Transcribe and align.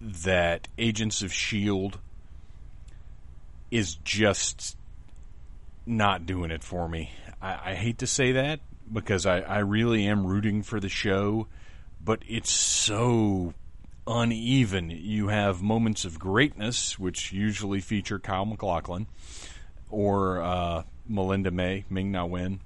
that 0.00 0.68
Agents 0.78 1.22
of 1.22 1.30
S.H.I.E.L.D. 1.30 1.98
is 3.70 3.96
just 3.96 4.76
not 5.84 6.26
doing 6.26 6.50
it 6.50 6.64
for 6.64 6.88
me. 6.88 7.10
I, 7.40 7.72
I 7.72 7.74
hate 7.74 7.98
to 7.98 8.06
say 8.06 8.32
that 8.32 8.60
because 8.90 9.26
I, 9.26 9.40
I 9.40 9.58
really 9.58 10.06
am 10.06 10.26
rooting 10.26 10.62
for 10.62 10.80
the 10.80 10.88
show, 10.88 11.46
but 12.02 12.22
it's 12.26 12.50
so 12.50 13.52
uneven. 14.06 14.90
You 14.90 15.28
have 15.28 15.62
moments 15.62 16.04
of 16.04 16.18
greatness, 16.18 16.98
which 16.98 17.32
usually 17.32 17.80
feature 17.80 18.18
Kyle 18.18 18.46
MacLachlan 18.46 19.06
or 19.90 20.40
uh, 20.40 20.82
Melinda 21.08 21.50
May, 21.50 21.84
Ming 21.88 22.12
Na 22.12 22.24
Wen. 22.24 22.60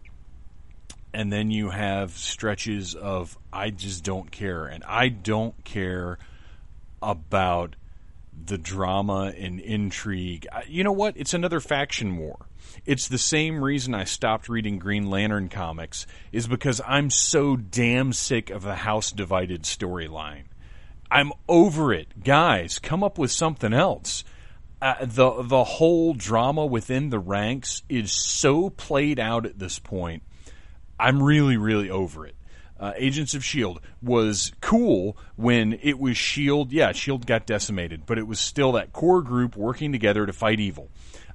And 1.13 1.33
then 1.33 1.51
you 1.51 1.71
have 1.71 2.13
stretches 2.13 2.95
of 2.95 3.37
I 3.53 3.71
just 3.71 4.05
don't 4.05 4.31
care. 4.31 4.67
And 4.67 4.85
I 4.85 5.09
don't 5.09 5.65
care 5.65 6.19
about 7.03 7.77
the 8.47 8.59
drama 8.59 9.33
and 9.37 9.61
intrigue. 9.61 10.47
You 10.69 10.85
know 10.85 10.93
what? 10.93 11.17
It's 11.17 11.35
another 11.35 11.61
faction 11.61 12.17
war. 12.17 12.47
It's 12.87 13.09
the 13.09 13.19
same 13.19 13.63
reason 13.63 13.95
I 13.95 14.05
stopped 14.05 14.49
reading 14.49 14.79
Green 14.79 15.11
Lantern 15.11 15.49
comics 15.49 16.07
is 16.33 16.47
because 16.47 16.81
I'm 16.87 17.11
so 17.11 17.57
damn 17.57 18.13
sick 18.13 18.51
of 18.51 18.63
the 18.63 18.77
house 18.77 19.13
divided 19.13 19.65
storyline. 19.65 20.45
I'm 21.11 21.33
over 21.49 21.93
it. 21.93 22.23
Guys, 22.23 22.79
come 22.79 23.03
up 23.03 23.19
with 23.19 23.33
something 23.33 23.73
else. 23.73 24.25
Uh, 24.83 24.95
the 25.03 25.43
the 25.43 25.65
whole 25.65 26.15
drama 26.15 26.65
within 26.65 27.11
the 27.11 27.19
ranks 27.19 27.83
is 27.89 28.13
so 28.13 28.71
played 28.71 29.19
out 29.19 29.45
at 29.45 29.59
this 29.59 29.79
point. 29.79 30.23
I'm 30.99 31.23
really 31.23 31.57
really 31.57 31.91
over 31.91 32.27
it 32.27 32.35
uh, 32.81 32.95
Agents 32.97 33.35
of 33.35 33.43
S.H.I.E.L.D. 33.43 33.81
was 34.03 34.53
cool 34.63 35.17
when 35.37 35.79
it 35.83 35.99
was 35.99 36.13
S.H.I.E.L.D. 36.13 36.75
Yeah, 36.75 36.89
S.H.I.E.L.D. 36.89 37.27
got 37.27 37.47
decimated, 37.47 38.07
but 38.07 38.19
it 38.19 38.27
was 38.27 38.41
still 38.41 38.73
that 38.73 38.93
core 38.93 39.21
group 39.21 39.55
working 39.55 39.93
together 39.93 40.25
to 40.25 40.33
fight 40.33 40.59
evil. 40.59 40.89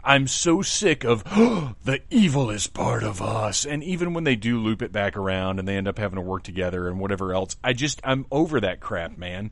I'm 0.04 0.28
so 0.28 0.62
sick 0.62 1.04
of 1.04 1.24
oh, 1.32 1.76
the 1.86 2.02
evil 2.10 2.50
is 2.50 2.68
part 2.68 3.04
of 3.04 3.22
us. 3.22 3.66
And 3.66 3.84
even 3.84 4.14
when 4.14 4.24
they 4.24 4.36
do 4.36 4.60
loop 4.60 4.82
it 4.82 4.92
back 4.92 5.16
around 5.16 5.60
and 5.60 5.68
they 5.68 5.78
end 5.78 5.88
up 5.88 6.00
having 6.00 6.16
to 6.16 6.22
work 6.22 6.44
together 6.44 6.88
and 6.88 7.00
whatever 7.00 7.34
else, 7.34 7.56
I 7.64 7.74
just, 7.74 8.02
I'm 8.04 8.26
over 8.32 8.60
that 8.62 8.80
crap, 8.80 9.18
man. 9.18 9.52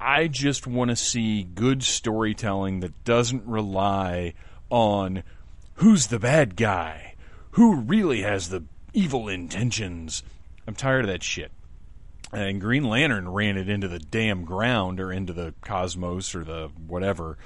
I 0.00 0.28
just 0.28 0.66
want 0.66 0.90
to 0.90 0.96
see 0.96 1.42
good 1.42 1.82
storytelling 1.82 2.80
that 2.80 3.04
doesn't 3.04 3.46
rely 3.46 4.34
on 4.70 5.22
who's 5.74 6.06
the 6.06 6.18
bad 6.18 6.56
guy, 6.56 7.16
who 7.52 7.76
really 7.76 8.22
has 8.22 8.48
the 8.48 8.64
evil 8.94 9.28
intentions. 9.28 10.22
I'm 10.66 10.74
tired 10.74 11.04
of 11.04 11.10
that 11.10 11.22
shit. 11.22 11.52
And 12.32 12.60
Green 12.60 12.84
Lantern 12.84 13.28
ran 13.28 13.58
it 13.58 13.68
into 13.68 13.88
the 13.88 13.98
damn 13.98 14.44
ground 14.44 15.00
or 15.00 15.12
into 15.12 15.32
the 15.32 15.52
cosmos 15.62 16.34
or 16.34 16.44
the 16.44 16.70
whatever. 16.86 17.36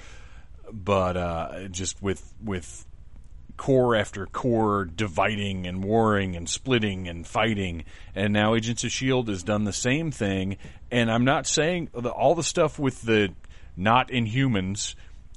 But 0.70 1.16
uh, 1.16 1.68
just 1.68 2.02
with 2.02 2.34
with 2.42 2.86
core 3.56 3.94
after 3.94 4.26
core 4.26 4.84
dividing 4.84 5.66
and 5.66 5.82
warring 5.84 6.36
and 6.36 6.48
splitting 6.48 7.08
and 7.08 7.26
fighting. 7.26 7.84
And 8.14 8.32
now 8.32 8.54
Agents 8.54 8.84
of 8.84 8.88
S.H.I.E.L.D. 8.88 9.30
has 9.32 9.42
done 9.42 9.64
the 9.64 9.72
same 9.72 10.10
thing. 10.10 10.56
And 10.90 11.10
I'm 11.10 11.24
not 11.24 11.46
saying 11.46 11.90
the, 11.94 12.10
all 12.10 12.34
the 12.34 12.42
stuff 12.42 12.78
with 12.78 13.02
the 13.02 13.32
not 13.76 14.08
Inhumans 14.08 14.94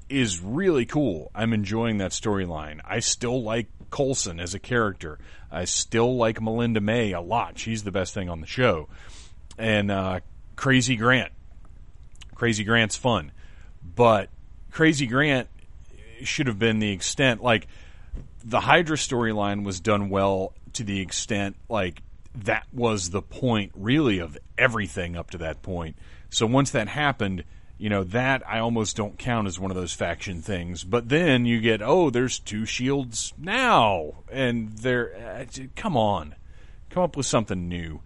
is 0.10 0.42
really 0.42 0.86
cool. 0.86 1.32
I'm 1.36 1.54
enjoying 1.54 1.98
that 1.98 2.12
storyline. 2.12 2.80
I 2.86 3.00
still 3.00 3.44
like 3.44 3.68
Coulson 3.90 4.40
as 4.40 4.54
a 4.54 4.60
character. 4.60 5.20
I 5.52 5.66
still 5.66 6.18
like 6.18 6.42
Melinda 6.42 6.82
May 6.82 7.12
a 7.14 7.22
lot. 7.22 7.58
She's 7.58 7.84
the 7.84 7.92
best 7.92 8.14
thing 8.14 8.30
on 8.30 8.42
the 8.42 8.48
show. 8.48 8.88
And 9.58 9.92
uh, 9.92 10.20
Crazy 10.56 10.96
Grant. 10.96 11.32
Crazy 12.36 12.64
Grant's 12.64 12.96
fun. 12.96 13.32
But 13.96 14.30
Crazy 14.72 15.08
Grant 15.08 15.50
should 16.24 16.48
have 16.48 16.60
been 16.60 16.80
the 16.80 16.92
extent 16.92 17.42
like 17.42 17.68
the 18.44 18.60
Hydra 18.60 18.98
storyline 18.98 19.64
was 19.64 19.80
done 19.80 20.10
well 20.10 20.54
to 20.74 20.84
the 20.84 21.02
extent 21.02 21.56
like 21.70 22.02
that 22.36 22.68
was 22.72 23.10
the 23.10 23.22
point 23.22 23.72
really 23.76 24.20
of 24.20 24.38
everything 24.58 25.16
up 25.16 25.32
to 25.32 25.38
that 25.40 25.62
point. 25.62 25.96
So 26.30 26.46
once 26.46 26.72
that 26.72 26.88
happened, 26.88 27.44
you 27.78 27.90
know 27.90 28.04
that 28.06 28.48
I 28.48 28.60
almost 28.60 28.96
don't 28.96 29.18
count 29.18 29.48
as 29.48 29.60
one 29.60 29.72
of 29.72 29.78
those 29.78 29.94
faction 29.94 30.42
things. 30.42 30.84
But 30.84 31.10
then 31.10 31.46
you 31.46 31.62
get 31.62 31.82
oh, 31.82 32.10
there's 32.10 32.40
two 32.40 32.66
shields 32.66 33.34
now, 33.38 34.16
and 34.32 34.78
they're 34.78 35.46
uh, 35.50 35.64
come 35.76 35.96
on, 35.96 36.36
come 36.90 37.04
up 37.04 37.18
with 37.18 37.26
something 37.26 37.68
new. 37.68 38.02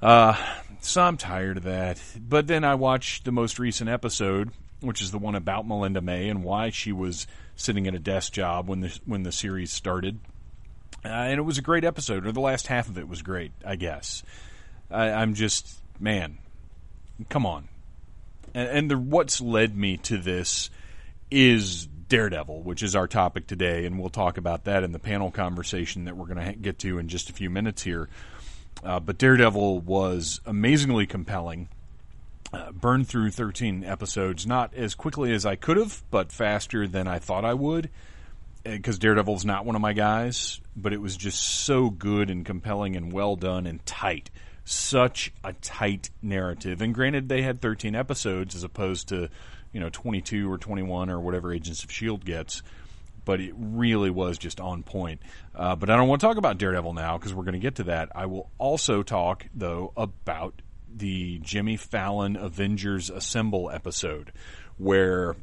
Uh, 0.00 0.36
so 0.80 1.02
I'm 1.02 1.16
tired 1.16 1.56
of 1.56 1.62
that. 1.64 2.00
But 2.16 2.46
then 2.46 2.64
I 2.64 2.74
watched 2.74 3.24
the 3.24 3.32
most 3.32 3.58
recent 3.58 3.90
episode, 3.90 4.50
which 4.80 5.02
is 5.02 5.10
the 5.10 5.18
one 5.18 5.34
about 5.34 5.66
Melinda 5.66 6.00
May 6.00 6.28
and 6.28 6.44
why 6.44 6.70
she 6.70 6.92
was 6.92 7.26
sitting 7.56 7.86
at 7.88 7.94
a 7.94 7.98
desk 7.98 8.32
job 8.32 8.68
when 8.68 8.80
the 8.80 8.98
when 9.04 9.22
the 9.22 9.32
series 9.32 9.72
started. 9.72 10.20
Uh, 11.04 11.08
and 11.08 11.38
it 11.38 11.42
was 11.42 11.58
a 11.58 11.62
great 11.62 11.84
episode, 11.84 12.26
or 12.26 12.32
the 12.32 12.40
last 12.40 12.66
half 12.66 12.88
of 12.88 12.98
it 12.98 13.08
was 13.08 13.22
great, 13.22 13.52
I 13.64 13.76
guess. 13.76 14.22
I, 14.90 15.10
I'm 15.10 15.34
just 15.34 15.80
man, 15.98 16.38
come 17.28 17.46
on, 17.46 17.68
and, 18.54 18.68
and 18.68 18.90
the, 18.90 18.98
what's 18.98 19.40
led 19.40 19.76
me 19.76 19.96
to 19.98 20.18
this 20.18 20.70
is 21.30 21.86
Daredevil, 22.08 22.62
which 22.62 22.82
is 22.82 22.94
our 22.94 23.08
topic 23.08 23.46
today, 23.46 23.84
and 23.84 23.98
we'll 23.98 24.10
talk 24.10 24.38
about 24.38 24.64
that 24.64 24.84
in 24.84 24.92
the 24.92 24.98
panel 24.98 25.30
conversation 25.30 26.04
that 26.04 26.16
we're 26.16 26.26
going 26.26 26.44
to 26.44 26.52
get 26.52 26.78
to 26.80 26.98
in 26.98 27.08
just 27.08 27.30
a 27.30 27.32
few 27.32 27.50
minutes 27.50 27.82
here. 27.82 28.08
Uh, 28.84 29.00
but 29.00 29.18
Daredevil 29.18 29.80
was 29.80 30.40
amazingly 30.46 31.06
compelling. 31.06 31.68
Uh, 32.52 32.70
burned 32.70 33.08
through 33.08 33.30
13 33.30 33.84
episodes, 33.84 34.46
not 34.46 34.72
as 34.74 34.94
quickly 34.94 35.32
as 35.32 35.44
I 35.44 35.56
could 35.56 35.76
have, 35.76 36.02
but 36.10 36.30
faster 36.30 36.86
than 36.86 37.08
I 37.08 37.18
thought 37.18 37.44
I 37.44 37.54
would. 37.54 37.90
Because 38.62 38.98
Daredevil's 38.98 39.44
not 39.44 39.64
one 39.64 39.76
of 39.76 39.82
my 39.82 39.92
guys, 39.92 40.60
but 40.76 40.92
it 40.92 41.00
was 41.00 41.16
just 41.16 41.40
so 41.40 41.90
good 41.90 42.30
and 42.30 42.44
compelling 42.44 42.96
and 42.96 43.12
well 43.12 43.36
done 43.36 43.66
and 43.66 43.84
tight 43.86 44.30
such 44.66 45.32
a 45.44 45.52
tight 45.54 46.10
narrative. 46.20 46.82
And 46.82 46.92
granted, 46.92 47.28
they 47.28 47.40
had 47.42 47.62
13 47.62 47.94
episodes 47.94 48.54
as 48.54 48.64
opposed 48.64 49.08
to, 49.08 49.30
you 49.72 49.80
know, 49.80 49.88
22 49.90 50.50
or 50.50 50.58
21 50.58 51.08
or 51.08 51.20
whatever 51.20 51.52
Agents 51.52 51.84
of 51.84 51.90
S.H.I.E.L.D. 51.90 52.24
gets. 52.24 52.62
But 53.24 53.40
it 53.40 53.54
really 53.56 54.10
was 54.10 54.38
just 54.38 54.60
on 54.60 54.82
point. 54.82 55.20
Uh, 55.54 55.76
but 55.76 55.88
I 55.88 55.96
don't 55.96 56.08
want 56.08 56.20
to 56.20 56.26
talk 56.26 56.36
about 56.36 56.58
Daredevil 56.58 56.94
now 56.94 57.16
because 57.16 57.32
we're 57.32 57.44
going 57.44 57.54
to 57.54 57.60
get 57.60 57.76
to 57.76 57.84
that. 57.84 58.10
I 58.14 58.26
will 58.26 58.50
also 58.58 59.02
talk, 59.02 59.46
though, 59.54 59.92
about 59.96 60.62
the 60.98 61.38
Jimmy 61.38 61.76
Fallon 61.76 62.36
Avengers 62.36 63.10
Assemble 63.10 63.70
episode 63.70 64.32
where 64.78 65.36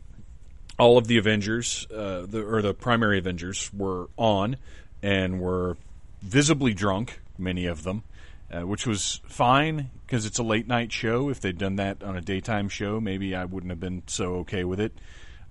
all 0.80 0.98
of 0.98 1.08
the 1.08 1.18
Avengers, 1.18 1.88
uh, 1.92 2.26
the, 2.28 2.44
or 2.44 2.62
the 2.62 2.74
primary 2.74 3.20
Avengers, 3.20 3.72
were 3.74 4.10
on 4.18 4.58
and 5.02 5.40
were 5.40 5.78
visibly 6.22 6.74
drunk, 6.74 7.20
many 7.38 7.66
of 7.66 7.84
them, 7.84 8.04
uh, 8.52 8.62
which 8.62 8.88
was 8.88 9.22
fine 9.28 9.90
because 10.06 10.26
it's 10.26 10.40
a 10.40 10.44
late 10.44 10.68
night 10.68 10.92
show. 10.92 11.30
If 11.30 11.40
they'd 11.42 11.58
done 11.58 11.76
that 11.76 12.04
on 12.04 12.18
a 12.18 12.22
daytime 12.22 12.70
show, 12.70 13.00
maybe 13.00 13.36
I 13.36 13.46
wouldn't 13.46 13.72
have 13.72 13.80
been 13.80 14.04
so 14.08 14.36
okay 14.38 14.64
with 14.64 14.80
it. 14.80 14.94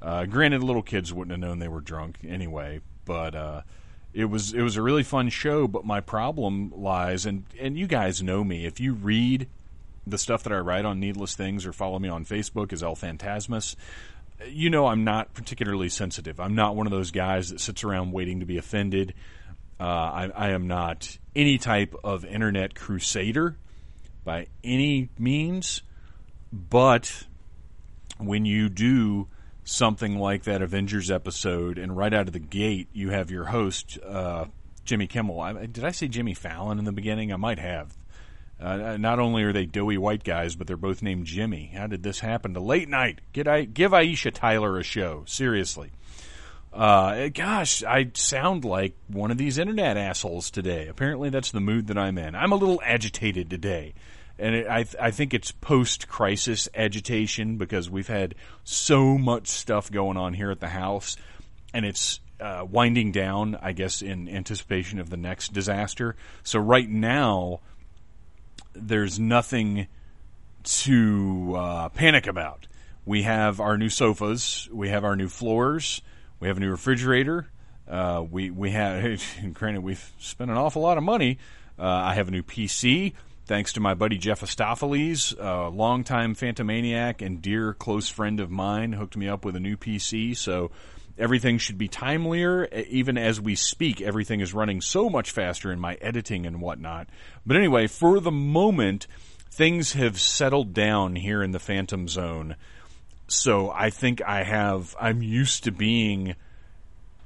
Uh, 0.01 0.25
granted, 0.27 0.63
little 0.63 0.83
kids 0.83 1.13
wouldn't 1.13 1.31
have 1.31 1.41
known 1.41 1.61
they 1.61 1.69
were 1.69 1.81
drunk 1.81 2.19
anyway, 2.27 2.81
but 3.05 3.35
uh, 3.37 3.63
it 4.13 4.25
was 4.25 4.53
it 4.53 4.63
was 4.63 4.77
a 4.77 4.83
really 4.83 5.05
fun 5.05 5.29
show. 5.29 5.69
But 5.69 5.85
my 5.85 6.01
problem 6.01 6.73
lies, 6.75 7.25
and 7.25 7.45
and 7.61 7.77
you 7.77 7.87
guys 7.87 8.23
know 8.23 8.43
me. 8.43 8.67
If 8.67 8.81
you 8.81 8.95
read 8.95 9.47
the 10.07 10.19
stuff 10.19 10.43
that 10.45 10.53
I 10.53 10.59
write 10.59 10.85
on 10.85 11.01
Needless 11.01 11.35
Things 11.35 11.67
or 11.67 11.73
follow 11.73 11.99
me 11.99 12.09
on 12.09 12.25
Facebook 12.25 12.73
is 12.73 12.83
El 12.83 12.95
Phantasmus, 12.95 13.77
you 14.47 14.71
know 14.71 14.87
I'm 14.87 15.05
not 15.05 15.35
particularly 15.35 15.89
sensitive. 15.89 16.41
I'm 16.41 16.55
not 16.55 16.77
one 16.77 16.87
of 16.87 16.91
those 16.91 17.11
guys 17.11 17.51
that 17.51 17.61
sits 17.61 17.85
around 17.85 18.13
waiting 18.13 18.41
to 18.41 18.47
be 18.47 18.59
offended. 18.59 19.15
Uh, 19.79 19.85
I, 19.85 20.31
I 20.35 20.49
am 20.51 20.67
not 20.67 21.19
any 21.35 21.59
type 21.59 21.95
of 22.05 22.25
internet 22.25 22.75
crusader 22.75 23.57
by 24.25 24.47
any 24.63 25.09
means, 25.19 25.83
but 26.53 27.25
when 28.19 28.45
you 28.45 28.69
do 28.69 29.29
something 29.65 30.19
like 30.19 30.45
that 30.45 30.63
Avengers 30.63 31.11
episode, 31.11 31.79
and 31.79 31.97
right 31.97 32.13
out 32.13 32.27
of 32.27 32.33
the 32.33 32.39
gate, 32.39 32.89
you 32.93 33.11
have 33.11 33.31
your 33.31 33.47
host, 33.47 33.99
uh, 34.07 34.47
Jimmy 34.85 35.07
Kimmel. 35.07 35.41
I, 35.41 35.67
did 35.67 35.85
I 35.85 35.91
say 35.91 36.09
Jimmy 36.09 36.35
Fallon 36.35 36.79
in 36.79 36.85
the 36.85 36.93
beginning? 36.93 37.33
I 37.33 37.37
might 37.37 37.59
have. 37.59 37.97
Uh, 38.63 38.97
not 38.97 39.19
only 39.19 39.43
are 39.43 39.53
they 39.53 39.67
doughy 39.67 39.99
white 39.99 40.25
guys, 40.25 40.55
but 40.55 40.67
they're 40.67 40.77
both 40.77 41.03
named 41.03 41.27
Jimmy. 41.27 41.73
How 41.75 41.87
did 41.87 42.03
this 42.03 42.21
happen 42.21 42.55
to 42.55 42.61
late 42.61 42.89
night? 42.89 43.21
Get 43.33 43.49
I, 43.49 43.65
give 43.65 43.93
Aisha 43.93 44.33
Tyler 44.33 44.79
a 44.79 44.85
show. 44.85 45.25
Seriously. 45.27 45.91
Uh, 46.73 47.29
gosh, 47.29 47.83
I 47.83 48.11
sound 48.15 48.65
like 48.65 48.95
one 49.09 49.31
of 49.31 49.37
these 49.37 49.59
internet 49.59 49.97
assholes 49.97 50.51
today. 50.51 50.89
Apparently, 50.89 51.29
that's 51.29 51.51
the 51.51 51.61
mood 51.61 51.89
that 51.89 51.99
I'm 51.99 52.17
in. 52.17 52.35
I'm 52.35 52.53
a 52.53 52.57
little 52.57 52.81
agitated 52.85 53.51
today 53.51 53.95
and 54.39 54.55
it, 54.55 54.67
I 54.67 54.85
I 55.01 55.11
think 55.11 55.35
it's 55.35 55.53
post 55.53 56.09
crisis 56.09 56.69
agitation 56.75 57.57
because 57.57 57.89
we've 57.89 58.09
had 58.09 58.35
so 58.65 59.17
much 59.19 59.49
stuff 59.49 59.91
going 59.91 60.17
on 60.17 60.35
here 60.35 60.51
at 60.51 60.61
the 60.61 60.69
house, 60.69 61.17
and 61.73 61.85
it's 61.85 62.21
uh, 62.41 62.67
winding 62.69 63.13
down. 63.13 63.57
I 63.61 63.73
guess 63.73 64.03
in 64.03 64.29
anticipation 64.29 64.99
of 64.99 65.11
the 65.11 65.17
next 65.17 65.53
disaster. 65.53 66.17
So 66.43 66.59
right 66.59 66.89
now, 66.89 67.61
there's 68.75 69.19
nothing 69.19 69.87
to 70.65 71.55
uh, 71.57 71.89
panic 71.91 72.27
about. 72.27 72.67
We 73.05 73.23
have 73.23 73.61
our 73.61 73.77
new 73.77 73.89
sofas. 73.89 74.69
We 74.73 74.89
have 74.89 75.05
our 75.05 75.17
new 75.17 75.29
floors. 75.29 76.03
We 76.41 76.49
have 76.49 76.57
a 76.57 76.61
new 76.61 76.71
refrigerator. 76.71 77.49
Uh, 77.89 78.25
we 78.29 78.51
we 78.51 78.71
have. 78.71 79.23
Granted, 79.53 79.83
we've 79.83 80.13
spent 80.19 80.51
an 80.51 80.57
awful 80.57 80.83
lot 80.83 80.99
of 80.99 81.05
money. 81.05 81.39
Uh, 81.79 81.85
I 81.87 82.15
have 82.15 82.29
a 82.29 82.31
new 82.31 82.43
PC 82.43 83.15
thanks 83.47 83.73
to 83.75 83.81
my 83.81 83.95
buddy 83.95 84.19
Jeff 84.19 84.41
Astopheles, 84.41 85.35
a 85.39 85.69
longtime 85.69 86.35
Phantomaniac 86.35 87.21
and 87.21 87.43
dear 87.43 87.75
close 87.75 88.09
friend 88.09 88.41
of 88.41 88.51
mine, 88.51 88.93
hooked 88.93 89.17
me 89.17 89.29
up 89.29 89.45
with 89.45 89.57
a 89.57 89.61
new 89.61 89.77
PC. 89.77 90.37
So 90.37 90.71
everything 91.19 91.59
should 91.59 91.79
be 91.79 91.89
timelier. 91.89 92.71
Even 92.89 93.19
as 93.19 93.41
we 93.41 93.55
speak, 93.55 94.01
everything 94.01 94.41
is 94.41 94.55
running 94.55 94.81
so 94.81 95.09
much 95.09 95.31
faster 95.31 95.73
in 95.73 95.81
my 95.81 95.95
editing 95.95 96.47
and 96.47 96.61
whatnot. 96.61 97.09
But 97.47 97.57
anyway, 97.57 97.87
for 97.87 98.21
the 98.21 98.31
moment, 98.31 99.07
things 99.51 99.93
have 99.93 100.21
settled 100.21 100.73
down 100.73 101.17
here 101.17 101.43
in 101.43 101.53
the 101.53 101.59
Phantom 101.59 102.09
Zone. 102.09 102.57
So 103.29 103.71
I 103.71 103.91
think 103.91 104.23
I 104.23 104.43
have, 104.43 104.97
I'm 105.01 105.23
used 105.23 105.65
to 105.65 105.73
being 105.73 106.35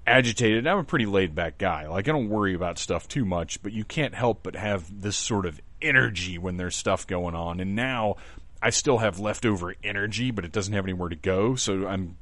agitated. 0.07 0.67
I'm 0.67 0.79
a 0.79 0.85
pretty 0.85 1.07
laid 1.07 1.35
back 1.35 1.59
guy. 1.59 1.89
Like 1.89 2.09
I 2.09 2.13
don't 2.13 2.29
worry 2.29 2.55
about 2.55 2.79
stuff 2.79 3.09
too 3.09 3.25
much, 3.25 3.63
but 3.63 3.73
you 3.73 3.85
can't 3.85 4.15
help 4.15 4.43
but 4.43 4.55
have 4.55 5.03
this 5.03 5.17
sort 5.17 5.47
of 5.47 5.61
energy 5.83 6.39
when 6.39 6.57
there's 6.57 6.77
stuff 6.77 7.07
going 7.07 7.35
on. 7.35 7.61
And 7.61 7.75
now 7.75 8.17
I 8.63 8.71
still 8.71 8.99
have 8.99 9.19
leftover 9.19 9.75
energy, 9.83 10.31
but 10.31 10.45
it 10.45 10.53
doesn't 10.53 10.75
have 10.75 10.85
anywhere 10.85 11.09
to 11.09 11.17
go. 11.17 11.57
So 11.57 11.87
I'm 11.87 12.17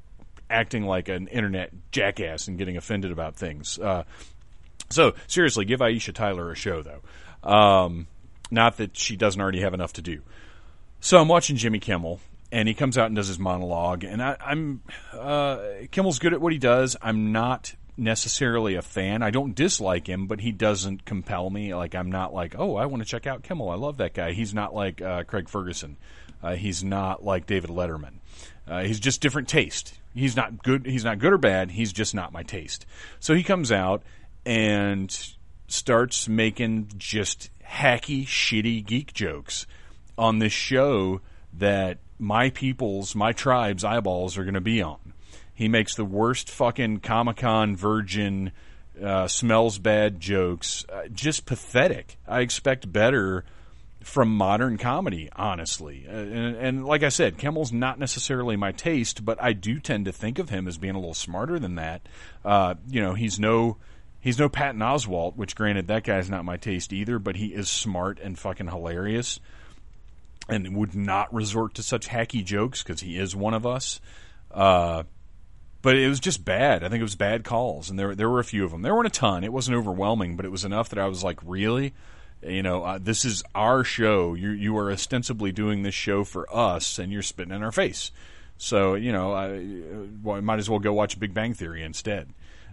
acting 0.51 0.85
like 0.85 1.09
an 1.09 1.29
internet 1.29 1.73
jackass 1.91 2.49
and 2.49 2.59
getting 2.59 2.77
offended 2.77 3.13
about 3.13 3.37
things. 3.37 3.79
Uh, 3.79 4.05
so 4.91 5.15
seriously, 5.27 5.65
give 5.65 5.81
Aisha 5.81 6.13
Tyler 6.13 6.51
a 6.51 6.55
show 6.55 6.83
though. 6.83 7.49
Um, 7.49 8.07
not 8.51 8.77
that 8.79 8.97
she 8.97 9.17
doesn't 9.17 9.41
already 9.41 9.61
have 9.61 9.75
enough 9.75 9.95
to 9.95 10.03
do. 10.03 10.23
So 11.01 11.19
I'm 11.19 11.29
watching 11.29 11.57
Jimmy 11.57 11.81
Kimmel, 11.81 12.21
and 12.51 12.69
he 12.69 12.75
comes 12.75 12.97
out 12.97 13.07
and 13.07 13.17
does 13.17 13.29
his 13.29 13.39
monologue, 13.39 14.05
and 14.05 14.23
I, 14.23 14.37
am 14.41 14.83
uh, 15.13 15.59
Kimmel's 15.91 16.19
good 16.19 16.33
at 16.33 16.41
what 16.41 16.53
he 16.53 16.59
does. 16.59 16.97
I'm 17.03 17.33
not 17.33 17.75
necessarily 17.97 18.75
a 18.75 18.83
fan. 18.83 19.23
I 19.23 19.31
don't 19.31 19.55
dislike 19.55 20.09
him, 20.09 20.27
but 20.27 20.41
he 20.41 20.53
doesn't 20.53 21.05
compel 21.05 21.51
me. 21.51 21.75
Like 21.75 21.95
I'm 21.95 22.11
not 22.11 22.33
like, 22.33 22.55
oh, 22.59 22.77
I 22.77 22.87
want 22.87 23.03
to 23.03 23.09
check 23.09 23.27
out 23.27 23.43
Kimmel. 23.43 23.71
I 23.71 23.77
love 23.77 23.99
that 23.99 24.15
guy. 24.15 24.33
He's 24.33 24.55
not 24.55 24.75
like 24.75 25.01
uh, 25.01 25.25
Craig 25.25 25.49
Ferguson. 25.49 25.97
Uh, 26.43 26.57
he's 26.57 26.83
not 26.83 27.25
like 27.25 27.47
David 27.47 27.71
Letterman. 27.71 28.15
Uh, 28.67 28.83
he's 28.83 29.01
just 29.01 29.21
different 29.21 29.49
taste. 29.49 29.99
He's 30.15 30.37
not 30.37 30.63
good. 30.63 30.87
He's 30.87 31.05
not 31.05 31.19
good 31.19 31.33
or 31.33 31.39
bad. 31.39 31.73
He's 31.73 31.93
just 31.93 32.15
not 32.15 32.33
my 32.33 32.43
taste. 32.43 32.87
So 33.21 33.35
he 33.35 33.43
comes 33.43 33.73
out 33.73 34.03
and 34.47 35.15
starts 35.67 36.29
making 36.29 36.93
just 36.97 37.51
hacky, 37.67 38.25
shitty 38.25 38.85
geek 38.85 39.13
jokes 39.13 39.67
on 40.17 40.39
this 40.39 40.53
show 40.53 41.21
that 41.53 41.99
my 42.19 42.51
people's, 42.51 43.15
my 43.15 43.33
tribe's 43.33 43.85
eyeballs 43.85 44.39
are 44.39 44.45
going 44.45 44.55
to 44.55 44.61
be 44.61 44.81
on. 44.83 45.13
He 45.53 45.69
makes 45.69 45.95
the 45.95 46.05
worst 46.05 46.51
fucking 46.51 47.01
Comic 47.01 47.39
Con 47.39 47.77
virgin, 47.77 48.53
uh, 49.03 49.29
smells 49.29 49.79
bad 49.79 50.21
jokes. 50.21 50.85
Uh, 50.93 51.09
just 51.13 51.47
pathetic. 51.47 52.19
I 52.27 52.41
expect 52.41 52.93
better 52.93 53.45
from 54.05 54.35
modern 54.35 54.79
comedy, 54.79 55.29
honestly. 55.35 56.07
Uh, 56.09 56.13
and, 56.13 56.57
and, 56.57 56.85
like 56.85 57.03
I 57.03 57.09
said, 57.09 57.39
Kimmel's 57.39 57.73
not 57.73 57.99
necessarily 57.99 58.57
my 58.57 58.73
taste, 58.73 59.25
but 59.25 59.43
I 59.43 59.53
do 59.53 59.81
tend 59.81 60.05
to 60.05 60.13
think 60.13 60.39
of 60.39 60.51
him 60.51 60.69
as 60.69 60.79
being 60.79 60.95
a 60.95 60.99
little 60.99 61.15
smarter 61.15 61.59
than 61.59 61.77
that. 61.77 62.09
Uh, 62.45 62.75
you 62.89 63.01
know, 63.01 63.15
he's 63.15 63.39
no. 63.39 63.79
He's 64.21 64.39
no 64.39 64.49
Patton 64.49 64.81
Oswalt, 64.81 65.37
which 65.37 65.55
granted 65.55 65.89
that 65.89 66.03
guy's 66.03 66.31
not 66.31 66.47
my 66.47 66.57
taste 66.57 66.95
either, 66.95 67.19
but 67.19 67.37
he 67.37 67.49
is 67.49 67.69
smart 67.69 68.19
and 68.19 68.39
fucking 68.39 68.69
hilarious 68.69 69.39
and 70.49 70.75
would 70.77 70.95
not 70.95 71.33
resort 71.35 71.75
to 71.75 71.83
such 71.83 72.09
hacky 72.09 72.43
jokes 72.43 72.83
because 72.83 73.01
he 73.01 73.19
is 73.19 73.37
one 73.37 73.53
of 73.53 73.67
us. 73.67 74.01
Uh, 74.51 75.03
but 75.83 75.97
it 75.97 76.09
was 76.09 76.21
just 76.21 76.43
bad. 76.43 76.83
I 76.83 76.89
think 76.89 77.01
it 77.01 77.05
was 77.05 77.17
bad 77.17 77.45
calls, 77.45 77.91
and 77.91 77.99
there 77.99 78.15
there 78.15 78.31
were 78.31 78.41
a 78.41 78.45
few 78.45 78.65
of 78.65 78.71
them. 78.71 78.81
There 78.81 78.95
weren't 78.95 79.07
a 79.07 79.11
ton. 79.11 79.45
It 79.45 79.53
wasn't 79.53 79.77
overwhelming, 79.77 80.37
but 80.37 80.47
it 80.47 80.53
was 80.53 80.65
enough 80.65 80.89
that 80.89 80.99
I 80.99 81.07
was 81.07 81.23
like, 81.23 81.39
really, 81.45 81.93
you 82.47 82.63
know, 82.63 82.83
uh, 82.85 82.99
this 82.99 83.25
is 83.25 83.43
our 83.55 83.85
show. 83.85 84.35
You 84.35 84.51
you 84.51 84.77
are 84.79 84.91
ostensibly 84.91 85.53
doing 85.53 85.83
this 85.83 85.95
show 85.95 86.25
for 86.25 86.53
us, 86.55 86.99
and 86.99 87.13
you're 87.13 87.23
spitting 87.23 87.55
in 87.55 87.63
our 87.63 87.73
face. 87.73 88.13
So 88.57 88.95
you 88.95 89.13
know, 89.13 89.33
I, 89.33 89.61
well, 90.23 90.37
I 90.37 90.41
might 90.41 90.59
as 90.59 90.71
well 90.71 90.79
go 90.79 90.93
watch 90.93 91.19
Big 91.19 91.35
Bang 91.35 91.55
Theory 91.55 91.83
instead. 91.83 92.29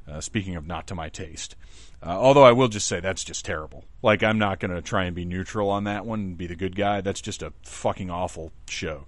Uh, 0.07 0.19
speaking 0.19 0.55
of 0.55 0.67
not 0.67 0.87
to 0.87 0.95
my 0.95 1.09
taste. 1.09 1.55
Uh, 2.03 2.09
although 2.09 2.43
I 2.43 2.53
will 2.53 2.67
just 2.67 2.87
say 2.87 2.99
that's 2.99 3.23
just 3.23 3.45
terrible. 3.45 3.85
Like 4.01 4.23
I'm 4.23 4.39
not 4.39 4.59
going 4.59 4.71
to 4.71 4.81
try 4.81 5.05
and 5.05 5.15
be 5.15 5.25
neutral 5.25 5.69
on 5.69 5.83
that 5.83 6.05
one 6.05 6.19
and 6.19 6.37
be 6.37 6.47
the 6.47 6.55
good 6.55 6.75
guy. 6.75 7.01
That's 7.01 7.21
just 7.21 7.43
a 7.43 7.53
fucking 7.63 8.09
awful 8.09 8.51
show. 8.67 9.05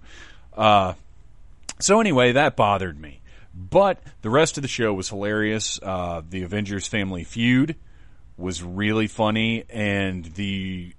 Uh, 0.56 0.94
so 1.80 2.00
anyway, 2.00 2.32
that 2.32 2.54
bothered 2.54 3.00
me. 3.00 3.20
But 3.52 4.02
the 4.22 4.30
rest 4.30 4.56
of 4.56 4.62
the 4.62 4.68
show 4.68 4.94
was 4.94 5.08
hilarious. 5.08 5.80
Uh, 5.82 6.22
the 6.28 6.42
Avengers 6.42 6.86
Family 6.86 7.24
Feud 7.24 7.76
was 8.36 8.62
really 8.62 9.06
funny, 9.06 9.64
and 9.70 10.24
the 10.24 10.94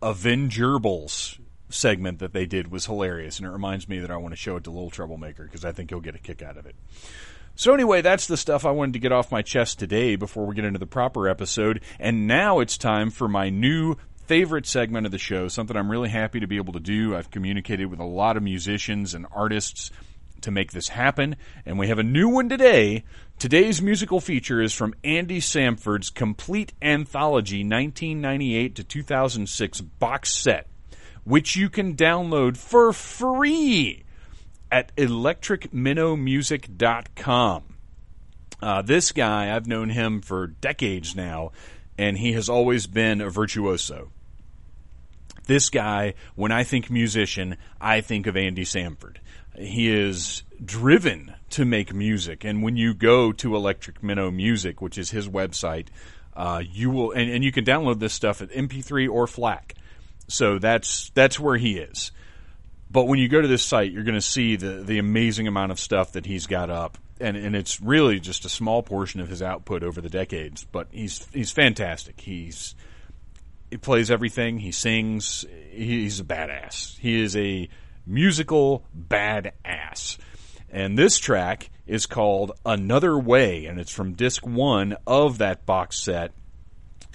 Avengerbles 0.00 1.38
segment 1.70 2.18
that 2.20 2.32
they 2.32 2.46
did 2.46 2.70
was 2.70 2.86
hilarious, 2.86 3.38
and 3.38 3.46
it 3.46 3.50
reminds 3.50 3.88
me 3.88 3.98
that 3.98 4.10
I 4.10 4.16
want 4.16 4.32
to 4.32 4.36
show 4.36 4.56
it 4.56 4.64
to 4.64 4.70
Little 4.70 4.90
Troublemaker 4.90 5.44
because 5.44 5.64
I 5.64 5.72
think 5.72 5.90
he'll 5.90 6.00
get 6.00 6.14
a 6.14 6.18
kick 6.18 6.42
out 6.42 6.56
of 6.56 6.66
it. 6.66 6.76
So 7.54 7.74
anyway, 7.74 8.02
that's 8.02 8.28
the 8.28 8.36
stuff 8.36 8.64
I 8.64 8.70
wanted 8.70 8.92
to 8.92 8.98
get 9.00 9.10
off 9.10 9.32
my 9.32 9.42
chest 9.42 9.80
today 9.80 10.14
before 10.14 10.46
we 10.46 10.54
get 10.54 10.64
into 10.64 10.78
the 10.78 10.86
proper 10.86 11.28
episode. 11.28 11.82
And 11.98 12.28
now 12.28 12.60
it's 12.60 12.78
time 12.78 13.10
for 13.10 13.26
my 13.26 13.50
new 13.50 13.96
favorite 14.26 14.64
segment 14.64 15.06
of 15.06 15.12
the 15.12 15.18
show, 15.18 15.48
something 15.48 15.76
I'm 15.76 15.90
really 15.90 16.10
happy 16.10 16.38
to 16.38 16.46
be 16.46 16.56
able 16.56 16.74
to 16.74 16.80
do. 16.80 17.16
I've 17.16 17.32
communicated 17.32 17.86
with 17.86 17.98
a 17.98 18.04
lot 18.04 18.36
of 18.36 18.44
musicians 18.44 19.12
and 19.12 19.26
artists 19.34 19.90
to 20.42 20.52
make 20.52 20.70
this 20.70 20.88
happen. 20.88 21.34
And 21.66 21.80
we 21.80 21.88
have 21.88 21.98
a 21.98 22.04
new 22.04 22.28
one 22.28 22.48
today. 22.48 23.04
Today's 23.38 23.80
musical 23.80 24.20
feature 24.20 24.60
is 24.60 24.72
from 24.72 24.96
Andy 25.04 25.40
Samford's 25.40 26.10
complete 26.10 26.72
anthology 26.82 27.58
1998 27.58 28.74
to 28.74 28.82
2006 28.82 29.80
box 29.80 30.34
set, 30.34 30.66
which 31.22 31.54
you 31.54 31.70
can 31.70 31.94
download 31.94 32.56
for 32.56 32.92
free 32.92 34.02
at 34.72 34.92
electricminnowmusic.com. 34.96 37.62
Uh, 38.60 38.82
this 38.82 39.12
guy, 39.12 39.54
I've 39.54 39.68
known 39.68 39.90
him 39.90 40.20
for 40.20 40.48
decades 40.48 41.14
now, 41.14 41.52
and 41.96 42.18
he 42.18 42.32
has 42.32 42.48
always 42.48 42.88
been 42.88 43.20
a 43.20 43.30
virtuoso 43.30 44.10
This 45.46 45.70
guy, 45.70 46.14
when 46.34 46.50
I 46.50 46.64
think 46.64 46.90
musician, 46.90 47.56
I 47.80 48.00
think 48.00 48.26
of 48.26 48.36
Andy 48.36 48.64
Samford. 48.64 49.18
He 49.56 49.88
is 49.88 50.42
driven 50.64 51.34
to 51.50 51.64
make 51.64 51.94
music, 51.94 52.44
and 52.44 52.62
when 52.62 52.76
you 52.76 52.94
go 52.94 53.32
to 53.32 53.56
Electric 53.56 54.02
Minnow 54.02 54.30
Music, 54.30 54.82
which 54.82 54.98
is 54.98 55.10
his 55.10 55.28
website, 55.28 55.88
uh, 56.34 56.62
you 56.64 56.90
will, 56.90 57.12
and, 57.12 57.30
and 57.30 57.42
you 57.42 57.50
can 57.50 57.64
download 57.64 57.98
this 57.98 58.12
stuff 58.12 58.42
at 58.42 58.50
MP3 58.50 59.08
or 59.10 59.26
FLAC. 59.26 59.74
So 60.28 60.58
that's 60.58 61.10
that's 61.14 61.40
where 61.40 61.56
he 61.56 61.78
is. 61.78 62.12
But 62.90 63.04
when 63.04 63.18
you 63.18 63.28
go 63.28 63.40
to 63.40 63.48
this 63.48 63.62
site, 63.62 63.92
you're 63.92 64.04
going 64.04 64.14
to 64.14 64.20
see 64.20 64.56
the 64.56 64.82
the 64.82 64.98
amazing 64.98 65.48
amount 65.48 65.72
of 65.72 65.80
stuff 65.80 66.12
that 66.12 66.26
he's 66.26 66.46
got 66.46 66.70
up, 66.70 66.98
and 67.20 67.36
and 67.36 67.56
it's 67.56 67.80
really 67.80 68.20
just 68.20 68.44
a 68.44 68.48
small 68.48 68.82
portion 68.82 69.20
of 69.20 69.28
his 69.28 69.42
output 69.42 69.82
over 69.82 70.00
the 70.00 70.10
decades. 70.10 70.64
But 70.70 70.88
he's 70.90 71.26
he's 71.32 71.50
fantastic. 71.50 72.20
He's 72.20 72.74
he 73.70 73.76
plays 73.76 74.10
everything. 74.10 74.58
He 74.58 74.72
sings. 74.72 75.44
He's 75.70 76.20
a 76.20 76.24
badass. 76.24 76.98
He 76.98 77.20
is 77.20 77.36
a 77.36 77.68
musical 78.06 78.84
badass. 78.96 80.18
And 80.70 80.98
this 80.98 81.18
track 81.18 81.70
is 81.86 82.06
called 82.06 82.52
Another 82.64 83.18
Way, 83.18 83.66
and 83.66 83.80
it's 83.80 83.90
from 83.90 84.12
disc 84.12 84.46
one 84.46 84.96
of 85.06 85.38
that 85.38 85.64
box 85.64 85.98
set. 85.98 86.32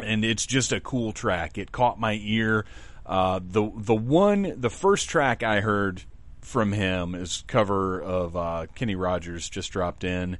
And 0.04 0.26
it's 0.26 0.46
just 0.46 0.72
a 0.72 0.80
cool 0.80 1.12
track. 1.12 1.58
It 1.58 1.72
caught 1.72 2.00
my 2.00 2.20
ear. 2.22 2.66
Uh, 3.06 3.40
the 3.44 3.70
the 3.76 3.94
one 3.94 4.54
the 4.60 4.70
first 4.70 5.10
track 5.10 5.44
I 5.44 5.60
heard 5.60 6.02
from 6.42 6.72
him 6.72 7.16
is 7.16 7.44
cover 7.48 8.02
of 8.02 8.36
uh, 8.36 8.68
Kenny 8.76 8.96
Rogers 8.96 9.48
just 9.50 9.72
dropped 9.72 10.04
in, 10.04 10.38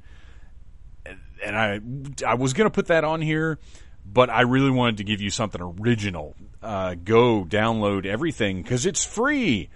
and 1.44 1.56
I 1.56 1.80
I 2.26 2.34
was 2.36 2.54
gonna 2.54 2.70
put 2.72 2.88
that 2.88 3.04
on 3.04 3.22
here, 3.22 3.60
but 4.06 4.30
I 4.30 4.42
really 4.42 4.72
wanted 4.72 4.98
to 4.98 5.04
give 5.04 5.22
you 5.22 5.30
something 5.30 5.62
original. 5.62 6.36
Uh, 6.62 6.96
go 6.96 7.44
download 7.44 8.06
everything 8.06 8.64
because 8.64 8.86
it's 8.86 9.06
free. 9.06 9.70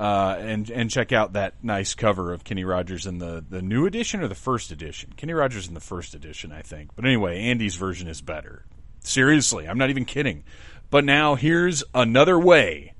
Uh, 0.00 0.34
and 0.40 0.70
and 0.70 0.90
check 0.90 1.12
out 1.12 1.34
that 1.34 1.62
nice 1.62 1.92
cover 1.92 2.32
of 2.32 2.42
Kenny 2.42 2.64
Rogers 2.64 3.04
in 3.04 3.18
the, 3.18 3.44
the 3.46 3.60
new 3.60 3.84
edition 3.84 4.22
or 4.22 4.28
the 4.28 4.34
first 4.34 4.72
edition. 4.72 5.12
Kenny 5.14 5.34
Rogers 5.34 5.68
in 5.68 5.74
the 5.74 5.80
first 5.80 6.14
edition, 6.14 6.52
I 6.52 6.62
think. 6.62 6.96
But 6.96 7.04
anyway, 7.04 7.38
Andy's 7.38 7.76
version 7.76 8.08
is 8.08 8.22
better. 8.22 8.64
Seriously, 9.00 9.68
I'm 9.68 9.76
not 9.76 9.90
even 9.90 10.06
kidding. 10.06 10.44
But 10.88 11.04
now 11.04 11.34
here's 11.34 11.84
another 11.94 12.38
way 12.38 12.94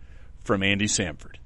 from 0.45 0.63
Andy 0.63 0.85
Samford. 0.85 1.37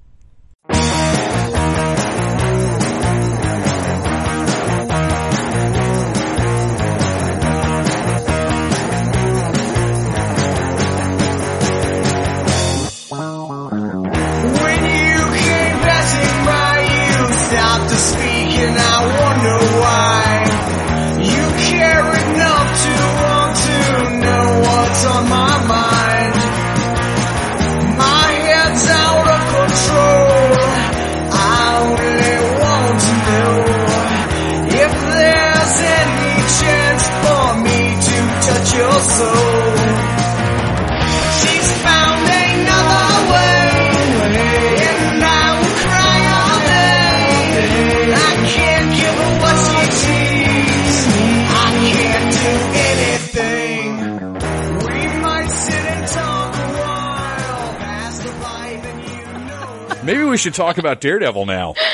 We 60.34 60.38
should 60.38 60.54
talk 60.54 60.78
about 60.78 61.00
Daredevil 61.00 61.46
now. 61.46 61.74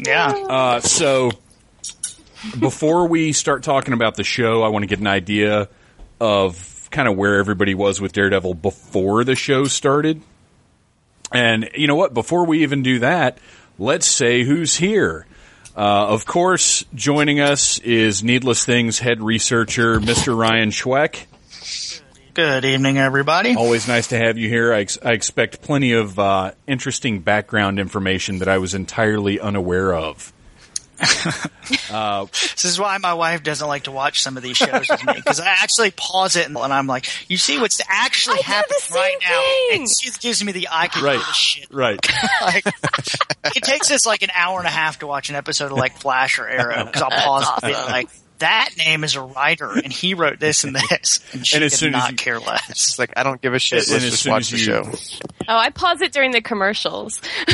Yeah. 0.00 0.28
Uh, 0.28 0.78
so 0.78 1.32
before 2.60 3.08
we 3.08 3.32
start 3.32 3.64
talking 3.64 3.94
about 3.94 4.14
the 4.14 4.22
show, 4.22 4.62
I 4.62 4.68
want 4.68 4.84
to 4.84 4.86
get 4.86 5.00
an 5.00 5.08
idea 5.08 5.68
of 6.20 6.88
kind 6.92 7.08
of 7.08 7.16
where 7.16 7.40
everybody 7.40 7.74
was 7.74 8.00
with 8.00 8.12
Daredevil 8.12 8.54
before 8.54 9.24
the 9.24 9.34
show 9.34 9.64
started. 9.64 10.22
And 11.32 11.70
you 11.74 11.88
know 11.88 11.96
what? 11.96 12.14
Before 12.14 12.46
we 12.46 12.62
even 12.62 12.84
do 12.84 13.00
that, 13.00 13.38
let's 13.76 14.06
say 14.06 14.44
who's 14.44 14.76
here. 14.76 15.26
Uh, 15.76 16.06
of 16.06 16.26
course, 16.26 16.84
joining 16.94 17.40
us 17.40 17.80
is 17.80 18.22
Needless 18.22 18.64
Things 18.64 19.00
head 19.00 19.20
researcher, 19.20 19.98
Mr. 19.98 20.38
Ryan 20.38 20.70
Schweck. 20.70 21.26
Good 22.38 22.64
evening, 22.64 22.98
everybody. 22.98 23.56
Always 23.56 23.88
nice 23.88 24.06
to 24.08 24.16
have 24.16 24.38
you 24.38 24.48
here. 24.48 24.72
I, 24.72 24.78
ex- 24.82 24.96
I 25.04 25.10
expect 25.10 25.60
plenty 25.60 25.90
of 25.94 26.16
uh, 26.20 26.52
interesting 26.68 27.18
background 27.18 27.80
information 27.80 28.38
that 28.38 28.46
I 28.48 28.58
was 28.58 28.74
entirely 28.74 29.40
unaware 29.40 29.92
of. 29.92 30.32
This 31.90 32.64
is 32.64 32.78
why 32.78 32.96
my 32.98 33.14
wife 33.14 33.42
doesn't 33.42 33.66
like 33.66 33.84
to 33.84 33.90
watch 33.90 34.22
some 34.22 34.36
of 34.36 34.42
these 34.42 34.56
shows 34.56 34.88
with 34.88 35.04
me 35.04 35.14
because 35.16 35.40
I 35.40 35.46
actually 35.46 35.90
pause 35.90 36.36
it 36.36 36.46
and, 36.46 36.56
and 36.56 36.72
I'm 36.72 36.86
like, 36.86 37.06
"You 37.28 37.36
see 37.36 37.58
what's 37.58 37.80
actually 37.88 38.34
I 38.34 38.36
do 38.38 38.42
the 38.42 38.52
happening 38.52 38.78
same 38.80 38.96
right 39.02 39.16
now?" 39.22 39.40
thing. 39.70 39.80
And 39.80 39.88
she 39.88 40.10
gives 40.20 40.42
me 40.44 40.52
the 40.52 40.68
I 40.70 40.86
can 40.88 41.02
Right. 41.04 41.18
do 41.18 41.32
shit. 41.32 41.66
Right. 41.72 41.98
Like, 42.40 42.64
it 43.56 43.62
takes 43.64 43.90
us 43.90 44.06
like 44.06 44.22
an 44.22 44.30
hour 44.34 44.58
and 44.58 44.66
a 44.66 44.70
half 44.70 45.00
to 45.00 45.06
watch 45.06 45.28
an 45.30 45.34
episode 45.36 45.72
of 45.72 45.78
like 45.78 45.96
Flash 45.98 46.38
or 46.38 46.46
Arrow 46.48 46.84
because 46.86 47.02
I'll 47.02 47.10
pause 47.10 47.48
it 47.62 47.74
and 47.74 47.74
like, 47.92 48.08
"That 48.38 48.70
name 48.78 49.04
is 49.04 49.14
a 49.16 49.20
writer 49.20 49.70
and 49.72 49.92
he 49.92 50.14
wrote 50.14 50.38
this 50.40 50.64
and 50.64 50.74
this," 50.74 51.20
and 51.32 51.46
she 51.46 51.56
And 51.56 51.64
as 51.64 51.72
did 51.72 51.78
soon 51.78 51.94
as 51.94 52.02
not 52.02 52.10
you- 52.12 52.16
care 52.16 52.38
less. 52.40 52.68
It's 52.70 52.98
like 52.98 53.12
I 53.16 53.22
don't 53.22 53.40
give 53.40 53.54
a 53.54 53.58
shit. 53.58 53.84
And 53.84 53.92
Let's 53.92 54.04
as 54.04 54.10
just 54.10 54.22
soon 54.22 54.32
watch 54.32 54.40
as 54.42 54.50
the 54.50 54.58
you- 54.58 54.64
show. 54.64 54.92
Oh, 55.48 55.56
I 55.56 55.70
pause 55.70 56.00
it 56.02 56.12
during 56.12 56.30
the 56.32 56.40
commercials. 56.42 57.20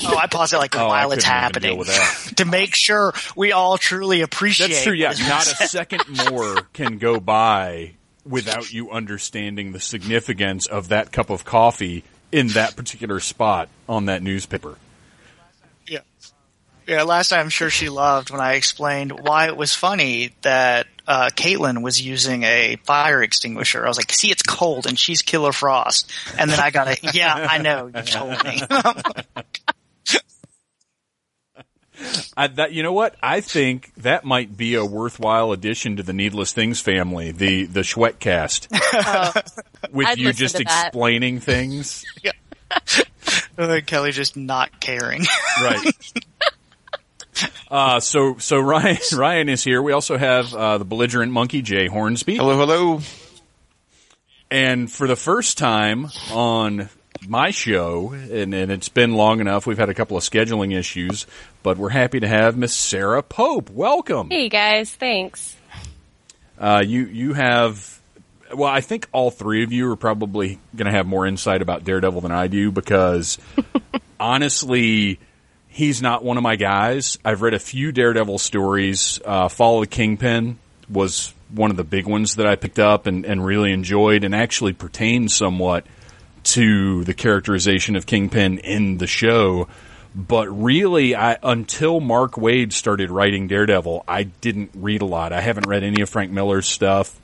Oh, 0.00 0.16
I 0.16 0.28
pause 0.28 0.52
it 0.52 0.58
like 0.58 0.76
Oh, 0.76 0.86
while 0.86 1.10
it's 1.10 1.24
couldn't 1.24 1.36
even 1.36 1.60
deal 1.60 1.74
happening 1.74 1.78
with 1.78 1.88
that. 1.88 2.32
to 2.36 2.44
make 2.44 2.72
sure 2.72 3.12
we 3.34 3.50
all 3.50 3.76
truly 3.78 4.20
appreciate. 4.20 4.68
That's 4.68 4.84
true. 4.84 4.92
Yeah, 4.94 5.12
not 5.26 5.42
a 5.60 5.66
second 5.66 6.02
more 6.30 6.54
can 6.72 6.98
go 6.98 7.18
by 7.18 7.94
without 8.24 8.72
you 8.72 8.92
understanding 8.92 9.72
the 9.72 9.80
significance 9.80 10.66
of 10.66 10.88
that 10.90 11.10
cup 11.10 11.30
of 11.30 11.44
coffee 11.44 12.04
in 12.30 12.46
that 12.48 12.76
particular 12.76 13.18
spot 13.18 13.68
on 13.88 14.04
that 14.04 14.22
newspaper. 14.22 14.76
Yeah. 16.88 16.96
Yeah, 16.96 17.02
last 17.02 17.28
time 17.28 17.40
I'm 17.40 17.48
sure 17.50 17.68
she 17.70 17.90
loved 17.90 18.30
when 18.30 18.40
I 18.40 18.54
explained 18.54 19.12
why 19.20 19.46
it 19.48 19.56
was 19.56 19.74
funny 19.74 20.30
that 20.40 20.86
uh, 21.06 21.28
Caitlin 21.34 21.82
was 21.82 22.00
using 22.00 22.44
a 22.44 22.76
fire 22.84 23.22
extinguisher. 23.22 23.84
I 23.84 23.88
was 23.88 23.98
like, 23.98 24.10
see, 24.10 24.30
it's 24.30 24.42
cold 24.42 24.86
and 24.86 24.98
she's 24.98 25.20
Killer 25.22 25.52
Frost. 25.52 26.10
And 26.38 26.50
then 26.50 26.58
I 26.58 26.70
got 26.70 26.88
a, 26.88 26.96
yeah, 27.14 27.34
I 27.34 27.58
know, 27.58 27.90
you 27.94 28.02
told 28.02 28.42
me. 28.42 28.60
I, 32.36 32.46
that 32.46 32.72
you 32.72 32.82
know 32.82 32.92
what? 32.92 33.16
I 33.22 33.40
think 33.40 33.92
that 33.96 34.24
might 34.24 34.56
be 34.56 34.74
a 34.74 34.84
worthwhile 34.84 35.52
addition 35.52 35.96
to 35.96 36.02
the 36.02 36.12
Needless 36.12 36.52
Things 36.52 36.80
family, 36.80 37.32
the 37.32 37.64
the 37.64 37.80
Schweck 37.80 38.20
cast, 38.20 38.68
with 39.92 40.06
I'd 40.06 40.18
you 40.18 40.32
just 40.32 40.56
to 40.58 40.64
that. 40.64 40.86
explaining 40.86 41.40
things. 41.40 42.04
Uh, 43.58 43.80
Kelly 43.84 44.12
just 44.12 44.36
not 44.36 44.78
caring. 44.78 45.24
right. 45.60 45.92
Uh, 47.70 48.00
so 48.00 48.38
so 48.38 48.58
Ryan 48.58 48.98
Ryan 49.16 49.48
is 49.48 49.62
here. 49.62 49.82
We 49.82 49.92
also 49.92 50.16
have 50.16 50.54
uh, 50.54 50.78
the 50.78 50.84
belligerent 50.84 51.32
monkey 51.32 51.62
Jay 51.62 51.86
Hornsby. 51.86 52.36
Hello, 52.36 52.56
hello. 52.56 53.00
And 54.50 54.90
for 54.90 55.06
the 55.06 55.16
first 55.16 55.58
time 55.58 56.08
on 56.32 56.88
my 57.26 57.50
show, 57.50 58.12
and, 58.12 58.54
and 58.54 58.72
it's 58.72 58.88
been 58.88 59.12
long 59.12 59.40
enough, 59.40 59.66
we've 59.66 59.78
had 59.78 59.90
a 59.90 59.94
couple 59.94 60.16
of 60.16 60.22
scheduling 60.22 60.74
issues, 60.74 61.26
but 61.62 61.76
we're 61.76 61.90
happy 61.90 62.20
to 62.20 62.28
have 62.28 62.56
Miss 62.56 62.72
Sarah 62.72 63.22
Pope. 63.22 63.70
Welcome. 63.70 64.30
Hey 64.30 64.48
guys, 64.48 64.94
thanks. 64.94 65.56
Uh, 66.58 66.82
you 66.84 67.06
you 67.06 67.34
have, 67.34 68.00
well, 68.54 68.70
I 68.70 68.80
think 68.80 69.08
all 69.12 69.30
three 69.30 69.62
of 69.62 69.72
you 69.72 69.90
are 69.90 69.96
probably 69.96 70.58
going 70.74 70.86
to 70.86 70.96
have 70.96 71.06
more 71.06 71.26
insight 71.26 71.62
about 71.62 71.84
Daredevil 71.84 72.22
than 72.22 72.32
I 72.32 72.46
do 72.46 72.72
because 72.72 73.38
honestly, 74.20 75.20
he's 75.78 76.02
not 76.02 76.24
one 76.24 76.36
of 76.36 76.42
my 76.42 76.56
guys. 76.56 77.18
I've 77.24 77.40
read 77.40 77.54
a 77.54 77.60
few 77.60 77.92
Daredevil 77.92 78.38
stories. 78.38 79.20
Uh, 79.24 79.46
Fall 79.46 79.76
of 79.76 79.88
the 79.88 79.94
Kingpin 79.94 80.58
was 80.90 81.32
one 81.54 81.70
of 81.70 81.76
the 81.76 81.84
big 81.84 82.04
ones 82.04 82.34
that 82.34 82.48
I 82.48 82.56
picked 82.56 82.80
up 82.80 83.06
and, 83.06 83.24
and 83.24 83.46
really 83.46 83.72
enjoyed 83.72 84.24
and 84.24 84.34
actually 84.34 84.72
pertained 84.72 85.30
somewhat 85.30 85.86
to 86.42 87.04
the 87.04 87.14
characterization 87.14 87.94
of 87.94 88.06
Kingpin 88.06 88.58
in 88.58 88.98
the 88.98 89.06
show. 89.06 89.68
But 90.16 90.48
really, 90.48 91.14
I, 91.14 91.38
until 91.44 92.00
Mark 92.00 92.32
Waid 92.32 92.72
started 92.72 93.12
writing 93.12 93.46
Daredevil, 93.46 94.02
I 94.08 94.24
didn't 94.24 94.72
read 94.74 95.00
a 95.00 95.06
lot. 95.06 95.32
I 95.32 95.40
haven't 95.40 95.68
read 95.68 95.84
any 95.84 96.02
of 96.02 96.08
Frank 96.08 96.32
Miller's 96.32 96.66
stuff. 96.66 97.16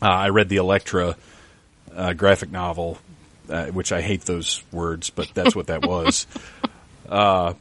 Uh, 0.00 0.06
I 0.06 0.30
read 0.30 0.48
the 0.48 0.56
Elektra 0.56 1.14
uh, 1.94 2.14
graphic 2.14 2.50
novel 2.50 2.96
uh, 3.48 3.66
which 3.66 3.92
I 3.92 4.00
hate 4.00 4.22
those 4.22 4.60
words, 4.72 5.10
but 5.10 5.30
that's 5.34 5.54
what 5.54 5.66
that 5.66 5.82
was. 5.82 6.26
Uh, 7.08 7.54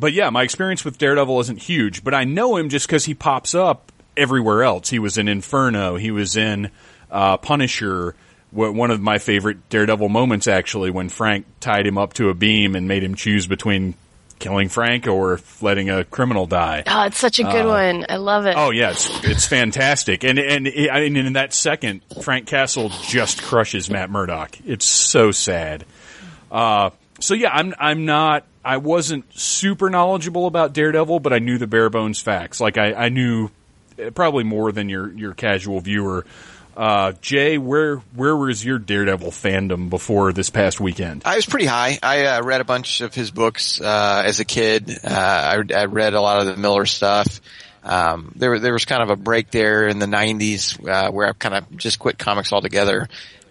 but 0.00 0.12
yeah, 0.12 0.30
my 0.30 0.42
experience 0.42 0.84
with 0.84 0.98
Daredevil 0.98 1.38
isn't 1.40 1.62
huge, 1.62 2.02
but 2.02 2.14
I 2.14 2.24
know 2.24 2.56
him 2.56 2.68
just 2.68 2.86
because 2.86 3.04
he 3.04 3.14
pops 3.14 3.54
up 3.54 3.92
everywhere 4.16 4.62
else. 4.62 4.90
He 4.90 4.98
was 4.98 5.18
in 5.18 5.28
Inferno. 5.28 5.96
He 5.96 6.10
was 6.10 6.36
in 6.36 6.70
uh, 7.10 7.36
Punisher. 7.36 8.14
One 8.50 8.90
of 8.90 9.00
my 9.00 9.18
favorite 9.18 9.68
Daredevil 9.68 10.08
moments, 10.08 10.48
actually, 10.48 10.90
when 10.90 11.08
Frank 11.08 11.46
tied 11.60 11.86
him 11.86 11.98
up 11.98 12.14
to 12.14 12.30
a 12.30 12.34
beam 12.34 12.74
and 12.74 12.88
made 12.88 13.04
him 13.04 13.14
choose 13.14 13.46
between 13.46 13.94
killing 14.40 14.68
Frank 14.68 15.06
or 15.06 15.38
letting 15.60 15.90
a 15.90 16.02
criminal 16.02 16.46
die. 16.46 16.82
Oh, 16.86 17.04
it's 17.04 17.18
such 17.18 17.38
a 17.38 17.44
good 17.44 17.66
one. 17.66 18.06
I 18.08 18.16
love 18.16 18.46
it. 18.46 18.54
Oh 18.56 18.70
yeah, 18.70 18.90
it's, 18.90 19.24
it's 19.24 19.46
fantastic, 19.46 20.24
and 20.24 20.38
and 20.40 20.66
I 20.90 21.00
mean, 21.00 21.16
in 21.16 21.34
that 21.34 21.52
second, 21.52 22.00
Frank 22.22 22.46
Castle 22.46 22.88
just 22.88 23.42
crushes 23.42 23.88
Matt 23.88 24.10
Murdock. 24.10 24.56
It's 24.66 24.86
so 24.86 25.30
sad. 25.30 25.84
Uh, 26.50 26.90
so 27.20 27.34
yeah, 27.34 27.50
I'm 27.52 27.74
I'm 27.78 28.04
not. 28.04 28.44
I 28.64 28.76
wasn't 28.76 29.32
super 29.38 29.88
knowledgeable 29.88 30.46
about 30.46 30.72
Daredevil, 30.74 31.20
but 31.20 31.32
I 31.32 31.38
knew 31.38 31.58
the 31.58 31.66
bare 31.66 31.88
bones 31.88 32.20
facts. 32.20 32.60
Like 32.60 32.76
I, 32.76 32.92
I 32.92 33.08
knew 33.08 33.50
uh, 33.98 34.10
probably 34.10 34.44
more 34.44 34.72
than 34.72 34.88
your 34.88 35.12
your 35.12 35.34
casual 35.34 35.80
viewer. 35.80 36.26
Uh, 36.76 37.12
Jay, 37.20 37.58
where 37.58 37.96
where 38.14 38.36
was 38.36 38.64
your 38.64 38.78
Daredevil 38.78 39.30
fandom 39.30 39.90
before 39.90 40.32
this 40.32 40.50
past 40.50 40.80
weekend? 40.80 41.22
I 41.24 41.36
was 41.36 41.46
pretty 41.46 41.66
high. 41.66 41.98
I 42.02 42.26
uh, 42.26 42.42
read 42.42 42.60
a 42.60 42.64
bunch 42.64 43.00
of 43.00 43.14
his 43.14 43.30
books 43.30 43.80
uh, 43.80 44.22
as 44.24 44.40
a 44.40 44.44
kid. 44.44 44.90
Uh, 45.04 45.08
I, 45.10 45.74
I 45.74 45.84
read 45.86 46.14
a 46.14 46.20
lot 46.20 46.40
of 46.40 46.46
the 46.46 46.56
Miller 46.56 46.86
stuff. 46.86 47.40
Um, 47.82 48.32
there, 48.36 48.58
there 48.58 48.72
was 48.72 48.84
kind 48.84 49.02
of 49.02 49.10
a 49.10 49.16
break 49.16 49.50
there 49.50 49.88
in 49.88 49.98
the 49.98 50.06
'90s 50.06 50.88
uh, 50.88 51.10
where 51.10 51.28
I 51.28 51.32
kind 51.32 51.54
of 51.54 51.76
just 51.76 51.98
quit 51.98 52.18
comics 52.18 52.52
altogether. 52.52 53.08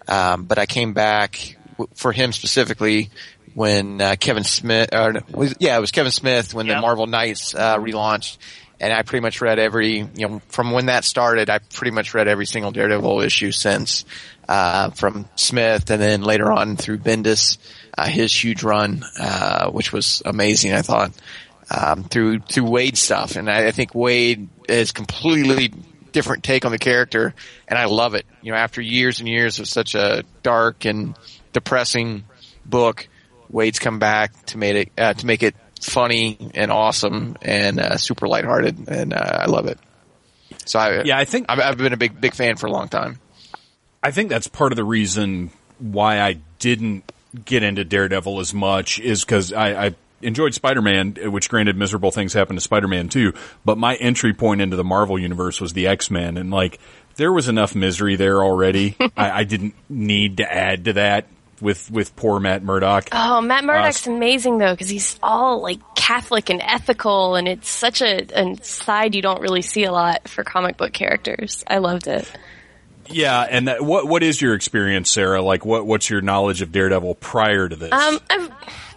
Um, 0.08 0.44
but 0.44 0.58
I 0.58 0.66
came 0.66 0.92
back 0.92 1.56
for 1.94 2.12
him 2.12 2.32
specifically 2.32 3.10
when 3.54 4.00
uh, 4.00 4.16
Kevin 4.18 4.44
Smith, 4.44 4.90
or, 4.92 5.14
was, 5.30 5.54
yeah, 5.58 5.76
it 5.76 5.80
was 5.80 5.90
Kevin 5.90 6.12
Smith 6.12 6.54
when 6.54 6.66
the 6.66 6.80
Marvel 6.80 7.06
Knights 7.06 7.54
uh, 7.54 7.78
relaunched, 7.78 8.38
and 8.78 8.92
I 8.92 9.02
pretty 9.02 9.22
much 9.22 9.40
read 9.40 9.58
every, 9.58 9.98
you 9.98 10.28
know, 10.28 10.40
from 10.48 10.70
when 10.70 10.86
that 10.86 11.04
started, 11.04 11.50
I 11.50 11.58
pretty 11.58 11.90
much 11.90 12.14
read 12.14 12.28
every 12.28 12.46
single 12.46 12.70
Daredevil 12.70 13.20
issue 13.20 13.52
since, 13.52 14.04
uh, 14.48 14.90
from 14.90 15.28
Smith, 15.36 15.90
and 15.90 16.00
then 16.00 16.22
later 16.22 16.50
on 16.50 16.76
through 16.76 16.98
Bendis, 16.98 17.58
uh, 17.96 18.06
his 18.06 18.32
huge 18.32 18.62
run, 18.62 19.02
uh, 19.18 19.70
which 19.70 19.92
was 19.92 20.22
amazing, 20.24 20.72
I 20.72 20.82
thought, 20.82 21.12
um, 21.70 22.04
through 22.04 22.40
through 22.40 22.64
Waid 22.64 22.96
stuff, 22.96 23.36
and 23.36 23.48
I, 23.48 23.68
I 23.68 23.70
think 23.70 23.92
Waid 23.92 24.48
is 24.68 24.92
completely 24.92 25.72
different 26.12 26.42
take 26.42 26.64
on 26.64 26.72
the 26.72 26.78
character, 26.78 27.34
and 27.68 27.78
I 27.78 27.84
love 27.84 28.14
it. 28.14 28.26
You 28.42 28.52
know, 28.52 28.58
after 28.58 28.80
years 28.80 29.20
and 29.20 29.28
years 29.28 29.60
of 29.60 29.68
such 29.68 29.94
a 29.94 30.24
dark 30.42 30.84
and 30.84 31.16
depressing 31.52 32.24
book, 32.64 33.08
Waid's 33.50 33.78
come 33.78 33.98
back 33.98 34.46
to 34.46 34.58
make 34.58 34.76
it 34.76 34.92
uh, 34.98 35.14
to 35.14 35.26
make 35.26 35.42
it 35.42 35.54
funny 35.80 36.50
and 36.54 36.70
awesome 36.70 37.36
and 37.42 37.80
uh, 37.80 37.96
super 37.96 38.28
lighthearted, 38.28 38.88
and 38.88 39.12
uh, 39.12 39.16
I 39.42 39.46
love 39.46 39.66
it. 39.66 39.78
So 40.66 40.78
I, 40.78 41.02
Yeah, 41.02 41.18
I 41.18 41.24
think- 41.24 41.46
I've, 41.48 41.58
I've 41.60 41.78
been 41.78 41.92
a 41.92 41.96
big 41.96 42.20
big 42.20 42.34
fan 42.34 42.56
for 42.56 42.66
a 42.66 42.70
long 42.70 42.88
time. 42.88 43.18
I 44.02 44.10
think 44.12 44.30
that's 44.30 44.46
part 44.48 44.72
of 44.72 44.76
the 44.76 44.84
reason 44.84 45.50
why 45.78 46.20
I 46.20 46.38
didn't 46.58 47.10
get 47.44 47.62
into 47.62 47.84
Daredevil 47.84 48.40
as 48.40 48.54
much 48.54 48.98
is 48.98 49.24
because 49.24 49.52
I, 49.52 49.86
I 49.86 49.94
enjoyed 50.22 50.52
Spider-Man, 50.54 51.16
which 51.32 51.48
granted 51.48 51.76
miserable 51.76 52.10
things 52.10 52.32
happened 52.32 52.58
to 52.58 52.62
Spider-Man 52.62 53.08
too, 53.08 53.32
but 53.64 53.78
my 53.78 53.94
entry 53.96 54.32
point 54.34 54.60
into 54.60 54.76
the 54.76 54.84
Marvel 54.84 55.18
universe 55.18 55.60
was 55.60 55.72
the 55.74 55.86
X-Men 55.86 56.36
and 56.36 56.50
like 56.50 56.78
there 57.16 57.32
was 57.32 57.48
enough 57.48 57.74
misery 57.74 58.16
there 58.16 58.42
already. 58.42 58.96
I, 59.16 59.30
I 59.40 59.44
didn't 59.44 59.74
need 59.88 60.38
to 60.38 60.50
add 60.50 60.86
to 60.86 60.92
that 60.94 61.26
with, 61.60 61.90
with 61.90 62.16
poor 62.16 62.40
Matt 62.40 62.62
Murdock. 62.62 63.08
Oh, 63.12 63.40
Matt 63.40 63.64
Murdock's 63.64 64.06
Uh, 64.06 64.12
amazing 64.12 64.58
though 64.58 64.72
because 64.72 64.88
he's 64.88 65.18
all 65.22 65.60
like 65.62 65.78
Catholic 65.94 66.50
and 66.50 66.60
ethical, 66.62 67.36
and 67.36 67.46
it's 67.48 67.68
such 67.68 68.02
a, 68.02 68.26
a 68.34 68.56
side 68.62 69.14
you 69.14 69.22
don't 69.22 69.40
really 69.40 69.62
see 69.62 69.84
a 69.84 69.92
lot 69.92 70.28
for 70.28 70.44
comic 70.44 70.76
book 70.76 70.92
characters. 70.92 71.64
I 71.66 71.78
loved 71.78 72.06
it. 72.06 72.30
Yeah, 73.12 73.40
and 73.42 73.68
that, 73.68 73.82
what 73.82 74.06
what 74.06 74.22
is 74.22 74.40
your 74.40 74.54
experience, 74.54 75.10
Sarah? 75.10 75.42
Like, 75.42 75.64
what 75.64 75.86
what's 75.86 76.08
your 76.08 76.20
knowledge 76.20 76.62
of 76.62 76.72
Daredevil 76.72 77.16
prior 77.16 77.68
to 77.68 77.74
this? 77.76 77.92
Um, 77.92 78.20
I've, 78.30 78.50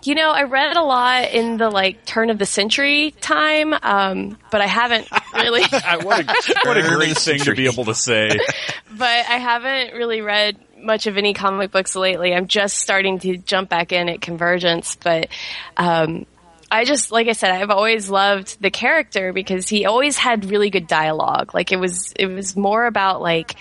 you 0.04 0.16
know, 0.16 0.30
I 0.32 0.44
read 0.44 0.76
a 0.76 0.84
lot 0.84 1.32
in 1.32 1.58
the 1.58 1.70
like 1.70 2.06
turn 2.06 2.30
of 2.30 2.38
the 2.38 2.46
century 2.46 3.12
time, 3.22 3.74
um, 3.82 4.38
but 4.52 4.62
I 4.62 4.68
haven't 4.68 5.08
really. 5.34 5.64
What 6.04 6.20
a, 6.20 6.56
what 6.66 6.78
a 6.78 6.82
great 6.84 7.18
thing 7.18 7.40
to 7.40 7.56
be 7.56 7.66
able 7.66 7.86
to 7.86 7.96
say. 7.96 8.30
but 8.92 9.08
I 9.08 9.38
haven't 9.38 9.96
really 9.96 10.22
read 10.22 10.58
much 10.84 11.08
of 11.08 11.18
any 11.18 11.34
comic 11.34 11.72
books 11.72 11.96
lately. 11.96 12.34
I'm 12.34 12.48
just 12.48 12.78
starting 12.78 13.20
to 13.20 13.38
jump 13.38 13.70
back 13.70 13.92
in 13.92 14.10
at 14.10 14.22
Convergence, 14.22 14.96
but 14.96 15.30
um, 15.78 16.26
I 16.70 16.86
just, 16.86 17.12
like 17.12 17.28
I 17.28 17.34
said, 17.34 17.52
I've 17.52 17.70
always 17.70 18.10
loved 18.10 18.62
the 18.62 18.72
character 18.72 19.34
because 19.34 19.70
he 19.70 19.86
always 19.86 20.18
had 20.18 20.46
really 20.46 20.70
good 20.70 20.88
dialogue. 20.88 21.54
Like 21.54 21.72
it 21.72 21.80
was, 21.80 22.14
it 22.18 22.28
was 22.28 22.56
more 22.56 22.86
about 22.86 23.22
like 23.22 23.56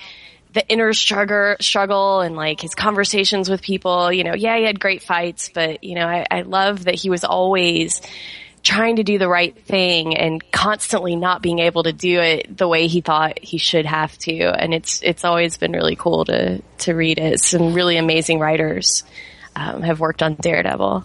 the 0.53 0.67
inner 0.69 0.93
struggle, 0.93 1.57
struggle 1.61 2.21
and 2.21 2.37
like 2.37 2.61
his 2.61 2.75
conversations 2.75 3.49
with 3.49 3.63
people. 3.63 4.13
You 4.13 4.25
know, 4.25 4.35
yeah, 4.35 4.57
he 4.57 4.65
had 4.65 4.81
great 4.81 5.03
fights, 5.03 5.51
but 5.53 5.85
you 5.85 5.95
know, 5.95 6.07
I, 6.07 6.27
I 6.31 6.43
love 6.43 6.85
that 6.85 6.95
he 6.95 7.11
was 7.11 7.25
always 7.25 8.01
trying 8.63 8.97
to 8.97 9.03
do 9.03 9.19
the 9.19 9.29
right 9.29 9.57
thing 9.65 10.17
and 10.17 10.43
constantly 10.53 11.17
not 11.17 11.43
being 11.43 11.59
able 11.59 11.83
to 11.83 11.93
do 11.93 12.21
it 12.21 12.57
the 12.57 12.69
way 12.69 12.87
he 12.87 13.01
thought 13.01 13.39
he 13.41 13.59
should 13.59 13.87
have 13.87 14.17
to. 14.19 14.33
And 14.45 14.73
it's 14.73 15.03
it's 15.03 15.25
always 15.25 15.57
been 15.57 15.73
really 15.73 15.97
cool 15.97 16.25
to 16.27 16.63
to 16.79 16.95
read 16.95 17.19
it. 17.19 17.41
Some 17.41 17.75
really 17.75 17.97
amazing 17.97 18.39
writers 18.39 19.05
um, 19.57 19.83
have 19.83 20.01
worked 20.01 20.23
on 20.23 20.35
Daredevil. 20.35 21.05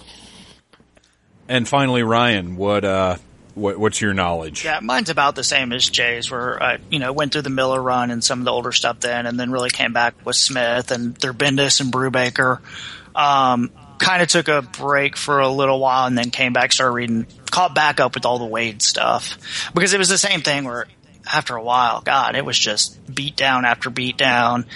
And 1.50 1.68
finally, 1.68 2.04
Ryan, 2.04 2.58
what 2.58 2.84
uh, 2.84 3.18
what 3.56 3.78
what's 3.78 4.02
your 4.02 4.14
knowledge? 4.14 4.64
Yeah, 4.64 4.80
mine's 4.82 5.10
about 5.10 5.36
the 5.36 5.44
same 5.44 5.74
as 5.74 5.90
Jay's, 5.90 6.30
where 6.30 6.62
I, 6.62 6.78
you 6.92 7.00
know, 7.00 7.12
went 7.12 7.32
through 7.32 7.44
the 7.44 7.50
Miller 7.50 7.82
run 7.82 8.12
and 8.12 8.24
some 8.24 8.40
of 8.40 8.46
the 8.46 8.52
older 8.52 8.72
stuff 8.72 9.00
then, 9.00 9.26
and 9.26 9.40
then 9.40 9.52
really 9.52 9.70
came 9.70 9.94
back 9.94 10.14
with 10.26 10.36
Smith 10.36 10.92
and 10.92 11.16
their 11.16 11.34
Bendis 11.34 11.82
and 11.82 11.92
Brubaker. 11.92 12.60
Um, 13.16 13.72
kind 13.98 14.22
of 14.22 14.28
took 14.28 14.48
a 14.48 14.62
break 14.62 15.18
for 15.18 15.40
a 15.40 15.50
little 15.50 15.80
while 15.80 16.06
and 16.06 16.18
then 16.18 16.30
came 16.30 16.54
back, 16.54 16.72
started 16.72 16.94
reading, 16.94 17.28
caught 17.58 17.74
back 17.74 18.00
up 18.00 18.14
with 18.14 18.24
all 18.24 18.38
the 18.38 18.46
Waid 18.46 18.84
stuff 18.84 19.72
because 19.74 19.92
it 19.96 19.98
was 19.98 20.10
the 20.10 20.18
same 20.18 20.42
thing 20.42 20.64
where 20.64 20.86
after 21.26 21.56
a 21.56 21.64
while, 21.64 22.02
God, 22.02 22.36
it 22.36 22.46
was 22.46 22.58
just 22.58 23.00
beat 23.12 23.36
down 23.36 23.66
after 23.66 23.90
beat 23.90 24.16
down. 24.16 24.68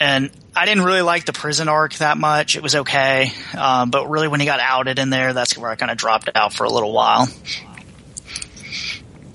And 0.00 0.30
I 0.56 0.64
didn't 0.64 0.84
really 0.84 1.02
like 1.02 1.26
the 1.26 1.34
prison 1.34 1.68
arc 1.68 1.92
that 1.96 2.16
much. 2.16 2.56
It 2.56 2.62
was 2.62 2.74
okay. 2.74 3.30
Um, 3.54 3.90
but 3.90 4.08
really 4.08 4.26
when 4.26 4.40
he 4.40 4.46
got 4.46 4.58
outed 4.58 4.98
in 4.98 5.10
there, 5.10 5.34
that's 5.34 5.58
where 5.58 5.70
I 5.70 5.76
kind 5.76 5.90
of 5.90 5.98
dropped 5.98 6.30
out 6.34 6.54
for 6.54 6.64
a 6.64 6.70
little 6.70 6.92
while. 6.94 7.28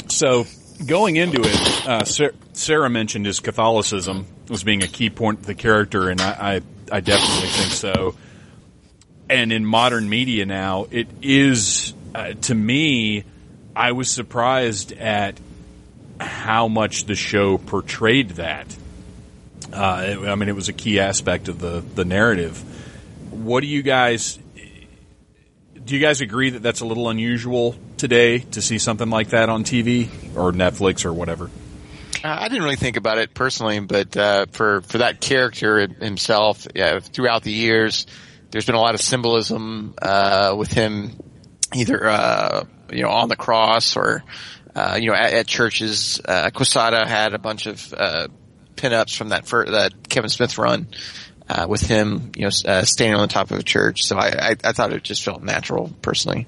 So 0.08 0.48
going 0.84 1.18
into 1.18 1.42
it, 1.44 1.88
uh, 1.88 2.32
Sarah 2.54 2.90
mentioned 2.90 3.28
his 3.28 3.40
Catholicism 3.40 4.26
as 4.50 4.64
being 4.64 4.82
a 4.82 4.88
key 4.88 5.12
point 5.12 5.42
of 5.42 5.46
the 5.46 5.56
character, 5.56 6.10
and 6.10 6.20
I, 6.20 6.32
I, 6.56 6.62
I 6.92 7.00
definitely 7.02 7.50
think 7.50 7.72
so. 7.72 8.16
And 9.30 9.52
in 9.52 9.64
modern 9.64 10.10
media 10.10 10.48
now, 10.48 10.88
it 10.90 11.08
is 11.22 11.94
uh, 12.14 12.34
to 12.34 12.56
me, 12.56 13.24
I 13.76 13.92
was 13.94 14.10
surprised 14.10 14.92
at 14.94 15.40
how 16.20 16.68
much 16.68 17.06
the 17.06 17.16
show 17.16 17.58
portrayed 17.58 18.32
that. 18.32 18.76
Uh, 19.72 20.26
I 20.28 20.36
mean, 20.36 20.50
it 20.50 20.56
was 20.56 20.70
a 20.70 20.74
key 20.74 21.00
aspect 21.00 21.48
of 21.48 21.60
the 21.60 21.84
the 21.96 22.06
narrative. 22.06 22.62
What 23.32 23.62
do 23.62 23.68
you 23.68 23.82
guys? 23.82 24.38
Do 25.84 25.96
you 25.96 26.02
guys 26.02 26.22
agree 26.22 26.52
that 26.52 26.62
that's 26.62 26.82
a 26.82 26.86
little 26.86 27.10
unusual 27.10 27.76
today 27.98 28.40
to 28.40 28.62
see 28.62 28.78
something 28.78 29.10
like 29.10 29.30
that 29.30 29.50
on 29.50 29.64
TV 29.64 30.08
or 30.36 30.52
Netflix 30.54 31.04
or 31.04 31.12
whatever? 31.12 31.50
Uh, 32.24 32.38
I 32.40 32.48
didn't 32.48 32.64
really 32.64 32.78
think 32.78 32.96
about 32.96 33.18
it 33.18 33.34
personally, 33.34 33.80
but 33.80 34.16
uh, 34.16 34.46
for 34.52 34.82
for 34.82 35.00
that 35.00 35.20
character 35.20 35.88
himself, 35.88 36.68
yeah, 36.74 37.00
throughout 37.00 37.44
the 37.44 37.52
years, 37.52 38.06
there's 38.52 38.66
been 38.66 38.76
a 38.76 38.82
lot 38.82 38.96
of 38.96 39.02
symbolism 39.02 39.96
uh, 40.02 40.54
with 40.58 40.72
him, 40.72 41.20
either 41.76 42.10
uh, 42.10 42.64
you 42.92 43.04
know 43.04 43.10
on 43.10 43.30
the 43.30 43.36
cross 43.36 43.96
or 43.96 44.24
uh, 44.76 44.98
you 45.00 45.10
know 45.10 45.16
at, 45.16 45.34
at 45.34 45.48
churches. 45.48 46.22
Uh, 46.24 46.50
Quesada 46.54 47.08
had 47.08 47.34
a 47.34 47.40
bunch 47.40 47.66
of 47.66 47.94
uh, 47.96 48.28
pinups 48.76 49.16
from 49.16 49.30
that 49.30 49.48
fir- 49.48 49.72
that 49.72 50.10
Kevin 50.10 50.30
Smith 50.30 50.58
run. 50.58 50.88
Uh, 51.50 51.66
with 51.68 51.82
him, 51.82 52.32
you 52.38 52.44
know, 52.44 52.52
uh, 52.66 52.84
standing 52.84 53.16
on 53.16 53.22
the 53.28 53.32
top 53.32 53.52
of 53.52 53.60
a 53.60 53.64
church, 53.64 54.04
so 54.04 54.16
I, 54.16 54.30
I, 54.30 54.56
I 54.64 54.72
thought 54.72 54.94
it 54.94 55.04
just 55.04 55.24
felt 55.24 55.44
natural, 55.44 55.92
personally. 56.02 56.48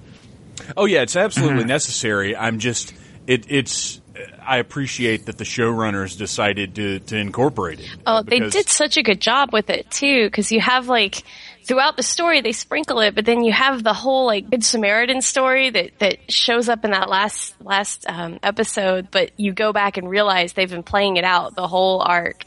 Oh 0.78 0.86
yeah, 0.86 1.02
it's 1.02 1.18
absolutely 1.18 1.66
necessary. 1.66 2.36
I'm 2.36 2.60
just 2.60 2.94
it, 3.28 3.46
it's. 3.50 4.02
I 4.42 4.60
appreciate 4.60 5.26
that 5.26 5.38
the 5.38 5.44
showrunners 5.44 6.18
decided 6.18 6.76
to 6.76 7.00
to 7.00 7.18
incorporate 7.18 7.82
it. 7.82 7.90
Oh, 8.08 8.16
uh, 8.16 8.22
they 8.22 8.40
did 8.40 8.70
such 8.70 8.96
a 8.96 9.04
good 9.04 9.20
job 9.20 9.52
with 9.52 9.70
it 9.70 9.92
too, 9.92 10.28
because 10.28 10.52
you 10.52 10.62
have 10.62 10.88
like 10.88 11.24
throughout 11.66 11.98
the 11.98 12.04
story 12.04 12.42
they 12.42 12.52
sprinkle 12.52 13.00
it, 13.00 13.16
but 13.16 13.26
then 13.26 13.44
you 13.44 13.52
have 13.52 13.84
the 13.84 13.94
whole 13.94 14.26
like 14.26 14.50
Good 14.50 14.64
Samaritan 14.64 15.22
story 15.22 15.70
that 15.70 16.00
that 16.00 16.32
shows 16.32 16.70
up 16.70 16.86
in 16.86 16.92
that 16.92 17.10
last 17.10 17.56
last 17.62 18.06
um, 18.08 18.40
episode. 18.44 19.10
But 19.12 19.32
you 19.38 19.52
go 19.52 19.74
back 19.74 19.98
and 19.98 20.10
realize 20.10 20.54
they've 20.54 20.70
been 20.70 20.84
playing 20.84 21.18
it 21.18 21.24
out 21.24 21.56
the 21.56 21.68
whole 21.68 22.02
arc. 22.02 22.46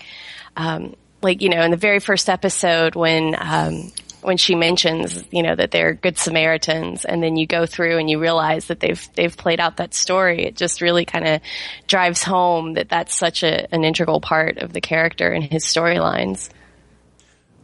Um, 0.57 0.94
like 1.20 1.42
you 1.42 1.48
know, 1.48 1.62
in 1.62 1.70
the 1.70 1.76
very 1.76 1.98
first 1.98 2.28
episode 2.28 2.94
when 2.94 3.35
um, 3.38 3.92
when 4.22 4.37
she 4.37 4.54
mentions, 4.54 5.24
you 5.31 5.42
know, 5.42 5.54
that 5.54 5.70
they're 5.70 5.94
good 5.94 6.18
Samaritans, 6.18 7.04
and 7.04 7.22
then 7.22 7.37
you 7.37 7.46
go 7.46 7.66
through 7.66 7.98
and 7.98 8.09
you 8.09 8.18
realize 8.18 8.66
that 8.66 8.81
they've 8.81 9.09
they've 9.14 9.37
played 9.37 9.61
out 9.61 9.78
that 9.78 9.94
story. 9.94 10.44
It 10.44 10.57
just 10.57 10.81
really 10.81 11.04
kind 11.04 11.26
of 11.26 11.40
drives 11.87 12.22
home 12.22 12.74
that 12.74 12.88
that's 12.88 13.16
such 13.16 13.42
a, 13.42 13.72
an 13.74 13.85
integral 13.85 14.20
part 14.20 14.59
of 14.59 14.72
the 14.72 14.81
character 14.81 15.31
and 15.31 15.44
his 15.44 15.64
storylines. 15.64 16.50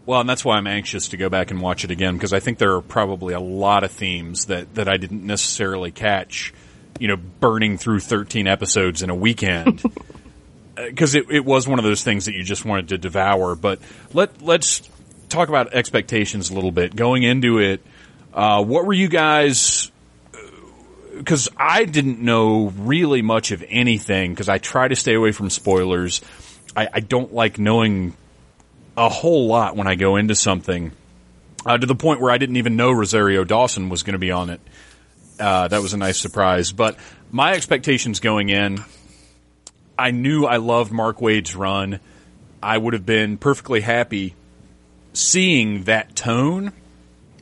Well, 0.06 0.20
and 0.20 0.28
that's 0.28 0.44
why 0.44 0.56
I'm 0.56 0.66
anxious 0.66 1.08
to 1.08 1.16
go 1.16 1.30
back 1.30 1.50
and 1.50 1.60
watch 1.60 1.84
it 1.84 1.90
again 1.90 2.14
because 2.14 2.32
I 2.32 2.40
think 2.40 2.58
there 2.58 2.74
are 2.74 2.82
probably 2.82 3.32
a 3.32 3.40
lot 3.40 3.84
of 3.84 3.90
themes 3.90 4.46
that, 4.46 4.74
that 4.74 4.88
I 4.88 4.98
didn't 4.98 5.24
necessarily 5.24 5.90
catch, 5.90 6.52
you 6.98 7.08
know, 7.08 7.16
burning 7.16 7.78
through 7.78 8.00
13 8.00 8.46
episodes 8.46 9.02
in 9.02 9.10
a 9.10 9.14
weekend. 9.14 9.82
Because 10.76 11.14
it, 11.14 11.30
it 11.30 11.44
was 11.44 11.68
one 11.68 11.78
of 11.78 11.84
those 11.84 12.02
things 12.02 12.24
that 12.24 12.34
you 12.34 12.42
just 12.42 12.64
wanted 12.64 12.88
to 12.88 12.98
devour. 12.98 13.54
But 13.54 13.78
let 14.12 14.42
let's 14.42 14.82
talk 15.28 15.48
about 15.48 15.72
expectations 15.72 16.50
a 16.50 16.54
little 16.54 16.72
bit. 16.72 16.96
Going 16.96 17.22
into 17.22 17.60
it, 17.60 17.80
uh, 18.32 18.64
what 18.64 18.84
were 18.84 18.92
you 18.92 19.06
guys? 19.06 19.92
Because 21.16 21.48
I 21.56 21.84
didn't 21.84 22.18
know 22.18 22.72
really 22.76 23.22
much 23.22 23.52
of 23.52 23.64
anything 23.68 24.32
because 24.32 24.48
I 24.48 24.58
try 24.58 24.88
to 24.88 24.96
stay 24.96 25.14
away 25.14 25.30
from 25.30 25.48
spoilers. 25.48 26.20
I, 26.76 26.88
I 26.94 26.98
don't 26.98 27.32
like 27.32 27.56
knowing 27.56 28.16
a 28.96 29.08
whole 29.08 29.46
lot 29.46 29.76
when 29.76 29.86
I 29.86 29.94
go 29.94 30.16
into 30.16 30.34
something, 30.34 30.92
uh, 31.66 31.78
to 31.78 31.86
the 31.86 31.94
point 31.94 32.20
where 32.20 32.30
I 32.30 32.38
didn't 32.38 32.56
even 32.56 32.76
know 32.76 32.92
Rosario 32.92 33.44
Dawson 33.44 33.88
was 33.88 34.02
going 34.02 34.12
to 34.14 34.18
be 34.18 34.30
on 34.30 34.50
it. 34.50 34.60
Uh, 35.38 35.68
that 35.68 35.82
was 35.82 35.92
a 35.92 35.96
nice 35.96 36.18
surprise. 36.18 36.72
But 36.72 36.96
my 37.30 37.52
expectations 37.52 38.20
going 38.20 38.48
in, 38.50 38.84
I 39.98 40.10
knew 40.10 40.44
I 40.44 40.58
loved 40.58 40.92
Mark 40.92 41.20
Waid's 41.20 41.56
run. 41.56 42.00
I 42.62 42.78
would 42.78 42.94
have 42.94 43.06
been 43.06 43.36
perfectly 43.36 43.80
happy 43.80 44.34
seeing 45.12 45.84
that 45.84 46.14
tone, 46.16 46.72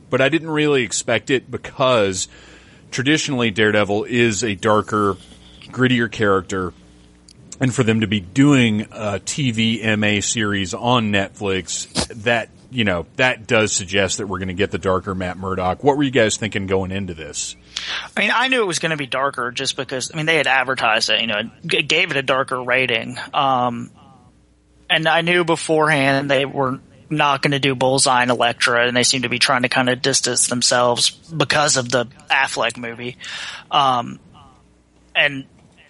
but 0.09 0.21
I 0.21 0.29
didn't 0.29 0.49
really 0.49 0.83
expect 0.83 1.29
it 1.29 1.49
because 1.49 2.27
traditionally 2.91 3.51
Daredevil 3.51 4.05
is 4.05 4.43
a 4.43 4.55
darker, 4.55 5.17
grittier 5.67 6.11
character 6.11 6.73
and 7.59 7.73
for 7.73 7.83
them 7.83 8.01
to 8.01 8.07
be 8.07 8.19
doing 8.19 8.81
a 8.91 9.19
TV 9.19 9.81
MA 9.97 10.21
series 10.21 10.73
on 10.73 11.11
Netflix, 11.11 12.07
that 12.23 12.49
you 12.71 12.83
know 12.83 13.05
that 13.17 13.47
does 13.47 13.71
suggest 13.71 14.17
that 14.17 14.27
we're 14.27 14.39
going 14.39 14.47
to 14.47 14.53
get 14.53 14.71
the 14.71 14.77
darker 14.77 15.13
Matt 15.13 15.37
Murdock. 15.37 15.83
What 15.83 15.97
were 15.97 16.03
you 16.03 16.11
guys 16.11 16.37
thinking 16.37 16.67
going 16.67 16.91
into 16.91 17.13
this? 17.13 17.55
I 18.15 18.19
mean, 18.19 18.31
I 18.33 18.47
knew 18.47 18.61
it 18.61 18.67
was 18.67 18.79
going 18.79 18.91
to 18.91 18.97
be 18.97 19.05
darker 19.05 19.51
just 19.51 19.75
because 19.77 20.11
I 20.13 20.17
mean 20.17 20.25
they 20.25 20.37
had 20.37 20.47
advertised 20.47 21.09
it, 21.09 21.21
you 21.21 21.27
know, 21.27 21.41
g- 21.65 21.83
gave 21.83 22.11
it 22.11 22.17
a 22.17 22.23
darker 22.23 22.61
rating, 22.61 23.17
um, 23.33 23.91
and 24.89 25.07
I 25.07 25.21
knew 25.21 25.43
beforehand 25.43 26.29
they 26.29 26.45
were 26.45 26.79
not 27.09 27.41
going 27.41 27.51
to 27.51 27.59
do 27.59 27.75
Bullseye 27.75 28.23
and 28.23 28.31
Elektra, 28.31 28.87
and 28.87 28.97
they 28.97 29.03
seem 29.03 29.21
to 29.21 29.29
be 29.29 29.39
trying 29.39 29.61
to 29.63 29.69
kind 29.69 29.89
of 29.89 30.01
distance 30.01 30.47
themselves 30.47 31.11
because 31.11 31.77
of 31.77 31.89
the 31.89 32.05
Affleck 32.29 32.77
movie, 32.77 33.17
um, 33.69 34.19
and 35.15 35.45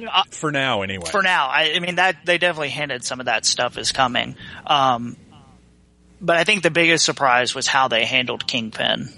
uh, 0.07 0.23
For 0.31 0.51
now, 0.51 0.81
anyway. 0.81 1.05
for 1.09 1.21
now. 1.21 1.47
I, 1.47 1.73
I 1.75 1.79
mean 1.79 1.95
that 1.95 2.25
they 2.25 2.37
definitely 2.37 2.69
hinted 2.69 3.03
some 3.03 3.19
of 3.19 3.25
that 3.27 3.45
stuff 3.45 3.77
is 3.77 3.91
coming. 3.91 4.35
Um, 4.65 5.17
but 6.21 6.37
I 6.37 6.43
think 6.43 6.63
the 6.63 6.71
biggest 6.71 7.05
surprise 7.05 7.53
was 7.53 7.67
how 7.67 7.87
they 7.87 8.05
handled 8.05 8.47
Kingpin, 8.47 9.09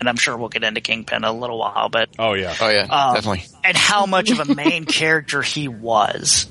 and 0.00 0.08
I'm 0.08 0.16
sure 0.16 0.36
we'll 0.36 0.48
get 0.50 0.64
into 0.64 0.80
Kingpin 0.80 1.18
in 1.18 1.24
a 1.24 1.32
little 1.32 1.58
while. 1.58 1.88
But 1.88 2.10
oh 2.18 2.34
yeah. 2.34 2.54
Oh 2.60 2.68
yeah, 2.68 2.86
um, 2.90 3.14
definitely. 3.14 3.44
and 3.64 3.76
how 3.76 4.06
much 4.06 4.30
of 4.30 4.40
a 4.40 4.54
main 4.54 4.84
character 4.86 5.42
he 5.42 5.68
was. 5.68 6.46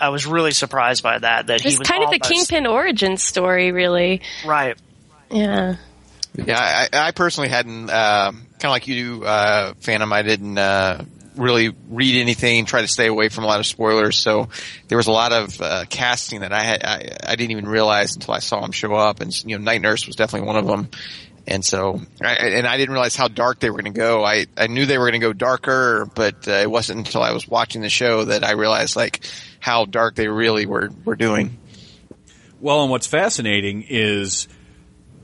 I 0.00 0.10
was 0.10 0.26
really 0.26 0.52
surprised 0.52 1.02
by 1.02 1.18
that. 1.18 1.48
That 1.48 1.60
he 1.60 1.76
was 1.76 1.88
kind 1.88 2.04
of 2.04 2.10
the 2.10 2.20
Kingpin 2.20 2.66
origin 2.68 3.16
story, 3.16 3.72
really. 3.72 4.22
right? 4.46 4.78
Yeah. 5.30 5.74
Yeah, 6.36 6.86
I, 6.92 7.08
I 7.08 7.10
personally 7.10 7.48
hadn't, 7.48 7.90
uh, 7.90 8.30
kind 8.30 8.64
of 8.64 8.70
like 8.70 8.86
you 8.86 9.18
do, 9.18 9.24
uh, 9.24 9.74
Phantom, 9.80 10.12
I 10.12 10.22
didn't, 10.22 10.56
uh, 10.56 11.04
really 11.38 11.74
read 11.88 12.20
anything, 12.20 12.64
try 12.64 12.82
to 12.82 12.88
stay 12.88 13.06
away 13.06 13.28
from 13.28 13.44
a 13.44 13.46
lot 13.46 13.60
of 13.60 13.66
spoilers. 13.66 14.18
So 14.18 14.48
there 14.88 14.98
was 14.98 15.06
a 15.06 15.12
lot 15.12 15.32
of, 15.32 15.60
uh, 15.60 15.84
casting 15.88 16.40
that 16.40 16.52
I 16.52 16.60
had, 16.60 16.84
I, 16.84 17.16
I 17.26 17.36
didn't 17.36 17.52
even 17.52 17.68
realize 17.68 18.14
until 18.14 18.34
I 18.34 18.40
saw 18.40 18.64
him 18.64 18.72
show 18.72 18.94
up. 18.94 19.20
And, 19.20 19.32
you 19.44 19.56
know, 19.56 19.64
Night 19.64 19.80
Nurse 19.80 20.06
was 20.06 20.16
definitely 20.16 20.46
one 20.46 20.56
of 20.56 20.66
them. 20.66 20.90
And 21.46 21.64
so, 21.64 22.02
I, 22.20 22.34
and 22.34 22.66
I 22.66 22.76
didn't 22.76 22.92
realize 22.92 23.16
how 23.16 23.28
dark 23.28 23.60
they 23.60 23.70
were 23.70 23.80
going 23.80 23.94
to 23.94 23.98
go. 23.98 24.22
I, 24.22 24.46
I 24.56 24.66
knew 24.66 24.84
they 24.84 24.98
were 24.98 25.04
going 25.10 25.18
to 25.18 25.26
go 25.26 25.32
darker, 25.32 26.06
but 26.14 26.46
uh, 26.46 26.52
it 26.52 26.70
wasn't 26.70 27.06
until 27.06 27.22
I 27.22 27.32
was 27.32 27.48
watching 27.48 27.80
the 27.80 27.88
show 27.88 28.24
that 28.24 28.44
I 28.44 28.52
realized 28.52 28.96
like 28.96 29.24
how 29.58 29.86
dark 29.86 30.14
they 30.14 30.28
really 30.28 30.66
were, 30.66 30.90
were 31.06 31.16
doing. 31.16 31.56
Well, 32.60 32.82
and 32.82 32.90
what's 32.90 33.06
fascinating 33.06 33.86
is 33.88 34.46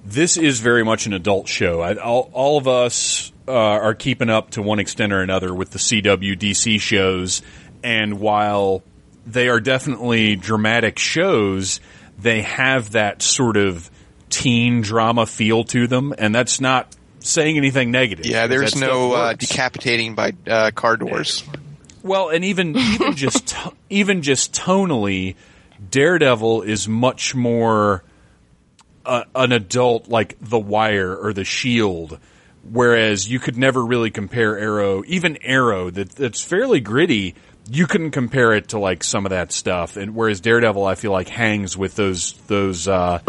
this 0.03 0.39
is 0.39 0.61
very 0.61 0.83
much 0.83 1.05
an 1.05 1.13
adult 1.13 1.47
show. 1.47 1.83
I, 1.83 1.97
all, 1.97 2.31
all 2.33 2.57
of 2.57 2.69
us 2.69 3.31
uh, 3.47 3.53
are 3.53 3.95
keeping 3.95 4.31
up 4.31 4.51
to 4.51 4.63
one 4.63 4.79
extent 4.79 5.13
or 5.13 5.21
another 5.21 5.55
with 5.55 5.71
the 5.71 5.79
CW 5.79 6.39
DC 6.39 6.81
shows, 6.81 7.43
and 7.83 8.19
while 8.21 8.83
they 9.27 9.49
are 9.49 9.61
definitely 9.61 10.37
dramatic 10.37 10.99
shows, 10.99 11.81
they 12.19 12.43
have 12.43 12.93
that 12.93 13.23
sort 13.23 13.57
of 13.57 13.91
teen 14.31 14.81
drama 14.83 15.27
feel 15.27 15.65
to 15.65 15.87
them, 15.87 16.15
and 16.19 16.35
that's 16.35 16.61
not 16.61 16.95
saying 17.21 17.57
anything 17.57 17.91
negative. 17.91 18.27
Yeah, 18.27 18.47
there's 18.47 18.77
no 18.77 19.13
uh, 19.13 19.33
decapitating 19.35 20.15
by 20.15 20.33
uh, 20.47 20.71
car 20.75 20.97
doors. 20.97 21.45
Well, 22.03 22.29
and 22.29 22.45
even 22.45 22.77
even 22.77 23.15
just 23.15 23.49
to- 23.49 23.73
even 23.89 24.23
just 24.23 24.53
tonally, 24.53 25.37
Daredevil 25.91 26.63
is 26.63 26.87
much 26.87 27.35
more 27.35 28.05
uh, 29.07 29.25
an 29.35 29.53
adult 29.53 30.09
like 30.09 30.37
The 30.41 30.59
Wire 30.59 31.17
or 31.17 31.33
The 31.33 31.45
Shield, 31.45 32.19
whereas 32.71 33.29
you 33.29 33.39
could 33.39 33.57
never 33.57 33.85
really 33.85 34.11
compare 34.11 34.59
Arrow, 34.59 35.03
even 35.07 35.39
Arrow 35.43 35.91
that 35.91 36.11
that's 36.11 36.41
fairly 36.41 36.81
gritty. 36.81 37.35
You 37.71 37.87
couldn't 37.87 38.11
compare 38.11 38.53
it 38.53 38.69
to 38.69 38.79
like 38.79 39.03
some 39.03 39.25
of 39.25 39.31
that 39.31 39.51
stuff, 39.53 39.97
and 39.97 40.15
whereas 40.15 40.41
Daredevil, 40.41 40.85
I 40.85 40.95
feel 40.97 41.13
like 41.13 41.29
hangs 41.29 41.77
with 41.77 41.95
those 41.97 42.35
those 42.47 42.87
uh, 42.87 43.21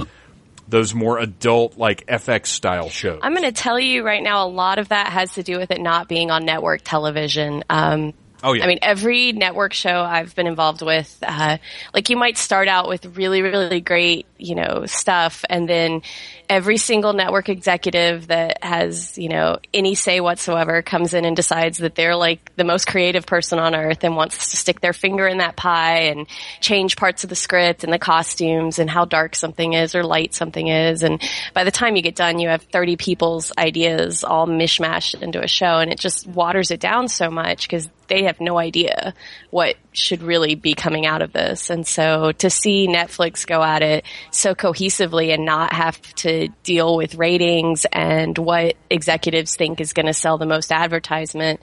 those 0.67 0.93
more 0.93 1.19
adult 1.19 1.77
like 1.77 2.05
FX 2.07 2.47
style 2.47 2.89
shows. 2.89 3.19
I'm 3.21 3.33
going 3.33 3.43
to 3.43 3.51
tell 3.51 3.79
you 3.79 4.03
right 4.03 4.21
now, 4.21 4.45
a 4.45 4.49
lot 4.49 4.79
of 4.79 4.89
that 4.89 5.07
has 5.07 5.35
to 5.35 5.43
do 5.43 5.57
with 5.57 5.71
it 5.71 5.81
not 5.81 6.07
being 6.07 6.31
on 6.31 6.45
network 6.45 6.81
television. 6.83 7.63
Um, 7.69 8.13
Oh, 8.45 8.53
yeah. 8.53 8.63
I 8.63 8.67
mean, 8.67 8.77
every 8.83 9.31
network 9.31 9.73
show 9.73 10.01
I've 10.01 10.35
been 10.35 10.45
involved 10.45 10.83
with, 10.83 11.17
uh, 11.25 11.57
like 11.95 12.11
you 12.11 12.15
might 12.15 12.37
start 12.37 12.67
out 12.67 12.87
with 12.87 13.17
really, 13.17 13.41
really 13.41 13.81
great, 13.81 14.27
you 14.37 14.53
know, 14.53 14.85
stuff, 14.85 15.43
and 15.49 15.67
then 15.67 16.03
every 16.47 16.77
single 16.77 17.13
network 17.13 17.49
executive 17.49 18.27
that 18.27 18.63
has, 18.63 19.17
you 19.17 19.29
know, 19.29 19.57
any 19.73 19.95
say 19.95 20.19
whatsoever 20.19 20.83
comes 20.83 21.15
in 21.15 21.25
and 21.25 21.35
decides 21.35 21.79
that 21.79 21.95
they're 21.95 22.15
like 22.15 22.55
the 22.55 22.63
most 22.63 22.85
creative 22.85 23.25
person 23.25 23.57
on 23.57 23.73
earth 23.73 24.03
and 24.03 24.15
wants 24.15 24.51
to 24.51 24.57
stick 24.57 24.79
their 24.79 24.93
finger 24.93 25.27
in 25.27 25.39
that 25.39 25.55
pie 25.55 26.01
and 26.01 26.27
change 26.61 26.97
parts 26.97 27.23
of 27.23 27.31
the 27.31 27.35
script 27.35 27.83
and 27.83 27.91
the 27.91 27.97
costumes 27.97 28.77
and 28.77 28.91
how 28.91 29.05
dark 29.05 29.35
something 29.35 29.73
is 29.73 29.95
or 29.95 30.03
light 30.03 30.35
something 30.35 30.67
is. 30.67 31.01
And 31.01 31.19
by 31.55 31.63
the 31.63 31.71
time 31.71 31.95
you 31.95 32.03
get 32.03 32.15
done, 32.15 32.37
you 32.37 32.49
have 32.49 32.61
30 32.61 32.95
people's 32.97 33.51
ideas 33.57 34.23
all 34.23 34.45
mishmashed 34.45 35.19
into 35.19 35.43
a 35.43 35.47
show 35.47 35.79
and 35.79 35.91
it 35.91 35.99
just 35.99 36.27
waters 36.27 36.69
it 36.69 36.79
down 36.79 37.07
so 37.07 37.31
much 37.31 37.63
because 37.63 37.89
they 38.07 38.23
have 38.23 38.39
no 38.39 38.57
idea 38.57 39.13
what 39.49 39.75
should 39.91 40.21
really 40.21 40.55
be 40.55 40.73
coming 40.73 41.05
out 41.05 41.21
of 41.21 41.33
this. 41.33 41.69
And 41.69 41.85
so 41.85 42.31
to 42.33 42.49
see 42.49 42.87
Netflix 42.87 43.45
go 43.45 43.63
at 43.63 43.81
it 43.81 44.05
so 44.31 44.55
cohesively 44.55 45.33
and 45.33 45.45
not 45.45 45.73
have 45.73 46.01
to 46.15 46.49
deal 46.63 46.95
with 46.95 47.15
ratings 47.15 47.85
and 47.91 48.37
what 48.37 48.75
executives 48.89 49.55
think 49.55 49.79
is 49.81 49.93
going 49.93 50.07
to 50.07 50.13
sell 50.13 50.37
the 50.37 50.45
most 50.45 50.71
advertisement, 50.71 51.59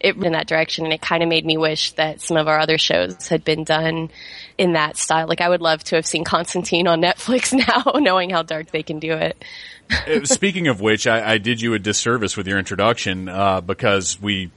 it 0.00 0.16
in 0.16 0.32
that 0.32 0.46
direction. 0.46 0.84
And 0.84 0.92
it 0.92 1.02
kind 1.02 1.22
of 1.22 1.28
made 1.28 1.44
me 1.44 1.56
wish 1.56 1.92
that 1.92 2.20
some 2.20 2.36
of 2.36 2.48
our 2.48 2.58
other 2.58 2.78
shows 2.78 3.28
had 3.28 3.44
been 3.44 3.64
done 3.64 4.10
in 4.58 4.72
that 4.72 4.96
style. 4.96 5.26
Like 5.26 5.40
I 5.40 5.48
would 5.48 5.60
love 5.60 5.82
to 5.84 5.96
have 5.96 6.06
seen 6.06 6.24
Constantine 6.24 6.86
on 6.86 7.00
Netflix 7.00 7.52
now, 7.66 7.98
knowing 7.98 8.30
how 8.30 8.42
dark 8.42 8.70
they 8.70 8.82
can 8.82 8.98
do 8.98 9.12
it. 9.12 9.42
Uh, 9.90 10.24
Speaking 10.24 10.68
of 10.68 10.80
which, 10.80 11.06
I, 11.06 11.32
I 11.32 11.38
did 11.38 11.60
you 11.60 11.74
a 11.74 11.78
disservice 11.78 12.36
with 12.36 12.46
your 12.46 12.58
introduction 12.58 13.28
uh, 13.28 13.60
because 13.60 14.20
we, 14.20 14.50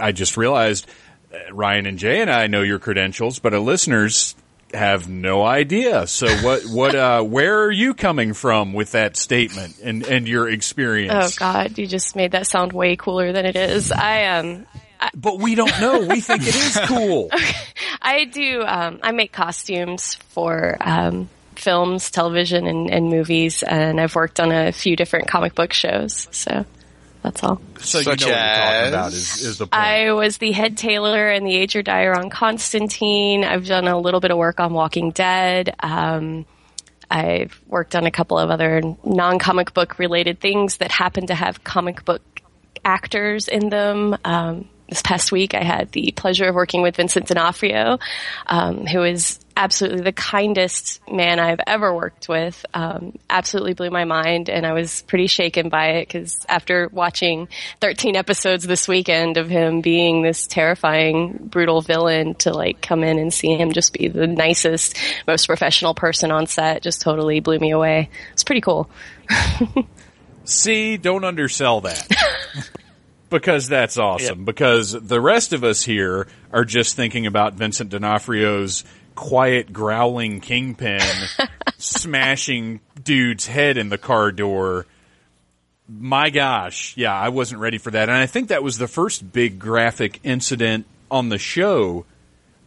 I 0.00 0.12
just 0.12 0.36
realized 0.36 0.86
uh, 1.32 1.52
Ryan 1.52 1.86
and 1.86 1.98
Jay 1.98 2.20
and 2.20 2.30
I 2.30 2.46
know 2.46 2.62
your 2.62 2.78
credentials, 2.78 3.38
but 3.38 3.54
our 3.54 3.60
listeners 3.60 4.34
have 4.72 5.08
no 5.08 5.42
idea. 5.44 6.06
So 6.06 6.28
what, 6.44 6.62
what, 6.66 6.94
uh, 6.94 7.22
where 7.22 7.64
are 7.64 7.70
you 7.70 7.94
coming 7.94 8.32
from 8.34 8.72
with 8.72 8.92
that 8.92 9.16
statement 9.16 9.78
and 9.82 10.04
and 10.04 10.28
your 10.28 10.48
experience? 10.48 11.36
Oh? 11.36 11.38
God, 11.38 11.78
you 11.78 11.86
just 11.86 12.14
made 12.14 12.32
that 12.32 12.46
sound 12.46 12.72
way 12.72 12.96
cooler 12.96 13.32
than 13.32 13.46
it 13.46 13.56
is. 13.56 13.90
I 13.90 14.26
um, 14.26 14.66
But 15.14 15.38
we 15.38 15.54
don't 15.54 15.80
know. 15.80 16.00
We 16.00 16.20
think 16.20 16.42
it 16.42 16.54
is 16.54 16.78
cool. 16.84 17.30
I 18.02 18.24
do. 18.24 18.62
Um, 18.62 19.00
I 19.02 19.12
make 19.12 19.32
costumes 19.32 20.14
for 20.30 20.76
um, 20.80 21.28
films, 21.54 22.10
television, 22.10 22.66
and, 22.66 22.90
and 22.90 23.08
movies, 23.08 23.62
and 23.62 24.00
I've 24.00 24.14
worked 24.14 24.40
on 24.40 24.52
a 24.52 24.72
few 24.72 24.96
different 24.96 25.28
comic 25.28 25.54
book 25.54 25.72
shows. 25.72 26.28
So 26.30 26.64
that's 27.22 27.44
all. 27.44 27.60
So 27.78 27.98
you 27.98 28.04
know 28.04 28.12
Such 28.12 28.22
what 28.22 28.30
we're 28.30 28.34
talking 28.34 28.88
about 28.88 29.12
is, 29.12 29.42
is 29.42 29.58
the 29.58 29.66
point. 29.66 29.82
I 29.82 30.12
was 30.12 30.38
the 30.38 30.52
head 30.52 30.76
tailor 30.76 31.28
and 31.28 31.46
the 31.46 31.56
ager 31.56 31.82
dyer 31.82 32.14
on 32.14 32.30
Constantine. 32.30 33.44
I've 33.44 33.66
done 33.66 33.88
a 33.88 33.98
little 33.98 34.20
bit 34.20 34.30
of 34.30 34.38
work 34.38 34.60
on 34.60 34.72
Walking 34.72 35.10
Dead. 35.10 35.74
Um, 35.80 36.46
I've 37.10 37.60
worked 37.66 37.96
on 37.96 38.06
a 38.06 38.10
couple 38.10 38.38
of 38.38 38.50
other 38.50 38.82
non-comic 39.04 39.74
book 39.74 39.98
related 39.98 40.40
things 40.40 40.78
that 40.78 40.92
happen 40.92 41.26
to 41.26 41.34
have 41.34 41.64
comic 41.64 42.04
book 42.04 42.22
actors 42.84 43.48
in 43.48 43.68
them. 43.68 44.16
Um, 44.24 44.68
this 44.90 45.02
past 45.02 45.32
week, 45.32 45.54
I 45.54 45.62
had 45.62 45.90
the 45.92 46.12
pleasure 46.14 46.48
of 46.48 46.54
working 46.54 46.82
with 46.82 46.96
Vincent 46.96 47.26
D'Onofrio, 47.26 47.98
um, 48.46 48.86
who 48.86 49.02
is 49.02 49.38
absolutely 49.56 50.00
the 50.02 50.12
kindest 50.12 51.00
man 51.10 51.38
I've 51.38 51.60
ever 51.66 51.94
worked 51.94 52.28
with. 52.28 52.64
Um, 52.74 53.18
absolutely 53.28 53.74
blew 53.74 53.90
my 53.90 54.04
mind, 54.04 54.48
and 54.50 54.66
I 54.66 54.72
was 54.72 55.02
pretty 55.02 55.28
shaken 55.28 55.68
by 55.68 55.92
it 55.92 56.08
because 56.08 56.44
after 56.48 56.88
watching 56.92 57.48
13 57.80 58.16
episodes 58.16 58.66
this 58.66 58.88
weekend 58.88 59.36
of 59.36 59.48
him 59.48 59.80
being 59.80 60.22
this 60.22 60.46
terrifying, 60.46 61.38
brutal 61.40 61.80
villain, 61.80 62.34
to 62.36 62.52
like 62.52 62.80
come 62.80 63.04
in 63.04 63.18
and 63.18 63.32
see 63.32 63.54
him 63.56 63.72
just 63.72 63.92
be 63.92 64.08
the 64.08 64.26
nicest, 64.26 64.98
most 65.26 65.46
professional 65.46 65.94
person 65.94 66.30
on 66.30 66.46
set 66.46 66.82
just 66.82 67.00
totally 67.00 67.40
blew 67.40 67.58
me 67.58 67.70
away. 67.70 68.10
It's 68.32 68.44
pretty 68.44 68.60
cool. 68.60 68.90
See, 70.44 70.96
don't 70.96 71.24
undersell 71.24 71.82
that. 71.82 72.06
because 73.30 73.68
that's 73.68 73.96
awesome. 73.96 74.44
Because 74.44 74.92
the 74.92 75.20
rest 75.20 75.52
of 75.52 75.64
us 75.64 75.82
here 75.82 76.26
are 76.52 76.64
just 76.64 76.96
thinking 76.96 77.26
about 77.26 77.54
Vincent 77.54 77.90
D'Onofrio's 77.90 78.84
quiet, 79.14 79.72
growling 79.72 80.40
kingpin 80.40 81.00
smashing 81.78 82.80
dude's 83.02 83.46
head 83.46 83.76
in 83.76 83.88
the 83.88 83.98
car 83.98 84.32
door. 84.32 84.86
My 85.88 86.30
gosh, 86.30 86.96
yeah, 86.96 87.14
I 87.18 87.30
wasn't 87.30 87.60
ready 87.60 87.78
for 87.78 87.90
that, 87.90 88.08
and 88.08 88.16
I 88.16 88.26
think 88.26 88.48
that 88.48 88.62
was 88.62 88.78
the 88.78 88.86
first 88.86 89.32
big 89.32 89.58
graphic 89.58 90.20
incident 90.22 90.86
on 91.10 91.28
the 91.30 91.38
show. 91.38 92.04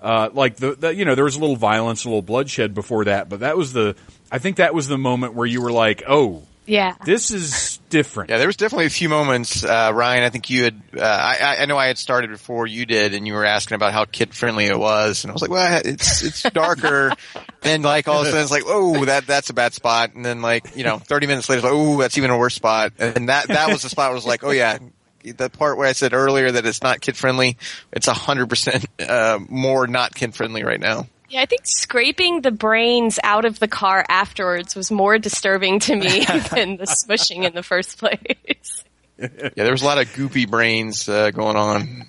Uh, 0.02 0.30
like 0.34 0.58
the, 0.58 0.76
the, 0.76 0.94
you 0.94 1.06
know, 1.06 1.16
there 1.16 1.24
was 1.24 1.38
a 1.38 1.40
little 1.40 1.56
violence, 1.56 2.04
a 2.04 2.10
little 2.10 2.22
bloodshed 2.22 2.74
before 2.74 3.06
that, 3.06 3.30
but 3.30 3.40
that 3.40 3.56
was 3.56 3.72
the, 3.72 3.96
I 4.30 4.40
think 4.40 4.58
that 4.58 4.74
was 4.76 4.90
the 4.90 4.98
moment 4.98 5.34
where 5.34 5.48
you 5.48 5.62
were 5.62 5.72
like, 5.72 6.04
oh, 6.10 6.44
Yeah. 6.66 6.96
this 7.06 7.32
is 7.32 7.73
different. 7.94 8.32
Yeah, 8.32 8.40
there 8.40 8.48
was 8.48 8.58
definitely 8.58 8.88
a 8.88 8.90
few 8.90 9.08
moments, 9.08 9.64
uh, 9.64 9.92
Ryan. 9.94 10.24
I 10.24 10.30
think 10.30 10.50
you 10.50 10.64
had. 10.64 10.82
Uh, 10.98 11.02
I, 11.04 11.58
I 11.60 11.66
know 11.66 11.78
I 11.78 11.86
had 11.86 12.00
started 12.00 12.32
before 12.32 12.66
you 12.66 12.88
did, 12.88 13.14
and 13.14 13.28
you 13.28 13.34
were 13.34 13.46
asking 13.46 13.76
about 13.76 13.94
how 13.94 14.06
kid 14.06 14.34
friendly 14.34 14.66
it 14.66 14.78
was, 14.78 15.24
and 15.24 15.30
I 15.30 15.34
was 15.34 15.44
like, 15.44 15.52
"Well, 15.52 15.82
it's 15.86 16.24
it's 16.24 16.42
darker." 16.42 17.14
then, 17.62 17.84
like 17.84 18.08
all 18.08 18.22
of 18.22 18.24
a 18.24 18.32
sudden, 18.32 18.42
it's 18.42 18.52
like, 18.52 18.64
"Oh, 18.66 19.06
that 19.06 19.28
that's 19.28 19.52
a 19.52 19.54
bad 19.54 19.74
spot," 19.74 20.16
and 20.16 20.26
then 20.26 20.42
like 20.42 20.76
you 20.76 20.84
know, 20.84 20.98
thirty 20.98 21.28
minutes 21.28 21.48
later, 21.48 21.60
it's 21.60 21.66
like, 21.66 21.74
"Oh, 21.74 22.00
that's 22.00 22.18
even 22.18 22.32
a 22.32 22.38
worse 22.38 22.56
spot," 22.56 22.94
and 22.98 23.30
that 23.30 23.48
that 23.48 23.70
was 23.70 23.84
the 23.84 23.90
spot 23.90 24.06
where 24.06 24.14
I 24.14 24.16
was 24.16 24.26
like, 24.26 24.44
"Oh 24.44 24.52
yeah." 24.52 24.80
The 25.24 25.50
part 25.50 25.78
where 25.78 25.88
I 25.88 25.94
said 25.94 26.12
earlier 26.12 26.52
that 26.52 26.66
it's 26.66 26.82
not 26.82 27.00
kid 27.00 27.16
friendly, 27.16 27.58
it's 27.94 28.10
a 28.10 28.14
hundred 28.14 28.50
percent 28.50 28.86
uh, 29.00 29.40
more 29.48 29.88
not 29.88 30.14
kid 30.14 30.36
friendly 30.36 30.66
right 30.66 30.82
now. 30.82 31.08
Yeah, 31.34 31.42
I 31.42 31.48
think 31.48 31.66
scraping 31.66 32.42
the 32.42 32.52
brains 32.52 33.20
out 33.24 33.44
of 33.44 33.58
the 33.58 33.68
car 33.68 34.06
afterwards 34.08 34.76
was 34.76 34.92
more 34.92 35.18
disturbing 35.18 35.80
to 35.80 35.96
me 35.96 36.26
than 36.52 36.78
the 36.78 36.86
smushing 36.86 37.44
in 37.44 37.56
the 37.56 37.64
first 37.64 37.98
place. 37.98 38.84
Yeah, 39.20 39.50
there 39.56 39.72
was 39.72 39.84
a 39.84 39.86
lot 39.86 40.02
of 40.02 40.08
goopy 40.08 40.50
brains 40.50 41.08
uh, 41.08 41.30
going 41.30 41.56
on. 41.56 42.08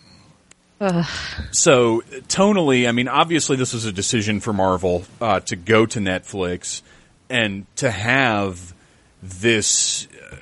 So 1.53 2.01
tonally, 2.29 2.89
I 2.89 2.93
mean, 2.93 3.09
obviously, 3.09 3.57
this 3.57 3.75
was 3.75 3.85
a 3.85 3.93
decision 3.93 4.41
for 4.41 4.55
Marvel 4.55 5.05
uh, 5.21 5.41
to 5.41 5.55
go 5.55 5.85
to 5.85 5.99
Netflix 6.01 6.81
and 7.29 7.67
to 7.77 7.91
have 7.91 8.75
this 9.23 10.09
uh, 10.09 10.37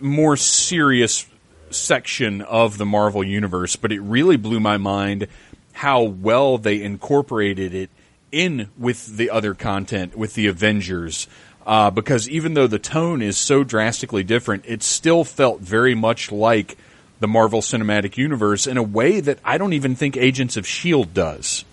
more 0.00 0.38
serious 0.38 1.26
section 1.70 2.40
of 2.40 2.78
the 2.78 2.86
Marvel 2.86 3.22
universe. 3.22 3.76
But 3.76 3.92
it 3.92 4.00
really 4.00 4.38
blew 4.38 4.58
my 4.58 4.78
mind 4.78 5.28
how 5.74 6.02
well 6.02 6.56
they 6.56 6.82
incorporated 6.82 7.74
it 7.74 7.90
in 8.32 8.68
with 8.78 9.16
the 9.16 9.30
other 9.30 9.54
content, 9.54 10.16
with 10.16 10.34
the 10.34 10.46
Avengers. 10.46 11.26
Uh, 11.66 11.90
because 11.90 12.28
even 12.28 12.54
though 12.54 12.66
the 12.68 12.78
tone 12.78 13.20
is 13.22 13.36
so 13.36 13.64
drastically 13.64 14.22
different, 14.22 14.64
it 14.66 14.82
still 14.82 15.24
felt 15.24 15.60
very 15.60 15.94
much 15.94 16.30
like 16.30 16.76
the 17.18 17.26
Marvel 17.26 17.60
Cinematic 17.60 18.16
Universe 18.16 18.66
in 18.66 18.76
a 18.76 18.82
way 18.82 19.20
that 19.20 19.38
I 19.44 19.58
don't 19.58 19.72
even 19.72 19.96
think 19.96 20.16
Agents 20.16 20.56
of 20.56 20.64
S.H.I.E.L.D. 20.64 21.10
Does. 21.12 21.64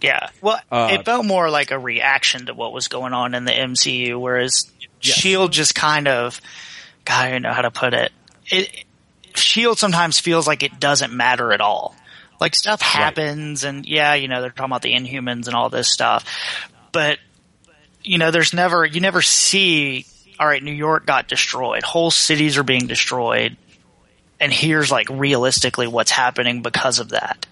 Yeah. 0.00 0.28
Well, 0.40 0.60
Uh, 0.70 0.90
it 0.92 1.04
felt 1.04 1.24
more 1.24 1.50
like 1.50 1.70
a 1.72 1.78
reaction 1.78 2.46
to 2.46 2.54
what 2.54 2.72
was 2.72 2.86
going 2.88 3.12
on 3.12 3.34
in 3.34 3.44
the 3.44 3.50
MCU, 3.50 4.20
whereas 4.20 4.70
Shield 5.00 5.50
E 5.50 5.54
just 5.54 5.74
kind 5.74 6.06
of, 6.06 6.40
God, 7.04 7.24
I 7.24 7.30
don't 7.30 7.42
know 7.42 7.52
how 7.52 7.62
to 7.62 7.70
put 7.70 7.94
it. 7.94 8.12
It 8.46 8.84
Shield 9.34 9.78
sometimes 9.78 10.20
feels 10.20 10.46
like 10.46 10.62
it 10.62 10.78
doesn't 10.78 11.12
matter 11.12 11.52
at 11.52 11.60
all. 11.60 11.96
Like 12.40 12.54
stuff 12.54 12.80
happens, 12.80 13.64
and 13.64 13.84
yeah, 13.86 14.14
you 14.14 14.28
know 14.28 14.40
they're 14.40 14.50
talking 14.50 14.70
about 14.70 14.82
the 14.82 14.94
Inhumans 14.94 15.46
and 15.46 15.54
all 15.54 15.70
this 15.70 15.90
stuff, 15.90 16.24
but 16.92 17.18
you 18.02 18.18
know 18.18 18.30
there's 18.30 18.52
never 18.52 18.84
you 18.84 19.00
never 19.00 19.22
see. 19.22 20.06
All 20.38 20.46
right, 20.46 20.62
New 20.62 20.72
York 20.72 21.04
got 21.04 21.26
destroyed. 21.26 21.82
Whole 21.82 22.12
cities 22.12 22.58
are 22.58 22.62
being 22.62 22.86
destroyed 22.86 23.56
and 24.40 24.52
here's 24.52 24.90
like 24.90 25.08
realistically 25.10 25.86
what's 25.86 26.10
happening 26.10 26.62
because 26.62 26.98
of 26.98 27.10
that. 27.10 27.46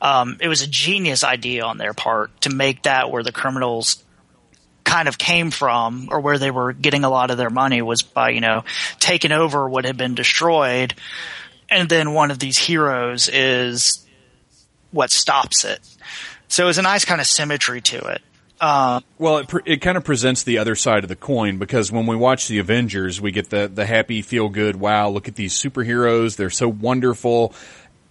Um, 0.00 0.38
it 0.40 0.48
was 0.48 0.62
a 0.62 0.66
genius 0.66 1.24
idea 1.24 1.64
on 1.64 1.78
their 1.78 1.92
part 1.92 2.40
to 2.42 2.50
make 2.50 2.82
that 2.82 3.10
where 3.10 3.22
the 3.22 3.32
criminals 3.32 4.02
kind 4.84 5.08
of 5.08 5.18
came 5.18 5.50
from 5.50 6.08
or 6.10 6.20
where 6.20 6.38
they 6.38 6.50
were 6.50 6.72
getting 6.72 7.04
a 7.04 7.10
lot 7.10 7.30
of 7.30 7.36
their 7.36 7.50
money 7.50 7.82
was 7.82 8.02
by, 8.02 8.30
you 8.30 8.40
know, 8.40 8.64
taking 8.98 9.32
over 9.32 9.68
what 9.68 9.84
had 9.84 9.96
been 9.96 10.14
destroyed. 10.14 10.94
And 11.68 11.88
then 11.88 12.12
one 12.12 12.30
of 12.30 12.38
these 12.38 12.58
heroes 12.58 13.28
is 13.28 14.04
what 14.92 15.10
stops 15.10 15.64
it. 15.64 15.80
So 16.48 16.64
it 16.64 16.66
was 16.66 16.78
a 16.78 16.82
nice 16.82 17.04
kind 17.04 17.20
of 17.20 17.26
symmetry 17.26 17.80
to 17.80 17.98
it. 17.98 18.22
Uh, 18.60 19.00
Well, 19.18 19.38
it, 19.38 19.48
pre- 19.48 19.62
it 19.66 19.78
kind 19.78 19.96
of 19.96 20.04
presents 20.04 20.44
the 20.44 20.58
other 20.58 20.76
side 20.76 21.02
of 21.02 21.08
the 21.08 21.16
coin 21.16 21.58
because 21.58 21.90
when 21.90 22.06
we 22.06 22.14
watch 22.14 22.46
the 22.46 22.60
Avengers, 22.60 23.20
we 23.20 23.32
get 23.32 23.50
the 23.50 23.66
the 23.66 23.86
happy, 23.86 24.22
feel 24.22 24.48
good. 24.48 24.76
Wow, 24.76 25.08
look 25.08 25.26
at 25.26 25.34
these 25.34 25.54
superheroes; 25.54 26.36
they're 26.36 26.48
so 26.50 26.68
wonderful. 26.68 27.54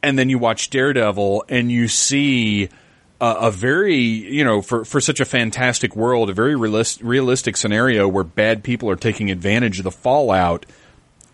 And 0.04 0.20
then 0.20 0.30
you 0.30 0.40
watch 0.40 0.70
Daredevil, 0.70 1.46
and 1.48 1.72
you 1.72 1.88
see 1.88 2.70
a, 3.22 3.26
a 3.44 3.52
very, 3.52 3.96
you 3.96 4.44
know, 4.44 4.62
for 4.62 4.84
for 4.84 5.00
such 5.00 5.22
a 5.22 5.26
fantastic 5.26 5.96
world, 5.96 6.30
a 6.30 6.34
very 6.34 6.56
realist, 6.56 7.02
realistic 7.02 7.56
scenario 7.56 8.08
where 8.08 8.26
bad 8.26 8.64
people 8.64 8.90
are 8.90 8.98
taking 8.98 9.32
advantage 9.32 9.78
of 9.78 9.86
the 9.86 9.92
fallout 9.92 10.66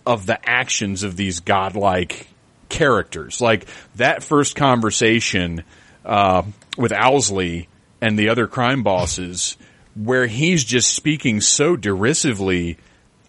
of 0.05 0.25
the 0.27 0.38
actions 0.47 1.01
of 1.01 1.15
these 1.15 1.39
godlike 1.39 2.27
characters. 2.69 3.41
Like 3.41 3.67
that 3.95 4.23
first 4.23 4.56
conversation 4.56 5.63
uh, 6.06 6.43
with 6.77 6.93
Owsley 6.93 7.67
and 8.01 8.17
the 8.17 8.30
other 8.30 8.47
crime 8.47 8.84
bosses, 8.84 9.58
where 9.95 10.27
he's 10.27 10.63
just 10.63 10.93
speaking 10.93 11.41
so 11.41 11.75
derisively 11.75 12.77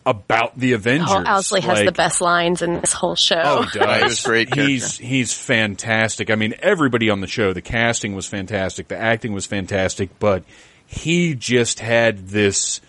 about 0.05 0.59
the 0.59 0.73
Avengers. 0.73 1.11
Oh, 1.11 1.23
Owsley 1.27 1.61
has 1.61 1.85
the 1.85 1.93
best 1.93 2.21
lines 2.21 2.63
in 2.63 2.81
this 2.81 2.93
whole 2.93 3.15
show. 3.15 3.43
Oh, 3.45 3.63
he 3.63 3.79
does. 3.79 4.03
he's 4.03 4.25
a 4.25 4.29
great 4.29 4.55
he's 4.55 4.97
he's 4.97 5.35
fantastic. 5.35 6.31
I 6.31 6.35
mean, 6.35 6.55
everybody 6.61 7.11
on 7.11 7.21
the 7.21 7.27
show, 7.27 7.53
the 7.53 7.61
casting 7.63 8.15
was 8.15 8.27
fantastic, 8.27 8.89
the 8.89 8.97
acting 8.97 9.33
was 9.33 9.45
fantastic, 9.45 10.19
but 10.19 10.45
he 10.87 11.35
just 11.35 11.81
had 11.81 12.29
this 12.29 12.81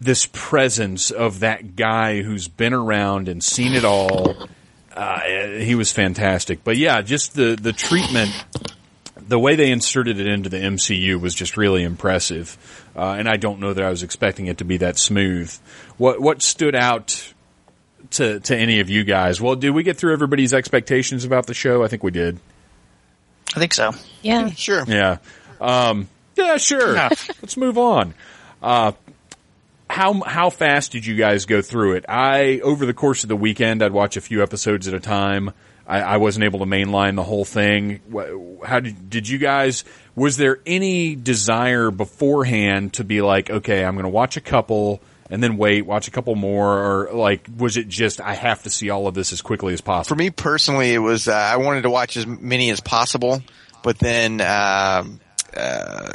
this 0.00 0.26
presence 0.26 1.10
of 1.10 1.40
that 1.40 1.76
guy 1.76 2.22
who's 2.22 2.48
been 2.48 2.74
around 2.74 3.28
and 3.28 3.42
seen 3.42 3.72
it 3.74 3.84
all. 3.84 4.48
Uh, 4.96 5.20
he 5.60 5.74
was 5.74 5.92
fantastic, 5.92 6.64
but 6.64 6.76
yeah, 6.76 7.02
just 7.02 7.34
the 7.34 7.54
the 7.60 7.72
treatment, 7.72 8.30
the 9.28 9.38
way 9.38 9.54
they 9.54 9.70
inserted 9.70 10.18
it 10.18 10.26
into 10.26 10.48
the 10.48 10.56
MCU 10.56 11.20
was 11.20 11.34
just 11.34 11.56
really 11.58 11.82
impressive. 11.82 12.56
Uh, 12.96 13.16
and 13.18 13.28
I 13.28 13.36
don't 13.36 13.60
know 13.60 13.74
that 13.74 13.84
I 13.84 13.90
was 13.90 14.02
expecting 14.02 14.46
it 14.46 14.58
to 14.58 14.64
be 14.64 14.78
that 14.78 14.96
smooth. 14.98 15.54
What 15.98 16.20
what 16.20 16.40
stood 16.40 16.74
out 16.74 17.32
to 18.12 18.40
to 18.40 18.56
any 18.56 18.80
of 18.80 18.88
you 18.88 19.04
guys? 19.04 19.38
Well, 19.40 19.54
did 19.54 19.70
we 19.70 19.82
get 19.82 19.98
through 19.98 20.14
everybody's 20.14 20.54
expectations 20.54 21.24
about 21.26 21.46
the 21.46 21.54
show? 21.54 21.84
I 21.84 21.88
think 21.88 22.02
we 22.02 22.10
did. 22.10 22.38
I 23.54 23.58
think 23.58 23.74
so. 23.74 23.92
yeah. 24.22 24.50
Sure. 24.50 24.84
Yeah. 24.88 25.18
Um, 25.60 26.08
yeah, 26.36 26.56
sure. 26.56 26.92
Enough. 26.92 27.28
Let's 27.42 27.56
move 27.56 27.78
on. 27.78 28.14
Uh, 28.62 28.92
how 29.88 30.20
how 30.20 30.50
fast 30.50 30.92
did 30.92 31.06
you 31.06 31.16
guys 31.16 31.46
go 31.46 31.62
through 31.62 31.94
it? 31.94 32.04
I 32.08 32.60
over 32.60 32.86
the 32.86 32.94
course 32.94 33.22
of 33.22 33.28
the 33.28 33.36
weekend, 33.36 33.82
I'd 33.82 33.92
watch 33.92 34.16
a 34.16 34.20
few 34.20 34.42
episodes 34.42 34.88
at 34.88 34.94
a 34.94 35.00
time. 35.00 35.52
I, 35.86 36.00
I 36.00 36.16
wasn't 36.16 36.44
able 36.44 36.58
to 36.60 36.64
mainline 36.64 37.14
the 37.14 37.22
whole 37.22 37.44
thing. 37.44 38.00
How 38.64 38.80
did 38.80 39.08
did 39.08 39.28
you 39.28 39.38
guys? 39.38 39.84
Was 40.14 40.36
there 40.36 40.58
any 40.66 41.14
desire 41.14 41.90
beforehand 41.90 42.94
to 42.94 43.04
be 43.04 43.22
like, 43.22 43.50
okay, 43.50 43.84
I'm 43.84 43.94
going 43.94 44.04
to 44.04 44.10
watch 44.10 44.36
a 44.36 44.40
couple 44.40 45.00
and 45.30 45.42
then 45.42 45.56
wait, 45.56 45.82
watch 45.82 46.08
a 46.08 46.10
couple 46.10 46.34
more, 46.34 46.78
or 46.78 47.12
like, 47.12 47.46
was 47.56 47.76
it 47.76 47.88
just 47.88 48.20
I 48.20 48.34
have 48.34 48.62
to 48.62 48.70
see 48.70 48.90
all 48.90 49.06
of 49.06 49.14
this 49.14 49.32
as 49.32 49.42
quickly 49.42 49.72
as 49.74 49.80
possible? 49.80 50.14
For 50.14 50.18
me 50.18 50.30
personally, 50.30 50.92
it 50.92 50.98
was 50.98 51.28
uh, 51.28 51.34
I 51.34 51.56
wanted 51.56 51.82
to 51.82 51.90
watch 51.90 52.16
as 52.16 52.26
many 52.26 52.70
as 52.70 52.80
possible, 52.80 53.42
but 53.82 53.98
then 53.98 54.40
um, 54.40 55.20
uh, 55.56 56.12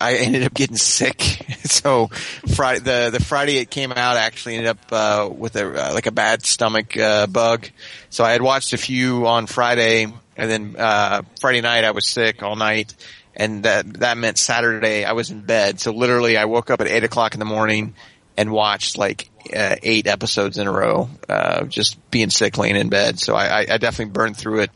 I 0.00 0.16
ended 0.16 0.44
up 0.44 0.54
getting 0.54 0.76
sick. 0.76 1.20
so 1.64 2.08
Friday, 2.54 2.80
the 2.80 3.18
the 3.18 3.24
Friday 3.24 3.58
it 3.58 3.70
came 3.70 3.92
out, 3.92 4.16
I 4.16 4.20
actually 4.20 4.56
ended 4.56 4.70
up 4.70 4.92
uh, 4.92 5.30
with 5.30 5.56
a 5.56 5.90
uh, 5.90 5.94
like 5.94 6.06
a 6.06 6.12
bad 6.12 6.44
stomach 6.44 6.96
uh, 6.96 7.26
bug. 7.26 7.68
So 8.10 8.24
I 8.24 8.32
had 8.32 8.42
watched 8.42 8.72
a 8.72 8.78
few 8.78 9.26
on 9.26 9.46
Friday, 9.46 10.04
and 10.36 10.50
then 10.50 10.76
uh, 10.78 11.22
Friday 11.40 11.60
night 11.60 11.84
I 11.84 11.90
was 11.92 12.06
sick 12.06 12.42
all 12.42 12.56
night. 12.56 12.94
and 13.34 13.62
that 13.62 14.00
that 14.00 14.18
meant 14.18 14.38
Saturday 14.38 15.04
I 15.04 15.12
was 15.12 15.30
in 15.30 15.40
bed. 15.40 15.80
So 15.80 15.92
literally, 15.92 16.36
I 16.36 16.44
woke 16.44 16.70
up 16.70 16.80
at 16.80 16.88
eight 16.88 17.04
o'clock 17.04 17.34
in 17.34 17.40
the 17.40 17.46
morning 17.46 17.94
and 18.36 18.52
watched 18.52 18.98
like 18.98 19.30
uh, 19.54 19.76
eight 19.82 20.06
episodes 20.06 20.58
in 20.58 20.66
a 20.66 20.72
row, 20.72 21.08
uh, 21.28 21.64
just 21.64 21.98
being 22.10 22.30
sick, 22.30 22.58
laying 22.58 22.76
in 22.76 22.88
bed. 22.88 23.18
So 23.18 23.34
I, 23.34 23.60
I 23.60 23.78
definitely 23.78 24.12
burned 24.12 24.36
through 24.36 24.60
it 24.60 24.70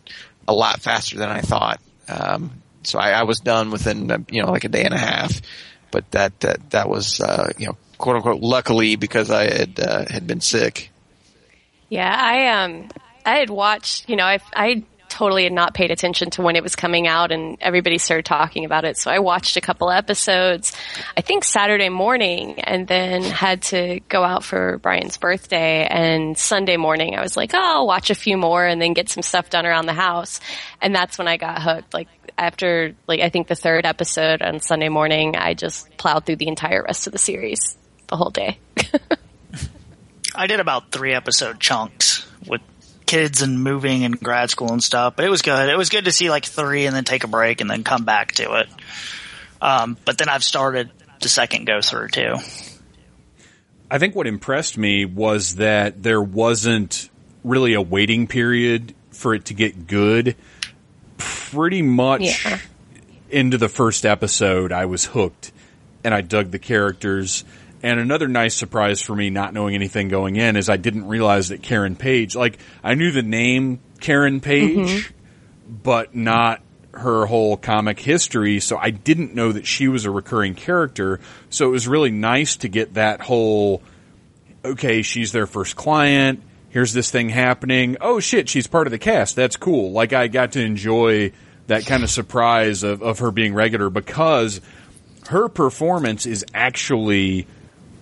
a 0.48 0.54
lot 0.54 0.80
faster 0.80 1.18
than 1.18 1.28
I 1.28 1.40
thought. 1.40 1.80
Um, 2.08 2.61
so 2.84 2.98
I, 2.98 3.10
I 3.10 3.22
was 3.24 3.40
done 3.40 3.70
within 3.70 4.10
uh, 4.10 4.18
you 4.30 4.42
know 4.42 4.50
like 4.50 4.64
a 4.64 4.68
day 4.68 4.84
and 4.84 4.94
a 4.94 4.98
half. 4.98 5.40
But 5.90 6.10
that 6.12 6.40
that 6.40 6.70
that 6.70 6.88
was 6.88 7.20
uh, 7.20 7.52
you 7.58 7.66
know 7.66 7.76
quote 7.98 8.16
unquote 8.16 8.40
luckily 8.40 8.96
because 8.96 9.30
I 9.30 9.44
had 9.44 9.80
uh, 9.80 10.04
had 10.08 10.26
been 10.26 10.40
sick. 10.40 10.90
Yeah, 11.88 12.10
I 12.10 12.64
um 12.64 12.88
I 13.24 13.36
had 13.36 13.50
watched, 13.50 14.08
you 14.08 14.16
know, 14.16 14.24
I 14.24 14.38
I 14.54 14.84
totally 15.12 15.44
had 15.44 15.52
not 15.52 15.74
paid 15.74 15.90
attention 15.90 16.30
to 16.30 16.40
when 16.40 16.56
it 16.56 16.62
was 16.62 16.74
coming 16.74 17.06
out 17.06 17.32
and 17.32 17.58
everybody 17.60 17.98
started 17.98 18.24
talking 18.24 18.64
about 18.64 18.86
it. 18.86 18.96
So 18.96 19.10
I 19.10 19.18
watched 19.18 19.58
a 19.58 19.60
couple 19.60 19.90
episodes, 19.90 20.74
I 21.16 21.20
think 21.20 21.44
Saturday 21.44 21.90
morning 21.90 22.58
and 22.60 22.88
then 22.88 23.22
had 23.22 23.60
to 23.64 24.00
go 24.08 24.24
out 24.24 24.42
for 24.42 24.78
Brian's 24.78 25.18
birthday 25.18 25.86
and 25.86 26.36
Sunday 26.38 26.78
morning 26.78 27.14
I 27.14 27.20
was 27.20 27.36
like, 27.36 27.52
oh, 27.52 27.60
I'll 27.60 27.86
watch 27.86 28.08
a 28.08 28.14
few 28.14 28.38
more 28.38 28.64
and 28.64 28.80
then 28.80 28.94
get 28.94 29.10
some 29.10 29.22
stuff 29.22 29.50
done 29.50 29.66
around 29.66 29.84
the 29.84 29.92
house. 29.92 30.40
And 30.80 30.94
that's 30.94 31.18
when 31.18 31.28
I 31.28 31.36
got 31.36 31.60
hooked. 31.60 31.92
Like 31.92 32.08
after 32.38 32.94
like 33.06 33.20
I 33.20 33.28
think 33.28 33.48
the 33.48 33.54
third 33.54 33.86
episode 33.86 34.42
on 34.42 34.60
Sunday 34.60 34.88
morning, 34.88 35.36
I 35.36 35.54
just 35.54 35.96
plowed 35.96 36.26
through 36.26 36.36
the 36.36 36.48
entire 36.48 36.82
rest 36.82 37.06
of 37.06 37.12
the 37.12 37.18
series 37.18 37.76
the 38.08 38.16
whole 38.16 38.30
day. 38.30 38.58
I 40.34 40.46
did 40.46 40.60
about 40.60 40.90
three 40.90 41.12
episode 41.14 41.60
chunks 41.60 42.26
with 42.46 42.62
kids 43.06 43.42
and 43.42 43.62
moving 43.62 44.04
and 44.04 44.18
grad 44.18 44.50
school 44.50 44.72
and 44.72 44.82
stuff, 44.82 45.16
but 45.16 45.24
it 45.24 45.28
was 45.28 45.42
good. 45.42 45.68
It 45.68 45.76
was 45.76 45.90
good 45.90 46.06
to 46.06 46.12
see 46.12 46.30
like 46.30 46.46
three 46.46 46.86
and 46.86 46.96
then 46.96 47.04
take 47.04 47.24
a 47.24 47.28
break 47.28 47.60
and 47.60 47.68
then 47.68 47.84
come 47.84 48.04
back 48.04 48.32
to 48.32 48.54
it. 48.54 48.68
Um, 49.60 49.96
but 50.04 50.18
then 50.18 50.28
I've 50.28 50.42
started 50.42 50.90
the 51.20 51.28
second 51.28 51.66
go 51.66 51.80
through 51.80 52.08
too. 52.08 52.36
I 53.90 53.98
think 53.98 54.14
what 54.14 54.26
impressed 54.26 54.78
me 54.78 55.04
was 55.04 55.56
that 55.56 56.02
there 56.02 56.22
wasn't 56.22 57.10
really 57.44 57.74
a 57.74 57.82
waiting 57.82 58.26
period 58.26 58.94
for 59.10 59.34
it 59.34 59.46
to 59.46 59.54
get 59.54 59.86
good. 59.86 60.34
Pretty 61.22 61.82
much 61.82 62.44
Yeah. 62.44 62.58
into 63.30 63.58
the 63.58 63.68
first 63.68 64.04
episode, 64.06 64.72
I 64.72 64.86
was 64.86 65.04
hooked 65.04 65.52
and 66.04 66.14
I 66.14 66.20
dug 66.20 66.50
the 66.50 66.58
characters. 66.58 67.44
And 67.82 67.98
another 67.98 68.28
nice 68.28 68.54
surprise 68.54 69.00
for 69.02 69.16
me, 69.16 69.30
not 69.30 69.52
knowing 69.52 69.74
anything 69.74 70.08
going 70.08 70.36
in, 70.36 70.56
is 70.56 70.68
I 70.68 70.76
didn't 70.76 71.08
realize 71.08 71.48
that 71.48 71.62
Karen 71.62 71.96
Page, 71.96 72.36
like, 72.36 72.58
I 72.82 72.94
knew 72.94 73.10
the 73.10 73.22
name 73.22 73.80
Karen 74.00 74.40
Page, 74.40 74.76
mm-hmm. 74.76 75.74
but 75.82 76.14
not 76.14 76.60
her 76.92 77.26
whole 77.26 77.56
comic 77.56 77.98
history, 77.98 78.60
so 78.60 78.76
I 78.76 78.90
didn't 78.90 79.34
know 79.34 79.50
that 79.52 79.66
she 79.66 79.88
was 79.88 80.04
a 80.04 80.10
recurring 80.10 80.54
character. 80.54 81.20
So 81.50 81.66
it 81.66 81.70
was 81.70 81.88
really 81.88 82.10
nice 82.10 82.56
to 82.58 82.68
get 82.68 82.94
that 82.94 83.20
whole, 83.20 83.82
okay, 84.64 85.02
she's 85.02 85.32
their 85.32 85.46
first 85.46 85.74
client. 85.74 86.42
Here's 86.72 86.92
this 86.94 87.10
thing 87.10 87.28
happening. 87.28 87.98
Oh 88.00 88.18
shit, 88.18 88.48
she's 88.48 88.66
part 88.66 88.86
of 88.86 88.90
the 88.90 88.98
cast. 88.98 89.36
That's 89.36 89.56
cool. 89.56 89.92
Like 89.92 90.12
I 90.12 90.28
got 90.28 90.52
to 90.52 90.60
enjoy 90.60 91.32
that 91.66 91.86
kind 91.86 92.02
of 92.02 92.10
surprise 92.10 92.82
of, 92.82 93.02
of 93.02 93.18
her 93.20 93.30
being 93.30 93.54
regular 93.54 93.90
because 93.90 94.60
her 95.28 95.48
performance 95.48 96.26
is 96.26 96.44
actually 96.54 97.46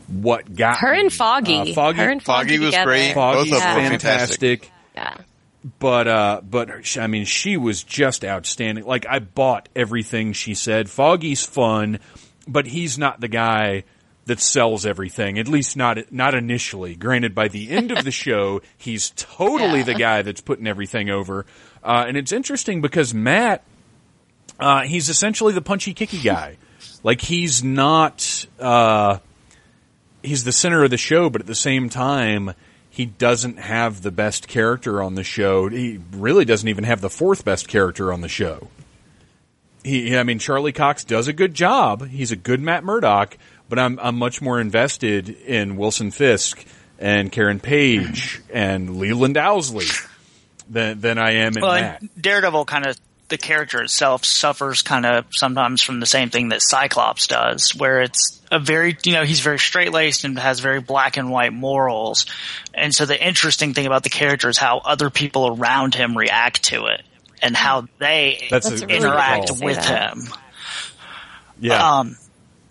what 0.06 0.54
got 0.54 0.78
Her 0.78 0.92
and 0.94 1.12
Foggy. 1.12 1.54
Uh, 1.72 1.74
Foggy, 1.74 1.98
Her 1.98 2.10
and 2.10 2.22
Foggy, 2.22 2.48
Foggy 2.48 2.58
was 2.60 2.70
together. 2.70 2.90
great. 2.90 3.12
Foggy's 3.14 3.50
Both 3.50 3.58
of 3.58 3.62
them 3.76 3.90
fantastic. 3.90 4.00
fantastic. 4.64 4.72
Yeah. 4.94 5.16
But 5.78 6.08
uh, 6.08 6.40
but 6.48 6.96
I 6.96 7.06
mean, 7.06 7.24
she 7.26 7.56
was 7.56 7.82
just 7.82 8.24
outstanding. 8.24 8.84
Like 8.84 9.04
I 9.06 9.18
bought 9.18 9.68
everything 9.76 10.32
she 10.32 10.54
said. 10.54 10.88
Foggy's 10.88 11.44
fun, 11.44 11.98
but 12.48 12.66
he's 12.66 12.98
not 12.98 13.20
the 13.20 13.28
guy 13.28 13.82
that 14.30 14.38
sells 14.40 14.86
everything. 14.86 15.38
At 15.38 15.48
least 15.48 15.76
not 15.76 16.12
not 16.12 16.34
initially. 16.34 16.94
Granted, 16.94 17.34
by 17.34 17.48
the 17.48 17.70
end 17.70 17.90
of 17.90 18.04
the 18.04 18.10
show, 18.26 18.62
he's 18.78 19.10
totally 19.16 19.80
Yeah. 19.80 19.84
the 19.84 19.94
guy 19.94 20.22
that's 20.22 20.40
putting 20.40 20.66
everything 20.68 21.10
over. 21.10 21.44
Uh, 21.82 22.04
and 22.06 22.16
it's 22.16 22.30
interesting 22.30 22.80
because 22.80 23.12
Matt, 23.12 23.64
uh, 24.60 24.82
he's 24.82 25.08
essentially 25.08 25.52
the 25.52 25.60
punchy 25.60 25.92
kicky 25.94 26.20
guy. 26.20 26.56
like 27.02 27.20
he's 27.20 27.64
not. 27.64 28.46
Uh, 28.58 29.18
he's 30.22 30.44
the 30.44 30.52
center 30.52 30.84
of 30.84 30.90
the 30.90 30.96
show, 30.96 31.28
but 31.28 31.40
at 31.40 31.46
the 31.46 31.54
same 31.54 31.88
time, 31.88 32.52
he 32.88 33.06
doesn't 33.06 33.58
have 33.58 34.02
the 34.02 34.10
best 34.10 34.46
character 34.48 35.02
on 35.02 35.14
the 35.16 35.24
show. 35.24 35.68
He 35.68 35.98
really 36.12 36.44
doesn't 36.44 36.68
even 36.68 36.84
have 36.84 37.00
the 37.00 37.10
fourth 37.10 37.44
best 37.44 37.68
character 37.68 38.12
on 38.12 38.20
the 38.20 38.28
show. 38.28 38.68
He, 39.82 40.14
I 40.16 40.24
mean, 40.24 40.38
Charlie 40.38 40.72
Cox 40.72 41.04
does 41.04 41.26
a 41.26 41.32
good 41.32 41.54
job. 41.54 42.06
He's 42.08 42.32
a 42.32 42.36
good 42.36 42.60
Matt 42.60 42.84
Murdock, 42.84 43.38
but 43.70 43.78
I'm 43.78 43.98
I'm 44.02 44.16
much 44.18 44.42
more 44.42 44.60
invested 44.60 45.30
in 45.30 45.76
Wilson 45.78 46.10
Fisk 46.10 46.62
and 46.98 47.32
Karen 47.32 47.60
Page 47.60 48.42
and 48.52 48.98
Leland 48.98 49.38
Owsley 49.38 49.86
than 50.68 51.00
than 51.00 51.18
I 51.18 51.32
am 51.36 51.56
in 51.56 51.62
Well, 51.62 51.80
Matt. 51.80 52.00
and 52.02 52.10
Daredevil 52.20 52.66
kind 52.66 52.86
of 52.86 52.98
the 53.28 53.38
character 53.38 53.80
itself 53.80 54.24
suffers 54.24 54.82
kind 54.82 55.06
of 55.06 55.24
sometimes 55.30 55.82
from 55.82 56.00
the 56.00 56.06
same 56.06 56.30
thing 56.30 56.48
that 56.48 56.60
Cyclops 56.62 57.28
does, 57.28 57.70
where 57.76 58.02
it's 58.02 58.40
a 58.50 58.58
very 58.58 58.96
you 59.04 59.12
know 59.12 59.24
he's 59.24 59.38
very 59.40 59.58
straight 59.58 59.92
laced 59.92 60.24
and 60.24 60.36
has 60.38 60.58
very 60.60 60.80
black 60.80 61.16
and 61.16 61.30
white 61.30 61.52
morals, 61.52 62.26
and 62.74 62.92
so 62.94 63.06
the 63.06 63.24
interesting 63.24 63.72
thing 63.72 63.86
about 63.86 64.02
the 64.02 64.10
character 64.10 64.48
is 64.48 64.58
how 64.58 64.78
other 64.78 65.10
people 65.10 65.56
around 65.56 65.94
him 65.94 66.18
react 66.18 66.64
to 66.64 66.86
it 66.86 67.02
and 67.40 67.56
how 67.56 67.86
they 67.98 68.48
That's, 68.50 68.68
That's 68.68 68.82
a 68.82 68.84
a 68.84 68.88
really 68.88 68.98
really 69.00 69.08
interact 69.14 69.50
with 69.62 69.84
him. 69.84 70.18
Yeah, 71.60 71.98
Um, 71.98 72.16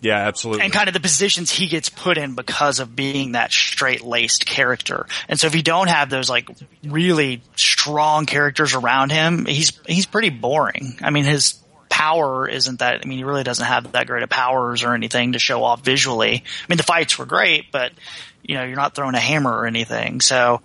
yeah, 0.00 0.16
absolutely. 0.16 0.64
and 0.64 0.72
kind 0.72 0.88
of 0.88 0.94
the 0.94 1.00
positions 1.00 1.50
he 1.50 1.68
gets 1.68 1.88
put 1.88 2.16
in 2.18 2.34
because 2.34 2.80
of 2.80 2.94
being 2.96 3.32
that 3.32 3.52
straight 3.52 4.02
laced 4.02 4.46
character. 4.46 5.06
And 5.28 5.38
so 5.38 5.46
if 5.46 5.54
you 5.54 5.62
don't 5.62 5.88
have 5.88 6.10
those 6.10 6.28
like 6.30 6.48
really 6.84 7.42
strong 7.56 8.26
characters 8.26 8.74
around 8.74 9.12
him, 9.12 9.46
he's 9.46 9.72
he's 9.86 10.06
pretty 10.06 10.30
boring. 10.30 10.98
I 11.02 11.10
mean 11.10 11.24
his 11.24 11.54
power 11.88 12.48
isn't 12.48 12.78
that 12.78 13.00
I 13.04 13.08
mean 13.08 13.18
he 13.18 13.24
really 13.24 13.42
doesn't 13.42 13.66
have 13.66 13.92
that 13.92 14.06
great 14.06 14.22
of 14.22 14.30
powers 14.30 14.84
or 14.84 14.94
anything 14.94 15.32
to 15.32 15.38
show 15.38 15.64
off 15.64 15.84
visually. 15.84 16.44
I 16.44 16.66
mean 16.68 16.76
the 16.78 16.82
fights 16.82 17.18
were 17.18 17.26
great, 17.26 17.70
but 17.72 17.92
you 18.42 18.54
know, 18.54 18.64
you're 18.64 18.76
not 18.76 18.94
throwing 18.94 19.14
a 19.14 19.20
hammer 19.20 19.50
or 19.52 19.66
anything. 19.66 20.20
So 20.20 20.60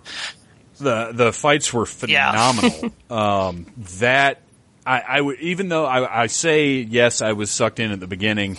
the 0.78 1.10
the 1.12 1.32
fights 1.32 1.72
were 1.72 1.86
Yeah. 2.06 2.30
phenomenal. 2.32 2.92
um, 3.10 3.66
that 3.98 4.40
I, 4.86 5.00
I 5.00 5.20
would 5.20 5.40
even 5.40 5.68
though 5.68 5.84
I, 5.84 6.22
I 6.22 6.26
say 6.28 6.74
yes, 6.76 7.20
I 7.22 7.32
was 7.32 7.50
sucked 7.50 7.80
in 7.80 7.90
at 7.90 7.98
the 8.00 8.06
beginning, 8.06 8.56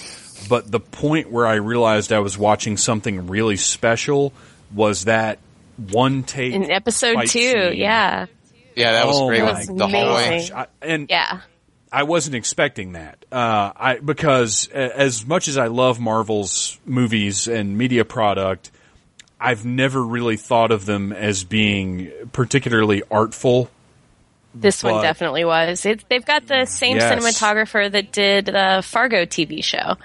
but 0.50 0.69
the 0.71 0.80
point 0.80 1.32
where 1.32 1.45
I 1.47 1.56
realized 1.56 2.12
I 2.12 2.19
was 2.19 2.38
watching 2.38 2.78
something 2.78 3.28
really 3.28 3.58
special 3.58 4.34
was 4.73 5.06
that 5.06 5.39
one 5.91 6.23
take 6.23 6.54
In 6.54 6.69
episode 6.71 7.15
fight 7.15 7.30
two, 7.30 7.39
scene. 7.39 7.73
yeah. 7.78 8.26
Yeah, 8.76 8.91
that 8.93 9.08
was 9.08 9.17
oh 9.19 9.28
great. 9.28 9.41
was 9.43 9.67
the 9.67 9.88
hallway. 9.88 10.28
amazing. 10.28 10.56
gosh. 10.56 10.67
I, 10.82 10.86
and 10.86 11.10
Yeah. 11.10 11.41
I 11.91 12.04
wasn't 12.04 12.36
expecting 12.36 12.91
that. 12.93 13.23
Uh, 13.32 13.71
I 13.76 14.00
because 14.04 14.67
as 14.67 15.26
much 15.26 15.47
as 15.47 15.58
I 15.58 15.67
love 15.67 16.00
Marvel's 16.00 16.78
movies 16.86 17.47
and 17.47 17.78
media 17.78 18.04
product, 18.06 18.71
I've 19.39 19.65
never 19.65 20.04
really 20.04 20.36
thought 20.38 20.71
of 20.71 20.86
them 20.86 21.13
as 21.13 21.43
being 21.43 22.12
particularly 22.34 23.04
artful. 23.10 23.69
This 24.54 24.82
But- 24.82 24.93
one 24.93 25.04
definitely 25.04 25.45
was. 25.45 25.86
It, 25.86 26.04
they've 26.10 26.26
got 26.26 26.47
the 26.47 26.65
same 26.65 26.97
Yes. 26.97 27.13
cinematographer 27.13 27.89
that 27.91 28.12
did 28.12 28.45
the 28.47 28.82
Fargo 28.86 29.26
TV 29.26 29.63
show. 29.63 29.95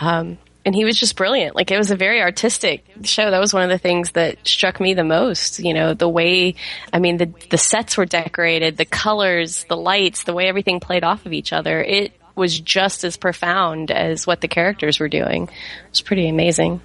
Um, 0.00 0.38
and 0.64 0.74
he 0.74 0.84
was 0.84 0.98
just 0.98 1.16
brilliant. 1.16 1.56
Like 1.56 1.70
it 1.70 1.78
was 1.78 1.90
a 1.90 1.96
very 1.96 2.20
artistic 2.20 2.84
show. 3.02 3.30
That 3.30 3.38
was 3.38 3.54
one 3.54 3.62
of 3.62 3.70
the 3.70 3.78
things 3.78 4.12
that 4.12 4.46
struck 4.46 4.80
me 4.80 4.94
the 4.94 5.04
most. 5.04 5.58
You 5.58 5.74
know, 5.74 5.94
the 5.94 6.08
way, 6.08 6.56
I 6.92 6.98
mean, 6.98 7.16
the, 7.16 7.32
the 7.50 7.58
sets 7.58 7.96
were 7.96 8.06
decorated, 8.06 8.76
the 8.76 8.84
colors, 8.84 9.64
the 9.68 9.76
lights, 9.76 10.24
the 10.24 10.34
way 10.34 10.48
everything 10.48 10.80
played 10.80 11.04
off 11.04 11.24
of 11.24 11.32
each 11.32 11.52
other. 11.52 11.82
It 11.82 12.12
was 12.34 12.58
just 12.58 13.04
as 13.04 13.16
profound 13.16 13.90
as 13.90 14.26
what 14.26 14.40
the 14.40 14.48
characters 14.48 15.00
were 15.00 15.08
doing. 15.08 15.44
It 15.44 15.90
was 15.90 16.02
pretty 16.02 16.28
amazing. 16.28 16.80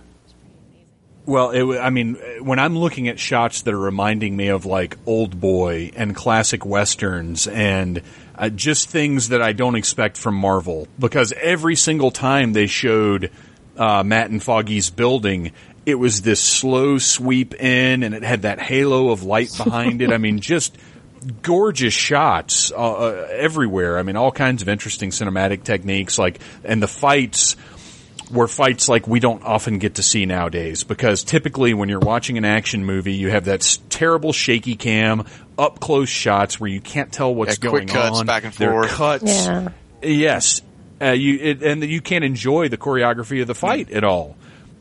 Well, 1.26 1.50
it, 1.52 1.80
I 1.80 1.90
mean, 1.90 2.16
when 2.42 2.60
I'm 2.60 2.78
looking 2.78 3.08
at 3.08 3.20
shots 3.20 3.64
that 3.64 3.74
are 3.74 3.80
reminding 3.80 4.36
me 4.36 4.50
of 4.50 4.66
like 4.66 4.98
Old 5.06 5.40
Boy 5.40 5.92
and 5.96 6.16
classic 6.16 6.66
westerns 6.66 7.48
and 7.48 8.02
uh, 8.38 8.50
just 8.50 8.90
things 8.90 9.30
that 9.30 9.42
I 9.42 9.54
don't 9.54 9.76
expect 9.76 10.18
from 10.18 10.36
Marvel, 10.36 10.88
because 11.00 11.34
every 11.34 11.76
single 11.76 12.12
time 12.12 12.54
they 12.54 12.68
showed 12.68 13.32
uh, 13.78 14.04
Matt 14.04 14.30
and 14.30 14.42
Foggy's 14.42 14.90
building, 14.90 15.52
it 15.86 15.96
was 15.96 16.22
this 16.22 16.42
slow 16.42 16.98
sweep 16.98 17.54
in, 17.56 18.04
and 18.04 18.16
it 18.16 18.24
had 18.24 18.44
that 18.44 18.60
halo 18.60 19.10
of 19.10 19.24
light 19.24 19.52
behind 19.58 20.02
it. 20.02 20.12
I 20.12 20.18
mean, 20.18 20.40
just 20.40 20.78
gorgeous 21.42 21.94
shots 21.94 22.72
uh, 22.72 22.76
uh, 22.76 23.28
everywhere. 23.32 23.98
I 23.98 24.04
mean, 24.04 24.16
all 24.16 24.32
kinds 24.32 24.62
of 24.62 24.70
interesting 24.70 25.10
cinematic 25.10 25.64
techniques, 25.64 26.18
like 26.18 26.40
and 26.64 26.82
the 26.82 26.88
fights 26.88 27.56
were 28.32 28.48
fights 28.48 28.90
like 28.90 29.08
we 29.08 29.20
don't 29.20 29.44
often 29.44 29.78
get 29.80 29.96
to 29.96 30.04
see 30.04 30.26
nowadays 30.26 30.84
because 30.84 31.24
typically 31.24 31.74
when 31.74 31.90
you're 31.90 32.00
watching 32.00 32.38
an 32.38 32.46
action 32.46 32.84
movie, 32.86 33.14
you 33.14 33.30
have 33.30 33.46
that 33.46 33.62
s- 33.62 33.80
terrible 33.90 34.34
shaky 34.34 34.76
cam, 34.76 35.26
up 35.58 35.80
close 35.80 36.10
shots 36.10 36.60
where 36.60 36.70
you 36.70 36.82
can't 36.82 37.12
tell 37.12 37.34
what's 37.34 37.58
Yeah, 37.62 37.70
quick 37.70 37.88
going 37.88 37.88
cuts 37.88 38.20
on. 38.20 38.26
back 38.26 38.44
and 38.44 38.54
They're 38.54 38.72
forth. 38.72 38.90
cuts. 38.92 39.24
Yeah. 39.46 39.70
Yes. 40.02 40.62
Uh, 41.02 41.12
you 41.12 41.38
it, 41.40 41.62
and 41.64 41.84
you 41.84 42.02
can't 42.02 42.24
enjoy 42.24 42.70
the 42.70 42.78
choreography 42.78 43.42
of 43.42 43.48
the 43.48 43.56
fight 43.56 43.92
at 43.92 44.04
all. 44.04 44.36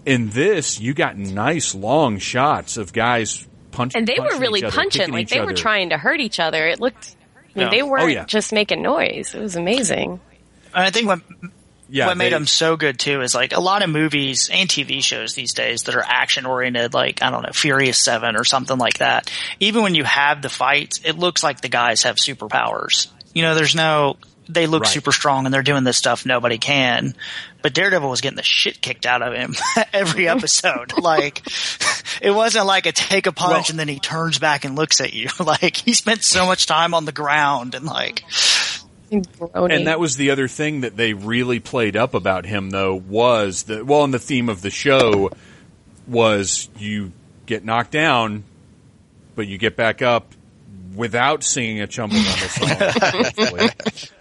In 0.06 0.30
this, 0.30 0.80
you 0.80 0.94
got 0.94 1.16
nice 1.16 1.74
long 1.74 2.18
shots 2.18 2.76
of 2.76 2.92
guys 2.92 3.46
punching, 3.72 3.98
And 3.98 4.06
they 4.06 4.20
were 4.20 4.38
really 4.38 4.62
other, 4.64 4.74
punching, 4.74 5.10
like 5.10 5.22
each 5.22 5.30
they 5.30 5.40
were 5.40 5.54
trying 5.54 5.90
to 5.90 5.96
hurt 5.98 6.20
each 6.20 6.38
other. 6.38 6.66
It 6.66 6.78
looked, 6.78 7.16
I 7.34 7.58
mean, 7.58 7.66
Yeah. 7.66 7.70
they 7.70 7.82
weren't 7.82 8.04
Oh, 8.04 8.06
yeah. 8.08 8.24
just 8.26 8.52
making 8.52 8.82
noise. 8.82 9.34
It 9.34 9.40
was 9.40 9.56
amazing. 9.56 10.20
I 10.72 10.90
think 10.90 11.06
what 11.08 11.20
Yeah, 11.88 12.06
what 12.06 12.16
made 12.16 12.26
they- 12.26 12.30
them 12.30 12.46
so 12.46 12.76
good 12.76 12.98
too 12.98 13.20
is 13.20 13.34
like 13.34 13.52
a 13.52 13.60
lot 13.60 13.82
of 13.82 13.90
movies 13.90 14.48
and 14.52 14.68
TV 14.68 15.02
shows 15.02 15.34
these 15.34 15.52
days 15.54 15.82
that 15.82 15.94
are 15.94 16.04
action 16.04 16.46
oriented, 16.46 16.94
like 16.94 17.22
I 17.22 17.30
don't 17.30 17.42
know, 17.42 17.52
Furious 17.52 18.02
Seven 18.02 18.36
or 18.36 18.44
something 18.44 18.78
like 18.78 18.98
that. 18.98 19.30
Even 19.60 19.82
when 19.82 19.94
you 19.94 20.04
have 20.04 20.40
the 20.42 20.48
fights, 20.48 21.00
it 21.04 21.18
looks 21.18 21.42
like 21.42 21.60
the 21.60 21.68
guys 21.68 22.04
have 22.04 22.16
superpowers. 22.16 23.08
You 23.34 23.42
know, 23.42 23.54
there's 23.54 23.74
no. 23.74 24.16
They 24.46 24.66
look 24.66 24.82
Right. 24.82 24.92
super 24.92 25.10
strong 25.10 25.46
and 25.46 25.54
they're 25.54 25.62
doing 25.62 25.84
this 25.84 25.96
stuff 25.96 26.26
nobody 26.26 26.58
can. 26.58 27.14
But 27.62 27.72
Daredevil 27.72 28.10
was 28.10 28.20
getting 28.20 28.36
the 28.36 28.42
shit 28.42 28.82
kicked 28.82 29.06
out 29.06 29.22
of 29.22 29.32
him 29.32 29.54
every 29.94 30.28
episode. 30.28 30.98
like, 30.98 31.42
it 32.20 32.30
wasn't 32.30 32.66
like 32.66 32.84
a 32.84 32.92
take 32.92 33.26
a 33.26 33.32
punch 33.32 33.50
Well- 33.50 33.64
and 33.70 33.78
then 33.78 33.88
he 33.88 33.98
turns 33.98 34.38
back 34.38 34.66
and 34.66 34.76
looks 34.76 35.00
at 35.00 35.14
you. 35.14 35.28
Like, 35.40 35.76
he 35.76 35.94
spent 35.94 36.22
so 36.22 36.44
much 36.44 36.66
time 36.66 36.92
on 36.92 37.06
the 37.06 37.12
ground 37.12 37.74
and 37.74 37.86
like, 37.86 38.22
Groaning. 39.22 39.76
And 39.76 39.86
that 39.86 40.00
was 40.00 40.16
the 40.16 40.30
other 40.30 40.48
thing 40.48 40.82
that 40.82 40.96
they 40.96 41.12
really 41.12 41.60
played 41.60 41.96
up 41.96 42.14
about 42.14 42.46
him, 42.46 42.70
though, 42.70 42.94
was 42.94 43.64
that 43.64 43.86
well, 43.86 44.04
and 44.04 44.14
the 44.14 44.18
theme 44.18 44.48
of 44.48 44.62
the 44.62 44.70
show 44.70 45.30
was 46.06 46.68
you 46.78 47.12
get 47.46 47.64
knocked 47.64 47.90
down, 47.92 48.44
but 49.34 49.46
you 49.46 49.58
get 49.58 49.76
back 49.76 50.02
up 50.02 50.32
without 50.94 51.42
singing 51.42 51.80
a 51.80 51.86
Chumbawamba 51.86 52.48
song. 53.58 54.10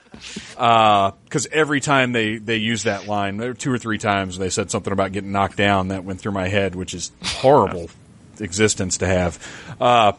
Because 0.55 1.47
every 1.51 1.81
time 1.81 2.11
they 2.13 2.37
they 2.37 2.57
use 2.57 2.83
that 2.83 3.07
line, 3.07 3.37
there 3.37 3.49
were 3.49 3.55
two 3.55 3.71
or 3.71 3.77
three 3.77 3.97
times 3.97 4.37
they 4.37 4.49
said 4.49 4.71
something 4.71 4.93
about 4.93 5.11
getting 5.11 5.31
knocked 5.31 5.57
down. 5.57 5.89
That 5.89 6.03
went 6.03 6.21
through 6.21 6.31
my 6.31 6.47
head, 6.47 6.75
which 6.75 6.93
is 6.93 7.11
horrible 7.21 7.89
existence 8.39 8.99
to 8.99 9.07
have. 9.07 9.75
Uh, 9.81 10.13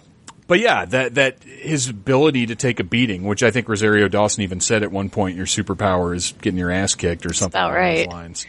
but 0.46 0.60
yeah, 0.60 0.84
that 0.86 1.14
that 1.14 1.42
his 1.42 1.88
ability 1.88 2.46
to 2.46 2.54
take 2.54 2.80
a 2.80 2.84
beating, 2.84 3.24
which 3.24 3.42
I 3.42 3.50
think 3.50 3.68
Rosario 3.68 4.08
Dawson 4.08 4.42
even 4.42 4.60
said 4.60 4.82
at 4.82 4.92
one 4.92 5.10
point, 5.10 5.36
your 5.36 5.46
superpower 5.46 6.14
is 6.14 6.34
getting 6.40 6.58
your 6.58 6.70
ass 6.70 6.94
kicked 6.94 7.24
or 7.26 7.32
something 7.32 7.58
about 7.58 7.72
along 7.76 7.94
those 7.94 8.06
lines. 8.06 8.46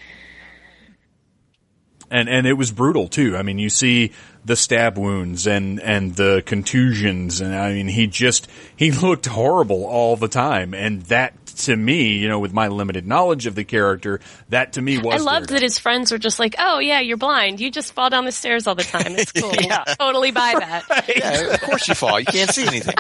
And 2.12 2.30
and 2.30 2.46
it 2.46 2.54
was 2.54 2.72
brutal 2.72 3.08
too. 3.08 3.36
I 3.36 3.42
mean, 3.42 3.58
you 3.60 3.70
see 3.70 4.12
the 4.46 4.56
stab 4.56 4.98
wounds 4.98 5.48
and 5.48 5.80
and 5.80 6.16
the 6.16 6.44
contusions, 6.46 7.42
and 7.42 7.54
I 7.54 7.74
mean, 7.74 7.88
he 7.88 8.08
just 8.08 8.48
he 8.76 8.92
looked 9.06 9.26
horrible 9.26 9.86
all 9.86 10.16
the 10.16 10.28
time, 10.28 10.74
and 10.74 11.02
that 11.04 11.34
to 11.46 11.76
me, 11.76 12.18
you 12.18 12.28
know, 12.28 12.40
with 12.40 12.54
my 12.54 12.68
limited 12.68 13.08
knowledge 13.08 13.48
of 13.48 13.56
the 13.56 13.64
character, 13.64 14.20
that 14.50 14.74
to 14.74 14.82
me 14.82 14.98
was 14.98 15.22
I 15.22 15.24
loved 15.24 15.50
that 15.50 15.62
his 15.62 15.80
friends 15.80 16.12
were 16.12 16.18
just 16.18 16.38
like, 16.38 16.56
"Oh 16.60 16.80
yeah, 16.80 17.00
you're 17.00 17.18
blind. 17.18 17.60
You 17.60 17.72
just 17.72 17.94
fall 17.94 18.10
down 18.10 18.26
the 18.26 18.32
stairs 18.32 18.68
all 18.68 18.76
the 18.76 18.84
time. 18.84 19.16
It's 19.16 19.32
cool. 19.32 19.54
Yeah. 19.56 19.84
Totally 20.00 20.32
buy 20.32 20.56
that." 20.60 21.12
Yeah, 21.16 21.54
of 21.54 21.62
course 21.62 21.88
you 21.88 21.96
fall. 21.96 22.20
You 22.20 22.26
can't 22.26 22.52
see 22.52 22.68
anything. 22.68 22.96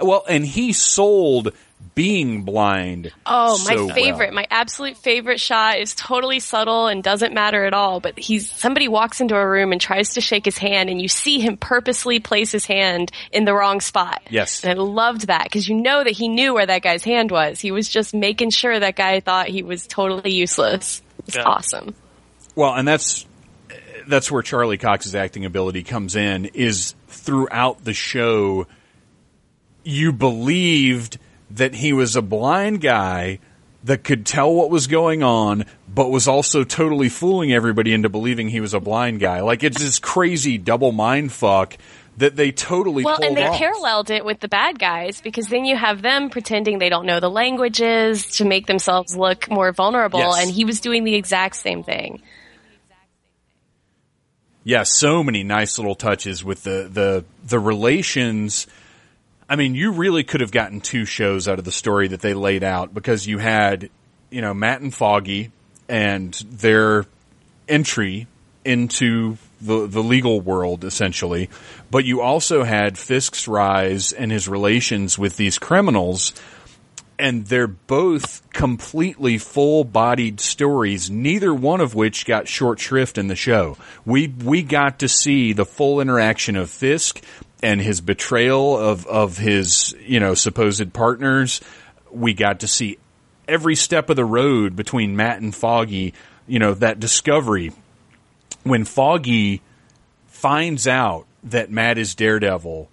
Well, 0.00 0.24
and 0.28 0.44
he 0.44 0.72
sold 0.72 1.52
being 1.94 2.42
blind. 2.42 3.12
Oh, 3.26 3.58
my 3.64 3.74
so 3.74 3.86
well. 3.86 3.94
favorite, 3.94 4.32
my 4.32 4.46
absolute 4.50 4.96
favorite 4.96 5.40
shot 5.40 5.78
is 5.78 5.94
totally 5.94 6.40
subtle 6.40 6.86
and 6.86 7.02
doesn't 7.02 7.34
matter 7.34 7.64
at 7.64 7.74
all. 7.74 8.00
But 8.00 8.18
he's 8.18 8.50
somebody 8.50 8.88
walks 8.88 9.20
into 9.20 9.36
a 9.36 9.46
room 9.46 9.72
and 9.72 9.80
tries 9.80 10.14
to 10.14 10.20
shake 10.20 10.44
his 10.44 10.56
hand, 10.58 10.88
and 10.90 11.00
you 11.00 11.08
see 11.08 11.40
him 11.40 11.56
purposely 11.56 12.20
place 12.20 12.52
his 12.52 12.64
hand 12.66 13.10
in 13.32 13.44
the 13.44 13.54
wrong 13.54 13.80
spot. 13.80 14.22
Yes. 14.30 14.64
and 14.64 14.78
I 14.78 14.82
loved 14.82 15.26
that 15.26 15.44
because 15.44 15.68
you 15.68 15.74
know 15.76 16.02
that 16.04 16.12
he 16.12 16.28
knew 16.28 16.54
where 16.54 16.66
that 16.66 16.82
guy's 16.82 17.04
hand 17.04 17.30
was. 17.30 17.60
He 17.60 17.70
was 17.72 17.88
just 17.88 18.14
making 18.14 18.50
sure 18.50 18.78
that 18.78 18.96
guy 18.96 19.20
thought 19.20 19.48
he 19.48 19.62
was 19.62 19.86
totally 19.86 20.32
useless. 20.32 21.02
It's 21.26 21.36
Yeah. 21.36 21.42
awesome. 21.44 21.94
Well, 22.54 22.74
and 22.74 22.86
that's 22.86 23.26
that's 24.06 24.30
where 24.30 24.42
Charlie 24.42 24.78
Cox's 24.78 25.14
acting 25.14 25.44
ability 25.44 25.82
comes 25.82 26.16
in. 26.16 26.46
Is 26.46 26.94
throughout 27.08 27.84
the 27.84 27.92
show, 27.94 28.66
you 29.84 30.12
believed 30.12 31.18
that 31.50 31.74
he 31.74 31.92
was 31.92 32.16
a 32.16 32.22
blind 32.22 32.80
guy 32.80 33.38
that 33.84 34.04
could 34.04 34.26
tell 34.26 34.52
what 34.54 34.70
was 34.70 34.86
going 34.86 35.22
on, 35.22 35.64
but 35.92 36.10
was 36.10 36.28
also 36.28 36.64
totally 36.64 37.08
fooling 37.08 37.52
everybody 37.52 37.92
into 37.92 38.08
believing 38.08 38.48
he 38.48 38.60
was 38.60 38.74
a 38.74 38.80
blind 38.80 39.20
guy. 39.20 39.40
Like 39.40 39.62
it's 39.62 39.80
this 39.80 39.98
crazy 39.98 40.58
double 40.58 40.92
mind 40.92 41.32
fuck 41.32 41.76
that 42.18 42.36
they 42.36 42.52
totally 42.52 43.02
Well, 43.04 43.22
and 43.22 43.34
they 43.34 43.46
off. 43.46 43.56
paralleled 43.56 44.10
it 44.10 44.24
with 44.24 44.40
the 44.40 44.48
bad 44.48 44.78
guys 44.78 45.22
because 45.22 45.46
then 45.48 45.64
you 45.64 45.76
have 45.76 46.02
them 46.02 46.28
pretending 46.28 46.78
they 46.78 46.90
don't 46.90 47.06
know 47.06 47.20
the 47.20 47.30
languages 47.30 48.26
to 48.36 48.44
make 48.44 48.66
themselves 48.66 49.16
look 49.16 49.50
more 49.50 49.72
vulnerable, 49.72 50.18
Yes. 50.20 50.42
and 50.42 50.50
he 50.50 50.66
was 50.66 50.80
doing 50.80 51.04
the 51.04 51.14
exact 51.14 51.56
same 51.56 51.82
thing. 51.82 52.20
yeah, 54.62 54.82
so 54.82 55.22
many 55.24 55.42
nice 55.42 55.78
little 55.78 55.94
touches 55.94 56.44
with 56.44 56.64
the 56.64 56.88
the 56.92 57.24
the 57.46 57.58
relations. 57.58 58.66
I 59.50 59.56
mean, 59.56 59.74
you 59.74 59.90
really 59.90 60.22
could 60.22 60.42
have 60.42 60.52
gotten 60.52 60.80
two 60.80 61.04
shows 61.04 61.48
out 61.48 61.58
of 61.58 61.64
the 61.64 61.72
story 61.72 62.06
that 62.08 62.20
they 62.20 62.34
laid 62.34 62.62
out 62.62 62.94
because 62.94 63.26
you 63.26 63.38
had, 63.38 63.90
you 64.30 64.40
know, 64.40 64.54
Matt 64.54 64.80
and 64.80 64.94
Foggy 64.94 65.50
and 65.88 66.32
their 66.48 67.04
entry 67.68 68.28
into 68.64 69.38
the 69.60 69.88
the 69.88 70.02
legal 70.04 70.40
world 70.40 70.84
essentially, 70.84 71.50
but 71.90 72.04
you 72.04 72.20
also 72.20 72.62
had 72.62 72.96
Fisk's 72.96 73.48
rise 73.48 74.12
and 74.12 74.30
his 74.30 74.48
relations 74.48 75.18
with 75.18 75.36
these 75.36 75.58
criminals 75.58 76.32
and 77.18 77.46
they're 77.46 77.66
both 77.66 78.48
completely 78.50 79.36
full-bodied 79.36 80.40
stories, 80.40 81.10
neither 81.10 81.52
one 81.52 81.82
of 81.82 81.94
which 81.94 82.24
got 82.24 82.48
short 82.48 82.80
shrift 82.80 83.18
in 83.18 83.26
the 83.26 83.36
show. 83.36 83.76
We 84.06 84.28
we 84.28 84.62
got 84.62 85.00
to 85.00 85.08
see 85.08 85.52
the 85.52 85.66
full 85.66 86.00
interaction 86.00 86.56
of 86.56 86.70
Fisk 86.70 87.20
and 87.62 87.80
his 87.80 88.00
betrayal 88.00 88.76
of 88.76 89.06
of 89.06 89.36
his, 89.36 89.94
you 90.04 90.20
know, 90.20 90.34
supposed 90.34 90.92
partners. 90.92 91.60
We 92.10 92.34
got 92.34 92.60
to 92.60 92.68
see 92.68 92.98
every 93.46 93.76
step 93.76 94.10
of 94.10 94.16
the 94.16 94.24
road 94.24 94.76
between 94.76 95.16
Matt 95.16 95.40
and 95.40 95.54
Foggy, 95.54 96.14
you 96.46 96.58
know, 96.58 96.74
that 96.74 96.98
discovery 97.00 97.72
when 98.62 98.84
Foggy 98.84 99.62
finds 100.26 100.86
out 100.86 101.26
that 101.44 101.70
Matt 101.70 101.98
is 101.98 102.14
Daredevil, 102.14 102.88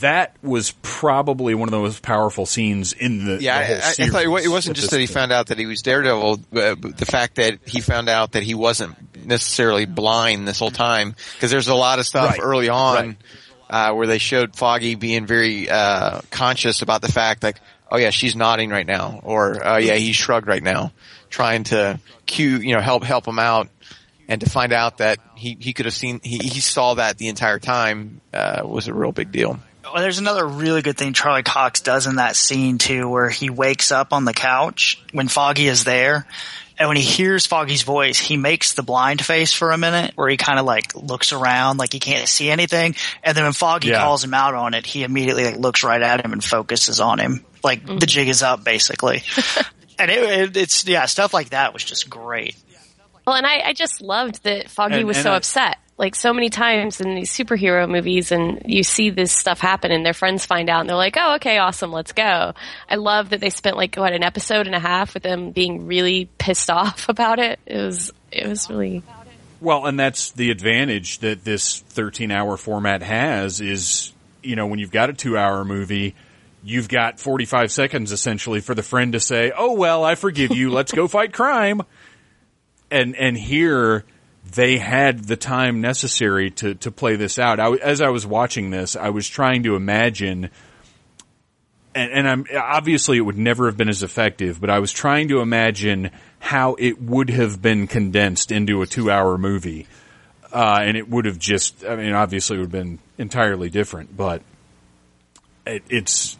that 0.00 0.34
was 0.42 0.72
probably 0.82 1.54
one 1.54 1.68
of 1.68 1.72
the 1.72 1.78
most 1.78 2.02
powerful 2.02 2.46
scenes 2.46 2.92
in 2.92 3.26
the, 3.26 3.42
Yeah, 3.42 3.60
the 3.60 3.66
whole 3.66 3.76
I, 3.76 3.88
I, 3.88 4.08
thought 4.08 4.42
it 4.44 4.48
wasn't 4.48 4.76
just 4.76 4.90
that 4.90 5.00
he 5.00 5.06
found 5.06 5.30
out 5.30 5.48
that 5.48 5.58
he 5.58 5.66
was 5.66 5.82
Daredevil, 5.82 6.40
uh, 6.54 6.74
the 6.80 7.06
fact 7.06 7.36
that 7.36 7.58
he 7.66 7.80
found 7.80 8.08
out 8.08 8.32
that 8.32 8.42
he 8.42 8.54
wasn't 8.54 8.96
necessarily 9.26 9.84
blind 9.84 10.48
this 10.48 10.58
whole 10.58 10.70
time, 10.70 11.14
because 11.34 11.50
there's 11.50 11.68
a 11.68 11.74
lot 11.74 11.98
of 11.98 12.06
stuff 12.06 12.30
Right, 12.30 12.40
early 12.42 12.68
on 12.68 13.06
right. 13.08 13.16
Uh, 13.70 13.92
where 13.92 14.06
they 14.06 14.18
showed 14.18 14.56
Foggy 14.56 14.94
being 14.94 15.26
very 15.26 15.68
uh, 15.68 16.20
conscious 16.30 16.82
about 16.82 17.02
the 17.02 17.10
fact 17.10 17.42
like, 17.42 17.60
oh 17.90 17.96
yeah, 17.96 18.10
she's 18.10 18.36
nodding 18.36 18.70
right 18.70 18.86
now, 18.86 19.20
or 19.22 19.66
oh 19.66 19.76
yeah, 19.76 19.94
he 19.94 20.12
shrugged 20.12 20.46
right 20.46 20.62
now, 20.62 20.92
trying 21.30 21.64
to 21.64 22.00
cue, 22.26 22.58
you 22.58 22.74
know, 22.74 22.80
help 22.80 23.04
help 23.04 23.26
him 23.26 23.38
out. 23.38 23.68
And 24.30 24.42
to 24.42 24.50
find 24.50 24.74
out 24.74 24.98
that 24.98 25.18
he, 25.36 25.56
he 25.58 25.72
could 25.72 25.86
have 25.86 25.94
seen, 25.94 26.20
he, 26.22 26.36
he 26.36 26.60
saw 26.60 26.94
that 26.94 27.16
the 27.16 27.28
entire 27.28 27.58
time, 27.58 28.20
uh, 28.34 28.60
was 28.62 28.86
a 28.86 28.92
real 28.92 29.10
big 29.10 29.32
deal. 29.32 29.58
Well, 29.82 30.02
there's 30.02 30.18
another 30.18 30.46
really 30.46 30.82
good 30.82 30.98
thing 30.98 31.14
Charlie 31.14 31.42
Cox 31.42 31.80
does 31.80 32.06
in 32.06 32.16
that 32.16 32.36
scene 32.36 32.76
too, 32.76 33.08
where 33.08 33.30
he 33.30 33.48
wakes 33.48 33.90
up 33.90 34.12
on 34.12 34.26
the 34.26 34.34
couch 34.34 35.02
when 35.12 35.28
Foggy 35.28 35.66
is 35.66 35.84
there. 35.84 36.26
And 36.78 36.86
when 36.88 36.96
he 36.96 37.02
hears 37.02 37.44
Foggy's 37.46 37.82
voice, 37.82 38.18
he 38.18 38.36
makes 38.36 38.74
the 38.74 38.82
blind 38.84 39.24
face 39.24 39.52
for 39.52 39.72
a 39.72 39.78
minute 39.78 40.12
where 40.14 40.28
he 40.28 40.36
kind 40.36 40.60
of 40.60 40.64
like 40.64 40.94
looks 40.94 41.32
around 41.32 41.78
like 41.78 41.92
he 41.92 41.98
can't 41.98 42.28
see 42.28 42.50
anything. 42.50 42.94
And 43.24 43.36
then 43.36 43.44
when 43.44 43.52
Foggy 43.52 43.88
Yeah. 43.88 43.98
calls 43.98 44.22
him 44.22 44.32
out 44.32 44.54
on 44.54 44.74
it, 44.74 44.86
he 44.86 45.02
immediately 45.02 45.44
like 45.44 45.56
looks 45.56 45.82
right 45.82 46.00
at 46.00 46.24
him 46.24 46.32
and 46.32 46.42
focuses 46.42 47.00
on 47.00 47.18
him. 47.18 47.44
Like 47.64 47.82
mm-hmm. 47.84 47.98
the 47.98 48.06
jig 48.06 48.28
is 48.28 48.42
up 48.44 48.62
basically. 48.62 49.24
and 49.98 50.10
it, 50.10 50.40
it, 50.40 50.56
it's, 50.56 50.86
yeah, 50.86 51.06
stuff 51.06 51.34
like 51.34 51.50
that 51.50 51.72
was 51.72 51.82
just 51.82 52.08
great. 52.08 52.54
Well, 53.26 53.34
and 53.34 53.44
I, 53.44 53.58
I 53.66 53.72
just 53.72 54.00
loved 54.00 54.44
that 54.44 54.70
Foggy 54.70 54.98
And- 54.98 55.06
was 55.06 55.16
and 55.16 55.24
so 55.24 55.32
I- 55.32 55.36
upset. 55.36 55.78
Like 55.98 56.14
so 56.14 56.32
many 56.32 56.48
times 56.48 57.00
in 57.00 57.16
these 57.16 57.30
superhero 57.30 57.90
movies, 57.90 58.30
and 58.30 58.62
you 58.64 58.84
see 58.84 59.10
this 59.10 59.32
stuff 59.32 59.58
happen, 59.58 59.90
and 59.90 60.06
their 60.06 60.14
friends 60.14 60.46
find 60.46 60.70
out, 60.70 60.80
and 60.80 60.88
they're 60.88 60.96
like, 60.96 61.16
"Oh, 61.18 61.34
okay, 61.34 61.58
awesome, 61.58 61.90
let's 61.90 62.12
go." 62.12 62.54
I 62.88 62.94
love 62.94 63.30
that 63.30 63.40
they 63.40 63.50
spent 63.50 63.76
like 63.76 63.96
what 63.96 64.12
an 64.12 64.22
episode 64.22 64.66
and 64.66 64.76
a 64.76 64.80
half 64.80 65.14
with 65.14 65.24
them 65.24 65.50
being 65.50 65.86
really 65.86 66.28
pissed 66.38 66.70
off 66.70 67.08
about 67.08 67.40
it. 67.40 67.58
It 67.66 67.76
was 67.76 68.12
it 68.30 68.46
was 68.46 68.70
really 68.70 69.02
Well, 69.60 69.86
and 69.86 69.98
that's 69.98 70.30
the 70.30 70.50
advantage 70.50 71.18
that 71.18 71.44
this 71.44 71.80
13 71.80 72.30
hour 72.30 72.56
format 72.56 73.02
has 73.02 73.60
is, 73.60 74.12
you 74.42 74.54
know, 74.54 74.66
when 74.66 74.78
you've 74.78 74.92
got 74.92 75.10
a 75.10 75.12
two 75.12 75.36
hour 75.36 75.64
movie, 75.64 76.14
you've 76.62 76.88
got 76.88 77.18
45 77.18 77.72
seconds 77.72 78.12
essentially 78.12 78.60
for 78.60 78.74
the 78.74 78.82
friend 78.82 79.14
to 79.14 79.20
say, 79.20 79.52
Oh, 79.56 79.72
well, 79.72 80.04
I 80.04 80.14
forgive 80.14 80.52
you. 80.52 80.70
Let's 80.70 80.92
go 80.92 81.08
fight 81.08 81.32
crime. 81.32 81.82
And, 82.90 83.16
and 83.16 83.36
here 83.36 84.04
they 84.52 84.78
had 84.78 85.24
the 85.24 85.36
time 85.36 85.80
necessary 85.80 86.50
to, 86.50 86.74
to 86.76 86.90
play 86.90 87.16
this 87.16 87.38
out. 87.38 87.60
I, 87.60 87.74
as 87.76 88.00
I 88.00 88.08
was 88.08 88.26
watching 88.26 88.70
this, 88.70 88.96
I 88.96 89.10
was 89.10 89.28
trying 89.28 89.62
to 89.64 89.76
imagine 89.76 90.50
and, 91.94 92.12
and 92.12 92.28
I'm 92.28 92.46
obviously 92.56 93.18
it 93.18 93.22
would 93.22 93.38
never 93.38 93.66
have 93.66 93.76
been 93.76 93.88
as 93.88 94.02
effective, 94.02 94.60
but 94.60 94.70
I 94.70 94.78
was 94.78 94.92
trying 94.92 95.28
to 95.28 95.40
imagine 95.40 96.10
how 96.38 96.76
it 96.78 97.00
would 97.02 97.30
have 97.30 97.60
been 97.60 97.86
condensed 97.86 98.52
into 98.52 98.82
a 98.82 98.86
two-hour 98.86 99.36
movie, 99.38 99.86
uh, 100.52 100.78
and 100.82 100.96
it 100.96 101.08
would 101.08 101.24
have 101.24 101.38
just. 101.38 101.84
I 101.84 101.96
mean, 101.96 102.12
obviously, 102.12 102.56
it 102.56 102.60
would 102.60 102.72
have 102.72 102.84
been 102.84 102.98
entirely 103.16 103.68
different, 103.68 104.16
but 104.16 104.42
it, 105.66 105.82
it's 105.88 106.38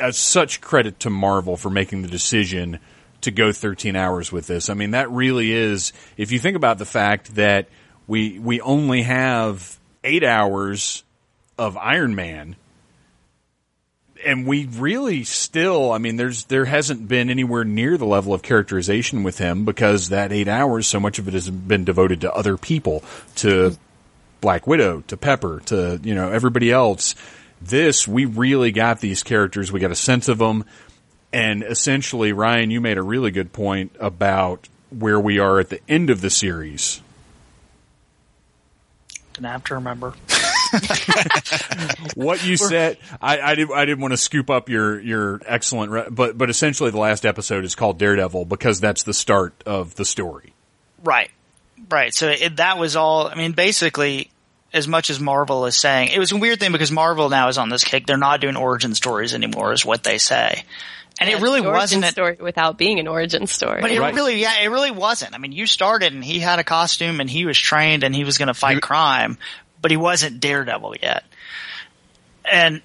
uh, 0.00 0.10
such 0.10 0.60
credit 0.60 1.00
to 1.00 1.10
Marvel 1.10 1.56
for 1.56 1.70
making 1.70 2.02
the 2.02 2.08
decision 2.08 2.80
to 3.22 3.30
go 3.30 3.52
13 3.52 3.96
hours 3.96 4.30
with 4.30 4.46
this. 4.46 4.68
I 4.68 4.74
mean, 4.74 4.92
that 4.92 5.10
really 5.10 5.52
is. 5.52 5.92
If 6.16 6.32
you 6.32 6.38
think 6.38 6.56
about 6.56 6.78
the 6.78 6.84
fact 6.84 7.34
that 7.36 7.68
we 8.06 8.38
we 8.38 8.60
only 8.60 9.02
have 9.02 9.78
eight 10.04 10.24
hours 10.24 11.04
of 11.58 11.76
Iron 11.76 12.14
Man 12.14 12.56
and 14.24 14.46
we 14.46 14.66
really 14.66 15.24
still, 15.24 15.92
I 15.92 15.98
mean, 15.98 16.16
there's 16.16 16.44
there 16.44 16.64
hasn't 16.64 17.08
been 17.08 17.30
anywhere 17.30 17.64
near 17.64 17.96
the 17.96 18.06
level 18.06 18.34
of 18.34 18.42
characterization 18.42 19.22
with 19.22 19.38
him 19.38 19.64
because 19.64 20.10
that 20.10 20.32
eight 20.32 20.48
hours, 20.48 20.86
so 20.86 21.00
much 21.00 21.18
of 21.18 21.28
it 21.28 21.34
has 21.34 21.50
been 21.50 21.84
devoted 21.84 22.20
to 22.22 22.32
other 22.32 22.56
people, 22.56 23.02
to 23.36 23.76
Black 24.40 24.66
Widow, 24.66 25.02
to 25.08 25.16
Pepper, 25.16 25.60
to 25.66 26.00
you 26.02 26.14
know 26.14 26.30
everybody 26.30 26.70
else. 26.70 27.14
This 27.60 28.08
we 28.08 28.24
really 28.24 28.72
got 28.72 29.00
these 29.00 29.22
characters, 29.22 29.70
we 29.70 29.80
got 29.80 29.90
a 29.90 29.96
sense 29.96 30.28
of 30.28 30.38
them, 30.38 30.64
and 31.32 31.62
essentially, 31.62 32.32
Ryan, 32.32 32.70
you 32.70 32.80
made 32.80 32.98
a 32.98 33.02
really 33.02 33.30
good 33.30 33.52
point 33.52 33.94
about 33.98 34.68
where 34.90 35.18
we 35.18 35.38
are 35.38 35.58
at 35.58 35.70
the 35.70 35.80
end 35.88 36.10
of 36.10 36.20
the 36.20 36.30
series. 36.30 37.00
Didn't 39.32 39.46
have 39.46 39.64
to 39.64 39.74
remember. 39.74 40.14
what 42.14 42.44
you 42.44 42.56
said, 42.56 42.98
I, 43.20 43.40
I, 43.40 43.54
did, 43.54 43.70
I 43.72 43.84
didn't 43.84 44.00
want 44.00 44.12
to 44.12 44.18
scoop 44.18 44.50
up 44.50 44.68
your, 44.68 45.00
your 45.00 45.40
excellent, 45.46 45.90
re- 45.90 46.06
but, 46.10 46.36
but 46.36 46.50
essentially 46.50 46.90
the 46.90 46.98
last 46.98 47.24
episode 47.24 47.64
is 47.64 47.74
called 47.74 47.98
Daredevil 47.98 48.44
because 48.46 48.80
that's 48.80 49.02
the 49.02 49.14
start 49.14 49.54
of 49.66 49.94
the 49.96 50.04
story. 50.04 50.52
Right. 51.02 51.30
Right. 51.90 52.14
So 52.14 52.28
it, 52.28 52.56
that 52.56 52.78
was 52.78 52.96
all, 52.96 53.26
I 53.26 53.34
mean, 53.34 53.52
basically, 53.52 54.30
as 54.72 54.88
much 54.88 55.10
as 55.10 55.20
Marvel 55.20 55.66
is 55.66 55.76
saying, 55.76 56.08
it 56.08 56.18
was 56.18 56.32
a 56.32 56.36
weird 56.36 56.60
thing 56.60 56.72
because 56.72 56.90
Marvel 56.90 57.28
now 57.28 57.48
is 57.48 57.58
on 57.58 57.68
this 57.68 57.84
kick. 57.84 58.06
They're 58.06 58.16
not 58.16 58.40
doing 58.40 58.56
origin 58.56 58.94
stories 58.94 59.34
anymore, 59.34 59.72
is 59.72 59.84
what 59.84 60.02
they 60.02 60.18
say. 60.18 60.64
And 61.22 61.30
it 61.30 61.40
really 61.42 61.58
it's 61.60 61.64
an 61.66 61.70
origin 61.70 61.80
wasn't. 62.00 62.04
a- 62.04 62.10
story 62.12 62.36
without 62.40 62.78
being 62.78 62.98
an 63.00 63.08
origin 63.08 63.46
story. 63.46 63.80
But 63.80 63.90
it 63.90 64.00
Right. 64.00 64.14
really, 64.14 64.40
yeah, 64.40 64.60
it 64.62 64.68
really 64.68 64.90
wasn't. 64.90 65.34
I 65.34 65.38
mean, 65.38 65.52
you 65.52 65.66
started 65.66 66.12
and 66.12 66.24
he 66.24 66.38
had 66.40 66.58
a 66.58 66.64
costume 66.64 67.20
and 67.20 67.28
he 67.30 67.44
was 67.46 67.58
trained 67.58 68.04
and 68.04 68.14
he 68.14 68.24
was 68.24 68.38
going 68.38 68.48
to 68.48 68.54
fight 68.54 68.80
crime, 68.82 69.38
but 69.80 69.90
he 69.90 69.96
wasn't 69.96 70.40
Daredevil 70.40 70.96
yet. 71.02 71.24
And 72.50 72.82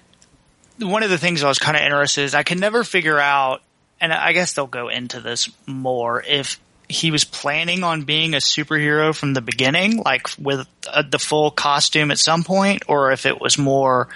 one 0.78 1.02
of 1.02 1.10
the 1.10 1.18
things 1.18 1.42
I 1.42 1.48
was 1.48 1.58
kind 1.58 1.76
of 1.76 1.82
interested 1.82 2.22
is 2.22 2.34
I 2.34 2.42
could 2.42 2.60
never 2.60 2.84
figure 2.84 3.18
out, 3.18 3.62
and 4.00 4.12
I 4.12 4.32
guess 4.32 4.52
they'll 4.52 4.66
go 4.66 4.88
into 4.88 5.20
this 5.20 5.48
more, 5.66 6.22
if 6.26 6.60
he 6.88 7.10
was 7.10 7.24
planning 7.24 7.84
on 7.84 8.02
being 8.02 8.32
a 8.34 8.38
superhero 8.38 9.14
from 9.14 9.34
the 9.34 9.40
beginning, 9.42 9.98
like 10.04 10.28
with 10.38 10.66
uh, 10.88 11.02
the 11.02 11.18
full 11.18 11.50
costume 11.50 12.10
at 12.10 12.18
some 12.18 12.44
point, 12.44 12.84
or 12.88 13.12
if 13.12 13.26
it 13.26 13.40
was 13.40 13.58
more, 13.58 14.08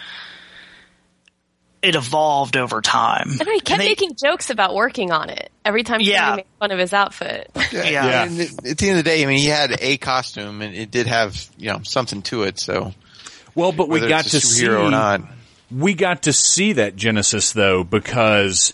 it 1.83 1.95
evolved 1.97 2.57
over 2.57 2.81
time. 2.81 3.29
I 3.41 3.45
he 3.45 3.61
kept 3.61 3.71
And 3.73 3.81
they- 3.81 3.89
making 3.89 4.15
jokes 4.15 4.51
about 4.51 4.75
working 4.75 5.11
on 5.11 5.29
it 5.31 5.51
every 5.65 5.83
time 5.83 6.01
Yeah. 6.01 6.21
somebody 6.29 6.43
made 6.43 6.59
fun 6.61 6.71
of 6.71 6.79
his 6.79 6.93
outfit. 6.93 7.51
Yeah. 7.73 7.83
Yeah. 7.83 8.23
And 8.25 8.41
at 8.41 8.79
the 8.79 8.89
end 8.89 8.99
of 8.99 9.05
the 9.05 9.11
day, 9.11 9.23
I 9.23 9.27
mean, 9.27 9.39
he 9.39 9.47
had 9.47 9.77
a 9.81 9.97
costume, 9.97 10.63
and 10.63 10.75
it 10.75 10.91
did 10.91 11.07
have 11.07 11.37
you 11.59 11.73
know 11.73 11.81
something 11.83 12.23
to 12.23 12.43
it. 12.45 12.59
So 12.61 12.95
Well, 13.55 13.73
but 13.73 13.89
we 13.89 14.01
got 14.01 14.25
to 14.27 14.41
see 14.41 14.69
or 14.69 14.91
not, 14.91 15.23
we 15.71 15.95
got 15.95 16.23
to 16.25 16.33
see 16.33 16.75
that 16.75 16.97
genesis 16.97 17.53
though 17.53 17.83
because 17.83 18.73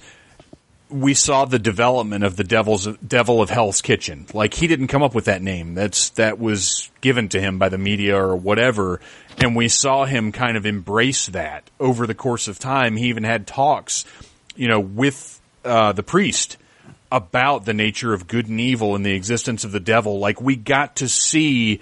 we 0.91 1.15
saw 1.15 1.45
the 1.45 1.59
development 1.59 2.25
of 2.25 2.37
the 2.37 2.45
devil's 2.45 2.87
devil 2.99 3.43
of 3.43 3.51
hell's 3.51 3.83
kitchen. 3.83 4.27
Like 4.33 4.55
he 4.55 4.67
didn't 4.67 4.89
come 4.89 5.03
up 5.03 5.15
with 5.15 5.27
that 5.27 5.43
name. 5.43 5.75
That's 5.75 6.11
that 6.11 6.39
was 6.39 6.91
given 7.01 7.29
to 7.31 7.41
him 7.41 7.59
by 7.59 7.69
the 7.69 7.79
media 7.79 8.17
or 8.17 8.37
whatever. 8.37 9.01
And 9.39 9.55
we 9.55 9.69
saw 9.69 10.05
him 10.05 10.33
kind 10.33 10.57
of 10.57 10.67
embrace 10.67 11.27
that 11.27 11.71
over 11.79 12.07
the 12.07 12.15
course 12.15 12.49
of 12.49 12.59
time. 12.59 12.97
He 12.97 13.09
even 13.09 13.25
had 13.25 13.47
talks 13.47 14.05
you 14.57 14.69
know 14.69 14.81
with 14.81 15.41
uh, 15.65 15.93
the 15.93 16.03
priest 16.03 16.57
about 17.11 17.65
the 17.65 17.75
nature 17.75 18.13
of 18.13 18.27
good 18.27 18.49
and 18.49 18.61
evil 18.61 18.95
and 18.95 19.05
the 19.05 19.15
existence 19.15 19.65
of 19.65 19.73
the 19.73 19.81
devil. 19.81 20.19
Like 20.19 20.41
we 20.41 20.57
got 20.57 20.97
to 20.97 21.09
see 21.09 21.81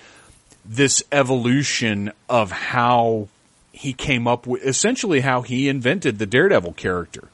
this 0.65 1.03
evolution 1.11 2.13
of 2.29 2.51
how 2.51 3.29
he 3.73 3.93
came 3.93 4.27
up 4.27 4.47
with 4.47 4.65
essentially 4.65 5.21
how 5.21 5.43
he 5.43 5.69
invented 5.69 6.19
the 6.19 6.27
Daredevil 6.27 6.75
character. 6.75 7.29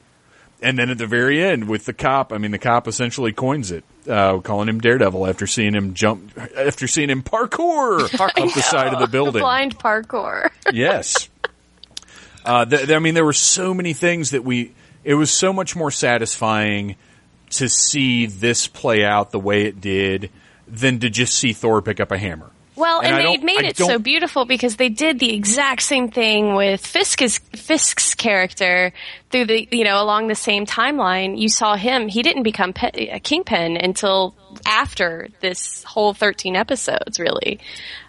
And 0.63 0.79
then 0.79 0.89
at 0.89 0.97
the 0.97 1.07
very 1.07 1.43
end 1.43 1.67
with 1.67 1.85
the 1.85 1.93
cop, 1.93 2.31
I 2.31 2.37
mean, 2.37 2.51
the 2.51 2.57
cop 2.57 2.87
essentially 2.87 3.33
coins 3.33 3.69
it, 3.71 3.83
uh, 4.09 4.39
calling 4.39 4.69
him 4.69 4.79
Daredevil 4.79 5.27
after 5.27 5.45
seeing 5.45 5.73
him 5.75 5.93
jump, 5.93 6.31
after 6.57 6.87
seeing 6.87 7.09
him 7.09 7.21
parkour 7.21 8.03
up 8.19 8.33
the 8.35 8.61
side 8.61 8.93
of 8.93 8.99
the 8.99 9.07
building. 9.07 9.41
Blind 9.41 9.77
parkour. 9.77 10.49
Yes. 10.73 11.29
Uh, 12.45 12.65
th- 12.65 12.85
th- 12.87 12.95
I 12.95 12.99
mean, 12.99 13.13
there 13.13 13.25
were 13.25 13.33
so 13.33 13.73
many 13.73 13.93
things 13.93 14.31
that 14.31 14.43
we. 14.43 14.71
It 15.03 15.15
was 15.15 15.31
so 15.31 15.53
much 15.53 15.75
more 15.75 15.91
satisfying 15.91 16.95
to 17.51 17.69
see 17.69 18.25
this 18.25 18.67
play 18.67 19.03
out 19.05 19.31
the 19.31 19.39
way 19.39 19.63
it 19.65 19.79
did 19.79 20.29
than 20.67 20.99
to 20.99 21.09
just 21.09 21.35
see 21.35 21.53
Thor 21.53 21.81
pick 21.81 21.99
up 21.99 22.11
a 22.11 22.17
hammer. 22.17 22.49
Well, 22.75 23.01
And 23.01 23.15
and, 23.15 23.25
they 23.27 23.37
made 23.37 23.65
I 23.65 23.67
it 23.67 23.77
so 23.77 23.99
beautiful 23.99 24.45
because 24.45 24.77
they 24.77 24.89
did 24.89 25.19
the 25.19 25.33
exact 25.33 25.83
same 25.83 26.09
thing 26.09 26.55
with 26.55 26.85
Fisk's 26.85 27.37
Fisk's 27.37 28.15
character 28.15 28.93
through 29.33 29.45
the 29.47 29.67
you 29.71 29.83
know 29.83 30.01
along 30.01 30.27
the 30.27 30.35
same 30.35 30.65
timeline. 30.65 31.37
You 31.37 31.49
saw 31.49 31.75
him; 31.75 32.07
he 32.07 32.21
didn't 32.23 32.43
become 32.43 32.71
pe- 32.71 33.09
a 33.09 33.19
kingpin 33.19 33.75
until 33.75 34.35
after 34.65 35.27
this 35.41 35.83
whole 35.83 36.13
thirteen 36.13 36.55
episodes. 36.55 37.19
Really, 37.19 37.59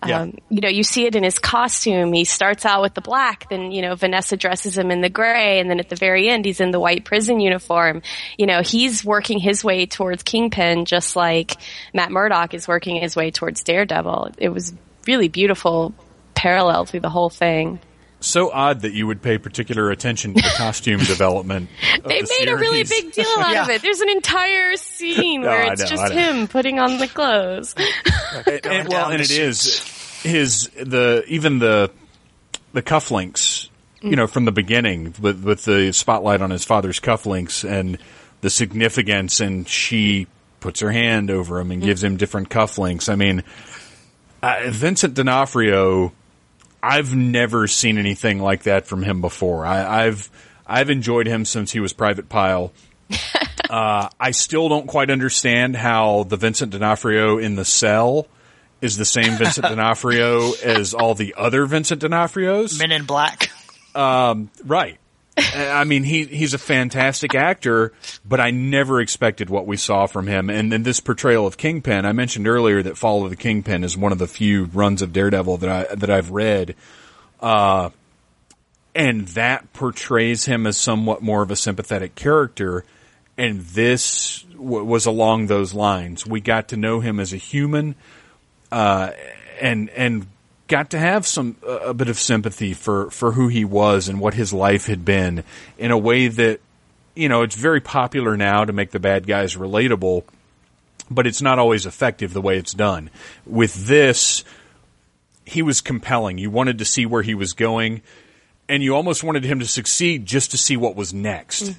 Yeah. 0.07 0.21
um, 0.21 0.39
you 0.51 0.61
know, 0.61 0.69
you 0.69 0.85
see 0.85 1.07
it 1.07 1.17
in 1.17 1.25
his 1.25 1.39
costume. 1.39 2.13
He 2.13 2.25
starts 2.25 2.65
out 2.67 2.83
with 2.83 2.95
the 2.95 3.01
black, 3.01 3.49
then 3.49 3.73
you 3.73 3.83
know 3.83 3.95
Vanessa 3.97 4.37
dresses 4.37 4.77
him 4.79 4.91
in 4.93 5.01
the 5.01 5.09
gray, 5.09 5.59
and 5.59 5.69
then 5.69 5.81
at 5.81 5.89
the 5.89 5.97
very 5.97 6.29
end 6.29 6.45
he's 6.45 6.61
in 6.61 6.71
the 6.71 6.79
white 6.79 7.05
prison 7.05 7.41
uniform. 7.41 8.03
You 8.39 8.47
know, 8.47 8.61
he's 8.63 9.05
working 9.05 9.39
his 9.41 9.65
way 9.65 9.87
towards 9.87 10.23
kingpin, 10.23 10.85
just 10.85 11.17
like 11.17 11.55
Matt 11.95 12.13
Murdock 12.13 12.55
is 12.55 12.69
working 12.69 13.01
his 13.01 13.17
way 13.17 13.31
towards 13.31 13.65
Daredevil. 13.65 14.33
It 14.39 14.51
was 14.51 14.73
really 15.09 15.29
beautiful 15.29 15.95
parallel 16.35 16.85
through 16.85 17.01
the 17.01 17.09
whole 17.11 17.31
thing. 17.31 17.81
So 18.25 18.51
odd 18.51 18.81
that 18.83 18.93
you 18.95 19.07
would 19.07 19.21
pay 19.23 19.39
particular 19.39 19.91
attention 19.91 20.35
to 20.35 20.43
the 20.43 20.49
costume 20.57 21.01
development. 21.01 21.69
Of 21.99 22.05
They 22.05 22.23
the 22.23 22.35
made 22.41 22.49
a 22.49 22.57
really 22.57 22.83
big 22.85 23.13
deal 23.13 23.27
out 23.39 23.57
of 23.57 23.71
it. 23.71 23.83
There's 23.83 24.01
an 24.01 24.09
entire 24.09 24.77
scene 24.77 25.41
No, 25.43 25.49
where 25.49 25.73
it's 25.73 25.83
know, 25.83 25.87
just 25.89 26.13
him 26.13 26.49
putting 26.49 26.79
on 26.79 26.99
the 26.99 27.07
clothes. 27.09 27.75
and, 28.47 28.67
and- 28.67 28.89
well, 28.89 29.11
and 29.11 29.21
it 29.21 29.31
is 29.31 30.21
his 30.23 30.71
the 30.81 31.25
even 31.29 31.59
the 31.59 31.91
the 32.73 32.83
cufflinks, 32.83 33.69
you 34.01 34.17
know, 34.17 34.27
from 34.27 34.47
the 34.47 34.53
beginning 34.53 35.15
with 35.21 35.45
with 35.45 35.65
the 35.65 35.93
spotlight 35.93 36.41
on 36.41 36.51
his 36.51 36.65
father's 36.65 37.01
cufflinks 37.01 37.69
and 37.69 37.99
the 38.41 38.51
significance, 38.51 39.41
and 39.41 39.69
she 39.69 40.27
puts 40.61 40.81
her 40.81 40.91
hand 40.91 41.31
over 41.31 41.61
him 41.61 41.71
and 41.71 41.83
gives 41.83 42.03
him 42.03 42.17
different 42.17 42.49
cufflinks. 42.49 43.11
I 43.13 43.17
mean, 43.17 43.43
uh, 44.43 44.61
Vincent 44.69 45.13
D'Onofrio, 45.15 46.13
I've 46.85 47.15
never 47.15 47.67
seen 47.67 47.99
anything 47.99 48.39
like 48.41 48.65
that 48.65 48.87
from 48.87 49.03
him 49.03 49.21
before. 49.21 49.65
I, 49.65 50.05
I've 50.07 50.31
I've 50.67 50.91
enjoyed 50.91 51.27
him 51.27 51.45
since 51.45 51.73
he 51.73 51.81
was 51.81 51.93
Private 51.93 52.29
Pile. 52.29 52.73
Uh, 53.71 54.11
I 54.21 54.33
still 54.33 54.69
don't 54.69 54.87
quite 54.87 55.11
understand 55.11 55.75
how 55.75 56.25
the 56.25 56.37
Vincent 56.37 56.71
D'Onofrio 56.73 57.39
in 57.39 57.57
the 57.57 57.65
cell 57.65 58.29
is 58.83 58.99
the 58.99 59.07
same 59.07 59.37
Vincent 59.39 59.67
D'Onofrio 59.69 60.53
as 60.63 60.93
all 60.93 61.15
the 61.15 61.35
other 61.37 61.65
Vincent 61.65 62.03
D'Onofrios. 62.03 62.79
Men 62.79 62.93
in 62.93 63.05
Black. 63.05 63.51
Um, 63.95 64.51
Right. 64.65 64.99
I 65.37 65.85
mean, 65.85 66.05
he 66.05 66.25
he's 66.25 66.55
a 66.55 66.59
fantastic 66.59 67.35
actor, 67.35 67.93
but 68.25 68.41
I 68.41 68.51
never 68.51 69.01
expected 69.01 69.51
what 69.51 69.67
we 69.67 69.77
saw 69.77 70.07
from 70.07 70.27
him. 70.27 70.49
And 70.49 70.71
then 70.71 70.85
this 70.85 71.01
portrayal 71.01 71.47
of 71.47 71.57
Kingpin, 71.57 72.07
I 72.07 72.13
mentioned 72.13 72.47
earlier 72.47 72.83
that 72.83 72.97
Fall 72.97 73.25
of 73.25 73.31
the 73.31 73.37
Kingpin 73.37 73.83
is 73.83 73.97
one 73.97 74.13
of 74.13 74.19
the 74.19 74.29
few 74.29 74.67
runs 74.67 75.03
of 75.03 75.13
Daredevil 75.13 75.57
that 75.59 75.71
I 75.71 75.95
that 75.95 76.11
I've 76.11 76.31
read. 76.31 76.77
Uh, 77.41 77.91
and 78.95 79.27
that 79.29 79.73
portrays 79.73 80.45
him 80.45 80.67
as 80.67 80.77
somewhat 80.77 81.21
more 81.21 81.43
of 81.43 81.51
a 81.51 81.57
sympathetic 81.57 82.15
character. 82.15 82.85
And 83.37 83.61
this 83.61 84.45
w- 84.53 84.85
was 84.85 85.07
along 85.07 85.49
those 85.49 85.75
lines. 85.75 86.25
We 86.25 86.41
got 86.41 86.69
to 86.69 86.77
know 86.77 87.01
him 87.01 87.19
as 87.19 87.33
a 87.33 87.37
human, 87.37 87.97
uh, 88.71 89.11
and 89.61 89.91
and 89.91 90.27
got 90.69 90.91
to 90.91 90.99
have 90.99 91.27
some 91.27 91.57
uh, 91.67 91.81
a 91.81 91.95
bit 91.95 92.09
of 92.09 92.19
sympathy 92.19 92.75
for 92.75 93.11
for 93.11 93.33
who 93.33 93.49
he 93.49 93.65
was 93.65 94.09
and 94.09 94.21
what 94.21 94.35
his 94.35 94.53
life 94.53 94.87
had 94.87 95.05
been 95.05 95.45
in 95.79 95.91
a 95.91 95.99
way 95.99 96.29
that 96.29 96.61
you 97.15 97.29
know 97.29 97.43
it's 97.43 97.57
very 97.57 97.81
popular 97.81 98.37
now 98.37 98.65
to 98.65 98.73
make 98.73 98.91
the 98.91 99.01
bad 99.01 99.27
guys 99.27 99.57
relatable, 99.57 100.25
but 101.11 101.27
it's 101.27 101.43
not 101.43 101.59
always 101.59 101.87
effective 101.87 102.33
the 102.33 102.43
way 102.43 102.59
it's 102.59 102.73
done. 102.73 103.11
With 103.47 103.87
this, 103.87 104.45
he 105.45 105.63
was 105.63 105.81
compelling. 105.81 106.39
You 106.39 106.51
wanted 106.51 106.79
to 106.79 106.85
see 106.85 107.07
where 107.07 107.23
he 107.23 107.35
was 107.35 107.53
going. 107.53 108.03
And 108.69 108.83
you 108.83 108.95
almost 108.95 109.23
wanted 109.23 109.45
him 109.45 109.61
to 109.61 109.67
succeed 109.67 110.25
just 110.25 110.53
to 110.53 110.59
see 110.59 110.77
what 110.77 110.97
was 110.97 111.13
next. 111.13 111.75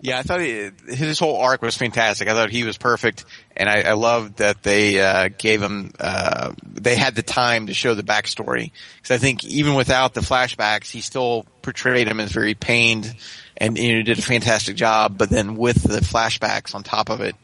Yeah, 0.00 0.18
I 0.18 0.22
thought 0.22 0.40
he, 0.40 0.70
his 0.88 1.18
whole 1.18 1.36
arc 1.40 1.62
was 1.62 1.76
fantastic. 1.76 2.28
I 2.28 2.32
thought 2.32 2.50
he 2.50 2.64
was 2.64 2.78
perfect, 2.78 3.24
and 3.56 3.68
I, 3.68 3.82
I 3.82 3.92
loved 3.92 4.36
that 4.38 4.62
they 4.62 5.00
uh, 5.00 5.30
gave 5.36 5.60
him. 5.60 5.92
Uh, 5.98 6.52
they 6.64 6.94
had 6.94 7.14
the 7.14 7.22
time 7.22 7.66
to 7.66 7.74
show 7.74 7.94
the 7.94 8.02
backstory 8.02 8.70
because 8.96 9.10
I 9.10 9.18
think 9.18 9.44
even 9.44 9.74
without 9.74 10.14
the 10.14 10.20
flashbacks, 10.20 10.90
he 10.90 11.00
still 11.00 11.44
portrayed 11.62 12.06
him 12.06 12.20
as 12.20 12.30
very 12.30 12.54
pained, 12.54 13.14
and 13.56 13.76
you 13.76 13.96
know 13.96 14.02
did 14.02 14.18
a 14.18 14.22
fantastic 14.22 14.76
job. 14.76 15.18
But 15.18 15.30
then 15.30 15.56
with 15.56 15.82
the 15.82 16.00
flashbacks 16.00 16.74
on 16.74 16.84
top 16.84 17.10
of 17.10 17.20
it, 17.20 17.34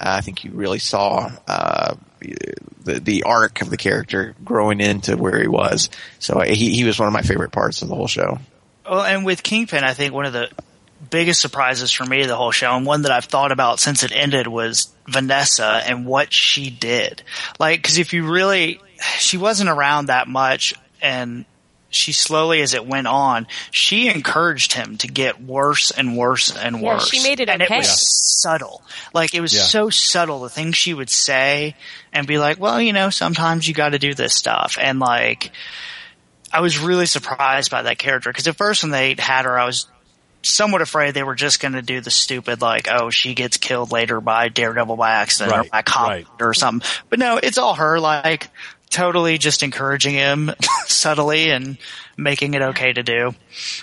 uh, 0.00 0.14
I 0.18 0.20
think 0.20 0.44
you 0.44 0.52
really 0.52 0.78
saw 0.78 1.30
uh, 1.48 1.96
the 2.20 3.00
the 3.00 3.22
arc 3.24 3.60
of 3.60 3.70
the 3.70 3.76
character 3.76 4.34
growing 4.44 4.80
into 4.80 5.16
where 5.16 5.40
he 5.40 5.48
was. 5.48 5.90
So 6.18 6.40
he 6.40 6.70
he 6.74 6.84
was 6.84 6.98
one 6.98 7.08
of 7.08 7.14
my 7.14 7.22
favorite 7.22 7.52
parts 7.52 7.82
of 7.82 7.88
the 7.88 7.94
whole 7.94 8.08
show. 8.08 8.38
Well, 8.88 9.02
and 9.02 9.24
with 9.24 9.42
Kingpin, 9.42 9.84
I 9.84 9.94
think 9.94 10.14
one 10.14 10.24
of 10.24 10.32
the 10.32 10.50
biggest 11.10 11.40
surprises 11.40 11.92
for 11.92 12.04
me 12.04 12.24
the 12.26 12.36
whole 12.36 12.50
show, 12.50 12.76
and 12.76 12.86
one 12.86 13.02
that 13.02 13.12
I've 13.12 13.24
thought 13.24 13.52
about 13.52 13.80
since 13.80 14.02
it 14.02 14.12
ended, 14.12 14.46
was 14.46 14.88
Vanessa 15.06 15.82
and 15.86 16.06
what 16.06 16.32
she 16.32 16.70
did. 16.70 17.22
Like, 17.58 17.80
because 17.82 17.98
if 17.98 18.12
you 18.12 18.30
really, 18.30 18.80
she 19.18 19.36
wasn't 19.36 19.70
around 19.70 20.06
that 20.06 20.28
much, 20.28 20.74
and 21.00 21.44
she 21.90 22.12
slowly, 22.12 22.60
as 22.60 22.74
it 22.74 22.86
went 22.86 23.06
on, 23.06 23.46
she 23.70 24.08
encouraged 24.08 24.74
him 24.74 24.98
to 24.98 25.06
get 25.08 25.42
worse 25.42 25.90
and 25.90 26.16
worse 26.16 26.54
and 26.54 26.82
worse. 26.82 26.82
Yeah, 26.82 26.92
worse. 26.94 27.08
she 27.10 27.22
made 27.22 27.40
it 27.40 27.48
and 27.48 27.62
okay. 27.62 27.76
it 27.76 27.78
was 27.78 28.40
subtle. 28.42 28.82
Like 29.14 29.34
it 29.34 29.40
was 29.40 29.54
Yeah. 29.54 29.62
so 29.62 29.88
subtle. 29.90 30.40
The 30.40 30.50
things 30.50 30.76
she 30.76 30.92
would 30.92 31.10
say 31.10 31.74
and 32.12 32.26
be 32.26 32.38
like, 32.38 32.60
"Well, 32.60 32.80
you 32.80 32.92
know, 32.92 33.10
sometimes 33.10 33.66
you 33.66 33.74
got 33.74 33.90
to 33.90 33.98
do 33.98 34.14
this 34.14 34.34
stuff," 34.34 34.76
and 34.80 34.98
like. 35.00 35.50
I 36.50 36.62
was 36.62 36.78
really 36.78 37.04
surprised 37.04 37.70
by 37.70 37.82
that 37.82 37.98
character 37.98 38.30
because 38.30 38.48
at 38.48 38.56
first 38.56 38.82
when 38.82 38.90
they 38.90 39.14
had 39.18 39.44
her, 39.44 39.58
I 39.60 39.66
was 39.66 39.86
somewhat 40.42 40.80
afraid 40.80 41.12
they 41.12 41.22
were 41.22 41.34
just 41.34 41.60
going 41.60 41.74
to 41.74 41.82
do 41.82 42.00
the 42.00 42.10
stupid 42.10 42.62
like, 42.62 42.88
oh, 42.90 43.10
she 43.10 43.34
gets 43.34 43.58
killed 43.58 43.92
later 43.92 44.18
by 44.18 44.48
Daredevil 44.48 44.96
by 44.96 45.10
accident 45.10 45.52
Right, 45.54 45.66
or 45.66 45.70
by 45.70 45.82
cop 45.82 46.08
right. 46.08 46.26
or 46.40 46.54
something. 46.54 46.88
But 47.10 47.18
no, 47.18 47.36
it's 47.36 47.58
all 47.58 47.74
her 47.74 48.00
like 48.00 48.48
totally 48.88 49.38
just 49.38 49.62
encouraging 49.62 50.14
him 50.14 50.50
subtly 50.86 51.50
and 51.50 51.78
making 52.16 52.54
it 52.54 52.62
okay 52.62 52.92
to 52.92 53.02
do. 53.02 53.34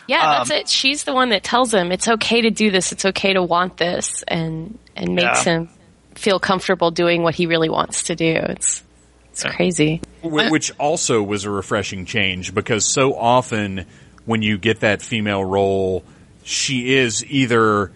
Yeah, 0.08 0.38
that's 0.38 0.52
Um, 0.52 0.58
it. 0.58 0.70
She's 0.70 1.04
the 1.04 1.14
one 1.14 1.30
that 1.30 1.44
tells 1.44 1.74
him 1.74 1.92
it's 1.92 2.08
okay 2.08 2.42
to 2.42 2.50
do 2.50 2.72
this. 2.72 2.92
It's 2.92 3.06
okay 3.06 3.34
to 3.34 3.42
want 3.44 3.78
this, 3.78 4.24
and 4.28 4.78
and 4.96 5.16
makes 5.16 5.46
Yeah. 5.46 5.54
him 5.60 5.70
feel 6.16 6.40
comfortable 6.40 6.92
doing 6.92 7.24
what 7.24 7.36
he 7.36 7.46
really 7.46 7.70
wants 7.70 8.04
to 8.04 8.16
do. 8.16 8.34
It's 8.50 8.84
it's 9.32 9.44
crazy. 9.44 10.02
Which 10.24 10.72
also 10.80 11.22
was 11.22 11.44
a 11.44 11.50
refreshing 11.50 12.06
change 12.06 12.54
because 12.54 12.86
so 12.86 13.14
often 13.16 13.86
when 14.26 14.42
you 14.42 14.58
get 14.58 14.80
that 14.80 15.02
female 15.02 15.44
role, 15.44 16.04
she 16.44 16.96
is 16.96 17.24
either 17.26 17.92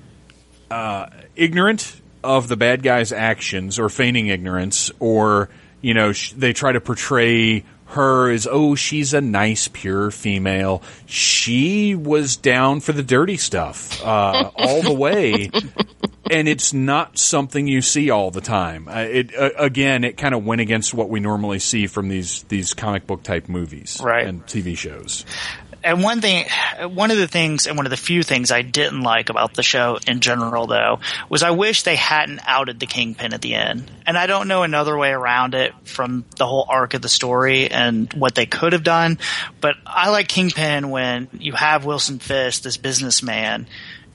uh, 0.69 1.07
ignorant 1.35 1.95
of 2.23 2.47
the 2.49 2.57
bad 2.57 2.83
guy's 2.83 3.11
actions 3.13 3.79
or 3.79 3.87
feigning 3.89 4.27
ignorance, 4.27 4.91
or 4.99 5.49
you 5.81 5.93
know 5.93 6.11
sh- 6.11 6.33
they 6.33 6.53
try 6.53 6.71
to 6.71 6.81
portray 6.81 7.63
her 7.87 8.29
as 8.29 8.47
oh 8.49 8.75
she's 8.75 9.13
a 9.13 9.21
nice 9.21 9.67
pure 9.67 10.11
female. 10.11 10.81
She 11.05 11.95
was 11.95 12.37
down 12.37 12.81
for 12.81 12.91
the 12.91 13.01
dirty 13.03 13.37
stuff 13.37 14.03
uh, 14.05 14.51
all 14.55 14.81
the 14.83 14.93
way 14.93 15.49
and 16.29 16.47
it's 16.47 16.71
not 16.71 17.17
something 17.17 17.67
you 17.67 17.81
see 17.81 18.11
all 18.11 18.29
the 18.29 18.41
time. 18.41 18.87
Uh, 18.87 18.99
it 18.99 19.35
uh, 19.35 19.49
again, 19.57 20.03
it 20.03 20.17
kind 20.17 20.35
of 20.35 20.45
went 20.45 20.61
against 20.61 20.93
what 20.93 21.09
we 21.09 21.19
normally 21.19 21.57
see 21.59 21.87
from 21.87 22.09
these 22.09 22.43
these 22.43 22.75
comic 22.75 23.07
book 23.07 23.23
type 23.23 23.49
movies 23.49 23.99
Right. 24.03 24.27
and 24.27 24.45
TV 24.45 24.77
shows. 24.77 25.25
And 25.83 26.03
one 26.03 26.19
thing, 26.19 26.45
one 26.81 27.11
of 27.11 27.17
the 27.17 27.27
things, 27.27 27.65
and 27.65 27.77
one 27.77 27.85
of 27.85 27.89
the 27.89 27.97
few 27.97 28.21
things 28.21 28.51
I 28.51 28.61
didn't 28.61 29.01
like 29.01 29.29
about 29.29 29.53
the 29.53 29.63
show 29.63 29.97
in 30.07 30.19
general, 30.19 30.67
though, 30.67 30.99
was 31.29 31.41
I 31.41 31.51
wish 31.51 31.83
they 31.83 31.95
hadn't 31.95 32.41
outed 32.45 32.79
the 32.79 32.85
Kingpin 32.85 33.33
at 33.33 33.41
the 33.41 33.55
end. 33.55 33.89
And 34.05 34.17
I 34.17 34.27
don't 34.27 34.47
know 34.47 34.63
another 34.63 34.97
way 34.97 35.11
around 35.11 35.55
it 35.55 35.73
from 35.85 36.25
the 36.35 36.45
whole 36.45 36.65
arc 36.67 36.95
of 36.95 37.01
the 37.01 37.09
story 37.09 37.71
and 37.71 38.11
what 38.13 38.35
they 38.35 38.45
could 38.45 38.73
have 38.73 38.83
done. 38.83 39.19
But 39.61 39.75
I 39.85 40.09
like 40.09 40.27
Kingpin 40.27 40.89
when 40.89 41.29
you 41.33 41.53
have 41.53 41.85
Wilson 41.85 42.19
Fisk, 42.19 42.63
this 42.63 42.77
businessman, 42.77 43.67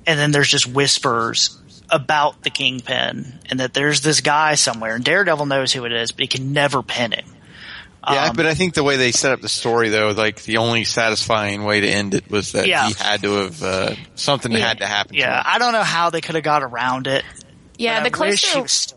and 0.07 0.19
then 0.19 0.33
there's 0.33 0.49
just 0.49 0.67
whispers 0.67 1.59
about 1.91 2.43
the 2.43 2.51
Kingpin 2.51 3.39
and 3.49 3.61
that 3.61 3.75
there's 3.75 4.01
this 4.01 4.21
guy 4.21 4.55
somewhere, 4.55 4.95
and 4.95 5.05
Daredevil 5.05 5.47
knows 5.47 5.73
who 5.73 5.85
it 5.85 5.93
is, 5.93 6.13
but 6.13 6.21
he 6.23 6.27
can 6.27 6.53
never 6.53 6.83
pin 6.83 7.13
him. 7.13 7.34
Yeah, 8.11 8.25
Um, 8.31 8.37
but 8.37 8.47
I 8.47 8.55
think 8.55 8.75
the 8.75 8.83
way 8.85 8.97
they 8.97 9.13
set 9.13 9.33
up 9.33 9.41
the 9.41 9.49
story, 9.49 9.89
though, 9.89 10.11
like 10.11 10.43
the 10.43 10.59
only 10.59 10.85
satisfying 10.85 11.65
way 11.65 11.81
to 11.81 11.89
end 11.89 12.15
it 12.15 12.31
was 12.31 12.53
that 12.53 12.67
Yeah. 12.67 12.87
he 12.89 12.95
had 12.95 13.23
to 13.23 13.33
have 13.37 13.63
uh, 13.63 13.95
something 14.15 14.53
Yeah. 14.53 14.59
had 14.69 14.79
to 14.79 14.87
happen. 14.87 15.15
Yeah, 15.15 15.31
to 15.31 15.37
him. 15.37 15.43
I 15.47 15.59
don't 15.59 15.73
know 15.73 15.83
how 15.83 16.11
they 16.11 16.21
could 16.21 16.35
have 16.35 16.45
got 16.45 16.63
around 16.63 17.07
it. 17.07 17.25
Yeah, 17.79 18.03
but 18.03 18.13
the 18.13 18.19
I 18.25 18.29
wish 18.29 18.53
closer 18.53 18.97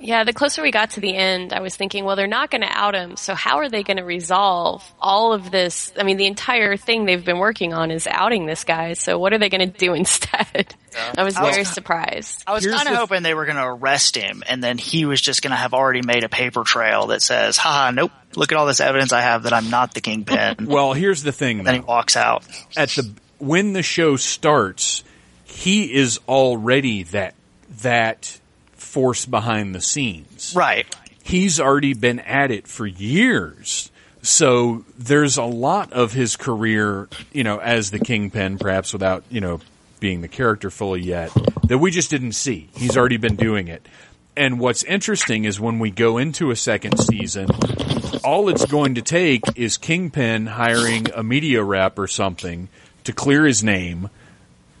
he 0.00 0.06
was 0.06 0.08
still 0.08 0.08
hidden. 0.08 0.08
Yeah, 0.08 0.24
the 0.24 0.32
closer 0.32 0.62
we 0.62 0.70
got 0.70 0.90
to 0.90 1.00
the 1.00 1.14
end, 1.14 1.52
I 1.52 1.60
was 1.60 1.76
thinking, 1.76 2.04
well, 2.04 2.16
they're 2.16 2.26
not 2.26 2.50
going 2.50 2.62
to 2.62 2.68
out 2.70 2.94
him, 2.94 3.16
so 3.16 3.34
how 3.34 3.58
are 3.58 3.68
they 3.68 3.82
going 3.82 3.96
to 3.98 4.04
resolve 4.04 4.82
all 5.00 5.32
of 5.32 5.50
this? 5.50 5.92
I 5.98 6.02
mean, 6.02 6.16
the 6.16 6.26
entire 6.26 6.76
thing 6.76 7.04
they've 7.04 7.24
been 7.24 7.38
working 7.38 7.72
on 7.74 7.90
is 7.90 8.06
outing 8.06 8.46
this 8.46 8.64
guy, 8.64 8.94
so 8.94 9.18
what 9.18 9.32
are 9.32 9.38
they 9.38 9.48
going 9.48 9.70
to 9.70 9.78
do 9.78 9.94
instead? 10.00 10.74
I 11.16 11.22
was 11.22 11.36
I 11.36 11.42
was- 11.42 11.54
very 11.54 11.64
surprised. 11.66 12.42
I 12.46 12.52
was 12.52 12.66
kind 12.66 12.88
of 12.88 12.94
hoping 12.96 13.22
they 13.22 13.34
were 13.34 13.44
going 13.44 13.56
to 13.56 13.64
arrest 13.66 14.16
him, 14.16 14.42
and 14.48 14.62
then 14.62 14.78
he 14.78 15.04
was 15.04 15.20
just 15.20 15.42
going 15.42 15.50
to 15.52 15.56
have 15.56 15.74
already 15.74 16.02
made 16.02 16.24
a 16.24 16.28
paper 16.28 16.64
trail 16.64 17.08
that 17.08 17.22
says, 17.22 17.56
"Haha, 17.56 17.90
nope. 17.92 18.12
Look 18.36 18.52
at 18.52 18.58
all 18.58 18.66
this 18.66 18.80
evidence 18.80 19.12
I 19.12 19.20
have 19.20 19.42
that 19.44 19.52
I'm 19.52 19.70
not 19.70 19.94
the 19.94 20.00
kingpin." 20.00 20.56
Well, 20.66 20.92
here's 20.92 21.22
the 21.22 21.32
thing. 21.32 21.64
then 21.64 21.74
he 21.74 21.80
walks 21.80 22.16
out. 22.16 22.44
At 22.76 22.88
the 22.90 23.12
when 23.38 23.72
the 23.72 23.82
show 23.82 24.16
starts, 24.16 25.02
he 25.44 25.92
is 25.92 26.18
already 26.28 27.04
that 27.04 27.34
that 27.82 28.38
force 28.90 29.24
behind 29.24 29.74
the 29.74 29.80
scenes. 29.80 30.52
Right. 30.56 30.86
he's 31.22 31.60
already 31.60 31.94
been 31.94 32.18
at 32.20 32.50
it 32.50 32.66
for 32.66 32.86
years. 32.86 33.90
So 34.22 34.84
there's 34.98 35.36
a 35.38 35.44
lot 35.44 35.92
of 35.92 36.12
his 36.12 36.36
career, 36.36 37.08
you 37.32 37.44
know, 37.44 37.58
as 37.58 37.90
the 37.90 37.98
kingpin, 37.98 38.58
perhaps 38.58 38.92
without, 38.92 39.24
you 39.30 39.40
know, 39.40 39.60
being 40.00 40.20
the 40.20 40.28
character 40.28 40.70
fully 40.70 41.00
yet, 41.02 41.30
that 41.68 41.78
we 41.78 41.90
just 41.90 42.10
didn't 42.10 42.32
see. 42.32 42.68
He's 42.74 42.96
already 42.96 43.16
been 43.16 43.36
doing 43.36 43.68
it. 43.68 43.86
And 44.36 44.58
what's 44.60 44.82
interesting 44.84 45.44
is 45.44 45.60
when 45.60 45.78
we 45.78 45.90
go 45.90 46.18
into 46.18 46.50
a 46.50 46.56
second 46.56 46.98
season, 46.98 47.48
all 48.24 48.48
it's 48.48 48.66
going 48.66 48.96
to 48.96 49.02
take 49.02 49.42
is 49.56 49.76
Kingpin 49.78 50.46
hiring 50.46 51.06
a 51.14 51.22
media 51.22 51.62
rep 51.62 51.98
or 51.98 52.06
something 52.06 52.68
to 53.04 53.12
clear 53.12 53.46
his 53.46 53.62
name. 53.62 54.10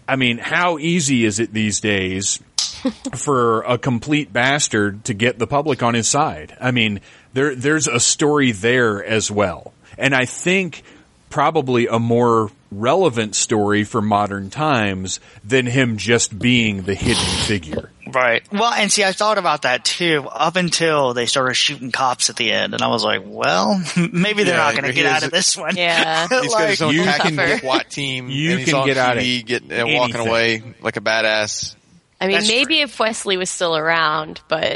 I 0.08 0.16
mean, 0.16 0.38
how 0.38 0.78
easy 0.78 1.24
is 1.24 1.38
it 1.38 1.52
these 1.52 1.80
days 1.80 2.40
for 3.16 3.62
a 3.62 3.78
complete 3.78 4.32
bastard 4.32 5.04
to 5.04 5.14
get 5.14 5.38
the 5.38 5.46
public 5.46 5.82
on 5.82 5.94
his 5.94 6.08
side. 6.08 6.56
I 6.60 6.70
mean, 6.70 7.00
there 7.32 7.54
there's 7.54 7.86
a 7.88 8.00
story 8.00 8.52
there 8.52 9.04
as 9.04 9.30
well. 9.30 9.72
And 9.98 10.14
I 10.14 10.24
think 10.24 10.82
probably 11.28 11.86
a 11.86 11.98
more 11.98 12.50
relevant 12.72 13.34
story 13.36 13.84
for 13.84 14.00
modern 14.02 14.50
times 14.50 15.20
than 15.44 15.66
him 15.66 15.96
just 15.96 16.36
being 16.36 16.82
the 16.82 16.94
hidden 16.94 17.24
figure. 17.46 17.90
Right. 18.12 18.42
Well, 18.52 18.72
and 18.72 18.90
see, 18.90 19.04
I 19.04 19.12
thought 19.12 19.38
about 19.38 19.62
that 19.62 19.84
too, 19.84 20.26
up 20.28 20.56
until 20.56 21.14
they 21.14 21.26
started 21.26 21.54
shooting 21.54 21.92
cops 21.92 22.30
at 22.30 22.36
the 22.36 22.50
end, 22.50 22.74
and 22.74 22.82
I 22.82 22.88
was 22.88 23.04
like, 23.04 23.22
well, 23.24 23.80
maybe 23.96 24.42
they're 24.42 24.54
Yeah, 24.56 24.64
not 24.64 24.72
going 24.72 24.84
to 24.84 24.92
get 24.92 25.06
out 25.06 25.22
of 25.22 25.30
this 25.30 25.56
one. 25.56 25.76
Yeah. 25.76 26.26
He's 26.28 26.52
got 26.52 26.68
his 26.68 26.82
own 26.82 26.94
You 26.94 27.04
pack 27.04 27.20
can- 27.22 27.36
get 27.36 27.62
Watt 27.64 27.88
team. 27.90 28.28
You 28.28 28.50
and 28.52 28.58
he's 28.60 28.68
can 28.70 28.78
on 28.78 28.86
get 28.88 28.96
out 28.96 29.16
of 29.18 29.22
TV, 29.22 29.46
get, 29.46 29.62
uh, 29.70 29.84
walking 29.86 30.16
away 30.16 30.62
like 30.80 30.96
a 30.96 31.00
badass. 31.00 31.76
I 32.20 32.26
mean, 32.26 32.36
That's 32.36 32.48
maybe 32.48 32.80
if 32.80 32.98
Wesley 32.98 33.36
was 33.36 33.48
still 33.48 33.76
around, 33.76 34.42
but 34.48 34.66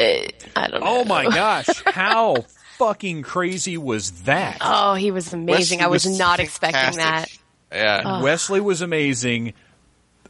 I 0.56 0.66
don't 0.68 0.82
oh 0.82 0.86
know. 0.86 1.00
Oh 1.00 1.04
my 1.04 1.24
gosh, 1.28 1.68
how 1.84 2.36
fucking 2.78 3.22
crazy 3.22 3.76
was 3.76 4.22
that? 4.22 4.58
Oh, 4.60 4.94
he 4.94 5.10
was 5.10 5.32
amazing. 5.32 5.82
I 5.82 5.88
was, 5.88 6.06
Wesley 6.06 6.18
not 6.18 6.40
expecting 6.40 6.98
that. 6.98 7.28
fantastic. 7.28 7.40
Yeah. 7.70 8.22
Wesley 8.22 8.60
was 8.60 8.82
amazing, 8.82 9.54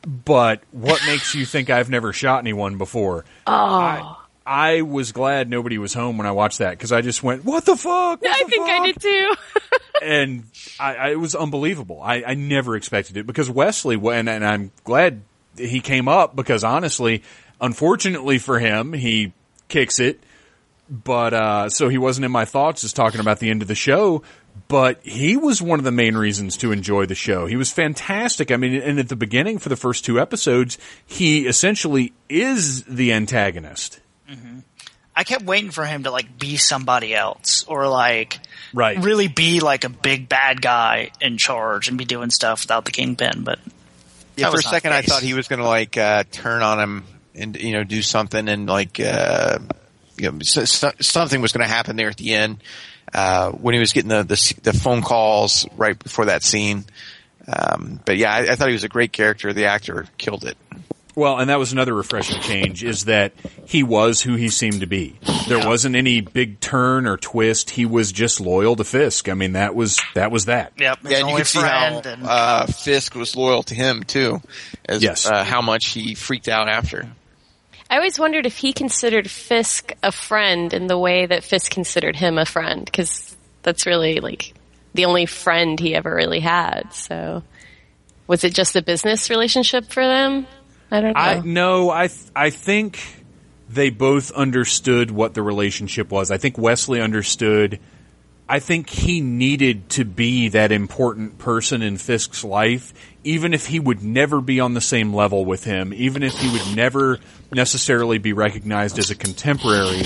but 0.06 0.62
what 0.72 1.00
makes 1.06 1.34
you 1.34 1.46
think 1.46 1.70
I've 1.70 1.90
never 1.90 2.12
shot 2.12 2.40
anyone 2.40 2.78
before? 2.78 3.24
Oh, 3.46 3.52
I, 3.52 4.16
I 4.46 4.82
was 4.82 5.12
glad 5.12 5.48
nobody 5.48 5.78
was 5.78 5.94
home 5.94 6.18
when 6.18 6.26
I 6.26 6.32
watched 6.32 6.58
that 6.58 6.70
because 6.70 6.90
I 6.90 7.00
just 7.00 7.22
went, 7.22 7.44
"What 7.44 7.64
the 7.64 7.76
fuck?" 7.76 8.22
What 8.22 8.30
I 8.30 8.44
the 8.44 8.50
think 8.50 8.68
I 8.68 8.86
did 8.86 9.00
too. 9.00 9.34
and 10.02 10.44
I, 10.80 10.94
I, 10.94 11.10
it 11.12 11.20
was 11.20 11.34
unbelievable. 11.34 12.00
I, 12.02 12.24
I 12.26 12.34
never 12.34 12.76
expected 12.76 13.16
it 13.16 13.26
because 13.26 13.48
Wesley, 13.48 13.96
and, 13.96 14.28
and 14.28 14.44
I'm 14.44 14.72
glad 14.84 15.22
he 15.56 15.80
came 15.80 16.08
up 16.08 16.34
because 16.36 16.64
honestly, 16.64 17.22
unfortunately 17.60 18.38
for 18.38 18.58
him, 18.58 18.92
he 18.92 19.32
kicks 19.68 19.98
it. 19.98 20.20
But 20.90 21.32
uh, 21.32 21.68
so 21.70 21.88
he 21.88 21.96
wasn't 21.96 22.26
in 22.26 22.32
my 22.32 22.44
thoughts 22.44 22.82
just 22.82 22.94
talking 22.94 23.20
about 23.20 23.38
the 23.38 23.48
end 23.50 23.62
of 23.62 23.68
the 23.68 23.74
show. 23.74 24.22
But 24.68 25.00
he 25.02 25.36
was 25.36 25.60
one 25.60 25.78
of 25.80 25.84
the 25.84 25.90
main 25.90 26.16
reasons 26.16 26.56
to 26.58 26.72
enjoy 26.72 27.06
the 27.06 27.14
show. 27.14 27.46
He 27.46 27.56
was 27.56 27.72
fantastic. 27.72 28.50
I 28.52 28.56
mean, 28.56 28.74
and 28.80 28.98
at 28.98 29.08
the 29.08 29.16
beginning 29.16 29.58
for 29.58 29.68
the 29.68 29.76
first 29.76 30.04
two 30.04 30.20
episodes, 30.20 30.78
he 31.06 31.46
essentially 31.46 32.12
is 32.28 32.84
the 32.84 33.12
antagonist. 33.12 34.00
I 35.16 35.22
kept 35.22 35.44
waiting 35.44 35.70
for 35.70 35.84
him 35.84 36.02
to 36.04 36.10
like 36.10 36.38
be 36.38 36.56
somebody 36.56 37.14
else 37.14 37.64
or 37.68 37.86
like 37.88 38.40
Right. 38.72 38.98
really 38.98 39.28
be 39.28 39.60
like 39.60 39.84
a 39.84 39.88
big 39.88 40.28
bad 40.28 40.60
guy 40.60 41.10
in 41.20 41.38
charge 41.38 41.88
and 41.88 41.96
be 41.96 42.04
doing 42.04 42.30
stuff 42.30 42.62
without 42.62 42.84
the 42.84 42.90
kingpin. 42.90 43.42
But 43.44 43.60
Yeah, 44.36 44.50
for 44.50 44.58
a 44.58 44.62
second 44.62 44.92
I 44.92 45.02
thought 45.02 45.22
he 45.22 45.34
was 45.34 45.48
going 45.48 45.60
to 45.60 45.66
like 45.66 45.96
uh, 45.96 46.24
turn 46.30 46.62
on 46.62 46.80
him 46.80 47.04
and 47.34 47.56
you 47.56 47.72
know 47.72 47.84
do 47.84 48.02
something 48.02 48.48
and 48.48 48.66
like 48.68 48.98
uh, 49.00 49.58
you 50.16 50.30
know 50.30 50.38
so- 50.42 50.64
something 51.00 51.40
was 51.40 51.52
going 51.52 51.66
to 51.66 51.72
happen 51.72 51.96
there 51.96 52.08
at 52.08 52.16
the 52.16 52.34
end 52.34 52.62
uh, 53.12 53.50
when 53.50 53.74
he 53.74 53.80
was 53.80 53.92
getting 53.92 54.08
the, 54.08 54.22
the 54.22 54.54
the 54.62 54.72
phone 54.72 55.02
calls 55.02 55.66
right 55.76 55.98
before 55.98 56.26
that 56.26 56.42
scene. 56.42 56.84
Um, 57.46 58.00
but 58.04 58.16
yeah, 58.16 58.32
I, 58.32 58.52
I 58.52 58.54
thought 58.56 58.68
he 58.68 58.74
was 58.74 58.84
a 58.84 58.88
great 58.88 59.12
character. 59.12 59.52
The 59.52 59.66
actor 59.66 60.06
killed 60.16 60.44
it. 60.44 60.56
Well, 61.16 61.38
and 61.38 61.48
that 61.48 61.58
was 61.60 61.72
another 61.72 61.94
refreshing 61.94 62.40
change 62.40 62.82
is 62.82 63.04
that 63.04 63.32
he 63.66 63.82
was 63.84 64.20
who 64.20 64.34
he 64.34 64.48
seemed 64.48 64.80
to 64.80 64.86
be. 64.86 65.16
There 65.46 65.64
wasn't 65.64 65.94
any 65.94 66.20
big 66.20 66.58
turn 66.58 67.06
or 67.06 67.16
twist. 67.16 67.70
He 67.70 67.86
was 67.86 68.10
just 68.10 68.40
loyal 68.40 68.74
to 68.76 68.84
Fisk. 68.84 69.28
I 69.28 69.34
mean, 69.34 69.52
that 69.52 69.74
was 69.76 70.00
that 70.14 70.32
was 70.32 70.46
that. 70.46 70.72
yep, 70.78 70.98
Yeah, 71.04 71.10
and 71.10 71.18
you 71.18 71.24
only 71.26 71.36
could 71.42 71.46
see 71.46 71.60
how 71.60 72.00
and, 72.04 72.24
uh, 72.24 72.66
Fisk 72.66 73.14
was 73.14 73.36
loyal 73.36 73.62
to 73.64 73.74
him 73.74 74.02
too, 74.02 74.40
as 74.88 75.02
Yes. 75.02 75.26
uh, 75.26 75.44
how 75.44 75.62
much 75.62 75.86
he 75.90 76.14
freaked 76.14 76.48
out 76.48 76.68
after. 76.68 77.08
I 77.88 77.96
always 77.96 78.18
wondered 78.18 78.46
if 78.46 78.56
he 78.56 78.72
considered 78.72 79.30
Fisk 79.30 79.92
a 80.02 80.10
friend 80.10 80.72
in 80.74 80.88
the 80.88 80.98
way 80.98 81.26
that 81.26 81.44
Fisk 81.44 81.70
considered 81.70 82.16
him 82.16 82.38
a 82.38 82.44
friend, 82.46 82.84
because 82.84 83.36
that's 83.62 83.86
really 83.86 84.16
like 84.20 84.52
the 84.94 85.04
only 85.04 85.26
friend 85.26 85.78
he 85.78 85.94
ever 85.94 86.12
really 86.12 86.40
had. 86.40 86.92
So, 86.92 87.44
was 88.26 88.42
it 88.42 88.54
just 88.54 88.74
a 88.74 88.82
business 88.82 89.30
relationship 89.30 89.86
for 89.92 90.04
them? 90.04 90.46
I 90.94 91.00
don't 91.00 91.14
know. 91.14 91.20
I 91.20 91.40
no, 91.40 91.90
I 91.90 92.06
th- 92.06 92.30
I 92.36 92.50
think 92.50 93.00
they 93.68 93.90
both 93.90 94.30
understood 94.30 95.10
what 95.10 95.34
the 95.34 95.42
relationship 95.42 96.10
was. 96.12 96.30
I 96.30 96.38
think 96.38 96.56
Wesley 96.56 97.00
understood. 97.00 97.80
I 98.48 98.60
think 98.60 98.90
he 98.90 99.20
needed 99.20 99.88
to 99.90 100.04
be 100.04 100.50
that 100.50 100.70
important 100.70 101.38
person 101.38 101.82
in 101.82 101.96
Fisk's 101.96 102.44
life, 102.44 102.92
even 103.24 103.54
if 103.54 103.66
he 103.66 103.80
would 103.80 104.04
never 104.04 104.40
be 104.40 104.60
on 104.60 104.74
the 104.74 104.82
same 104.82 105.14
level 105.14 105.44
with 105.44 105.64
him, 105.64 105.92
even 105.94 106.22
if 106.22 106.38
he 106.38 106.52
would 106.52 106.76
never 106.76 107.18
necessarily 107.52 108.18
be 108.18 108.32
recognized 108.34 108.98
as 108.98 109.10
a 109.10 109.14
contemporary. 109.14 110.02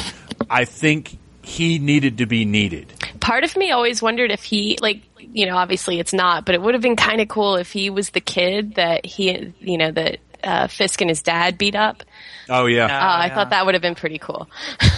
I 0.48 0.64
think 0.64 1.18
he 1.42 1.78
needed 1.78 2.18
to 2.18 2.26
be 2.26 2.44
needed. 2.44 2.92
Part 3.20 3.44
of 3.44 3.56
me 3.56 3.72
always 3.72 4.00
wondered 4.00 4.30
if 4.30 4.44
he, 4.44 4.78
like, 4.80 5.02
you 5.18 5.44
know, 5.44 5.56
obviously 5.56 5.98
it's 5.98 6.12
not, 6.12 6.44
but 6.44 6.54
it 6.54 6.62
would 6.62 6.74
have 6.74 6.82
been 6.82 6.96
kind 6.96 7.20
of 7.20 7.28
cool 7.28 7.56
if 7.56 7.72
he 7.72 7.90
was 7.90 8.10
the 8.10 8.20
kid 8.20 8.76
that 8.76 9.04
he, 9.04 9.52
you 9.58 9.76
know, 9.76 9.90
that 9.90 10.20
uh, 10.44 10.66
Fisk 10.68 11.00
and 11.00 11.10
his 11.10 11.22
dad 11.22 11.58
beat 11.58 11.74
up. 11.74 12.02
Oh 12.48 12.66
yeah. 12.66 12.86
Uh, 12.86 12.88
I 12.88 13.26
yeah. 13.26 13.34
thought 13.34 13.50
that 13.50 13.66
would 13.66 13.74
have 13.74 13.82
been 13.82 13.94
pretty 13.94 14.18
cool. 14.18 14.48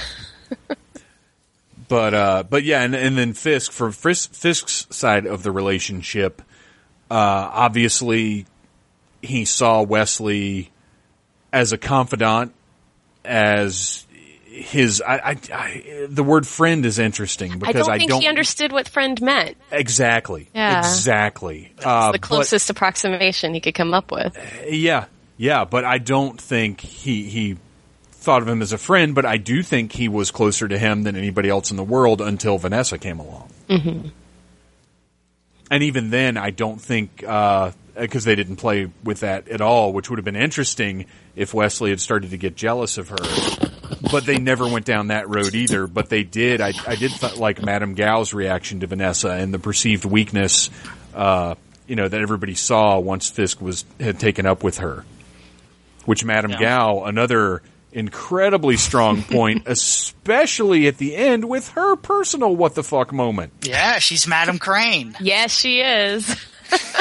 But 1.89 2.15
uh, 2.15 2.43
but 2.49 2.63
yeah, 2.63 2.83
and, 2.83 2.95
and 2.95 3.19
then 3.19 3.33
Fisk 3.33 3.73
for 3.73 3.91
Fisk, 3.91 4.33
Fisk's 4.33 4.87
side 4.91 5.27
of 5.27 5.43
the 5.43 5.51
relationship, 5.51 6.41
uh, 7.11 7.15
obviously 7.53 8.47
he 9.23 9.45
saw 9.45 9.83
Wesley 9.83 10.71
as 11.53 11.73
a 11.73 11.79
confidant, 11.79 12.55
as 13.25 14.07
his. 14.47 15.03
I, 15.05 15.15
I, 15.17 15.37
I 15.53 16.07
the 16.09 16.23
word 16.23 16.47
friend 16.47 16.87
is 16.87 17.01
interesting 17.01 17.59
because 17.59 17.65
I 17.65 17.73
because 17.73 17.87
don't 17.87 17.95
I 17.95 17.99
think 17.99 18.11
don't 18.13 18.21
he 18.21 18.29
understood 18.29 18.71
what 18.71 18.87
friend 18.89 19.21
meant. 19.21 19.57
exactly 19.73 20.49
Yeah. 20.55 20.79
exactly 20.79 21.73
uh, 21.85 22.13
the 22.13 22.19
but- 22.19 22.21
closest 22.21 22.71
approximation 22.71 23.53
he 23.53 23.59
could 23.59 23.75
come 23.75 23.95
up 23.95 24.13
with. 24.13 24.39
yeah, 24.69 25.07
yeah, 25.41 25.65
but 25.65 25.87
I 25.87 25.97
don't 25.97 26.39
think 26.39 26.83
he 26.83 27.23
he 27.23 27.57
thought 28.11 28.43
of 28.43 28.49
him 28.49 28.61
as 28.61 28.75
a 28.75 28.79
friend. 28.79 29.15
But 29.15 29.25
I 29.25 29.39
do 29.39 29.63
think 29.63 29.91
he 29.91 30.07
was 30.07 30.31
closer 30.31 30.69
to 30.69 30.79
him 30.79 31.03
than 31.03 31.17
anybody 31.17 31.49
else 31.49 31.71
in 31.71 31.79
the 31.79 31.83
world 31.83 32.21
until 32.21 32.59
Vanessa 32.59 32.99
came 32.99 33.21
along. 33.21 33.49
Mm-hmm. 33.71 34.09
And 35.71 35.83
even 35.83 36.11
then, 36.11 36.37
I 36.37 36.51
don't 36.51 36.79
think 36.79 37.21
because 37.21 38.25
they 38.25 38.35
didn't 38.35 38.57
play 38.57 38.91
with 39.03 39.21
that 39.21 39.49
at 39.49 39.63
all, 39.63 39.95
which 39.95 40.11
would 40.11 40.19
have 40.19 40.27
been 40.27 40.37
interesting 40.37 41.07
if 41.35 41.55
Wesley 41.55 41.89
had 41.89 42.01
started 42.01 42.33
to 42.33 42.37
get 42.37 42.55
jealous 42.55 42.99
of 42.99 43.09
her. 43.09 43.97
But 44.11 44.27
they 44.27 44.37
never 44.37 44.69
went 44.69 44.85
down 44.85 45.07
that 45.07 45.31
road 45.31 45.55
either. 45.55 45.87
But 45.87 46.11
they 46.11 46.23
did. 46.23 46.61
I, 46.61 46.75
I 46.87 46.97
did 46.97 47.13
th- 47.13 47.39
like 47.39 47.63
Madame 47.63 47.95
Gao's 47.95 48.35
reaction 48.35 48.81
to 48.81 48.87
Vanessa 48.87 49.31
and 49.31 49.55
the 49.55 49.59
perceived 49.59 50.05
weakness, 50.05 50.69
uh, 51.15 51.55
you 51.87 51.97
know, 51.97 52.09
that 52.09 52.21
everybody 52.21 52.55
saw 52.55 52.99
once 52.99 53.31
Fisk 53.31 53.63
was 53.63 53.87
had 53.99 54.21
taken 54.21 54.45
up 54.45 54.63
with 54.63 54.79
her. 54.79 55.07
Which 56.07 56.25
Madame 56.25 56.53
Yeah. 56.53 56.61
Gao, 56.61 57.05
another 57.05 57.63
incredibly 57.93 58.77
strong 58.77 59.23
point, 59.31 59.65
especially 59.67 60.87
at 60.87 60.99
the 60.99 61.17
end 61.17 61.49
with 61.49 61.69
her 61.71 61.97
personal 61.97 62.55
what 62.55 62.75
the 62.75 62.83
fuck 62.85 63.13
moment. 63.13 63.53
yeah, 63.63 63.99
she's 63.99 64.27
Madam 64.27 64.59
Crane. 64.59 65.17
Yes, 65.21 65.53
she 65.53 65.81
is. 65.81 66.37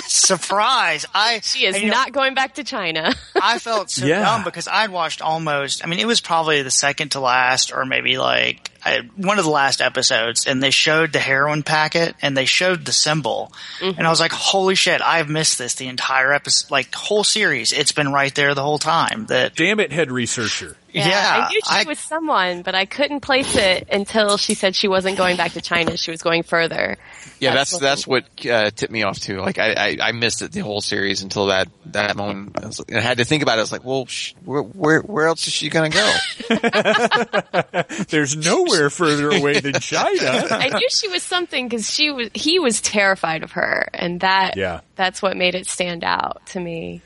Surprise! 0.08 1.06
I 1.14 1.40
She 1.42 1.66
is 1.66 1.76
and, 1.76 1.84
you 1.84 1.90
know, 1.92 1.96
not 1.98 2.12
going 2.12 2.34
back 2.34 2.56
to 2.56 2.64
China. 2.64 3.14
I 3.40 3.60
felt 3.60 3.92
so 3.92 4.06
Yeah. 4.06 4.22
dumb 4.24 4.44
because 4.44 4.68
I'd 4.68 4.90
watched 4.90 5.22
almost. 5.22 5.84
I 5.84 5.88
mean, 5.88 6.00
it 6.00 6.08
was 6.08 6.20
probably 6.20 6.62
the 6.62 6.72
second 6.72 7.10
to 7.12 7.20
last, 7.20 7.72
or 7.72 7.86
maybe 7.86 8.18
like 8.18 8.72
I, 8.84 9.02
one 9.18 9.38
of 9.40 9.46
the 9.46 9.52
last 9.52 9.82
episodes, 9.82 10.48
and 10.48 10.64
they 10.64 10.72
showed 10.72 11.14
the 11.14 11.20
heroin 11.20 11.64
packet 11.64 12.16
and 12.22 12.36
they 12.36 12.46
showed 12.46 12.86
the 12.86 12.92
symbol, 12.94 13.52
mm-hmm. 13.80 13.98
and 13.98 14.08
I 14.08 14.10
was 14.10 14.20
like, 14.20 14.32
"Holy 14.32 14.76
shit! 14.76 15.02
I've 15.02 15.30
missed 15.30 15.58
this 15.58 15.76
the 15.76 15.88
entire 15.88 16.34
episode, 16.34 16.72
like 16.72 16.94
whole 16.96 17.24
series. 17.24 17.72
It's 17.72 17.92
been 17.92 18.12
right 18.12 18.34
there 18.34 18.56
the 18.56 18.64
whole 18.64 18.80
time." 18.80 19.26
That 19.28 19.56
Damn 19.56 19.80
it, 19.80 19.92
head 19.92 20.12
researcher. 20.12 20.78
Yeah, 20.92 21.46
I 21.48 21.50
knew 21.50 21.60
she 21.64 21.76
I- 21.80 21.84
was 21.88 22.00
someone, 22.00 22.62
but 22.62 22.76
I 22.76 22.86
couldn't 22.86 23.20
place 23.22 23.56
it 23.56 23.88
until 23.92 24.38
she 24.38 24.54
said 24.54 24.76
she 24.76 24.88
wasn't 24.88 25.18
going 25.18 25.38
back 25.38 25.54
to 25.54 25.62
China. 25.62 25.98
She 25.98 26.12
was 26.12 26.22
going 26.22 26.44
further. 26.44 26.98
Yeah, 27.40 27.54
that's 27.54 27.72
what- 27.74 27.82
that's 27.82 28.08
what 28.08 28.24
uh, 28.46 28.72
tipped 28.72 28.92
me 28.92 29.04
off 29.04 29.20
too. 29.20 29.38
Like 29.40 29.58
I, 29.60 29.74
I, 29.74 29.98
I 30.02 30.12
missed 30.12 30.42
it 30.42 30.52
the 30.52 30.60
whole 30.62 30.82
series 30.82 31.22
until 31.22 31.48
that 31.48 31.68
that 31.88 32.16
moment. 32.18 32.58
I, 32.62 32.66
was, 32.68 32.82
I 32.94 33.00
had 33.00 33.18
to 33.20 33.26
think 33.26 33.44
about 33.44 33.54
it. 33.54 33.60
I 33.60 33.62
was 33.62 33.72
like, 33.72 33.86
well, 33.86 34.06
sh- 34.08 34.34
where, 34.46 34.62
where 34.62 35.02
where 35.02 35.28
else 35.28 35.46
is 35.48 35.54
she 35.54 35.70
gonna 35.70 35.90
go? 35.90 36.14
There's 38.10 38.36
nowhere 38.36 38.90
further 38.90 39.30
away 39.30 39.60
than 39.60 39.74
China. 39.76 40.48
I 40.52 40.70
knew 40.70 40.88
she 40.90 41.08
was 41.08 41.24
something 41.24 41.68
because 41.68 41.92
she 41.94 42.12
was. 42.12 42.30
He 42.34 42.60
was 42.60 42.82
terrified 42.82 43.44
of 43.44 43.54
her, 43.54 43.90
and 43.94 44.20
that 44.22 44.58
Yeah. 44.58 44.82
that's 44.96 45.22
what 45.22 45.38
made 45.38 45.56
it 45.56 45.68
stand 45.68 46.04
out 46.04 46.46
to 46.48 46.60
me. 46.60 47.02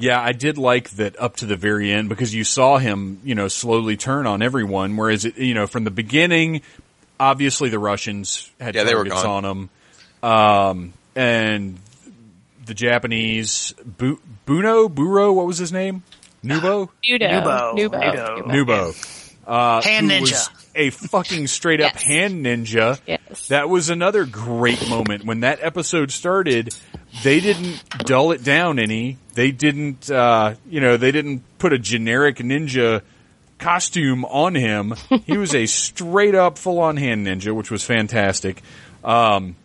Yeah, 0.00 0.20
I 0.20 0.32
did 0.32 0.58
like 0.58 0.90
that 0.90 1.18
up 1.18 1.36
to 1.36 1.46
the 1.46 1.56
very 1.56 1.90
end 1.90 2.08
because 2.08 2.34
you 2.34 2.44
saw 2.44 2.76
him, 2.78 3.20
you 3.24 3.34
know, 3.34 3.48
slowly 3.48 3.96
turn 3.96 4.26
on 4.26 4.42
everyone. 4.42 4.96
Whereas, 4.96 5.24
it, 5.24 5.38
you 5.38 5.54
know, 5.54 5.66
from 5.66 5.84
the 5.84 5.90
beginning, 5.90 6.62
obviously 7.18 7.70
the 7.70 7.78
Russians 7.78 8.50
had 8.60 8.74
Yeah, 8.74 8.84
they 8.84 8.94
were 8.94 9.04
targets 9.04 9.24
on 9.24 9.44
him, 9.44 9.70
um, 10.22 10.92
and 11.16 11.78
the 12.66 12.74
Japanese 12.74 13.72
Bu- 13.84 14.18
Buno 14.46 14.88
Buro, 14.88 15.34
what 15.34 15.46
was 15.46 15.58
his 15.58 15.72
name? 15.72 16.02
Nubo. 16.44 16.88
Nudo, 17.04 17.30
Nubo. 17.30 17.74
Nubo, 17.74 17.98
Nubo. 17.98 18.46
Nubo. 18.46 19.26
Uh, 19.46 19.82
Hand 19.82 20.10
ninja. 20.10 20.20
was 20.20 20.50
a 20.74 20.90
fucking 20.90 21.46
straight 21.48 21.80
up 21.80 21.94
Yes. 21.94 22.02
hand 22.02 22.46
ninja. 22.46 23.00
Yes. 23.06 23.48
That 23.48 23.68
was 23.68 23.90
another 23.90 24.24
great 24.24 24.88
moment 24.88 25.24
when 25.24 25.40
that 25.40 25.58
episode 25.62 26.12
started. 26.12 26.74
They 27.22 27.40
didn't 27.40 27.82
dull 27.98 28.32
it 28.32 28.44
down 28.44 28.78
any. 28.78 29.18
They 29.34 29.50
didn't, 29.50 30.10
uh, 30.10 30.54
you 30.68 30.80
know, 30.80 30.96
they 30.96 31.12
didn't 31.12 31.42
put 31.58 31.72
a 31.72 31.78
generic 31.78 32.36
ninja 32.36 33.02
costume 33.58 34.24
on 34.24 34.54
him. 34.54 34.94
He 35.26 35.36
was 35.36 35.54
a 35.54 35.66
straight 35.66 36.34
up 36.34 36.58
full 36.58 36.78
on 36.78 36.96
hand 36.96 37.26
ninja, 37.26 37.54
which 37.54 37.70
was 37.70 37.84
fantastic. 37.84 38.62
Um, 39.04 39.56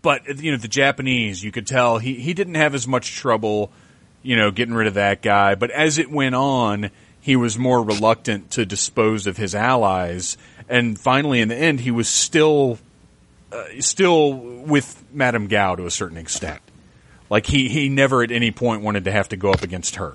but 0.00 0.42
you 0.42 0.52
know, 0.52 0.58
the 0.58 0.68
Japanese, 0.68 1.42
you 1.42 1.52
could 1.52 1.66
tell 1.66 1.98
he 1.98 2.14
he 2.14 2.34
didn't 2.34 2.54
have 2.54 2.74
as 2.74 2.86
much 2.86 3.14
trouble, 3.16 3.70
you 4.22 4.36
know, 4.36 4.50
getting 4.50 4.74
rid 4.74 4.86
of 4.86 4.94
that 4.94 5.22
guy. 5.22 5.54
But 5.54 5.70
as 5.70 5.98
it 5.98 6.10
went 6.10 6.34
on, 6.34 6.90
he 7.20 7.36
was 7.36 7.58
more 7.58 7.82
reluctant 7.82 8.52
to 8.52 8.64
dispose 8.64 9.26
of 9.26 9.36
his 9.36 9.54
allies, 9.54 10.36
and 10.68 10.98
finally, 10.98 11.40
in 11.40 11.48
the 11.48 11.56
end, 11.56 11.80
he 11.80 11.90
was 11.90 12.08
still 12.08 12.78
uh, 13.52 13.64
still 13.80 14.32
with 14.34 15.02
Madame 15.12 15.46
Gao 15.46 15.76
to 15.76 15.86
a 15.86 15.90
certain 15.90 16.16
extent. 16.18 16.60
Like 17.30 17.46
he 17.46 17.68
he 17.68 17.88
never 17.88 18.22
at 18.22 18.30
any 18.30 18.50
point 18.50 18.82
wanted 18.82 19.04
to 19.04 19.12
have 19.12 19.28
to 19.30 19.36
go 19.36 19.50
up 19.50 19.62
against 19.62 19.96
her. 19.96 20.14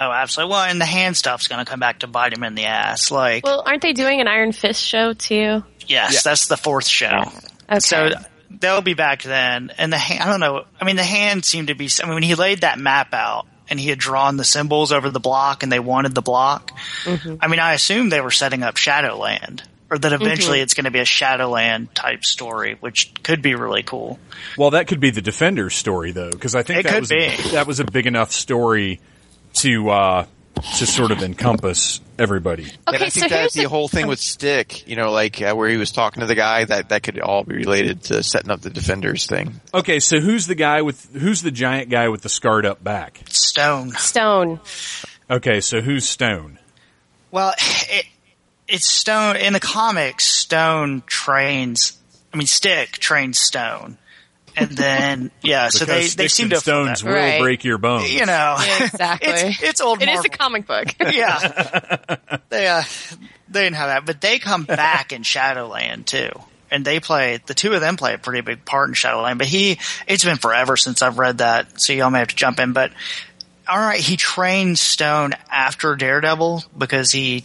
oh, 0.00 0.10
absolutely. 0.10 0.50
Well, 0.52 0.64
and 0.64 0.80
the 0.80 0.86
hand 0.86 1.16
stuff's 1.16 1.46
going 1.48 1.64
to 1.64 1.70
come 1.70 1.80
back 1.80 2.00
to 2.00 2.06
bite 2.06 2.32
him 2.32 2.42
in 2.42 2.54
the 2.54 2.64
ass. 2.64 3.10
Like, 3.10 3.44
Well, 3.44 3.62
aren't 3.64 3.82
they 3.82 3.92
doing 3.92 4.20
an 4.20 4.28
Iron 4.28 4.52
Fist 4.52 4.82
show 4.82 5.12
too? 5.12 5.62
yes, 5.86 6.22
that's 6.22 6.48
the 6.48 6.56
fourth 6.56 6.86
show. 6.86 7.30
Okay. 7.68 7.78
So 7.80 8.10
they'll 8.50 8.80
be 8.80 8.94
back 8.94 9.22
then. 9.22 9.70
And 9.78 9.92
the 9.92 9.98
hand, 9.98 10.20
I 10.22 10.26
don't 10.30 10.40
know. 10.40 10.64
I 10.80 10.84
mean, 10.84 10.96
the 10.96 11.04
hand 11.04 11.44
seemed 11.44 11.68
to 11.68 11.74
be. 11.74 11.88
I 12.02 12.06
mean, 12.06 12.14
when 12.14 12.22
he 12.24 12.34
laid 12.34 12.62
that 12.62 12.78
map 12.78 13.14
out 13.14 13.46
and 13.68 13.78
he 13.78 13.88
had 13.88 13.98
drawn 14.00 14.36
the 14.36 14.42
symbols 14.44 14.90
over 14.90 15.10
the 15.10 15.20
block, 15.20 15.62
and 15.62 15.70
they 15.70 15.78
wanted 15.78 16.12
the 16.12 16.22
block. 16.22 16.72
I 17.06 17.46
mean, 17.46 17.60
I 17.60 17.74
assume 17.74 18.08
they 18.08 18.20
were 18.20 18.32
setting 18.32 18.64
up 18.64 18.76
Shadowland, 18.76 19.62
or 19.90 19.98
that 19.98 20.12
eventually 20.12 20.60
it's 20.60 20.74
going 20.74 20.84
to 20.84 20.90
be 20.90 21.00
a 21.00 21.04
Shadowland 21.04 21.94
type 21.94 22.24
story, 22.24 22.76
which 22.80 23.12
could 23.22 23.42
be 23.42 23.54
really 23.54 23.82
cool. 23.82 24.18
Well, 24.56 24.70
that 24.70 24.86
could 24.86 25.00
be 25.00 25.10
the 25.10 25.22
Defenders 25.22 25.74
story 25.74 26.12
though, 26.12 26.30
because 26.30 26.54
I 26.54 26.62
think 26.62 26.80
It 26.80 26.82
that 26.84 26.92
could 26.92 27.00
was 27.00 27.08
be. 27.10 27.24
A, 27.24 27.36
that 27.52 27.66
was 27.66 27.80
a 27.80 27.84
big 27.84 28.06
enough 28.06 28.30
story 28.32 29.00
to 29.54 29.90
uh, 29.90 30.26
to 30.78 30.86
sort 30.86 31.10
of 31.10 31.22
encompass 31.22 32.00
everybody. 32.18 32.64
and 32.86 32.94
Okay, 32.96 33.06
I 33.06 33.08
so 33.08 33.20
think 33.20 33.32
here's 33.32 33.52
that 33.52 33.58
the 33.58 33.62
the- 33.64 33.68
whole 33.68 33.88
thing 33.88 34.06
with 34.06 34.20
Stick, 34.20 34.86
you 34.86 34.94
know, 34.94 35.10
like 35.10 35.40
uh, 35.42 35.54
where 35.54 35.68
he 35.68 35.76
was 35.78 35.90
talking 35.90 36.20
to 36.20 36.26
the 36.26 36.34
guy, 36.34 36.64
that 36.66 36.90
that 36.90 37.02
could 37.02 37.18
all 37.18 37.42
be 37.44 37.56
related 37.56 38.02
to 38.04 38.22
setting 38.22 38.50
up 38.50 38.60
the 38.60 38.70
defenders 38.70 39.26
thing. 39.26 39.60
Okay, 39.74 39.98
so 40.00 40.20
who's 40.20 40.46
the 40.46 40.54
guy 40.54 40.82
with 40.82 41.12
who's 41.14 41.42
the 41.42 41.50
giant 41.50 41.88
guy 41.90 42.08
with 42.08 42.22
the 42.22 42.28
scarred 42.28 42.66
up 42.66 42.84
back? 42.84 43.22
Stone. 43.28 43.90
Stone. 43.92 44.60
Okay, 45.30 45.60
so 45.60 45.80
who's 45.80 46.06
Stone? 46.08 46.58
Well, 47.30 47.54
it, 47.58 48.06
it's 48.70 48.86
Stone 48.86 49.36
in 49.36 49.52
the 49.52 49.60
comics. 49.60 50.26
Stone 50.26 51.02
trains. 51.06 51.98
I 52.32 52.36
mean, 52.36 52.46
Stick 52.46 52.92
trains 52.92 53.38
Stone, 53.40 53.98
and 54.56 54.70
then 54.70 55.30
yeah. 55.42 55.68
so 55.68 55.84
they 55.84 56.06
they 56.06 56.28
seem 56.28 56.50
to 56.50 56.56
stones 56.56 57.02
will 57.04 57.12
Right. 57.12 57.40
break 57.40 57.64
your 57.64 57.78
bones. 57.78 58.12
you 58.12 58.24
know 58.26 58.56
Yeah, 58.58 58.84
exactly. 58.84 59.28
it's, 59.32 59.62
it's 59.62 59.80
old. 59.80 60.00
It 60.02 60.08
is 60.08 60.14
Marvel. 60.14 60.30
a 60.32 60.36
comic 60.36 60.66
book. 60.66 60.86
yeah. 61.12 62.16
they 62.50 62.68
uh, 62.68 62.82
they 63.48 63.62
didn't 63.64 63.76
have 63.76 63.88
that, 63.88 64.06
but 64.06 64.20
they 64.20 64.38
come 64.38 64.64
back 64.64 65.12
in 65.12 65.22
Shadowland 65.24 66.06
too. 66.06 66.30
And 66.72 66.84
they 66.84 67.00
play 67.00 67.40
the 67.46 67.54
two 67.54 67.72
of 67.72 67.80
them 67.80 67.96
play 67.96 68.14
a 68.14 68.18
pretty 68.18 68.42
big 68.42 68.64
part 68.64 68.88
in 68.88 68.94
Shadowland. 68.94 69.38
But 69.38 69.48
he, 69.48 69.80
it's 70.06 70.24
been 70.24 70.36
forever 70.36 70.76
since 70.76 71.02
I've 71.02 71.18
read 71.18 71.38
that, 71.38 71.80
so 71.80 71.92
y'all 71.92 72.10
may 72.10 72.20
have 72.20 72.28
to 72.28 72.36
jump 72.36 72.60
in. 72.60 72.72
But 72.72 72.92
all 73.68 73.76
right, 73.78 73.98
he 73.98 74.16
trained 74.16 74.78
Stone 74.78 75.32
after 75.50 75.96
Daredevil 75.96 76.62
because 76.78 77.10
he 77.10 77.44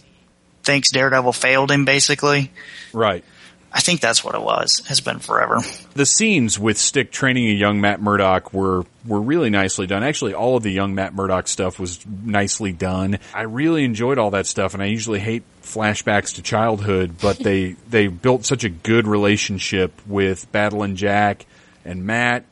thinks 0.66 0.90
Daredevil 0.90 1.32
failed 1.32 1.70
him. 1.70 1.84
Basically, 1.86 2.50
Right. 2.92 3.24
I 3.72 3.80
think 3.80 4.00
that's 4.00 4.24
what 4.24 4.34
it 4.34 4.40
was. 4.40 4.80
Has 4.88 5.00
been 5.02 5.18
forever. 5.18 5.60
The 5.94 6.06
scenes 6.06 6.58
with 6.58 6.78
Stick 6.78 7.10
training 7.12 7.48
a 7.48 7.52
young 7.52 7.80
Matt 7.80 8.00
Murdock 8.00 8.52
were 8.54 8.84
were 9.04 9.20
really 9.20 9.50
nicely 9.50 9.86
done. 9.86 10.02
Actually, 10.02 10.32
all 10.32 10.56
of 10.56 10.62
the 10.62 10.70
young 10.70 10.94
Matt 10.94 11.14
Murdock 11.14 11.46
stuff 11.46 11.78
was 11.78 12.04
nicely 12.06 12.72
done. 12.72 13.18
I 13.34 13.42
really 13.42 13.84
enjoyed 13.84 14.18
all 14.18 14.30
that 14.30 14.46
stuff, 14.46 14.72
and 14.72 14.82
I 14.82 14.86
usually 14.86 15.20
hate 15.20 15.42
flashbacks 15.62 16.36
to 16.36 16.42
childhood, 16.42 17.16
but 17.20 17.38
they 17.38 17.72
they 17.90 18.06
built 18.06 18.46
such 18.46 18.64
a 18.64 18.70
good 18.70 19.06
relationship 19.06 19.92
with 20.06 20.50
Battlin' 20.52 20.96
Jack 20.96 21.44
and 21.84 22.04
Matt, 22.06 22.44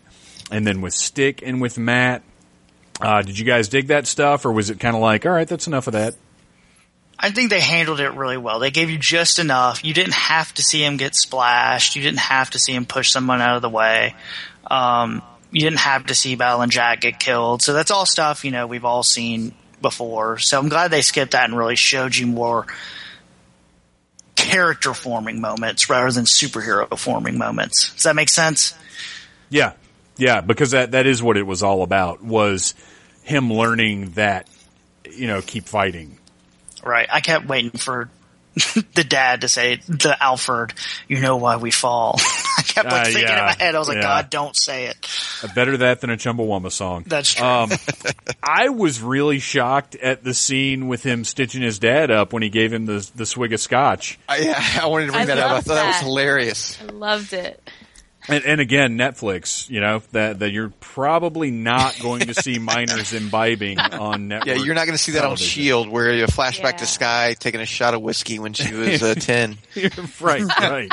and 0.50 0.66
then 0.66 0.82
with 0.82 0.92
Stick 0.92 1.40
and 1.42 1.60
with 1.60 1.78
Matt. 1.78 2.22
Uh, 3.00 3.22
did 3.22 3.38
you 3.38 3.44
guys 3.46 3.68
dig 3.68 3.86
that 3.88 4.06
stuff, 4.06 4.44
or 4.44 4.52
was 4.52 4.68
it 4.68 4.78
kind 4.78 4.94
of 4.94 5.00
like, 5.00 5.24
all 5.24 5.32
right, 5.32 5.48
that's 5.48 5.66
enough 5.66 5.86
of 5.86 5.94
that? 5.94 6.14
I 7.18 7.30
think 7.30 7.50
they 7.50 7.60
handled 7.60 8.00
it 8.00 8.10
really 8.10 8.36
well. 8.36 8.58
They 8.58 8.70
gave 8.70 8.90
you 8.90 8.98
just 8.98 9.38
enough. 9.38 9.84
You 9.84 9.94
didn't 9.94 10.14
have 10.14 10.52
to 10.54 10.62
see 10.62 10.84
him 10.84 10.96
get 10.96 11.14
splashed. 11.14 11.96
You 11.96 12.02
didn't 12.02 12.18
have 12.18 12.50
to 12.50 12.58
see 12.58 12.74
him 12.74 12.86
push 12.86 13.10
someone 13.10 13.40
out 13.40 13.56
of 13.56 13.62
the 13.62 13.70
way. 13.70 14.14
Um, 14.66 15.22
you 15.50 15.60
didn't 15.60 15.78
have 15.80 16.06
to 16.06 16.14
see 16.14 16.34
Battlin' 16.34 16.70
Jack 16.70 17.02
get 17.02 17.20
killed. 17.20 17.62
So 17.62 17.72
that's 17.72 17.90
all 17.90 18.06
stuff, 18.06 18.44
you 18.44 18.50
know, 18.50 18.66
we've 18.66 18.84
all 18.84 19.02
seen 19.04 19.54
before. 19.80 20.38
So 20.38 20.58
I'm 20.58 20.68
glad 20.68 20.90
they 20.90 21.02
skipped 21.02 21.32
that 21.32 21.44
and 21.44 21.56
really 21.56 21.76
showed 21.76 22.16
you 22.16 22.26
more 22.26 22.66
character 24.34 24.92
forming 24.92 25.40
moments 25.40 25.88
rather 25.88 26.10
than 26.10 26.24
superhero 26.24 26.98
forming 26.98 27.38
moments. 27.38 27.92
Does 27.94 28.02
that 28.02 28.16
make 28.16 28.28
sense? 28.28 28.74
Yeah, 29.48 29.74
yeah, 30.16 30.40
because 30.40 30.72
that 30.72 30.92
that 30.92 31.06
is 31.06 31.22
what 31.22 31.36
it 31.36 31.44
was 31.44 31.62
all 31.62 31.82
about 31.82 32.22
was 32.22 32.74
him 33.22 33.52
learning 33.52 34.10
that 34.12 34.48
you 35.10 35.26
know 35.26 35.40
keep 35.40 35.66
fighting. 35.66 36.18
Right. 36.84 37.08
I 37.10 37.20
kept 37.20 37.46
waiting 37.46 37.70
for 37.70 38.10
the 38.94 39.04
dad 39.04 39.40
to 39.40 39.48
say, 39.48 39.76
the 39.88 40.16
Alfred, 40.22 40.74
you 41.08 41.20
know 41.20 41.36
why 41.38 41.56
we 41.56 41.70
fall. 41.70 42.16
I 42.58 42.62
kept 42.62 42.88
like 42.88 43.00
Uh, 43.00 43.04
thinking 43.06 43.22
yeah, 43.22 43.38
in 43.40 43.44
my 43.46 43.54
head, 43.64 43.74
I 43.74 43.78
was 43.78 43.88
like, 43.88 43.96
yeah. 43.96 44.02
God, 44.02 44.30
don't 44.30 44.56
say 44.56 44.86
it. 44.86 44.96
Better 45.54 45.76
that 45.78 46.00
than 46.00 46.10
a 46.10 46.16
Chumbawamba 46.16 46.70
song. 46.70 47.04
That's 47.06 47.34
true. 47.34 47.44
Um, 47.44 47.70
I 48.42 48.68
was 48.68 49.02
really 49.02 49.40
shocked 49.40 49.96
at 49.96 50.22
the 50.22 50.34
scene 50.34 50.86
with 50.86 51.02
him 51.02 51.24
stitching 51.24 51.62
his 51.62 51.78
dad 51.80 52.10
up 52.12 52.32
when 52.32 52.42
he 52.42 52.48
gave 52.48 52.72
him 52.72 52.86
the 52.86 53.10
the 53.16 53.26
swig 53.26 53.52
of 53.52 53.60
scotch. 53.60 54.18
I, 54.28 54.38
yeah, 54.38 54.62
I 54.82 54.86
wanted 54.86 55.06
to 55.06 55.12
bring 55.12 55.22
I 55.22 55.26
that 55.26 55.38
up. 55.38 55.50
I 55.50 55.60
thought 55.60 55.74
that 55.74 55.86
was 55.88 55.96
hilarious. 55.96 56.80
I 56.80 56.84
loved 56.92 57.32
it. 57.32 57.60
And, 58.26 58.42
and 58.44 58.60
again, 58.60 58.96
Netflix, 58.96 59.68
you 59.68 59.80
know 59.80 60.02
that 60.12 60.38
that 60.38 60.50
you're 60.50 60.70
probably 60.80 61.50
not 61.50 61.98
going 62.00 62.20
to 62.28 62.34
see 62.34 62.58
minors 62.60 63.12
imbibing 63.12 63.78
on 63.78 64.28
Netflix. 64.30 64.46
Yeah, 64.46 64.54
you're 64.54 64.74
not 64.74 64.86
going 64.86 64.96
to 64.96 65.02
see 65.02 65.12
that 65.12 65.24
on. 65.24 65.36
Shield, 65.36 65.88
where 65.88 66.12
you 66.12 66.24
flashback 66.26 66.72
Yeah. 66.72 66.76
to 66.78 66.86
Skye 66.86 67.34
taking 67.38 67.60
a 67.60 67.66
shot 67.66 67.92
of 67.92 68.00
whiskey 68.00 68.38
when 68.38 68.54
she 68.54 68.72
was 68.74 69.02
uh, 69.02 69.14
ten. 69.18 69.58
right, 70.20 70.42
right. 70.42 70.90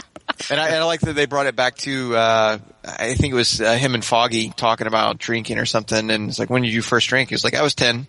And 0.50 0.60
I, 0.60 0.68
and 0.68 0.76
I 0.78 0.84
like 0.86 1.02
that 1.02 1.14
they 1.14 1.26
brought 1.26 1.46
it 1.46 1.56
back 1.56 1.76
to, 1.80 2.16
uh, 2.16 2.58
I 2.86 3.14
think 3.16 3.32
it 3.34 3.36
was 3.36 3.60
uh, 3.62 3.74
him 3.76 3.94
and 3.96 4.04
Foggy 4.04 4.50
talking 4.50 4.88
about 4.88 5.18
drinking 5.18 5.58
or 5.60 5.66
something. 5.66 6.10
And 6.10 6.30
it's 6.30 6.40
like, 6.40 6.50
when 6.50 6.62
did 6.64 6.74
you 6.74 6.82
first 6.82 7.08
drink? 7.10 7.30
He 7.30 7.36
was 7.36 7.44
like, 7.44 7.54
I 7.54 7.62
was 7.62 7.76
10. 7.76 8.08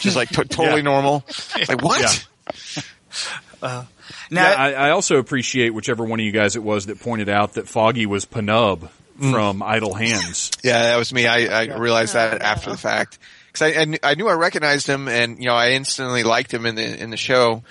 Just 0.00 0.16
like 0.16 0.28
to- 0.30 0.44
totally 0.44 0.78
Yeah. 0.78 0.82
normal. 0.82 1.24
Like, 1.68 1.82
what? 1.82 2.00
Yeah. 2.02 2.82
Now, 3.62 3.86
Yeah, 4.30 4.54
I, 4.54 4.72
I 4.72 4.90
also 4.90 5.16
appreciate 5.18 5.70
whichever 5.70 6.04
one 6.04 6.20
of 6.20 6.26
you 6.26 6.32
guys 6.32 6.56
it 6.56 6.62
was 6.62 6.86
that 6.86 7.00
pointed 7.00 7.28
out 7.28 7.54
that 7.54 7.68
Foggy 7.68 8.06
was 8.06 8.24
Pnub 8.24 8.88
Mm. 9.20 9.32
from 9.32 9.62
Idle 9.62 9.92
Hands. 9.92 10.50
Yeah, 10.64 10.82
that 10.84 10.96
was 10.96 11.12
me. 11.12 11.26
I, 11.26 11.64
I 11.64 11.76
realized 11.76 12.14
that 12.14 12.40
after 12.40 12.70
the 12.70 12.78
fact. 12.78 13.18
Cause 13.52 13.62
I, 13.62 13.80
I, 13.80 13.84
knew, 13.84 13.98
I 14.02 14.14
knew 14.14 14.28
I 14.28 14.32
recognized 14.32 14.86
him 14.86 15.08
and, 15.08 15.38
you 15.38 15.44
know, 15.46 15.54
I 15.54 15.72
instantly 15.72 16.22
liked 16.22 16.54
him 16.54 16.64
in 16.64 16.74
the, 16.76 17.02
in 17.02 17.10
the 17.10 17.18
show. 17.18 17.62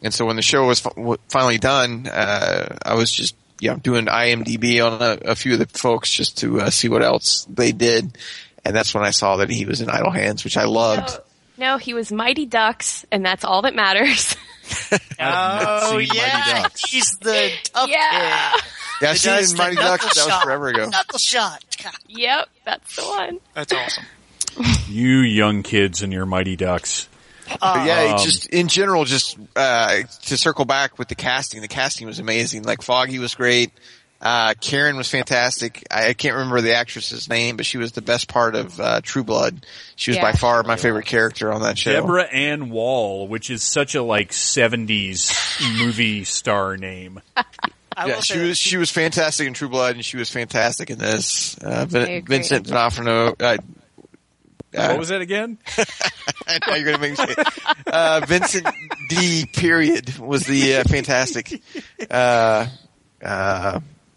And 0.00 0.14
so 0.14 0.24
when 0.24 0.36
the 0.36 0.42
show 0.42 0.66
was 0.66 0.80
finally 1.28 1.58
done, 1.58 2.06
uh, 2.06 2.76
I 2.82 2.94
was 2.94 3.12
just, 3.12 3.36
you 3.60 3.70
know, 3.70 3.76
doing 3.76 4.06
IMDb 4.06 4.82
on 4.82 5.02
a, 5.02 5.32
a 5.32 5.34
few 5.34 5.52
of 5.54 5.58
the 5.58 5.66
folks 5.66 6.10
just 6.10 6.38
to 6.38 6.62
uh, 6.62 6.70
see 6.70 6.88
what 6.88 7.02
else 7.02 7.46
they 7.50 7.72
did. 7.72 8.16
And 8.64 8.74
that's 8.74 8.94
when 8.94 9.04
I 9.04 9.10
saw 9.10 9.36
that 9.36 9.50
he 9.50 9.66
was 9.66 9.82
in 9.82 9.90
Idle 9.90 10.10
Hands, 10.10 10.42
which 10.42 10.56
I 10.56 10.64
loved. 10.64 11.18
No, 11.58 11.76
he 11.76 11.92
was 11.92 12.10
Mighty 12.12 12.46
Ducks, 12.46 13.04
and 13.12 13.24
that's 13.26 13.44
all 13.44 13.62
that 13.62 13.74
matters. 13.74 14.36
I've 15.18 15.82
oh 15.92 15.98
yeah, 15.98 16.66
he's 16.88 17.16
the 17.20 17.50
tough 17.72 17.88
Yeah. 17.88 18.52
kid. 18.54 18.62
Yeah, 19.02 19.10
I've 19.10 19.18
seen 19.18 19.38
in 19.38 19.44
the 19.44 19.54
Mighty 19.56 19.74
knuckle 19.76 20.08
Ducks. 20.08 20.14
That 20.14 20.24
was 20.24 20.32
shot. 20.34 20.44
forever 20.44 20.68
ago. 20.68 20.88
Knuckle 20.88 21.18
shot. 21.18 21.64
yep, 22.08 22.48
that's 22.64 22.96
the 22.96 23.02
one. 23.02 23.40
That's 23.54 23.72
awesome. 23.72 24.04
You 24.88 25.18
young 25.18 25.64
kids 25.64 26.02
and 26.02 26.12
your 26.12 26.26
Mighty 26.26 26.54
Ducks. 26.54 27.08
But 27.60 27.86
yeah, 27.86 28.14
Um, 28.16 28.24
just 28.24 28.46
in 28.50 28.68
general, 28.68 29.04
just 29.04 29.36
uh, 29.56 30.02
to 30.26 30.36
circle 30.36 30.64
back 30.64 30.96
with 30.98 31.08
the 31.08 31.16
casting, 31.16 31.60
the 31.60 31.66
casting 31.68 32.06
was 32.06 32.20
amazing. 32.20 32.62
Like 32.62 32.80
Foggy 32.80 33.18
was 33.18 33.34
great. 33.34 33.72
Uh, 34.20 34.54
Karen 34.58 34.96
was 34.96 35.10
fantastic. 35.10 35.86
I, 35.90 36.08
I 36.08 36.14
can't 36.14 36.34
remember 36.34 36.60
the 36.62 36.74
actress's 36.74 37.28
name, 37.28 37.56
but 37.56 37.66
she 37.66 37.76
was 37.76 37.92
the 37.92 38.00
best 38.00 38.26
part 38.28 38.54
of 38.54 38.80
uh, 38.80 39.00
True 39.02 39.24
Blood. 39.24 39.66
She 39.96 40.12
was 40.12 40.16
Yeah, 40.16 40.22
by 40.22 40.32
far 40.32 40.62
my 40.62 40.76
favorite 40.76 41.04
character 41.06 41.52
on 41.52 41.60
that 41.62 41.76
show. 41.76 41.92
Deborah 41.92 42.24
Ann 42.24 42.70
Woll, 42.70 43.28
which 43.28 43.50
is 43.50 43.62
such 43.62 43.94
a 43.94 44.02
like 44.02 44.30
'70s 44.30 45.30
movie 45.78 46.24
star 46.24 46.76
name. 46.76 47.20
I 47.96 48.06
yeah, 48.08 48.20
she 48.20 48.38
was 48.38 48.58
she 48.58 48.76
was 48.76 48.90
fantastic 48.90 49.46
in 49.46 49.54
True 49.54 49.68
Blood, 49.68 49.94
and 49.96 50.04
she 50.04 50.16
was 50.16 50.28
fantastic 50.28 50.90
in 50.90 50.98
this. 50.98 51.56
Uh, 51.58 51.84
Vin- 51.86 52.24
Vincent 52.24 52.66
D'Onofrio. 52.66 53.34
Uh, 53.38 53.56
what 54.72 54.98
was 54.98 55.08
that 55.10 55.20
again? 55.20 55.58
now 56.66 56.74
you're 56.74 56.84
gonna 56.84 56.98
make 56.98 57.10
me 57.10 57.16
say 57.16 57.34
it. 57.38 57.48
Uh, 57.86 58.20
Vincent 58.26 58.66
D. 59.08 59.46
Period 59.52 60.18
was 60.18 60.44
the 60.46 60.76
uh, 60.76 60.84
fantastic. 60.84 61.62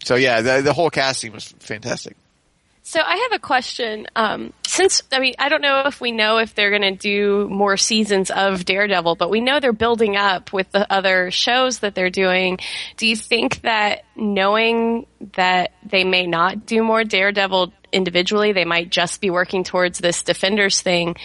So 0.04 0.14
yeah, 0.14 0.40
the, 0.40 0.62
the 0.62 0.72
whole 0.72 0.90
casting 0.90 1.32
was 1.32 1.48
fantastic. 1.58 2.16
So 2.88 3.00
I 3.04 3.16
have 3.16 3.32
a 3.32 3.38
question. 3.38 4.06
Um, 4.16 4.54
since 4.66 5.02
I 5.12 5.20
mean, 5.20 5.34
I 5.38 5.50
don't 5.50 5.60
know 5.60 5.82
if 5.84 6.00
we 6.00 6.10
know 6.10 6.38
if 6.38 6.54
they're 6.54 6.70
going 6.70 6.80
to 6.80 6.96
do 6.96 7.46
more 7.50 7.76
seasons 7.76 8.30
of 8.30 8.64
Daredevil, 8.64 9.16
but 9.16 9.28
we 9.28 9.42
know 9.42 9.60
they're 9.60 9.74
building 9.74 10.16
up 10.16 10.54
with 10.54 10.72
the 10.72 10.90
other 10.90 11.30
shows 11.30 11.80
that 11.80 11.94
they're 11.94 12.08
doing. 12.08 12.58
Do 12.96 13.06
you 13.06 13.14
think 13.14 13.60
that 13.60 14.04
knowing 14.16 15.06
that 15.34 15.72
they 15.84 16.04
may 16.04 16.26
not 16.26 16.64
do 16.64 16.82
more 16.82 17.04
Daredevil 17.04 17.74
individually, 17.92 18.52
they 18.52 18.64
might 18.64 18.88
just 18.88 19.20
be 19.20 19.28
working 19.28 19.64
towards 19.64 19.98
this 19.98 20.22
Defenders 20.22 20.80
thing? 20.80 21.16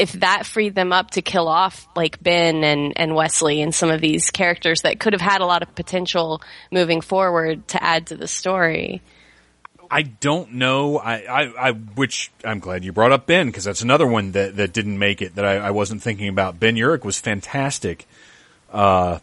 If 0.00 0.12
that 0.12 0.46
freed 0.46 0.74
them 0.74 0.92
up 0.92 1.10
to 1.12 1.22
kill 1.22 1.46
off 1.46 1.86
like 1.94 2.22
Ben 2.22 2.64
and, 2.64 2.94
and 2.96 3.14
Wesley 3.14 3.60
and 3.60 3.74
some 3.74 3.90
of 3.90 4.00
these 4.00 4.30
characters 4.30 4.82
that 4.82 4.98
could 4.98 5.12
have 5.12 5.20
had 5.20 5.42
a 5.42 5.46
lot 5.46 5.62
of 5.62 5.74
potential 5.74 6.40
moving 6.70 7.02
forward 7.02 7.68
to 7.68 7.82
add 7.82 8.06
to 8.06 8.16
the 8.16 8.26
story. 8.26 9.02
I 9.90 10.02
don't 10.02 10.54
know. 10.54 10.98
I, 10.98 11.16
I, 11.16 11.68
I 11.68 11.72
which 11.72 12.30
I'm 12.44 12.60
glad 12.60 12.84
you 12.84 12.92
brought 12.92 13.12
up 13.12 13.26
Ben 13.26 13.46
because 13.46 13.64
that's 13.64 13.82
another 13.82 14.06
one 14.06 14.32
that, 14.32 14.56
that 14.56 14.72
didn't 14.72 14.98
make 14.98 15.20
it 15.20 15.34
that 15.34 15.44
I, 15.44 15.56
I 15.56 15.70
wasn't 15.72 16.02
thinking 16.02 16.28
about. 16.28 16.60
Ben 16.60 16.76
Urich 16.76 17.04
was 17.04 17.20
fantastic. 17.20 18.06
Uh, 18.72 19.18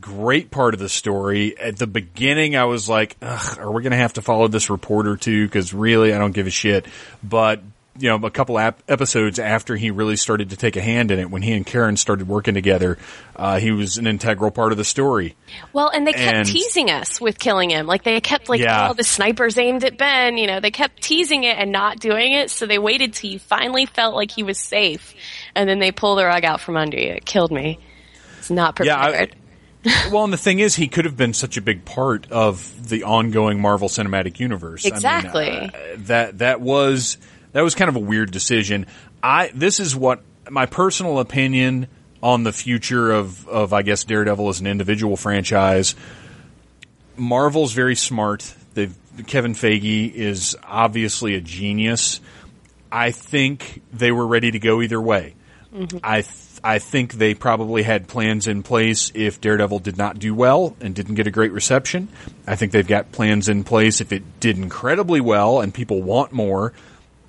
great 0.00 0.50
part 0.50 0.72
of 0.72 0.80
the 0.80 0.88
story. 0.88 1.58
At 1.58 1.76
the 1.76 1.86
beginning, 1.86 2.56
I 2.56 2.64
was 2.64 2.88
like, 2.88 3.16
Ugh, 3.20 3.58
"Are 3.58 3.70
we 3.70 3.82
going 3.82 3.92
to 3.92 3.98
have 3.98 4.14
to 4.14 4.22
follow 4.22 4.48
this 4.48 4.70
reporter 4.70 5.16
too?" 5.16 5.46
Because 5.46 5.74
really, 5.74 6.14
I 6.14 6.18
don't 6.18 6.32
give 6.32 6.46
a 6.46 6.50
shit. 6.50 6.86
But 7.22 7.60
you 7.98 8.08
know, 8.08 8.16
a 8.26 8.30
couple 8.30 8.58
ap- 8.58 8.82
episodes 8.88 9.38
after 9.38 9.76
he 9.76 9.90
really 9.90 10.16
started 10.16 10.50
to 10.50 10.56
take 10.56 10.74
a 10.76 10.80
hand 10.80 11.10
in 11.10 11.18
it, 11.20 11.30
when 11.30 11.42
he 11.42 11.52
and 11.52 11.64
Karen 11.64 11.96
started 11.96 12.26
working 12.26 12.54
together, 12.54 12.98
uh, 13.36 13.58
he 13.58 13.70
was 13.70 13.98
an 13.98 14.06
integral 14.06 14.50
part 14.50 14.72
of 14.72 14.78
the 14.78 14.84
story. 14.84 15.36
Well, 15.72 15.90
and 15.90 16.06
they 16.06 16.12
kept 16.12 16.36
And- 16.36 16.48
teasing 16.48 16.90
us 16.90 17.20
with 17.20 17.38
killing 17.38 17.70
him. 17.70 17.86
Like 17.86 18.02
they 18.02 18.20
kept 18.20 18.48
like, 18.48 18.60
Yeah. 18.60 18.90
oh, 18.90 18.94
the 18.94 19.04
snipers 19.04 19.56
aimed 19.58 19.84
at 19.84 19.96
Ben. 19.96 20.36
You 20.38 20.46
know, 20.48 20.58
they 20.60 20.70
kept 20.72 21.02
teasing 21.02 21.44
it 21.44 21.56
and 21.56 21.70
not 21.70 22.00
doing 22.00 22.32
it. 22.32 22.50
So 22.50 22.66
they 22.66 22.78
waited 22.78 23.12
till 23.14 23.30
you 23.30 23.38
finally 23.38 23.86
felt 23.86 24.14
like 24.14 24.30
he 24.32 24.42
was 24.42 24.58
safe. 24.58 25.14
and 25.54 25.68
then 25.68 25.78
they 25.78 25.92
pull 25.92 26.16
the 26.16 26.24
rug 26.24 26.44
out 26.44 26.60
from 26.60 26.76
under 26.76 26.96
you. 26.98 27.10
It 27.12 27.24
killed 27.24 27.52
me. 27.52 27.78
It's 28.38 28.50
not 28.50 28.78
Yeah, 28.82 28.98
I- 29.00 29.08
prepared. 29.10 29.36
Well, 30.10 30.24
and 30.24 30.32
the 30.32 30.38
thing 30.38 30.58
is, 30.60 30.74
he 30.74 30.88
could 30.88 31.04
have 31.04 31.16
been 31.16 31.34
such 31.34 31.58
a 31.58 31.60
big 31.60 31.84
part 31.84 32.26
of 32.32 32.88
the 32.88 33.02
ongoing 33.04 33.60
Marvel 33.60 33.88
Cinematic 33.88 34.40
Universe. 34.40 34.84
I 34.86 34.88
mean, 34.88 34.94
Exactly. 34.96 35.50
uh, 35.50 35.70
that 36.06 36.38
that 36.38 36.60
was 36.62 37.18
that 37.54 37.62
was 37.62 37.74
kind 37.74 37.88
of 37.88 37.96
a 37.96 38.00
weird 38.00 38.30
decision. 38.30 38.86
I 39.22 39.50
this 39.54 39.80
is 39.80 39.96
what 39.96 40.22
my 40.50 40.66
personal 40.66 41.18
opinion 41.20 41.86
on 42.22 42.42
the 42.42 42.52
future 42.52 43.12
of 43.12 43.48
of 43.48 43.72
I 43.72 43.80
guess 43.80 44.04
Daredevil 44.04 44.48
as 44.50 44.60
an 44.60 44.66
individual 44.66 45.16
franchise. 45.16 45.94
Marvel's 47.16 47.72
very 47.72 47.94
smart. 47.94 48.52
They've, 48.74 48.94
Kevin 49.28 49.54
Feige 49.54 50.12
is 50.12 50.56
obviously 50.64 51.36
a 51.36 51.40
genius. 51.40 52.20
I 52.90 53.12
think 53.12 53.82
they 53.92 54.10
were 54.10 54.26
ready 54.26 54.50
to 54.50 54.58
go 54.58 54.82
either 54.82 55.00
way. 55.00 55.36
Mm-hmm. 55.72 55.98
I 56.02 56.22
th- 56.22 56.44
I 56.64 56.78
think 56.78 57.12
they 57.12 57.34
probably 57.34 57.82
had 57.82 58.08
plans 58.08 58.48
in 58.48 58.62
place 58.62 59.12
if 59.14 59.38
Daredevil 59.40 59.80
did 59.80 59.98
not 59.98 60.18
do 60.18 60.34
well 60.34 60.74
and 60.80 60.94
didn't 60.94 61.16
get 61.16 61.26
a 61.26 61.30
great 61.30 61.52
reception. 61.52 62.08
I 62.46 62.56
think 62.56 62.72
they've 62.72 62.86
got 62.86 63.12
plans 63.12 63.50
in 63.50 63.64
place 63.64 64.00
if 64.00 64.12
it 64.12 64.40
did 64.40 64.56
incredibly 64.56 65.20
well 65.20 65.60
and 65.60 65.74
people 65.74 66.02
want 66.02 66.32
more. 66.32 66.72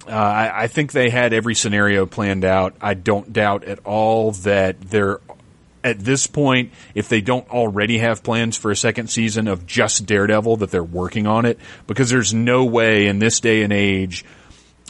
Uh, 0.07 0.11
I, 0.11 0.63
I 0.63 0.67
think 0.67 0.91
they 0.91 1.09
had 1.09 1.33
every 1.33 1.55
scenario 1.55 2.05
planned 2.05 2.45
out. 2.45 2.75
I 2.81 2.93
don't 2.93 3.31
doubt 3.33 3.63
at 3.63 3.79
all 3.85 4.31
that 4.31 4.81
they're 4.81 5.19
at 5.83 5.99
this 5.99 6.25
point, 6.25 6.71
if 6.95 7.09
they 7.09 7.21
don't 7.21 7.47
already 7.51 7.99
have 7.99 8.23
plans 8.23 8.57
for 8.57 8.71
a 8.71 8.75
second 8.75 9.07
season 9.07 9.47
of 9.47 9.67
just 9.67 10.07
Daredevil, 10.07 10.57
that 10.57 10.71
they're 10.71 10.83
working 10.83 11.27
on 11.27 11.45
it 11.45 11.59
because 11.85 12.09
there's 12.09 12.33
no 12.33 12.65
way 12.65 13.05
in 13.05 13.19
this 13.19 13.39
day 13.39 13.61
and 13.61 13.71
age 13.71 14.25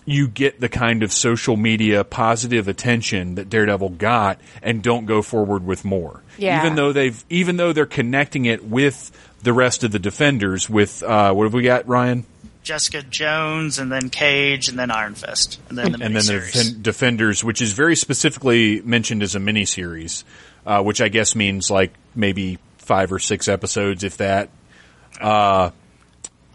you 0.06 0.28
get 0.28 0.60
the 0.60 0.70
kind 0.70 1.04
of 1.04 1.12
social 1.12 1.58
media 1.58 2.04
positive 2.04 2.68
attention 2.68 3.36
that 3.36 3.50
Daredevil 3.50 3.90
got 3.90 4.40
and 4.62 4.82
don't 4.82 5.06
go 5.06 5.22
forward 5.22 5.66
with 5.66 5.84
more. 5.84 6.22
Yeah. 6.38 6.64
Even 6.64 6.76
though 6.76 6.94
they've, 6.94 7.26
even 7.30 7.58
though 7.58 7.74
they're 7.74 7.86
connecting 7.88 8.46
it 8.46 8.64
with 8.64 9.12
the 9.42 9.52
rest 9.52 9.84
of 9.84 9.92
the 9.92 10.00
defenders 10.00 10.70
with, 10.70 11.02
uh, 11.02 11.34
what 11.34 11.44
have 11.44 11.54
we 11.54 11.64
got, 11.64 11.88
Ryan? 11.88 12.26
Jessica 12.66 13.04
Jones, 13.04 13.80
and 13.80 13.92
then 13.92 14.10
Cage, 14.10 14.68
and 14.68 14.78
then 14.78 14.92
Iron 14.92 15.16
Fist, 15.16 15.60
and 15.70 15.78
then 15.78 15.94
the 15.94 16.04
and 16.04 16.16
then 16.16 16.26
the. 16.26 16.78
Defenders, 16.82 17.44
which 17.44 17.62
is 17.62 17.72
very 17.72 17.96
specifically 17.96 18.82
mentioned 18.82 19.24
as 19.24 19.36
a 19.36 19.40
miniseries, 19.40 20.24
uh, 20.66 20.82
which 20.84 21.00
I 21.00 21.08
guess 21.08 21.36
means 21.36 21.72
like 21.72 21.94
maybe 22.14 22.58
five 22.80 23.14
or 23.14 23.20
six 23.20 23.48
episodes, 23.48 24.04
if 24.04 24.18
that. 24.18 24.50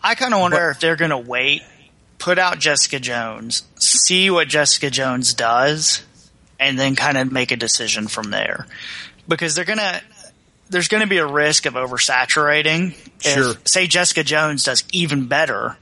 I 0.02 0.14
kind 0.14 0.34
of 0.34 0.40
wonder 0.40 0.70
if 0.70 0.80
they're 0.80 0.96
going 0.96 1.10
to 1.12 1.18
wait, 1.18 1.62
put 2.18 2.38
out 2.38 2.58
Jessica 2.58 2.98
Jones, 2.98 3.62
see 3.78 4.30
what 4.30 4.48
Jessica 4.48 4.90
Jones 4.90 5.34
does, 5.34 6.02
and 6.58 6.78
then 6.78 6.96
kind 6.96 7.16
of 7.18 7.30
make 7.30 7.52
a 7.52 7.56
decision 7.56 8.08
from 8.08 8.30
there. 8.30 8.66
Because 9.28 9.54
they're 9.54 9.64
going 9.64 9.78
to, 9.78 10.02
there's 10.70 10.88
going 10.88 11.02
to 11.02 11.08
be 11.08 11.18
a 11.18 11.26
risk 11.26 11.66
of 11.66 11.74
oversaturating. 11.74 12.94
If, 13.24 13.34
Sure. 13.34 13.54
Say 13.64 13.86
Jessica 13.86 14.24
Jones 14.24 14.64
does 14.64 14.84
even 14.92 15.26
better, 15.26 15.76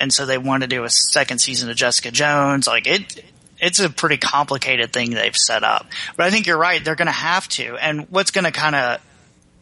and 0.00 0.12
so 0.12 0.26
they 0.26 0.38
want 0.38 0.62
to 0.62 0.68
do 0.68 0.84
a 0.84 0.90
second 0.90 1.38
season 1.38 1.70
of 1.70 1.76
Jessica 1.76 2.10
Jones. 2.10 2.66
Like 2.66 2.86
it, 2.86 3.24
it's 3.60 3.80
a 3.80 3.90
pretty 3.90 4.16
complicated 4.16 4.92
thing 4.92 5.10
they've 5.10 5.36
set 5.36 5.64
up. 5.64 5.86
But 6.16 6.26
I 6.26 6.30
think 6.30 6.46
you're 6.46 6.58
right. 6.58 6.84
They're 6.84 6.94
going 6.94 7.06
to 7.06 7.12
have 7.12 7.48
to. 7.50 7.76
And 7.76 8.08
what's 8.10 8.30
going 8.30 8.44
to 8.44 8.52
kind 8.52 8.74
of 8.74 9.00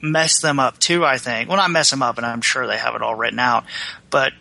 mess 0.00 0.40
them 0.40 0.60
up 0.60 0.78
too, 0.78 1.04
I 1.04 1.18
think. 1.18 1.48
Well, 1.48 1.58
not 1.58 1.70
mess 1.70 1.90
them 1.90 2.02
up, 2.02 2.18
and 2.18 2.26
I'm 2.26 2.42
sure 2.42 2.66
they 2.66 2.76
have 2.76 2.94
it 2.94 3.02
all 3.02 3.14
written 3.14 3.38
out. 3.38 3.64
But 4.10 4.32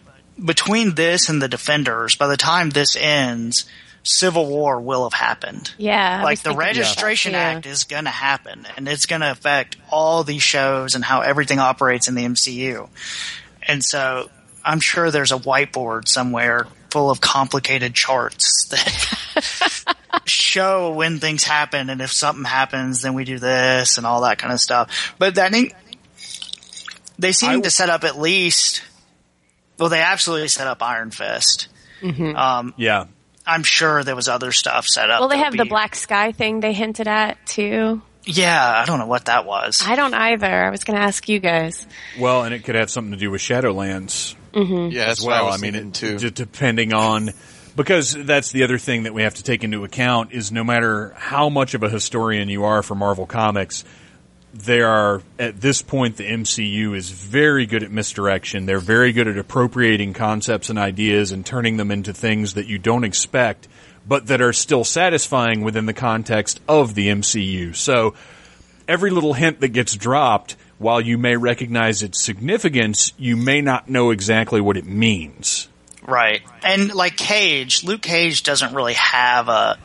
between 0.43 0.95
this 0.95 1.29
and 1.29 1.41
the 1.41 1.47
Defenders, 1.47 2.15
by 2.15 2.27
the 2.27 2.37
time 2.37 2.69
this 2.69 2.95
ends, 2.95 3.65
Civil 4.03 4.47
War 4.47 4.79
will 4.79 5.09
have 5.09 5.19
happened. 5.19 5.73
Yeah. 5.77 6.21
Like 6.23 6.41
the 6.41 6.53
Registration. 6.53 7.33
Act 7.33 7.65
is 7.65 7.85
going 7.85 8.03
to 8.03 8.11
happen, 8.11 8.67
and 8.77 8.87
it's 8.87 9.05
going 9.05 9.21
to 9.21 9.31
affect 9.31 9.77
all 9.89 10.23
these 10.23 10.43
shows 10.43 10.95
and 10.95 11.03
how 11.03 11.21
everything 11.21 11.59
operates 11.59 12.07
in 12.07 12.15
the 12.15 12.23
MCU. 12.23 12.89
And 13.63 13.83
so 13.83 14.29
I'm 14.65 14.79
sure 14.79 15.11
there's 15.11 15.31
a 15.31 15.37
whiteboard 15.37 16.07
somewhere 16.07 16.67
full 16.89 17.09
of 17.11 17.21
complicated 17.21 17.93
charts 17.93 18.67
that 18.69 19.95
show 20.25 20.91
when 20.93 21.19
things 21.19 21.43
happen 21.43 21.89
and 21.89 22.01
if 22.01 22.11
something 22.11 22.45
happens 22.45 23.01
then 23.01 23.13
we 23.13 23.25
do 23.25 23.37
this 23.37 23.97
and 23.97 24.07
all 24.07 24.21
that 24.21 24.37
kind 24.37 24.53
of 24.53 24.59
stuff. 24.59 25.13
But 25.19 25.37
I 25.37 25.49
think 25.49 25.73
they 27.19 27.31
seem 27.31 27.61
to 27.63 27.69
set 27.69 27.89
up 27.89 28.03
at 28.03 28.17
least 28.17 28.81
well 29.77 29.89
they 29.89 30.01
absolutely 30.01 30.47
set 30.47 30.67
up 30.67 30.81
Iron 30.81 31.11
Fist. 31.11 31.67
Um, 32.03 32.73
Yeah. 32.77 33.05
I'm 33.47 33.63
sure 33.63 34.03
there 34.03 34.15
was 34.15 34.27
other 34.27 34.51
stuff 34.51 34.87
set 34.87 35.09
up. 35.11 35.19
Well, 35.19 35.29
they 35.29 35.35
that'll 35.35 35.51
have 35.51 35.57
the 35.57 35.69
black 35.69 35.95
sky 35.95 36.31
thing 36.31 36.61
they 36.61 36.73
hinted 36.73 37.07
at 37.07 37.37
too. 37.45 38.01
Yeah, 38.23 38.81
I 38.81 38.85
don't 38.85 38.97
know 38.97 39.05
what 39.05 39.25
that 39.25 39.45
was. 39.45 39.83
I 39.85 39.95
don't 39.95 40.15
either. 40.15 40.65
I 40.65 40.71
was 40.71 40.83
going 40.83 40.97
to 40.97 41.03
ask 41.05 41.29
you 41.29 41.39
guys. 41.39 41.85
Well, 42.19 42.43
and 42.43 42.55
it 42.55 42.63
could 42.63 42.73
have 42.73 42.89
something 42.89 43.11
to 43.11 43.17
do 43.19 43.29
with 43.29 43.41
Shadowlands 43.41 44.33
Mm-hmm. 44.55 44.91
Yeah, 44.91 45.05
as 45.05 45.21
well. 45.21 45.45
what 45.45 45.53
I 45.53 45.57
mean, 45.57 45.75
it, 45.75 45.93
too. 45.93 46.17
d- 46.17 46.29
depending 46.29 46.93
on 46.93 47.31
because 47.75 48.13
that's 48.13 48.51
the 48.51 48.63
other 48.63 48.77
thing 48.77 49.03
that 49.03 49.13
we 49.13 49.23
have 49.23 49.35
to 49.35 49.43
take 49.43 49.63
into 49.63 49.83
account 49.83 50.31
is 50.31 50.51
no 50.51 50.63
matter 50.63 51.13
how 51.17 51.49
much 51.49 51.73
of 51.73 51.83
a 51.83 51.89
historian 51.89 52.47
you 52.47 52.63
are 52.63 52.81
for 52.81 52.95
Marvel 52.95 53.25
Comics, 53.25 53.83
there 54.53 54.87
are 54.87 55.21
at 55.37 55.59
this 55.59 55.81
point 55.81 56.15
the 56.15 56.23
MCU 56.23 56.95
is 56.95 57.09
very 57.09 57.65
good 57.65 57.83
at 57.83 57.91
misdirection. 57.91 58.65
They're 58.65 58.79
very 58.79 59.11
good 59.11 59.27
at 59.27 59.37
appropriating 59.37 60.13
concepts 60.13 60.69
and 60.69 60.79
ideas 60.79 61.33
and 61.33 61.45
turning 61.45 61.75
them 61.75 61.91
into 61.91 62.13
things 62.13 62.53
that 62.53 62.65
you 62.65 62.77
don't 62.77 63.03
expect, 63.03 63.67
but 64.07 64.27
that 64.27 64.41
are 64.41 64.53
still 64.53 64.85
satisfying 64.85 65.61
within 65.61 65.85
the 65.85 65.93
context 65.93 66.61
of 66.69 66.95
the 66.95 67.09
MCU. 67.09 67.75
So 67.75 68.15
every 68.87 69.09
little 69.09 69.33
hint 69.33 69.59
that 69.59 69.69
gets 69.69 69.93
dropped, 69.95 70.55
while 70.77 71.01
you 71.01 71.17
may 71.17 71.37
recognize 71.37 72.03
its 72.03 72.21
significance, 72.21 73.13
you 73.17 73.35
may 73.37 73.61
not 73.61 73.89
know 73.89 74.11
exactly 74.11 74.61
what 74.61 74.77
it 74.77 74.85
means. 74.85 75.67
Right. 76.05 76.41
And 76.63 76.93
like 76.93 77.17
Cage, 77.17 77.83
Luke 77.83 78.01
Cage 78.01 78.43
doesn't 78.43 78.73
really 78.73 78.93
have 78.93 79.49
a 79.49 79.77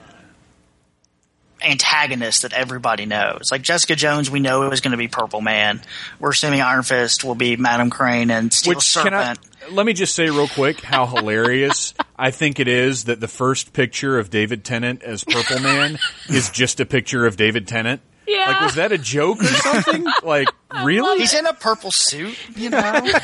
antagonist 1.62 2.42
that 2.42 2.52
everybody 2.52 3.06
knows. 3.06 3.50
Like 3.50 3.62
Jessica 3.62 3.94
Jones, 3.94 4.30
we 4.30 4.40
know 4.40 4.62
it 4.64 4.70
was 4.70 4.80
going 4.80 4.92
to 4.92 4.98
be 4.98 5.08
Purple 5.08 5.40
Man. 5.40 5.80
We're 6.18 6.30
assuming 6.30 6.60
Iron 6.60 6.82
Fist 6.82 7.24
will 7.24 7.34
be 7.34 7.56
Madam 7.56 7.90
Crane 7.90 8.30
and 8.30 8.52
Steel 8.52 8.74
Which 8.74 8.94
can 8.94 9.14
I, 9.14 9.34
Serpent. 9.34 9.72
let 9.72 9.86
me 9.86 9.92
just 9.92 10.14
say 10.14 10.24
real 10.24 10.48
quick 10.48 10.80
how 10.80 11.06
hilarious 11.14 11.94
I 12.18 12.30
think 12.30 12.60
it 12.60 12.68
is 12.68 13.04
that 13.04 13.20
the 13.20 13.28
first 13.28 13.72
picture 13.72 14.18
of 14.18 14.30
David 14.30 14.64
Tennant 14.64 15.02
as 15.02 15.24
Purple 15.24 15.60
Man 15.60 15.98
is 16.28 16.50
just 16.50 16.80
a 16.80 16.86
picture 16.86 17.26
of 17.26 17.36
David 17.36 17.68
Tennant. 17.68 18.00
Yeah. 18.32 18.46
Like, 18.52 18.60
was 18.60 18.74
that 18.76 18.92
a 18.92 18.98
joke 18.98 19.40
or 19.42 19.46
something? 19.46 20.06
like, 20.22 20.48
really? 20.84 21.18
He's 21.18 21.34
in 21.34 21.46
a 21.46 21.52
purple 21.54 21.90
suit, 21.90 22.38
you 22.56 22.70
know. 22.70 23.06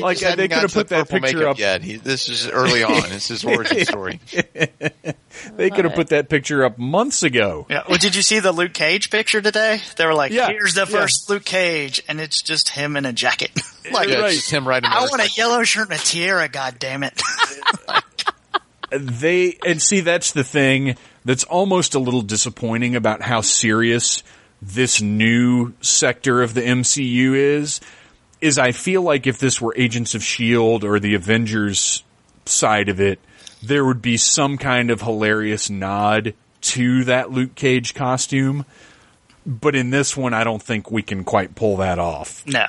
Like, 0.00 0.22
uh, 0.22 0.36
they 0.36 0.46
could 0.46 0.58
have 0.58 0.72
put 0.72 0.88
that 0.90 1.08
purple 1.08 1.20
picture 1.26 1.38
makeup 1.38 1.50
up. 1.52 1.58
yet. 1.58 1.82
He, 1.82 1.96
this 1.96 2.28
is 2.28 2.48
early 2.48 2.84
on. 2.84 2.92
It's 3.10 3.26
his 3.26 3.44
origin 3.44 3.84
story. 3.84 4.20
They 5.56 5.70
could 5.70 5.84
have 5.84 5.94
put 5.94 6.08
that 6.08 6.28
picture 6.28 6.64
up 6.64 6.78
months 6.78 7.22
ago. 7.24 7.66
yeah. 7.70 7.82
Well, 7.88 7.98
did 7.98 8.14
you 8.16 8.22
see 8.22 8.38
the 8.40 8.50
Luke 8.52 8.74
Cage 8.74 9.08
picture 9.10 9.40
today? 9.40 9.80
They 9.96 10.04
were 10.06 10.14
like, 10.14 10.32
Yeah. 10.32 10.48
"Here's 10.48 10.74
the 10.74 10.80
Yeah. 10.80 11.00
first 11.00 11.28
Luke 11.30 11.44
Cage," 11.44 12.02
and 12.08 12.20
it's 12.20 12.42
just 12.42 12.68
him 12.70 12.96
in 12.96 13.04
a 13.06 13.12
jacket. 13.12 13.50
like, 13.92 14.08
Yeah, 14.08 14.16
Right. 14.20 14.26
it's 14.26 14.36
just 14.38 14.50
him 14.50 14.66
riding. 14.66 14.90
a 14.90 14.94
I 14.94 15.00
want 15.02 15.20
a 15.22 15.28
yellow 15.36 15.62
shirt 15.64 15.90
and 15.90 15.98
a 15.98 16.02
tiara. 16.02 16.48
God 16.48 16.76
damn 16.80 17.02
it! 17.04 17.20
they 18.90 19.58
and 19.66 19.80
see 19.82 20.00
that's 20.00 20.32
the 20.32 20.44
thing 20.44 20.96
that's 21.28 21.44
almost 21.44 21.94
a 21.94 21.98
little 21.98 22.22
disappointing 22.22 22.96
about 22.96 23.20
how 23.20 23.42
serious 23.42 24.22
this 24.62 25.02
new 25.02 25.74
sector 25.82 26.40
of 26.40 26.54
the 26.54 26.62
MCU 26.62 27.34
is 27.34 27.82
is 28.40 28.56
I 28.56 28.72
feel 28.72 29.02
like 29.02 29.26
if 29.26 29.38
this 29.38 29.60
were 29.60 29.74
Agents 29.76 30.14
of 30.14 30.22
Shield 30.24 30.84
or 30.84 30.98
the 30.98 31.14
Avengers 31.14 32.02
side 32.46 32.88
of 32.88 32.98
it 32.98 33.20
there 33.62 33.84
would 33.84 34.00
be 34.00 34.16
some 34.16 34.56
kind 34.56 34.90
of 34.90 35.02
hilarious 35.02 35.68
nod 35.68 36.32
to 36.62 37.04
that 37.04 37.30
Luke 37.30 37.54
Cage 37.54 37.92
costume. 37.92 38.64
But 39.44 39.76
in 39.76 39.90
this 39.90 40.16
one 40.16 40.32
I 40.32 40.44
don't 40.44 40.62
think 40.62 40.90
we 40.90 41.02
can 41.02 41.24
quite 41.24 41.54
pull 41.54 41.76
that 41.76 41.98
off. 41.98 42.42
No, 42.46 42.64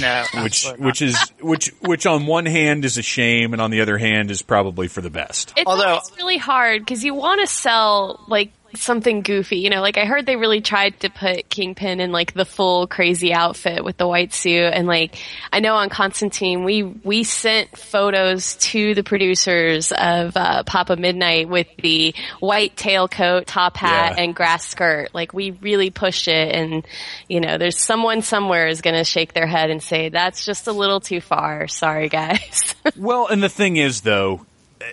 no. 0.00 0.24
which 0.42 0.66
which 0.78 1.02
is 1.02 1.16
which 1.40 1.72
which 1.80 2.06
on 2.06 2.26
one 2.26 2.46
hand 2.46 2.84
is 2.84 2.98
a 2.98 3.02
shame 3.02 3.52
and 3.52 3.62
on 3.62 3.70
the 3.70 3.80
other 3.80 3.98
hand 3.98 4.30
is 4.30 4.42
probably 4.42 4.88
for 4.88 5.00
the 5.00 5.10
best 5.10 5.52
It's 5.56 5.66
Although- 5.66 5.84
always 5.86 6.12
really 6.16 6.38
hard 6.38 6.82
because 6.82 7.04
you 7.04 7.14
want 7.14 7.40
to 7.40 7.46
sell 7.46 8.24
like 8.28 8.52
something 8.74 9.22
goofy, 9.22 9.58
you 9.58 9.70
know. 9.70 9.80
Like 9.80 9.96
I 9.98 10.04
heard 10.04 10.26
they 10.26 10.36
really 10.36 10.60
tried 10.60 11.00
to 11.00 11.08
put 11.10 11.48
Kingpin 11.48 12.00
in 12.00 12.12
like 12.12 12.34
the 12.34 12.44
full 12.44 12.86
crazy 12.86 13.32
outfit 13.32 13.84
with 13.84 13.96
the 13.96 14.06
white 14.06 14.32
suit, 14.32 14.72
and 14.72 14.86
like 14.86 15.16
I 15.52 15.60
know 15.60 15.76
on 15.76 15.88
Constantine 15.88 16.64
we 16.64 16.82
we 16.82 17.24
sent 17.24 17.76
photos 17.76 18.56
to 18.56 18.94
the 18.94 19.02
producers 19.02 19.92
of 19.92 20.36
uh, 20.36 20.62
Papa 20.64 20.96
Midnight 20.96 21.48
with 21.48 21.66
the 21.82 22.14
white 22.40 22.76
tailcoat, 22.76 23.44
top 23.46 23.76
hat, 23.76 24.14
Yeah. 24.16 24.22
and 24.24 24.34
grass 24.34 24.66
skirt. 24.66 25.10
Like 25.14 25.32
we 25.32 25.50
really 25.52 25.90
pushed 25.90 26.28
it, 26.28 26.54
and 26.54 26.86
you 27.28 27.40
know, 27.40 27.58
there's 27.58 27.78
someone 27.78 28.22
somewhere 28.22 28.68
is 28.68 28.80
going 28.80 28.96
to 28.96 29.04
shake 29.04 29.32
their 29.32 29.46
head 29.46 29.70
and 29.70 29.82
say 29.82 30.08
that's 30.08 30.44
just 30.44 30.66
a 30.66 30.72
little 30.72 31.00
too 31.00 31.20
far. 31.20 31.68
Sorry, 31.68 32.08
guys. 32.08 32.74
Well, 32.96 33.26
and 33.28 33.42
the 33.42 33.48
thing 33.48 33.76
is, 33.76 34.00
though, 34.00 34.44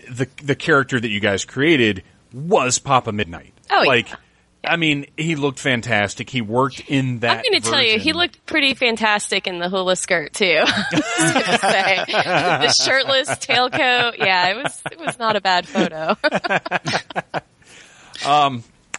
the 0.09 0.27
the 0.43 0.55
character 0.55 0.99
that 0.99 1.07
you 1.09 1.19
guys 1.19 1.43
created 1.45 2.03
was 2.33 2.77
Papa 2.77 3.11
Midnight. 3.11 3.53
Oh, 3.69 3.81
yeah. 3.81 3.87
like 3.87 4.07
I 4.63 4.77
mean, 4.77 5.05
he 5.15 5.35
looked 5.35 5.59
fantastic. 5.59 6.29
He 6.29 6.41
worked 6.41 6.81
in 6.87 7.19
that. 7.19 7.37
I'm 7.37 7.43
going 7.43 7.61
to 7.61 7.69
tell 7.69 7.83
you, 7.83 7.99
he 7.99 8.13
looked 8.13 8.45
pretty 8.47 8.73
fantastic 8.73 9.45
in 9.45 9.59
the 9.59 9.69
hula 9.69 9.95
skirt 9.95 10.33
too. 10.33 10.63
I 10.65 10.87
was 10.91 11.33
gonna 11.33 11.57
say. 11.59 12.05
the 12.07 12.69
shirtless 12.69 13.29
tailcoat. 13.29 14.17
Yeah, 14.17 14.49
it 14.49 14.63
was 14.63 14.81
it 14.91 14.99
was 14.99 15.19
not 15.19 15.35
a 15.35 15.41
bad 15.41 15.67
photo. 15.67 16.17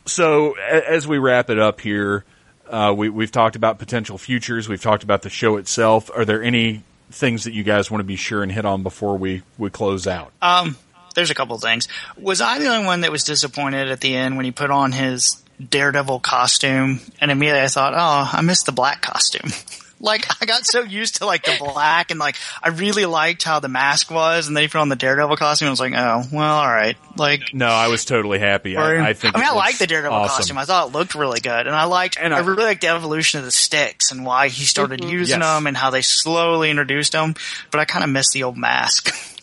So 0.06 0.52
as 0.52 1.06
we 1.06 1.18
wrap 1.18 1.50
it 1.50 1.58
up 1.58 1.80
here, 1.80 2.24
uh, 2.70 2.94
we, 2.96 3.08
we've 3.08 3.32
talked 3.32 3.56
about 3.56 3.78
potential 3.78 4.18
futures. 4.18 4.68
We've 4.68 4.80
talked 4.80 5.02
about 5.02 5.22
the 5.22 5.30
show 5.30 5.56
itself. 5.56 6.10
Are 6.14 6.24
there 6.24 6.42
any 6.42 6.84
things 7.10 7.44
that 7.44 7.52
you 7.52 7.64
guys 7.64 7.90
want 7.90 8.00
to 8.00 8.04
be 8.04 8.16
sure 8.16 8.42
and 8.42 8.50
hit 8.50 8.64
on 8.64 8.82
before 8.82 9.18
we, 9.18 9.42
we 9.58 9.68
close 9.68 10.06
out? 10.06 10.32
Um, 10.40 10.76
there's 11.16 11.30
a 11.30 11.34
couple 11.34 11.58
things. 11.58 11.88
Was 12.16 12.40
I 12.40 12.60
the 12.60 12.68
only 12.68 12.86
one 12.86 13.00
that 13.00 13.10
was 13.10 13.24
disappointed 13.24 13.90
at 13.90 14.00
the 14.00 14.14
end 14.14 14.36
when 14.36 14.44
he 14.44 14.52
put 14.52 14.70
on 14.70 14.92
his 14.92 15.42
Daredevil 15.68 16.20
costume? 16.20 17.00
And 17.20 17.30
immediately 17.32 17.62
I 17.62 17.68
thought, 17.68 17.94
oh, 17.94 18.30
I 18.38 18.40
missed 18.42 18.66
the 18.66 18.72
black 18.72 19.02
costume. 19.02 19.50
like 20.00 20.26
I 20.42 20.46
got 20.46 20.66
so 20.66 20.82
used 20.82 21.16
to 21.16 21.26
like 21.26 21.44
the 21.44 21.56
black 21.58 22.10
and 22.10 22.20
like 22.20 22.36
I 22.62 22.68
really 22.68 23.06
liked 23.06 23.42
how 23.42 23.60
the 23.60 23.68
mask 23.68 24.10
was, 24.10 24.46
and 24.46 24.56
then 24.56 24.62
he 24.62 24.68
put 24.68 24.78
on 24.78 24.88
the 24.88 24.96
Daredevil 24.96 25.36
costume. 25.36 25.68
I 25.68 25.70
was 25.70 25.80
like, 25.80 25.94
oh, 25.94 26.22
well, 26.32 26.54
all 26.54 26.66
right. 26.68 26.96
Like, 27.16 27.54
no, 27.54 27.66
I 27.66 27.88
was 27.88 28.04
totally 28.04 28.38
happy. 28.38 28.76
I, 28.76 29.08
I 29.08 29.12
think. 29.14 29.36
I 29.36 29.40
mean, 29.40 29.48
I 29.48 29.52
liked 29.54 29.78
the 29.78 29.86
Daredevil 29.86 30.16
awesome. 30.16 30.36
costume. 30.36 30.58
I 30.58 30.64
thought 30.64 30.88
it 30.88 30.92
looked 30.92 31.14
really 31.14 31.40
good, 31.40 31.66
and 31.66 31.74
I 31.74 31.84
liked. 31.84 32.18
And 32.20 32.34
I, 32.34 32.38
I- 32.38 32.40
really 32.40 32.64
liked 32.64 32.82
the 32.82 32.88
evolution 32.88 33.38
of 33.38 33.44
the 33.44 33.50
sticks 33.50 34.12
and 34.12 34.24
why 34.24 34.48
he 34.48 34.64
started 34.64 35.00
mm-hmm. 35.00 35.10
using 35.10 35.40
Yes. 35.40 35.56
them 35.56 35.66
and 35.66 35.76
how 35.76 35.90
they 35.90 36.02
slowly 36.02 36.70
introduced 36.70 37.12
them. 37.12 37.34
But 37.70 37.80
I 37.80 37.84
kind 37.84 38.04
of 38.04 38.10
missed 38.10 38.32
the 38.32 38.42
old 38.42 38.56
mask. 38.56 39.14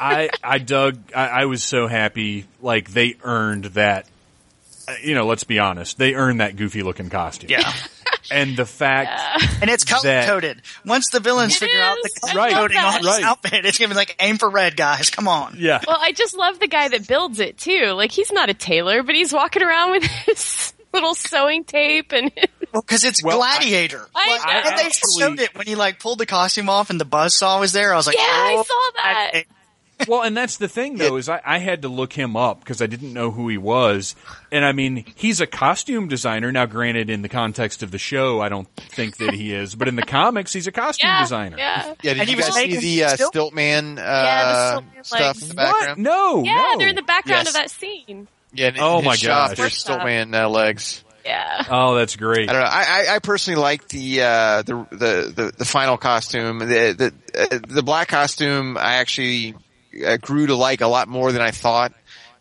I 0.00 0.30
I 0.42 0.58
dug. 0.58 0.98
I, 1.14 1.26
I 1.28 1.44
was 1.46 1.62
so 1.62 1.86
happy. 1.86 2.46
Like 2.60 2.90
they 2.90 3.16
earned 3.22 3.64
that. 3.66 4.06
uh, 4.88 4.94
You 5.02 5.14
know, 5.14 5.26
let's 5.26 5.44
be 5.44 5.58
honest. 5.58 5.98
They 5.98 6.14
earned 6.14 6.40
that 6.40 6.56
goofy 6.56 6.82
looking 6.82 7.10
costume. 7.10 7.50
yeah. 7.50 7.72
And 8.30 8.56
the 8.56 8.64
fact, 8.64 9.10
And 9.60 9.68
it's 9.68 9.84
color 9.84 10.22
coded. 10.24 10.62
Once 10.86 11.10
the 11.10 11.20
villains 11.20 11.56
It 11.56 11.58
figure 11.58 11.82
out 11.82 11.98
the 12.02 12.08
is. 12.08 12.18
color 12.32 12.34
Right. 12.40 12.52
coding 12.54 12.78
on 12.78 12.94
his 12.96 13.06
Right. 13.06 13.22
outfit, 13.22 13.66
it's 13.66 13.78
gonna 13.78 13.90
be 13.90 13.94
like 13.96 14.16
aim 14.18 14.38
for 14.38 14.48
red, 14.48 14.78
guys. 14.78 15.10
Come 15.10 15.28
on. 15.28 15.56
yeah, 15.58 15.82
well, 15.86 15.98
I 16.00 16.12
just 16.12 16.34
love 16.34 16.58
the 16.58 16.66
guy 16.66 16.88
that 16.88 17.06
builds 17.06 17.38
it 17.38 17.58
too. 17.58 17.88
Like 17.88 18.10
he's 18.12 18.32
not 18.32 18.48
a 18.48 18.54
tailor, 18.54 19.02
but 19.02 19.14
he's 19.14 19.30
walking 19.30 19.62
around 19.62 19.90
with 19.90 20.04
his 20.04 20.72
little 20.94 21.14
sewing 21.14 21.64
tape 21.64 22.12
and 22.12 22.30
Well, 22.72 22.82
because 22.82 23.04
it's 23.04 23.22
Well, 23.22 23.36
Gladiator. 23.38 24.06
I 24.14 24.30
Like, 24.30 24.46
know. 24.46 24.70
and 24.70 24.78
they 24.78 24.84
actually- 24.86 25.20
showed 25.20 25.40
it 25.40 25.54
when 25.56 25.66
he 25.66 25.74
like 25.74 26.00
pulled 26.00 26.18
the 26.18 26.26
costume 26.26 26.68
off 26.68 26.90
and 26.90 27.00
the 27.00 27.04
buzz 27.04 27.36
saw 27.38 27.60
was 27.60 27.72
there. 27.72 27.92
I 27.92 27.96
was 27.96 28.06
like, 28.06 28.16
Yeah, 28.16 28.22
I 28.24 28.54
oh, 28.58 28.62
saw 28.62 29.02
that. 29.02 29.30
I- 29.34 29.44
Well, 30.08 30.22
and 30.22 30.36
that's 30.36 30.56
the 30.56 30.66
thing 30.66 30.96
though 30.96 31.16
is 31.18 31.28
I, 31.28 31.40
I 31.44 31.58
had 31.58 31.82
to 31.82 31.88
look 31.88 32.12
him 32.12 32.36
up 32.36 32.58
because 32.58 32.82
I 32.82 32.86
didn't 32.86 33.12
know 33.12 33.30
who 33.30 33.48
he 33.48 33.56
was, 33.56 34.16
and 34.50 34.64
I 34.64 34.72
mean 34.72 35.04
he's 35.14 35.40
a 35.40 35.46
costume 35.46 36.08
designer. 36.08 36.50
Now, 36.50 36.66
granted, 36.66 37.08
in 37.10 37.22
the 37.22 37.28
context 37.28 37.84
of 37.84 37.92
the 37.92 37.96
show, 37.98 38.40
I 38.40 38.48
don't 38.48 38.66
think 38.76 39.18
that 39.18 39.32
he 39.34 39.52
is, 39.54 39.76
but 39.76 39.86
in 39.86 39.94
the 39.94 40.02
comics, 40.02 40.52
he's 40.52 40.66
a 40.66 40.72
costume 40.72 41.06
yeah, 41.08 41.22
designer. 41.22 41.56
yeah, 41.58 41.86
Yeah, 42.02 42.14
did 42.14 42.18
And 42.22 42.28
he 42.28 42.32
you 42.32 42.36
was 42.38 42.48
guys 42.48 42.56
see 42.56 42.76
the 42.76 43.04
uh, 43.04 43.08
still- 43.14 43.30
Stiltman 43.30 43.96
uh, 43.98 44.00
Yeah, 44.02 44.74
the 44.74 44.80
Stiltman 44.82 45.06
stuff 45.06 45.20
legs. 45.20 45.42
in 45.42 45.48
the 45.50 45.54
What? 45.54 45.72
background? 45.78 46.02
No, 46.02 46.42
yeah. 46.42 46.54
no. 46.72 46.78
They're 46.78 46.88
in 46.88 46.96
the 46.96 47.02
background 47.02 47.44
Yes. 47.46 47.48
of 47.48 47.54
that 47.54 47.70
scene. 47.70 48.26
Yeah, 48.54 48.68
in, 48.68 48.74
Oh 48.78 48.98
in 49.00 49.04
my 49.04 49.12
his 49.12 49.20
shop, 49.20 49.48
gosh. 49.50 49.56
there's 49.58 49.84
Workshop. 49.88 50.06
Stiltman 50.06 50.34
uh, 50.34 50.48
legs. 50.48 51.02
Yeah. 51.24 51.64
Oh, 51.70 51.94
that's 51.94 52.16
great. 52.16 52.50
I 52.50 52.52
don't 52.52 52.62
know. 52.62 52.68
I, 52.70 53.04
I, 53.10 53.14
I 53.14 53.18
personally 53.18 53.60
like 53.60 53.88
the, 53.88 54.20
uh, 54.22 54.62
the, 54.62 54.86
the, 54.90 55.32
the, 55.34 55.52
the 55.58 55.64
final 55.64 55.96
costume. 55.96 56.58
The, 56.58 56.64
the, 57.32 57.40
uh, 57.54 57.58
the 57.66 57.82
black 57.82 58.08
costume 58.08 58.76
I 58.76 58.96
actually 58.96 59.54
uh, 60.06 60.18
grew 60.18 60.46
to 60.48 60.54
like 60.54 60.82
a 60.82 60.86
lot 60.86 61.08
more 61.08 61.32
than 61.32 61.40
I 61.40 61.50
thought. 61.50 61.92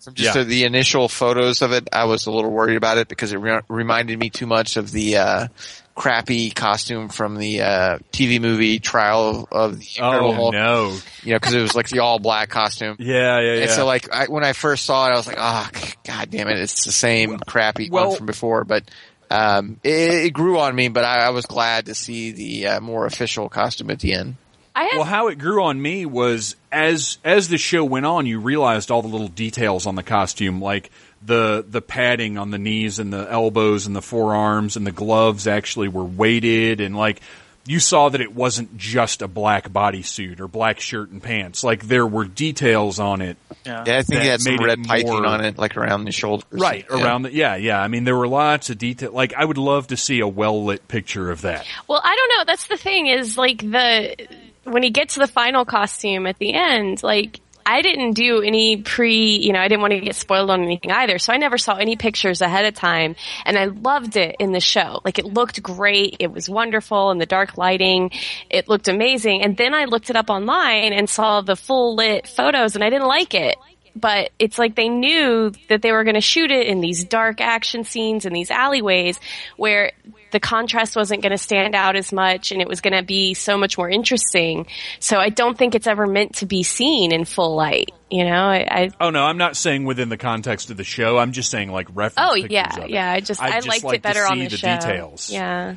From 0.02 0.16
just 0.16 0.36
Yeah. 0.36 0.42
uh, 0.42 0.44
the 0.44 0.66
initial 0.66 1.08
photos 1.08 1.62
of 1.62 1.72
it, 1.72 1.88
I 1.94 2.06
was 2.06 2.26
a 2.26 2.32
little 2.32 2.52
worried 2.52 2.76
about 2.76 2.98
it 2.98 3.08
because 3.08 3.32
it 3.32 3.38
re- 3.38 3.62
reminded 3.70 4.20
me 4.20 4.30
too 4.30 4.48
much 4.48 4.76
of 4.76 4.92
the, 4.92 5.16
uh, 5.16 5.48
crappy 5.96 6.50
costume 6.52 7.10
from 7.10 7.36
the, 7.38 7.62
uh, 7.62 8.00
TV 8.12 8.42
movie 8.42 8.80
Trial 8.80 9.48
of 9.52 9.80
the 9.80 9.88
Incredible 9.98 10.30
Oh 10.30 10.34
Hulk. 10.34 10.54
no. 10.54 10.98
You 11.24 11.34
know, 11.34 11.40
cause 11.40 11.54
it 11.54 11.62
was 11.62 11.76
like 11.76 11.90
the 11.90 12.00
all 12.00 12.20
black 12.20 12.50
costume. 12.50 12.96
Yeah, 13.00 13.40
yeah, 13.40 13.54
yeah. 13.54 13.62
And 13.64 13.72
so 13.72 13.86
like 13.86 14.12
I, 14.14 14.26
when 14.26 14.44
I 14.44 14.54
first 14.54 14.86
saw 14.86 15.08
it, 15.08 15.12
I 15.14 15.16
was 15.18 15.28
like, 15.28 15.38
oh, 15.40 15.70
god 16.06 16.30
damn 16.32 16.48
it, 16.48 16.58
it's 16.58 16.86
the 16.86 16.92
same 16.92 17.38
crappy 17.40 17.90
well- 17.92 18.10
one 18.10 18.18
from 18.18 18.26
before. 18.26 18.64
But 18.64 18.84
um, 19.30 19.80
it, 19.84 20.26
it 20.26 20.34
grew 20.34 20.60
on 20.60 20.76
me, 20.76 20.90
but 20.90 21.04
I, 21.04 21.26
I 21.26 21.30
was 21.30 21.46
glad 21.46 21.86
to 21.88 21.96
see 21.96 22.32
the 22.32 22.68
uh, 22.68 22.80
more 22.82 23.06
official 23.06 23.50
costume 23.50 23.90
at 23.90 24.00
the 24.00 24.14
end. 24.14 24.36
I 24.76 24.86
had 24.86 24.96
Well, 24.96 25.04
how 25.06 25.28
it 25.28 25.38
grew 25.38 25.64
on 25.64 25.80
me 25.80 26.06
was 26.08 26.56
as 26.72 27.20
as 27.24 27.48
the 27.50 27.60
show 27.60 27.84
went 27.84 28.08
on, 28.08 28.26
you 28.26 28.40
realized 28.40 28.90
all 28.90 29.04
the 29.04 29.08
little 29.08 29.28
details 29.28 29.86
on 29.86 29.94
the 29.96 30.02
costume, 30.04 30.60
like 30.62 30.90
the 31.26 31.66
the 31.68 31.82
padding 31.82 32.38
on 32.38 32.52
the 32.52 32.58
knees 32.58 33.00
and 33.00 33.14
the 33.14 33.28
elbows 33.32 33.88
and 33.88 33.96
the 33.96 34.02
forearms 34.02 34.76
and 34.76 34.86
the 34.86 34.92
gloves 34.92 35.48
actually 35.48 35.88
were 35.88 36.04
weighted 36.04 36.82
and 36.82 36.96
like 36.96 37.22
you 37.66 37.80
saw 37.80 38.10
that 38.10 38.20
it 38.20 38.36
wasn't 38.36 38.76
just 38.76 39.22
a 39.22 39.28
black 39.30 39.70
bodysuit 39.70 40.42
or 40.42 40.50
black 40.50 40.82
shirt 40.82 41.12
and 41.12 41.24
pants. 41.24 41.64
Like 41.64 41.84
there 41.88 42.06
were 42.06 42.26
details 42.26 43.00
on 43.00 43.22
it. 43.22 43.38
yeah. 43.66 43.86
Yeah, 43.88 43.98
I 44.00 44.02
think 44.02 44.22
it 44.22 44.26
had 44.28 44.42
some 44.42 44.58
red 44.58 44.84
piping 44.84 45.08
more- 45.08 45.26
on 45.26 45.46
it, 45.46 45.58
like 45.58 45.78
around 45.78 46.04
the 46.04 46.12
shoulders. 46.12 46.46
Right, 46.52 46.86
Yeah. 46.92 47.02
around 47.02 47.22
the 47.22 47.34
yeah, 47.34 47.56
yeah. 47.56 47.82
I 47.82 47.88
mean 47.88 48.04
there 48.04 48.18
were 48.18 48.28
lots 48.28 48.70
of 48.70 48.78
detail 48.78 49.14
like 49.14 49.34
I 49.34 49.46
would 49.46 49.58
love 49.58 49.88
to 49.88 49.96
see 49.98 50.20
a 50.20 50.28
well 50.28 50.66
lit 50.66 50.90
picture 50.90 51.32
of 51.32 51.44
that. 51.44 51.66
Well, 51.88 52.02
I 52.04 52.14
don't 52.14 52.38
know. 52.40 52.52
That's 52.52 52.68
the 52.68 52.76
thing 52.76 53.08
is 53.08 53.38
like 53.38 53.60
the 53.60 54.28
when 54.66 54.84
he 54.84 54.90
gets 54.90 55.16
the 55.16 55.28
final 55.28 55.64
costume 55.64 56.28
at 56.28 56.38
the 56.40 56.54
end, 56.54 57.02
like 57.02 57.40
I 57.66 57.82
didn't 57.82 58.14
do 58.14 58.42
any 58.42 58.78
pre, 58.78 59.38
you 59.38 59.54
know, 59.54 59.60
I 59.60 59.68
didn't 59.68 59.82
want 59.82 59.94
to 59.94 60.00
get 60.00 60.16
spoiled 60.16 60.50
on 60.50 60.64
anything 60.64 60.92
either. 60.92 61.18
So 61.18 61.34
I 61.34 61.38
never 61.38 61.58
saw 61.58 61.76
any 61.76 61.96
pictures 61.96 62.42
ahead 62.42 62.66
of 62.66 62.74
time 62.74 63.16
and 63.46 63.58
I 63.58 63.66
loved 63.66 64.18
it 64.18 64.36
in 64.40 64.52
the 64.52 64.60
show. 64.60 65.02
Like 65.06 65.20
it 65.20 65.26
looked 65.26 65.62
great. 65.62 66.18
It 66.20 66.32
was 66.32 66.50
wonderful 66.50 67.12
and 67.12 67.22
the 67.22 67.26
dark 67.26 67.58
lighting, 67.58 68.12
it 68.50 68.68
looked 68.68 68.88
amazing. 68.88 69.42
And 69.44 69.56
then 69.56 69.74
I 69.74 69.86
looked 69.86 70.10
it 70.10 70.16
up 70.16 70.30
online 70.30 70.94
and 70.94 71.10
saw 71.10 71.42
the 71.42 71.56
full 71.56 71.96
lit 71.96 72.28
photos 72.28 72.76
and 72.76 72.84
I 72.84 72.90
didn't 72.90 73.08
like 73.08 73.34
it. 73.34 73.58
But 73.96 74.32
it's 74.40 74.58
like 74.58 74.76
they 74.76 74.90
knew 74.90 75.52
that 75.70 75.84
they 75.84 75.92
were 75.92 76.04
going 76.04 76.16
to 76.16 76.22
shoot 76.22 76.50
it 76.50 76.66
in 76.66 76.82
these 76.82 77.04
dark 77.04 77.40
action 77.40 77.84
scenes 77.84 78.26
in 78.26 78.34
these 78.34 78.50
alleyways 78.50 79.20
where 79.56 79.92
the 80.34 80.42
contrast 80.42 80.98
wasn't 80.98 81.22
going 81.22 81.32
to 81.32 81.38
stand 81.38 81.76
out 81.76 81.96
as 81.96 82.12
much 82.12 82.52
and 82.52 82.62
it 82.62 82.68
was 82.68 82.82
going 82.82 82.94
to 82.94 83.04
be 83.04 83.34
so 83.34 83.58
much 83.58 83.78
more 83.78 83.90
interesting. 83.90 84.66
So 85.00 85.18
I 85.18 85.30
don't 85.30 85.58
think 85.58 85.76
it's 85.76 85.88
ever 85.88 86.06
meant 86.06 86.36
to 86.38 86.46
be 86.46 86.64
seen 86.64 87.14
in 87.14 87.24
full 87.24 87.56
light. 87.56 87.92
You 88.12 88.26
know, 88.26 88.44
I, 88.44 88.68
I 88.70 88.90
Oh 89.00 89.10
no, 89.12 89.24
I'm 89.24 89.38
not 89.38 89.56
saying 89.56 89.86
within 89.86 90.10
the 90.10 90.18
context 90.18 90.70
of 90.70 90.78
the 90.78 90.84
show. 90.84 91.18
I'm 91.18 91.32
just 91.32 91.50
saying 91.50 91.72
like 91.72 91.88
reference. 91.94 92.30
oh 92.32 92.36
yeah, 92.36 92.78
of 92.78 92.84
it. 92.84 92.90
yeah. 92.90 93.10
I 93.10 93.22
just 93.22 93.42
I'd 93.42 93.54
I 93.54 93.56
just 93.58 93.68
liked 93.68 93.84
like 93.86 93.96
it 93.98 94.02
better 94.02 94.20
to 94.20 94.32
on 94.32 94.40
the, 94.40 94.48
the 94.48 94.58
show. 94.58 94.76
details. 94.76 95.30
Yeah. 95.30 95.76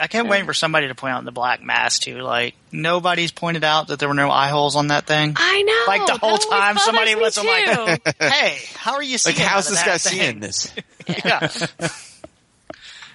I 0.00 0.06
can't 0.06 0.28
wait 0.28 0.44
for 0.44 0.54
somebody 0.54 0.86
to 0.88 0.94
point 0.94 1.14
out 1.14 1.24
the 1.24 1.32
black 1.32 1.62
mask 1.62 2.02
too. 2.02 2.18
Like 2.18 2.54
nobody's 2.70 3.32
pointed 3.32 3.64
out 3.64 3.88
that 3.88 3.98
there 3.98 4.08
were 4.08 4.14
no 4.14 4.30
eye 4.30 4.48
holes 4.48 4.76
on 4.76 4.88
that 4.88 5.06
thing. 5.06 5.34
I 5.36 5.62
know. 5.62 5.84
Like 5.88 6.06
the 6.06 6.18
whole 6.18 6.38
time, 6.38 6.78
somebody 6.78 7.14
was 7.14 7.36
like, 7.36 8.16
hey, 8.20 8.58
how 8.76 8.94
are 8.94 9.02
you 9.02 9.18
seeing? 9.18 9.36
Like, 9.36 9.44
how's 9.44 9.66
out 9.66 9.72
of 9.72 9.76
this 9.76 9.82
that 9.82 9.86
guy 9.86 9.98
thing? 9.98 10.20
seeing 10.20 10.40
this? 10.40 10.72
yeah. 11.24 11.88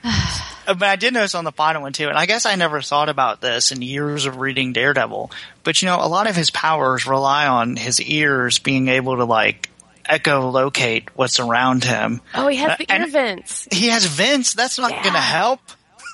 But 0.66 0.82
I 0.84 0.96
did 0.96 1.14
notice 1.14 1.36
on 1.36 1.44
the 1.44 1.52
final 1.52 1.82
one 1.82 1.92
too, 1.92 2.08
and 2.08 2.18
I 2.18 2.26
guess 2.26 2.46
I 2.46 2.56
never 2.56 2.82
thought 2.82 3.10
about 3.10 3.42
this 3.42 3.74
in 3.74 3.82
years 3.82 4.26
of 4.26 4.38
reading 4.38 4.72
Daredevil. 4.72 5.30
But 5.66 5.82
you 5.82 5.88
know, 5.88 5.98
a 6.00 6.08
lot 6.08 6.26
of 6.26 6.38
his 6.38 6.50
powers 6.52 7.06
rely 7.06 7.48
on 7.48 7.76
his 7.76 8.00
ears 8.02 8.60
being 8.60 8.88
able 8.88 9.18
to 9.18 9.26
like 9.26 9.70
echolocate 10.10 11.10
what's 11.16 11.42
around 11.42 11.84
him. 11.84 12.22
oh, 12.34 12.48
he 12.48 12.56
has 12.58 12.78
the 12.78 12.90
And- 12.90 13.04
ear 13.04 13.10
vents. 13.10 13.68
He 13.72 13.90
has 13.90 14.06
vents. 14.06 14.54
That's 14.54 14.80
not 14.80 14.92
Yeah. 14.92 15.02
going 15.04 15.16
to 15.16 15.20
help. 15.20 15.60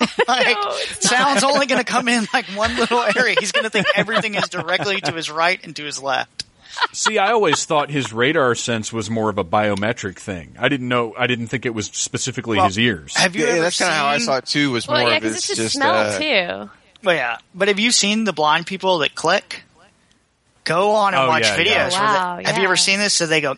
like, 0.28 0.46
No, 0.56 0.72
sound's 0.98 1.44
only 1.44 1.66
going 1.66 1.78
to 1.80 1.84
come 1.84 2.08
in 2.08 2.26
like 2.34 2.46
one 2.46 2.74
little 2.76 3.02
area. 3.16 3.36
He's 3.38 3.52
going 3.52 3.64
to 3.64 3.70
think 3.70 3.86
everything 3.94 4.34
is 4.34 4.48
directly 4.48 5.00
to 5.02 5.12
his 5.12 5.30
right 5.30 5.60
and 5.62 5.76
to 5.76 5.84
his 5.84 6.02
left. 6.02 6.44
See, 6.92 7.18
I 7.18 7.32
always 7.32 7.64
thought 7.64 7.90
his 7.90 8.12
radar 8.12 8.54
sense 8.54 8.92
was 8.92 9.10
more 9.10 9.28
of 9.30 9.38
a 9.38 9.44
biometric 9.44 10.16
thing. 10.18 10.54
I 10.58 10.68
didn't 10.68 10.88
know. 10.88 11.14
I 11.18 11.26
didn't 11.26 11.48
think 11.48 11.66
it 11.66 11.74
was 11.74 11.86
specifically 11.86 12.56
Well, 12.56 12.66
his 12.66 12.78
ears. 12.78 13.16
Have 13.16 13.36
you 13.36 13.44
Yeah, 13.44 13.52
ever 13.52 13.60
that's 13.62 13.78
kind 13.78 13.90
of 13.90 13.96
how 13.96 14.06
I 14.06 14.16
seen- 14.18 14.26
saw 14.26 14.36
it 14.36 14.46
too. 14.46 14.70
Was 14.72 14.86
Well, 14.88 15.00
more 15.00 15.10
yeah, 15.10 15.16
of 15.16 15.22
because 15.22 15.36
it's 15.36 15.50
it's 15.50 15.58
just 15.58 15.60
just 15.60 15.74
smell 15.76 15.94
uh, 15.94 16.18
too. 16.66 16.70
But 17.02 17.16
yeah, 17.16 17.38
but 17.54 17.68
have 17.68 17.78
you 17.78 17.90
seen 17.92 18.24
the 18.24 18.32
blind 18.32 18.66
people 18.66 18.98
that 18.98 19.14
click? 19.14 19.62
Go 20.64 20.92
on 20.92 21.14
and 21.14 21.22
Oh, 21.24 21.28
watch 21.28 21.44
yeah, 21.44 21.56
videos. 21.56 21.64
yeah. 21.66 21.78
where 21.82 21.88
they- 21.88 21.94
Wow, 22.18 22.40
Have 22.44 22.58
you 22.58 22.64
ever 22.64 22.76
seen 22.76 22.98
this? 22.98 23.14
So 23.14 23.26
they 23.26 23.40
go, 23.40 23.56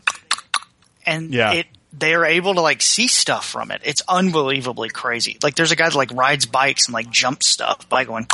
and 1.05 1.33
Yeah. 1.35 1.53
it 1.53 1.67
they 1.93 2.15
are 2.15 2.25
able 2.25 2.55
to 2.55 2.61
like 2.63 2.81
see 2.81 3.07
stuff 3.07 3.47
from 3.47 3.71
it. 3.71 3.83
It's 3.85 4.01
unbelievably 4.09 4.89
crazy. 4.91 5.37
Like 5.43 5.57
there's 5.57 5.73
a 5.73 5.77
guy 5.77 5.89
that 5.91 5.95
like 5.97 6.11
rides 6.15 6.47
bikes 6.47 6.87
and 6.87 6.95
like 6.95 7.11
jumps 7.11 7.49
stuff 7.49 7.87
by 7.89 8.05
going. 8.05 8.27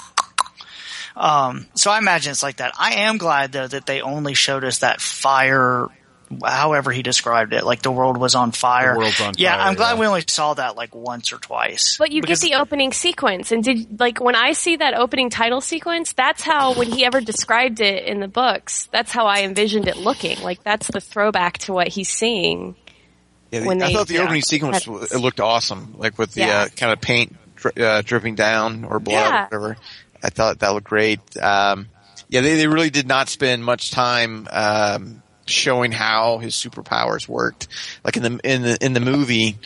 Um, 1.18 1.66
so 1.74 1.90
I 1.90 1.98
imagine 1.98 2.30
it's 2.30 2.42
like 2.42 2.56
that. 2.58 2.74
I 2.78 2.94
am 2.94 3.18
glad 3.18 3.52
though 3.52 3.66
that 3.66 3.86
they 3.86 4.00
only 4.00 4.34
showed 4.34 4.64
us 4.64 4.78
that 4.78 5.00
fire 5.00 5.88
however 6.44 6.90
he 6.92 7.02
described 7.02 7.52
it, 7.54 7.64
like 7.64 7.82
the 7.82 7.90
world 7.90 8.18
was 8.18 8.34
on 8.34 8.52
fire. 8.52 8.92
The 8.94 8.98
world's 9.00 9.20
on 9.20 9.34
yeah, 9.38 9.56
fire, 9.56 9.60
I'm 9.68 9.74
glad 9.74 9.94
yeah. 9.94 10.00
we 10.00 10.06
only 10.06 10.24
saw 10.26 10.54
that 10.54 10.76
like 10.76 10.94
once 10.94 11.32
or 11.32 11.38
twice. 11.38 11.96
But 11.98 12.12
you 12.12 12.22
get 12.22 12.38
the 12.40 12.54
opening 12.54 12.92
sequence, 12.92 13.50
and 13.50 13.64
did 13.64 13.98
like 13.98 14.20
when 14.20 14.36
I 14.36 14.52
see 14.52 14.76
that 14.76 14.94
opening 14.94 15.30
title 15.30 15.60
sequence, 15.60 16.12
that's 16.12 16.42
how 16.42 16.74
when 16.74 16.90
he 16.92 17.04
ever 17.04 17.20
described 17.20 17.80
it 17.80 18.04
in 18.04 18.20
the 18.20 18.28
books, 18.28 18.88
that's 18.92 19.10
how 19.10 19.26
I 19.26 19.42
envisioned 19.42 19.88
it 19.88 19.96
looking. 19.96 20.40
Like 20.42 20.62
that's 20.62 20.88
the 20.88 21.00
throwback 21.00 21.58
to 21.58 21.72
what 21.72 21.88
he's 21.88 22.10
seeing. 22.10 22.76
Yeah, 23.50 23.60
the- 23.60 23.66
when 23.66 23.82
I 23.82 23.86
they- 23.88 23.94
thought 23.94 24.08
the 24.08 24.14
yeah. 24.14 24.22
opening 24.24 24.42
sequence 24.42 24.86
it 24.86 25.18
looked 25.18 25.40
awesome, 25.40 25.94
like 25.96 26.18
with 26.18 26.32
the 26.34 26.42
Yeah. 26.42 26.60
uh, 26.60 26.68
kind 26.68 26.92
of 26.92 27.00
paint 27.00 27.34
dri- 27.56 27.72
uh, 27.82 28.02
dripping 28.02 28.34
down 28.34 28.84
or 28.84 29.00
blood 29.00 29.14
Yeah. 29.14 29.40
or 29.50 29.60
whatever. 29.60 29.76
I 30.22 30.30
thought 30.30 30.58
that 30.60 30.68
looked 30.70 30.86
great. 30.88 31.20
Um, 31.36 31.88
yeah, 32.28 32.40
they, 32.42 32.56
they 32.56 32.66
really 32.66 32.90
did 32.90 33.06
not 33.06 33.28
spend 33.28 33.64
much 33.64 33.90
time 33.90 34.46
um, 34.50 35.22
showing 35.46 35.92
how 35.92 36.38
his 36.38 36.54
superpowers 36.54 37.26
worked. 37.28 37.68
Like 38.04 38.16
in 38.16 38.22
the 38.22 38.40
in 38.44 38.62
the 38.62 38.78
in 38.84 38.92
the 38.92 39.00
movie, 39.00 39.56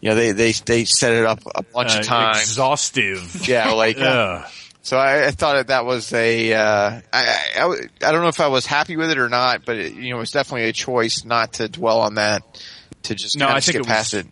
you 0.00 0.08
know, 0.10 0.14
they 0.14 0.32
they 0.32 0.52
they 0.52 0.84
set 0.84 1.12
it 1.12 1.24
up 1.26 1.40
a 1.54 1.62
bunch 1.62 1.94
Uh, 1.94 2.00
of 2.00 2.06
times. 2.06 2.40
exhaustive. 2.40 3.46
Yeah, 3.48 3.70
like 3.72 3.98
Ugh. 4.00 4.44
so 4.82 4.96
I, 4.96 5.26
I 5.26 5.30
thought 5.30 5.54
that 5.54 5.66
that 5.68 5.84
was 5.84 6.12
a, 6.12 6.54
uh, 6.54 7.00
I, 7.12 7.38
I, 7.56 7.64
I 8.02 8.12
don't 8.12 8.22
know 8.22 8.28
if 8.28 8.40
I 8.40 8.48
was 8.48 8.66
happy 8.66 8.96
with 8.96 9.10
it 9.10 9.18
or 9.18 9.28
not, 9.28 9.64
but 9.64 9.76
it, 9.76 9.92
you 9.94 10.10
know, 10.10 10.16
it 10.16 10.20
was 10.20 10.30
definitely 10.32 10.68
a 10.68 10.72
choice 10.72 11.24
not 11.24 11.54
to 11.54 11.68
dwell 11.68 12.00
on 12.00 12.14
that, 12.16 12.42
to 13.04 13.14
just 13.14 13.36
No, 13.36 13.48
I 13.48 13.60
think 13.60 13.76
it 13.76 13.78
was- 13.80 13.86
past 13.86 14.14
it. 14.14 14.26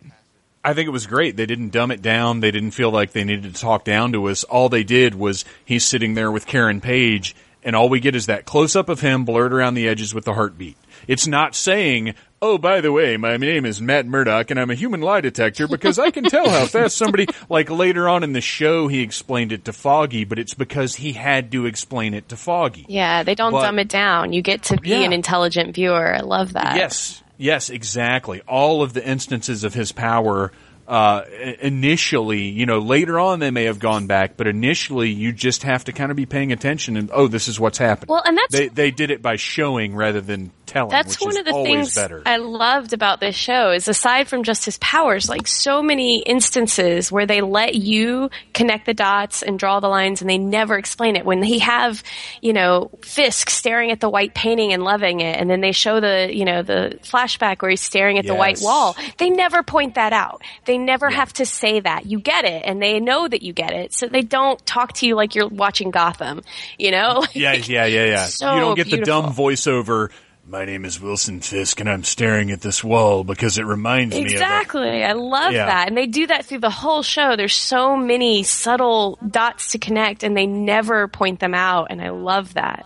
I 0.69 0.73
think 0.73 0.87
it 0.87 0.91
was 0.91 1.07
great. 1.07 1.37
They 1.37 1.45
didn't 1.45 1.69
dumb 1.69 1.91
it 1.91 2.01
down. 2.01 2.41
They 2.41 2.51
didn't 2.51 2.71
feel 2.71 2.91
like 2.91 3.11
they 3.13 3.23
needed 3.23 3.53
to 3.55 3.59
talk 3.61 3.85
down 3.85 4.11
to 4.11 4.27
us. 4.27 4.43
All 4.43 4.67
they 4.69 4.83
did 4.83 5.15
was 5.15 5.45
he's 5.63 5.85
sitting 5.85 6.13
there 6.13 6.31
with 6.31 6.45
Karen 6.45 6.81
Page, 6.81 7.35
and 7.63 7.75
all 7.75 7.87
we 7.89 7.99
get 8.01 8.15
is 8.15 8.25
that 8.25 8.45
close 8.45 8.75
up 8.75 8.89
of 8.89 8.99
him 8.99 9.23
blurred 9.25 9.53
around 9.53 9.75
the 9.75 9.87
edges 9.87 10.13
with 10.13 10.25
the 10.25 10.33
heartbeat. 10.33 10.75
It's 11.07 11.25
not 11.27 11.55
saying, 11.55 12.15
"Oh, 12.41 12.57
by 12.57 12.81
the 12.81 12.91
way, 12.91 13.15
my 13.17 13.37
name 13.37 13.65
is 13.65 13.81
Matt 13.81 14.05
Murdock, 14.07 14.51
and 14.51 14.59
I'm 14.59 14.69
a 14.69 14.75
human 14.75 14.99
lie 14.99 15.21
detector 15.21 15.67
because 15.69 15.97
I 15.99 16.11
can 16.11 16.25
tell 16.25 16.49
how 16.49 16.65
fast 16.65 16.97
somebody." 16.97 17.27
Like 17.49 17.69
later 17.69 18.09
on 18.09 18.23
in 18.23 18.33
the 18.33 18.41
show, 18.41 18.89
he 18.89 19.01
explained 19.01 19.53
it 19.53 19.63
to 19.65 19.73
Foggy, 19.73 20.25
but 20.25 20.37
it's 20.37 20.53
because 20.53 20.95
he 20.95 21.13
had 21.13 21.49
to 21.53 21.65
explain 21.65 22.13
it 22.13 22.27
to 22.29 22.35
Foggy. 22.35 22.85
Yeah, 22.89 23.23
they 23.23 23.35
don't 23.35 23.53
But- 23.53 23.61
dumb 23.61 23.79
it 23.79 23.87
down. 23.87 24.33
You 24.33 24.41
get 24.41 24.63
to 24.63 24.75
be 24.77 24.89
Yeah. 24.89 24.99
an 25.03 25.13
intelligent 25.13 25.73
viewer. 25.75 26.13
I 26.13 26.19
love 26.19 26.53
that. 26.53 26.75
Yes, 26.75 27.23
yes, 27.37 27.69
exactly. 27.69 28.41
All 28.47 28.81
of 28.81 28.93
the 28.93 29.07
instances 29.07 29.63
of 29.63 29.73
his 29.73 29.91
power. 29.91 30.51
Uh, 30.87 31.23
initially, 31.59 32.43
you 32.43 32.65
know, 32.65 32.79
later 32.79 33.19
on 33.19 33.39
they 33.39 33.51
may 33.51 33.65
have 33.65 33.77
gone 33.77 34.07
back, 34.07 34.37
but 34.37 34.47
initially 34.47 35.09
you 35.09 35.33
just 35.33 35.63
have 35.63 35.83
to 35.83 35.91
kind 35.91 36.11
of 36.11 36.15
be 36.15 36.25
paying 36.25 36.53
attention 36.53 36.95
and 36.95 37.09
oh, 37.11 37.27
this 37.27 37.49
is 37.49 37.59
what's 37.59 37.77
happening. 37.77 38.07
Well, 38.07 38.23
and 38.25 38.37
that's 38.37 38.53
they 38.53 38.69
they 38.69 38.91
did 38.91 39.11
it 39.11 39.21
by 39.21 39.35
showing 39.35 39.95
rather 39.95 40.21
than 40.21 40.51
telling. 40.67 40.91
That's 40.91 41.19
one 41.19 41.35
of 41.37 41.45
the 41.45 41.51
things 41.51 41.95
better. 41.95 42.21
I 42.25 42.37
loved 42.37 42.93
about 42.93 43.19
this 43.19 43.35
show 43.35 43.71
is 43.71 43.87
aside 43.87 44.27
from 44.27 44.43
just 44.43 44.65
his 44.65 44.77
powers, 44.77 45.27
like 45.27 45.47
so 45.47 45.81
many 45.81 46.19
instances 46.19 47.11
where 47.11 47.25
they 47.25 47.41
let 47.41 47.75
you 47.75 48.29
connect 48.53 48.85
the 48.85 48.93
dots 48.93 49.41
and 49.41 49.57
draw 49.57 49.79
the 49.79 49.87
lines 49.87 50.21
and 50.21 50.29
they 50.29 50.37
never 50.37 50.77
explain 50.77 51.15
it. 51.15 51.25
When 51.25 51.39
they 51.39 51.57
have, 51.59 52.03
you 52.41 52.53
know, 52.53 52.91
Fisk 53.01 53.49
staring 53.49 53.91
at 53.91 53.99
the 53.99 54.09
white 54.09 54.33
painting 54.33 54.73
and 54.73 54.83
loving 54.83 55.21
it 55.21 55.39
and 55.39 55.49
then 55.49 55.61
they 55.61 55.71
show 55.71 55.99
the, 55.99 56.29
you 56.31 56.45
know, 56.45 56.61
the 56.61 56.99
flashback 57.03 57.61
where 57.61 57.71
he's 57.71 57.81
staring 57.81 58.17
at 58.19 58.25
the 58.25 58.35
white 58.35 58.59
wall, 58.61 58.95
they 59.17 59.29
never 59.29 59.63
point 59.63 59.95
that 59.95 60.13
out. 60.13 60.41
They 60.65 60.76
never 60.77 61.09
have 61.09 61.33
to 61.33 61.45
say 61.45 61.79
that. 61.79 62.05
You 62.05 62.19
get 62.19 62.45
it 62.45 62.63
and 62.65 62.81
they 62.81 62.99
know 62.99 63.27
that 63.27 63.41
you 63.41 63.53
get 63.53 63.73
it. 63.73 63.93
So 63.93 64.07
they 64.07 64.21
don't 64.21 64.63
talk 64.65 64.93
to 64.93 65.07
you 65.07 65.15
like 65.15 65.35
you're 65.35 65.47
watching 65.47 65.91
Gotham, 65.91 66.41
you 66.77 66.91
know? 66.91 67.23
yeah, 67.33 67.53
yeah, 67.53 67.85
yeah, 67.85 68.05
yeah. 68.05 68.25
So 68.25 68.53
you 68.53 68.59
don't 68.61 68.75
get 68.75 68.89
the 68.89 68.97
dumb 68.97 69.33
voiceover. 69.33 70.09
My 70.49 70.63
name 70.63 70.85
is 70.85 71.01
Wilson 71.01 71.41
Fisk, 71.41 71.81
and 71.81 71.89
I'm 71.89 72.05
staring 72.05 72.51
at 72.51 72.61
this 72.61 72.81
wall 72.81 73.25
because 73.25 73.57
it 73.57 73.65
reminds 73.65 74.15
me 74.15 74.21
Exactly. 74.21 75.03
I 75.03 75.11
love 75.11 75.51
Yeah. 75.51 75.65
that. 75.65 75.89
And 75.89 75.97
they 75.97 76.07
do 76.07 76.25
that 76.27 76.45
through 76.45 76.59
the 76.59 76.69
whole 76.69 77.03
show. 77.03 77.35
There's 77.35 77.53
so 77.53 77.97
many 77.97 78.43
subtle 78.43 79.19
dots 79.29 79.71
to 79.71 79.77
connect 79.77 80.23
and 80.23 80.37
they 80.37 80.45
never 80.47 81.09
point 81.09 81.41
them 81.41 81.53
out. 81.53 81.87
And 81.89 82.01
I 82.01 82.11
love 82.11 82.53
that. 82.53 82.85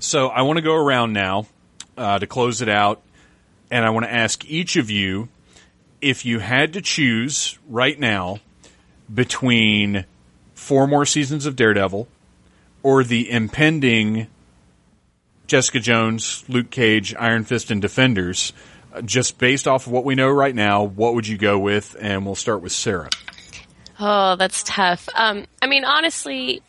So 0.00 0.28
I 0.28 0.42
want 0.42 0.56
to 0.56 0.62
go 0.62 0.74
around 0.74 1.12
now 1.12 1.46
uh, 1.96 2.18
to 2.18 2.26
close 2.26 2.62
it 2.62 2.68
out, 2.68 3.02
and 3.70 3.84
I 3.84 3.90
want 3.90 4.06
to 4.06 4.12
ask 4.12 4.44
each 4.46 4.76
of 4.76 4.90
you 4.90 5.28
if 6.00 6.24
you 6.24 6.38
had 6.38 6.72
to 6.74 6.80
choose 6.80 7.58
right 7.68 7.98
now 7.98 8.40
between 9.12 10.04
four 10.54 10.86
more 10.86 11.04
seasons 11.06 11.46
of 11.46 11.56
Daredevil 11.56 12.06
or 12.82 13.04
the 13.04 13.30
impending 13.30 14.26
Jessica 15.46 15.80
Jones, 15.80 16.44
Luke 16.48 16.70
Cage, 16.70 17.14
Iron 17.18 17.44
Fist, 17.44 17.70
and 17.70 17.82
Defenders. 17.82 18.52
uh, 18.94 19.02
Just 19.02 19.38
based 19.38 19.66
off 19.66 19.86
of 19.86 19.92
what 19.92 20.04
we 20.04 20.14
know 20.14 20.28
right 20.28 20.54
now, 20.54 20.84
what 20.84 21.14
would 21.14 21.26
you 21.26 21.36
go 21.36 21.58
with? 21.58 21.96
And 22.00 22.24
we'll 22.24 22.36
start 22.36 22.62
with 22.62 22.72
Sarah. 22.72 23.10
Oh, 23.98 24.36
that's 24.36 24.62
tough. 24.62 25.08
Um, 25.14 25.46
I 25.60 25.66
mean, 25.66 25.84
honestly, 25.84 26.62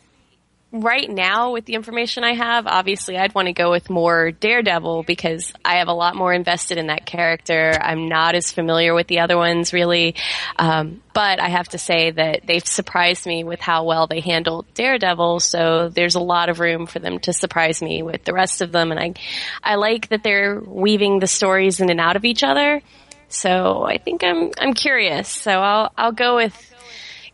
right 0.72 1.08
now 1.08 1.52
with 1.52 1.66
the 1.66 1.74
information 1.74 2.24
I 2.24 2.32
have, 2.32 2.66
obviously 2.66 3.18
I'd 3.18 3.34
want 3.34 3.46
to 3.46 3.52
go 3.52 3.70
with 3.70 3.90
more 3.90 4.30
Daredevil 4.30 5.02
because 5.02 5.52
I 5.62 5.76
have 5.76 5.88
a 5.88 5.92
lot 5.92 6.16
more 6.16 6.32
invested 6.32 6.78
in 6.78 6.86
that 6.86 7.04
character. 7.04 7.76
I'm 7.78 8.08
not 8.08 8.34
as 8.34 8.50
familiar 8.50 8.94
with 8.94 9.06
the 9.06 9.20
other 9.20 9.36
ones 9.36 9.74
really. 9.74 10.14
Um, 10.58 11.02
but 11.12 11.40
I 11.40 11.50
have 11.50 11.68
to 11.70 11.78
say 11.78 12.10
that 12.12 12.46
they've 12.46 12.66
surprised 12.66 13.26
me 13.26 13.44
with 13.44 13.60
how 13.60 13.84
well 13.84 14.06
they 14.06 14.20
handled 14.20 14.64
Daredevil. 14.72 15.40
So 15.40 15.90
there's 15.90 16.14
a 16.14 16.20
lot 16.20 16.48
of 16.48 16.58
room 16.58 16.86
for 16.86 16.98
them 16.98 17.18
to 17.20 17.34
surprise 17.34 17.82
me 17.82 18.02
with 18.02 18.24
the 18.24 18.32
rest 18.32 18.62
of 18.62 18.72
them. 18.72 18.92
And 18.92 18.98
I, 18.98 19.14
I 19.62 19.74
like 19.74 20.08
that 20.08 20.22
they're 20.24 20.58
weaving 20.58 21.18
the 21.18 21.26
stories 21.26 21.80
in 21.80 21.90
and 21.90 22.00
out 22.00 22.16
of 22.16 22.24
each 22.24 22.42
other. 22.42 22.80
So 23.28 23.82
I 23.82 23.98
think 23.98 24.24
I'm, 24.24 24.50
I'm 24.58 24.72
curious. 24.72 25.28
So 25.28 25.50
I'll, 25.50 25.92
I'll 25.98 26.12
go 26.12 26.36
with 26.36 26.74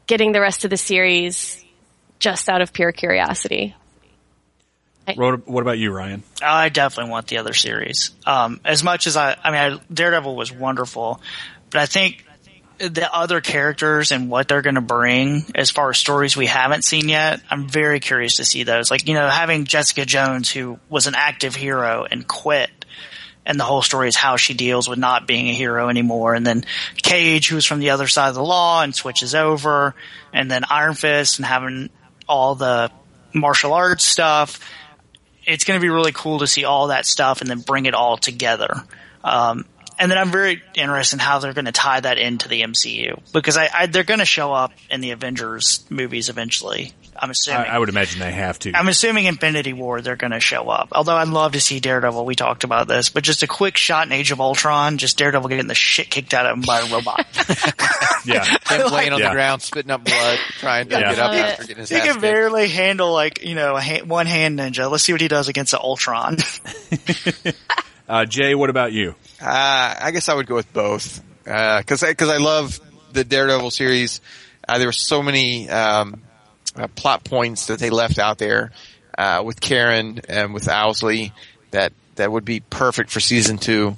getting 0.08 0.32
the 0.32 0.40
rest 0.40 0.64
of 0.64 0.70
the 0.70 0.76
series 0.76 1.64
just 2.18 2.48
out 2.48 2.60
of 2.60 2.72
pure 2.72 2.92
curiosity. 2.92 3.74
What 5.14 5.48
what 5.48 5.62
about 5.62 5.78
you, 5.78 5.90
Ryan? 5.90 6.22
I 6.42 6.68
definitely 6.68 7.10
want 7.10 7.28
the 7.28 7.38
other 7.38 7.54
series. 7.54 8.10
Um, 8.26 8.60
as 8.64 8.84
much 8.84 9.06
as 9.06 9.16
I, 9.16 9.36
I 9.42 9.50
mean, 9.50 9.80
I, 9.80 9.92
Daredevil 9.92 10.36
was 10.36 10.52
wonderful, 10.52 11.22
but 11.70 11.80
I 11.80 11.86
think 11.86 12.24
the 12.78 13.12
other 13.12 13.40
characters 13.40 14.12
and 14.12 14.30
what 14.30 14.48
they're 14.48 14.62
going 14.62 14.76
to 14.76 14.80
bring 14.80 15.44
as 15.54 15.70
far 15.70 15.90
as 15.90 15.98
stories 15.98 16.36
we 16.36 16.46
haven't 16.46 16.84
seen 16.84 17.08
yet, 17.08 17.40
I'm 17.50 17.68
very 17.68 18.00
curious 18.00 18.36
to 18.36 18.44
see 18.44 18.62
those. 18.62 18.90
Like, 18.90 19.08
you 19.08 19.14
know, 19.14 19.28
having 19.28 19.64
Jessica 19.64 20.04
Jones, 20.04 20.50
who 20.50 20.78
was 20.88 21.06
an 21.06 21.14
active 21.16 21.56
hero 21.56 22.06
and 22.08 22.26
quit, 22.26 22.70
and 23.44 23.58
the 23.58 23.64
whole 23.64 23.82
story 23.82 24.08
is 24.08 24.16
how 24.16 24.36
she 24.36 24.54
deals 24.54 24.88
with 24.88 24.98
not 24.98 25.26
being 25.26 25.48
a 25.48 25.54
hero 25.54 25.88
anymore. 25.88 26.34
And 26.34 26.46
then 26.46 26.64
Cage, 27.02 27.48
who's 27.48 27.64
from 27.64 27.80
the 27.80 27.90
other 27.90 28.06
side 28.06 28.28
of 28.28 28.34
the 28.34 28.44
law 28.44 28.82
and 28.82 28.94
switches 28.94 29.34
over, 29.34 29.94
and 30.32 30.50
then 30.50 30.64
Iron 30.68 30.94
Fist 30.94 31.38
and 31.38 31.46
having 31.46 31.88
all 32.28 32.54
the 32.54 32.90
martial 33.32 33.72
arts 33.72 34.04
stuff 34.04 34.60
it's 35.48 35.64
going 35.64 35.80
to 35.80 35.82
be 35.82 35.88
really 35.88 36.12
cool 36.12 36.40
to 36.40 36.46
see 36.46 36.64
all 36.64 36.88
that 36.88 37.06
stuff 37.06 37.40
and 37.40 37.48
then 37.48 37.60
bring 37.60 37.86
it 37.86 37.94
all 37.94 38.18
together. 38.18 38.82
Um, 39.24 39.64
and 39.98 40.10
then 40.10 40.18
I'm 40.18 40.30
very 40.30 40.62
interested 40.74 41.16
in 41.16 41.20
how 41.20 41.38
they're 41.38 41.54
going 41.54 41.64
to 41.64 41.72
tie 41.72 41.98
that 41.98 42.18
into 42.18 42.48
the 42.48 42.60
MCU 42.60 43.20
because 43.32 43.56
I, 43.56 43.68
I 43.72 43.86
they're 43.86 44.04
going 44.04 44.20
to 44.20 44.26
show 44.26 44.52
up 44.52 44.72
in 44.90 45.00
the 45.00 45.10
Avengers 45.10 45.84
movies 45.90 46.28
eventually. 46.28 46.92
I'm 47.20 47.30
assuming. 47.30 47.66
I 47.68 47.78
would 47.78 47.88
imagine 47.88 48.20
they 48.20 48.32
have 48.32 48.58
to. 48.60 48.72
I'm 48.74 48.88
assuming 48.88 49.24
Infinity 49.26 49.72
War 49.72 50.00
they're 50.00 50.16
going 50.16 50.30
to 50.30 50.40
show 50.40 50.68
up. 50.68 50.88
Although 50.92 51.16
I'd 51.16 51.28
love 51.28 51.52
to 51.52 51.60
see 51.60 51.80
Daredevil. 51.80 52.24
We 52.24 52.34
talked 52.34 52.64
about 52.64 52.88
this, 52.88 53.08
but 53.10 53.24
just 53.24 53.42
a 53.42 53.46
quick 53.46 53.76
shot 53.76 54.06
in 54.06 54.12
Age 54.12 54.30
of 54.30 54.40
Ultron, 54.40 54.98
just 54.98 55.18
Daredevil 55.18 55.48
getting 55.48 55.66
the 55.66 55.74
shit 55.74 56.10
kicked 56.10 56.32
out 56.34 56.46
of 56.46 56.52
him 56.56 56.60
by 56.62 56.80
a 56.80 56.86
robot. 56.92 57.26
yeah. 58.24 58.44
Him 58.68 58.92
laying 58.92 59.12
on 59.12 59.18
Yeah. 59.20 59.28
the 59.30 59.34
ground, 59.34 59.62
spitting 59.62 59.90
up 59.90 60.04
blood, 60.04 60.38
trying 60.60 60.88
to 60.88 60.92
Yeah. 60.98 61.00
get 61.14 61.18
up 61.18 61.30
Love 61.32 61.40
after 61.40 61.62
getting 61.64 61.76
his 61.78 61.88
he 61.88 61.96
ass 61.96 62.02
can 62.02 62.12
kicked. 62.14 62.22
barely 62.22 62.68
handle 62.68 63.12
like 63.12 63.42
you 63.44 63.54
know 63.54 63.76
a 63.76 63.80
ha- 63.80 64.02
one 64.04 64.26
hand 64.26 64.58
ninja. 64.58 64.90
Let's 64.90 65.04
see 65.04 65.12
what 65.12 65.20
he 65.20 65.28
does 65.28 65.48
against 65.48 65.72
the 65.72 65.80
Ultron. 65.80 66.36
Uh, 68.08 68.24
Jay, 68.24 68.54
what 68.54 68.70
about 68.70 68.90
you? 68.92 69.14
Uh, 69.38 69.94
I 70.00 70.12
guess 70.12 70.30
I 70.30 70.34
would 70.34 70.46
go 70.46 70.54
with 70.54 70.72
both 70.72 71.22
because 71.44 72.00
because 72.02 72.30
I 72.30 72.38
love 72.38 72.80
the 73.12 73.22
Daredevil 73.22 73.70
series. 73.70 74.22
Uh, 74.66 74.78
there 74.78 74.88
were 74.88 74.92
so 74.92 75.22
many 75.22 75.68
um, 75.68 76.22
uh, 76.78 76.86
plot 76.88 77.24
points 77.24 77.66
that 77.66 77.78
they 77.78 77.90
left 77.90 78.18
out 78.18 78.38
there 78.38 78.70
uh, 79.16 79.42
with 79.44 79.60
Karen 79.60 80.20
and 80.28 80.54
with 80.54 80.64
Owlsley 80.66 81.32
that 81.72 81.92
that 82.16 82.30
would 82.32 82.44
be 82.44 82.60
perfect 82.60 83.10
for 83.10 83.20
season 83.20 83.58
two. 83.58 83.96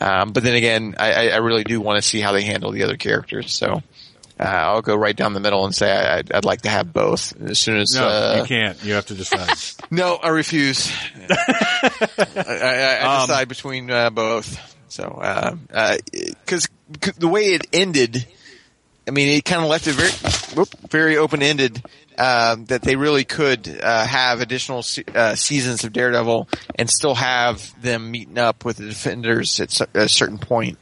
Um, 0.00 0.32
but 0.32 0.42
then 0.42 0.54
again, 0.54 0.94
I, 0.98 1.30
I- 1.30 1.36
really 1.38 1.64
do 1.64 1.80
want 1.80 1.96
to 1.96 2.02
see 2.02 2.20
how 2.20 2.32
they 2.32 2.42
handle 2.42 2.70
the 2.70 2.82
other 2.82 2.96
characters. 2.96 3.54
So 3.56 3.82
uh, 4.38 4.42
I'll 4.42 4.82
go 4.82 4.94
right 4.94 5.16
down 5.16 5.32
the 5.32 5.40
middle 5.40 5.64
and 5.64 5.74
say 5.74 5.90
I, 5.90 6.18
I'd, 6.18 6.32
I'd 6.32 6.44
like 6.44 6.62
to 6.62 6.68
have 6.68 6.92
both 6.92 7.32
as 7.40 7.58
soon 7.58 7.78
as. 7.78 7.94
No, 7.94 8.06
uh, 8.06 8.38
you 8.42 8.44
can't. 8.46 8.84
You 8.84 8.92
have 8.94 9.06
to 9.06 9.14
decide. 9.14 9.50
No, 9.90 10.16
I 10.16 10.28
refuse. 10.30 10.92
I, 11.30 12.34
I, 12.36 12.98
I 13.02 13.14
Um, 13.22 13.26
decide 13.28 13.48
between 13.48 13.90
uh, 13.90 14.10
both. 14.10 14.74
So, 14.88 15.22
because 15.70 16.68
the 17.18 17.28
way 17.28 17.46
it 17.54 17.66
ended, 17.72 18.26
I 19.06 19.10
mean, 19.12 19.28
it 19.28 19.44
kind 19.44 19.62
of 19.62 19.68
left 19.68 19.86
it 19.86 19.92
very, 19.94 20.10
whoop, 20.56 20.68
very 20.90 21.16
open 21.16 21.42
ended. 21.42 21.82
Uh, 22.18 22.56
that 22.68 22.80
they 22.80 22.96
really 22.96 23.24
could 23.24 23.68
uh, 23.82 24.06
have 24.06 24.40
additional 24.40 24.82
se- 24.82 25.04
uh, 25.14 25.34
seasons 25.34 25.84
of 25.84 25.92
Daredevil 25.92 26.48
and 26.76 26.88
still 26.88 27.14
have 27.14 27.78
them 27.82 28.10
meeting 28.10 28.38
up 28.38 28.64
with 28.64 28.78
the 28.78 28.86
Defenders 28.88 29.60
at 29.60 29.68
s- 29.70 29.86
a 29.92 30.08
certain 30.08 30.38
point 30.38 30.78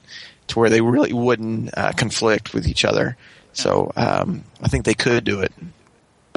to 0.46 0.60
where 0.60 0.70
they 0.70 0.80
really 0.80 1.12
wouldn't 1.12 1.76
uh, 1.76 1.90
conflict 1.96 2.54
with 2.54 2.68
each 2.68 2.84
other. 2.84 3.16
So 3.52 3.90
um, 3.96 4.44
I 4.62 4.68
think 4.68 4.84
they 4.84 4.94
could 4.94 5.24
do 5.24 5.40
it. 5.40 5.52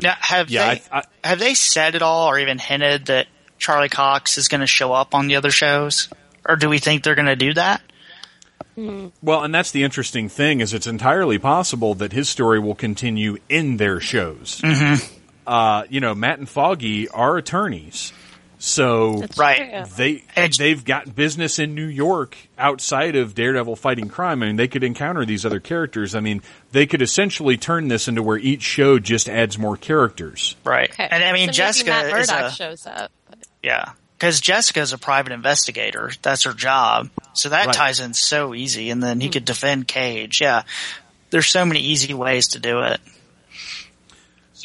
Now, 0.02 0.16
have 0.20 0.50
Yeah, 0.50 0.74
they 0.76 0.82
I- 0.92 1.04
I- 1.24 1.28
have 1.28 1.38
they 1.40 1.54
said 1.54 1.94
at 1.96 2.02
all, 2.02 2.28
or 2.30 2.40
even 2.40 2.58
hinted 2.58 3.06
that 3.08 3.28
Charlie 3.60 3.90
Cox 3.90 4.38
is 4.40 4.48
going 4.48 4.62
to 4.62 4.68
show 4.68 4.94
up 4.94 5.14
on 5.14 5.28
the 5.28 5.36
other 5.36 5.52
shows, 5.52 6.10
or 6.44 6.56
do 6.56 6.70
we 6.70 6.80
think 6.80 7.04
they're 7.04 7.16
going 7.16 7.26
to 7.28 7.36
do 7.36 7.54
that? 7.54 7.82
Well, 9.22 9.44
and 9.44 9.54
that's 9.56 9.72
the 9.72 9.84
interesting 9.84 10.30
thing 10.30 10.62
is 10.62 10.74
it's 10.74 10.88
entirely 10.88 11.40
possible 11.40 11.96
that 11.96 12.12
his 12.14 12.30
story 12.30 12.60
will 12.60 12.76
continue 12.76 13.38
in 13.50 13.78
their 13.78 14.00
shows. 14.00 14.62
Mm-hmm. 14.62 15.04
Uh, 15.48 15.84
you 15.90 16.00
know, 16.00 16.14
Matt 16.14 16.40
and 16.40 16.48
Foggy 16.48 17.08
are 17.10 17.38
attorneys, 17.38 18.12
so 18.60 19.24
Right. 19.38 19.86
they 19.96 20.24
And- 20.36 20.54
they've 20.54 20.84
got 20.84 21.16
business 21.16 21.58
in 21.58 21.74
New 21.74 21.86
York 21.88 22.36
outside 22.58 23.16
of 23.16 23.34
Daredevil 23.34 23.78
fighting 23.78 24.10
crime. 24.10 24.44
I 24.44 24.48
mean, 24.48 24.56
they 24.58 24.68
could 24.68 24.84
encounter 24.84 25.26
these 25.26 25.46
other 25.46 25.60
characters. 25.60 26.14
I 26.16 26.20
mean, 26.20 26.42
they 26.72 26.86
could 26.86 27.02
essentially 27.02 27.56
turn 27.58 27.88
this 27.88 28.08
into 28.08 28.22
where 28.22 28.38
each 28.38 28.62
show 28.64 29.00
just 29.00 29.30
adds 29.30 29.58
more 29.58 29.78
characters. 29.78 30.56
Right. 30.64 30.90
Okay. 30.92 31.08
And 31.10 31.24
I 31.24 31.32
mean, 31.34 31.44
So 31.44 31.46
maybe 31.48 31.54
Jessica 31.54 31.90
Matt 31.92 32.06
is 32.08 32.12
Murdock 32.30 32.52
a 32.52 32.56
shows 32.56 32.86
up. 32.88 33.12
yeah, 33.64 33.92
because 34.18 34.42
Jessica's 34.42 34.94
a 34.94 34.98
private 34.98 35.32
investigator. 35.32 36.12
That's 36.22 36.44
her 36.44 36.54
job. 36.54 37.10
So 37.34 37.50
that 37.50 37.68
Right. 37.68 37.76
ties 37.76 38.00
in 38.00 38.14
so 38.14 38.56
easy, 38.56 38.90
and 38.90 39.02
then 39.02 39.20
he 39.22 39.30
could 39.30 39.46
defend 39.46 39.88
Cage. 39.88 40.42
Yeah. 40.42 40.64
There's 41.30 41.48
so 41.48 41.66
many 41.66 41.82
easy 41.82 42.14
ways 42.14 42.50
to 42.50 42.60
do 42.60 42.80
it. 42.82 43.00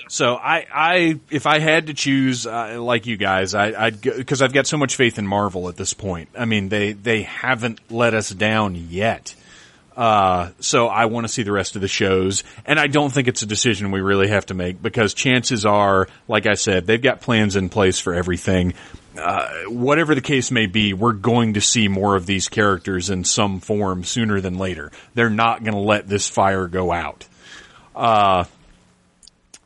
So 0.09 0.35
I, 0.37 0.67
I, 0.73 1.21
if 1.31 1.47
I 1.47 1.59
had 1.59 1.87
to 1.89 1.95
choose, 1.95 2.47
uh, 2.47 2.79
like 2.81 3.07
you 3.07 3.17
guys, 3.17 3.55
I, 3.55 3.87
I'd 3.87 4.01
because 4.01 4.41
I've 4.43 4.53
got 4.53 4.67
so 4.67 4.77
much 4.79 4.97
faith 4.97 5.19
in 5.19 5.27
Marvel 5.27 5.69
at 5.69 5.77
this 5.77 5.93
point. 5.95 6.31
I 6.39 6.45
mean, 6.45 6.69
they 6.69 6.93
they 6.93 7.23
haven't 7.23 7.81
let 7.91 8.15
us 8.15 8.31
down 8.31 8.75
yet. 8.75 9.35
Uh, 9.97 10.51
so 10.61 10.87
I 10.89 11.07
want 11.07 11.27
to 11.27 11.33
see 11.33 11.43
the 11.43 11.53
rest 11.53 11.77
of 11.77 11.83
the 11.83 11.89
shows, 11.89 12.45
and 12.65 12.81
I 12.81 12.87
don't 12.87 13.13
think 13.13 13.29
it's 13.29 13.43
a 13.43 13.47
decision 13.47 13.91
we 13.91 14.01
really 14.01 14.29
have 14.29 14.47
to 14.47 14.55
make 14.55 14.81
because 14.81 15.13
chances 15.13 15.67
are, 15.67 16.09
like 16.29 16.47
I 16.47 16.55
said, 16.55 16.87
they've 16.87 17.01
got 17.03 17.21
plans 17.21 17.57
in 17.57 17.69
place 17.69 17.99
for 17.99 18.15
everything. 18.15 18.73
Uh, 19.17 19.65
whatever 19.69 20.15
the 20.15 20.23
case 20.23 20.51
may 20.51 20.67
be, 20.67 20.95
we're 20.95 21.13
going 21.13 21.55
to 21.55 21.61
see 21.61 21.87
more 21.89 22.17
of 22.17 22.25
these 22.25 22.49
characters 22.49 23.11
in 23.11 23.25
some 23.25 23.61
form 23.61 24.05
sooner 24.05 24.41
than 24.41 24.57
later. 24.57 24.91
They're 25.15 25.31
not 25.31 25.63
going 25.63 25.75
to 25.75 25.81
let 25.81 26.09
this 26.09 26.29
fire 26.29 26.67
go 26.67 26.91
out. 26.93 27.27
Uh, 27.95 28.45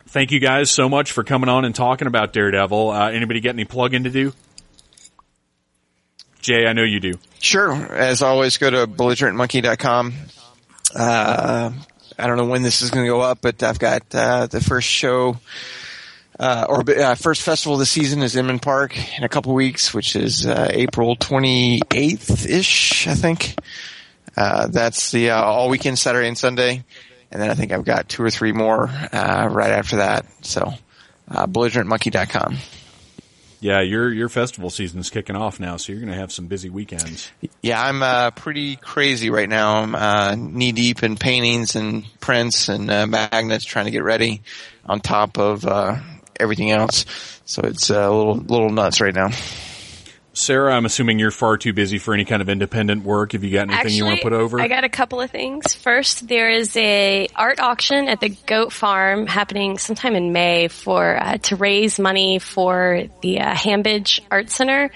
thank 0.08 0.32
you 0.32 0.40
guys 0.40 0.70
so 0.70 0.88
much 0.88 1.12
for 1.12 1.22
coming 1.22 1.48
on 1.48 1.64
and 1.64 1.74
talking 1.74 2.08
about 2.08 2.32
Daredevil. 2.32 2.90
Uh, 2.90 3.10
anybody 3.10 3.40
got 3.40 3.50
any 3.50 3.64
plug-in 3.64 4.04
to 4.04 4.10
do? 4.10 4.32
Jay, 6.40 6.66
I 6.66 6.72
know 6.72 6.82
you 6.82 7.00
do. 7.00 7.14
Sure. 7.40 7.72
As 7.72 8.22
always, 8.22 8.58
go 8.58 8.70
to 8.70 8.86
belligerentmonkey.com. 8.86 10.14
Uh, 10.94 11.72
I 12.18 12.26
don't 12.26 12.36
know 12.36 12.46
when 12.46 12.62
this 12.62 12.82
is 12.82 12.90
going 12.90 13.04
to 13.04 13.10
go 13.10 13.20
up, 13.20 13.38
but 13.40 13.62
I've 13.62 13.78
got 13.78 14.02
uh, 14.14 14.46
the 14.46 14.60
first 14.60 14.88
show 14.88 15.38
uh, 16.38 16.66
or 16.68 16.88
uh, 16.90 17.14
first 17.14 17.42
festival 17.42 17.74
of 17.74 17.78
the 17.80 17.86
season 17.86 18.22
is 18.22 18.36
Inman 18.36 18.58
Park 18.58 18.96
in 19.18 19.24
a 19.24 19.28
couple 19.28 19.54
weeks, 19.54 19.94
which 19.94 20.16
is 20.16 20.46
uh, 20.46 20.68
April 20.70 21.16
28th 21.16 22.48
ish, 22.48 23.06
I 23.06 23.14
think. 23.14 23.56
Uh, 24.36 24.66
that's 24.66 25.12
the 25.12 25.30
uh, 25.30 25.42
all 25.42 25.68
weekend 25.70 25.98
Saturday 25.98 26.28
and 26.28 26.36
Sunday, 26.36 26.84
and 27.30 27.40
then 27.40 27.50
I 27.50 27.54
think 27.54 27.72
I've 27.72 27.84
got 27.84 28.08
two 28.08 28.22
or 28.22 28.30
three 28.30 28.52
more 28.52 28.88
uh, 28.88 29.48
right 29.50 29.70
after 29.70 29.96
that. 29.96 30.26
So, 30.42 30.74
uh, 31.28 31.46
belligerentmonkey.com. 31.46 32.58
Yeah, 33.60 33.80
your 33.80 34.12
your 34.12 34.28
festival 34.28 34.68
season's 34.68 35.08
kicking 35.08 35.34
off 35.34 35.58
now, 35.58 35.78
so 35.78 35.92
you're 35.92 36.00
going 36.00 36.12
to 36.12 36.18
have 36.18 36.30
some 36.30 36.46
busy 36.46 36.68
weekends. 36.68 37.30
Yeah, 37.62 37.82
I'm 37.82 38.02
uh, 38.02 38.30
pretty 38.32 38.76
crazy 38.76 39.30
right 39.30 39.48
now. 39.48 39.76
I'm 39.76 39.94
uh, 39.94 40.34
knee 40.34 40.72
deep 40.72 41.02
in 41.02 41.16
paintings 41.16 41.74
and 41.74 42.04
prints 42.20 42.68
and 42.68 42.90
uh, 42.90 43.06
magnets, 43.06 43.64
trying 43.64 43.86
to 43.86 43.90
get 43.90 44.04
ready 44.04 44.42
on 44.84 45.00
top 45.00 45.38
of 45.38 45.64
uh, 45.64 45.96
everything 46.40 46.70
else. 46.70 47.04
So 47.44 47.62
it's 47.62 47.90
uh, 47.90 47.98
a 47.98 48.12
little 48.12 48.36
little 48.36 48.70
nuts 48.70 49.00
right 49.00 49.14
now. 49.14 49.30
Sarah, 50.36 50.74
I'm 50.74 50.84
assuming 50.84 51.18
you're 51.18 51.30
far 51.30 51.56
too 51.56 51.72
busy 51.72 51.96
for 51.96 52.12
any 52.12 52.26
kind 52.26 52.42
of 52.42 52.50
independent 52.50 53.04
work. 53.04 53.32
Have 53.32 53.42
you 53.42 53.50
got 53.50 53.70
anything 53.70 53.94
you 53.94 54.04
want 54.04 54.18
to 54.18 54.22
put 54.22 54.34
over? 54.34 54.60
I 54.60 54.68
got 54.68 54.84
a 54.84 54.88
couple 54.90 55.22
of 55.22 55.30
things. 55.30 55.74
First, 55.74 56.28
there 56.28 56.50
is 56.50 56.76
a 56.76 57.26
art 57.34 57.58
auction 57.58 58.06
at 58.08 58.20
the 58.20 58.28
Goat 58.28 58.70
Farm 58.70 59.26
happening 59.26 59.78
sometime 59.78 60.14
in 60.14 60.32
May 60.34 60.68
for 60.68 61.16
uh, 61.16 61.38
to 61.38 61.56
raise 61.56 61.98
money 61.98 62.38
for 62.38 63.04
the 63.22 63.40
uh, 63.40 63.54
Hambidge 63.54 64.20
Art 64.30 64.50
Center 64.50 64.90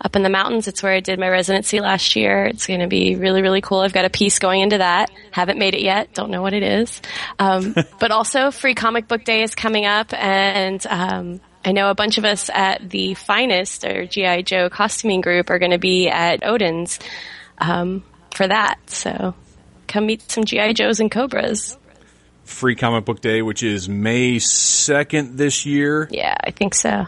up 0.00 0.16
in 0.16 0.22
the 0.22 0.28
mountains. 0.28 0.68
It's 0.68 0.82
where 0.82 0.92
I 0.92 1.00
did 1.00 1.18
my 1.18 1.28
residency 1.28 1.80
last 1.80 2.16
year. 2.16 2.44
It's 2.44 2.66
going 2.66 2.80
to 2.80 2.86
be 2.86 3.16
really, 3.16 3.42
really 3.42 3.60
cool. 3.60 3.80
I've 3.80 3.92
got 3.92 4.04
a 4.04 4.10
piece 4.10 4.38
going 4.38 4.60
into 4.60 4.78
that. 4.78 5.10
Haven't 5.30 5.58
made 5.58 5.74
it 5.74 5.82
yet. 5.82 6.14
Don't 6.14 6.30
know 6.30 6.42
what 6.42 6.52
it 6.52 6.62
is. 6.62 7.00
Um, 7.38 7.74
but 7.98 8.10
also, 8.10 8.50
Free 8.50 8.74
Comic 8.74 9.08
Book 9.08 9.24
Day 9.24 9.42
is 9.42 9.54
coming 9.54 9.86
up, 9.86 10.12
and 10.12 10.84
um, 10.86 11.40
I 11.64 11.72
know 11.72 11.90
a 11.90 11.94
bunch 11.94 12.18
of 12.18 12.24
us 12.24 12.50
at 12.50 12.88
the 12.88 13.14
Finest 13.14 13.84
or 13.84 14.06
GI 14.06 14.44
Joe 14.44 14.70
costuming 14.70 15.20
group 15.20 15.50
are 15.50 15.58
going 15.58 15.72
to 15.72 15.78
be 15.78 16.08
at 16.08 16.44
Odin's 16.44 16.98
um, 17.58 18.04
for 18.32 18.46
that. 18.46 18.78
So 18.86 19.34
come 19.86 20.06
meet 20.06 20.30
some 20.30 20.44
GI 20.44 20.74
Joes 20.74 21.00
and 21.00 21.10
Cobras. 21.10 21.76
Free 22.44 22.76
Comic 22.76 23.04
Book 23.04 23.20
Day, 23.20 23.42
which 23.42 23.62
is 23.62 23.88
May 23.88 24.36
2nd 24.36 25.36
this 25.36 25.66
year. 25.66 26.08
Yeah, 26.10 26.34
I 26.42 26.50
think 26.50 26.74
so. 26.74 27.06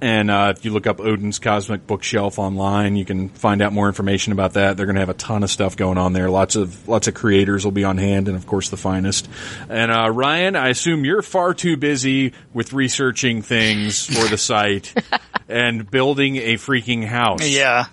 And 0.00 0.30
uh, 0.30 0.54
if 0.56 0.64
you 0.64 0.72
look 0.72 0.86
up 0.86 1.00
Odin's 1.00 1.40
Cosmic 1.40 1.86
Bookshelf 1.86 2.38
online, 2.38 2.94
you 2.94 3.04
can 3.04 3.30
find 3.30 3.60
out 3.60 3.72
more 3.72 3.88
information 3.88 4.32
about 4.32 4.52
that. 4.52 4.76
They're 4.76 4.86
going 4.86 4.94
to 4.94 5.00
have 5.00 5.08
a 5.08 5.14
ton 5.14 5.42
of 5.42 5.50
stuff 5.50 5.76
going 5.76 5.98
on 5.98 6.12
there. 6.12 6.30
Lots 6.30 6.54
of 6.54 6.86
lots 6.88 7.08
of 7.08 7.14
creators 7.14 7.64
will 7.64 7.72
be 7.72 7.82
on 7.82 7.98
hand, 7.98 8.28
and 8.28 8.36
of 8.36 8.46
course 8.46 8.68
the 8.68 8.76
finest. 8.76 9.28
And 9.68 9.90
uh, 9.90 10.10
Ryan, 10.10 10.54
I 10.54 10.68
assume 10.68 11.04
you're 11.04 11.22
far 11.22 11.52
too 11.52 11.76
busy 11.76 12.32
with 12.52 12.72
researching 12.72 13.42
things 13.42 14.06
for 14.06 14.28
the 14.28 14.38
site 14.38 14.94
and 15.48 15.90
building 15.90 16.36
a 16.36 16.54
freaking 16.54 17.04
house. 17.04 17.48
Yeah. 17.48 17.86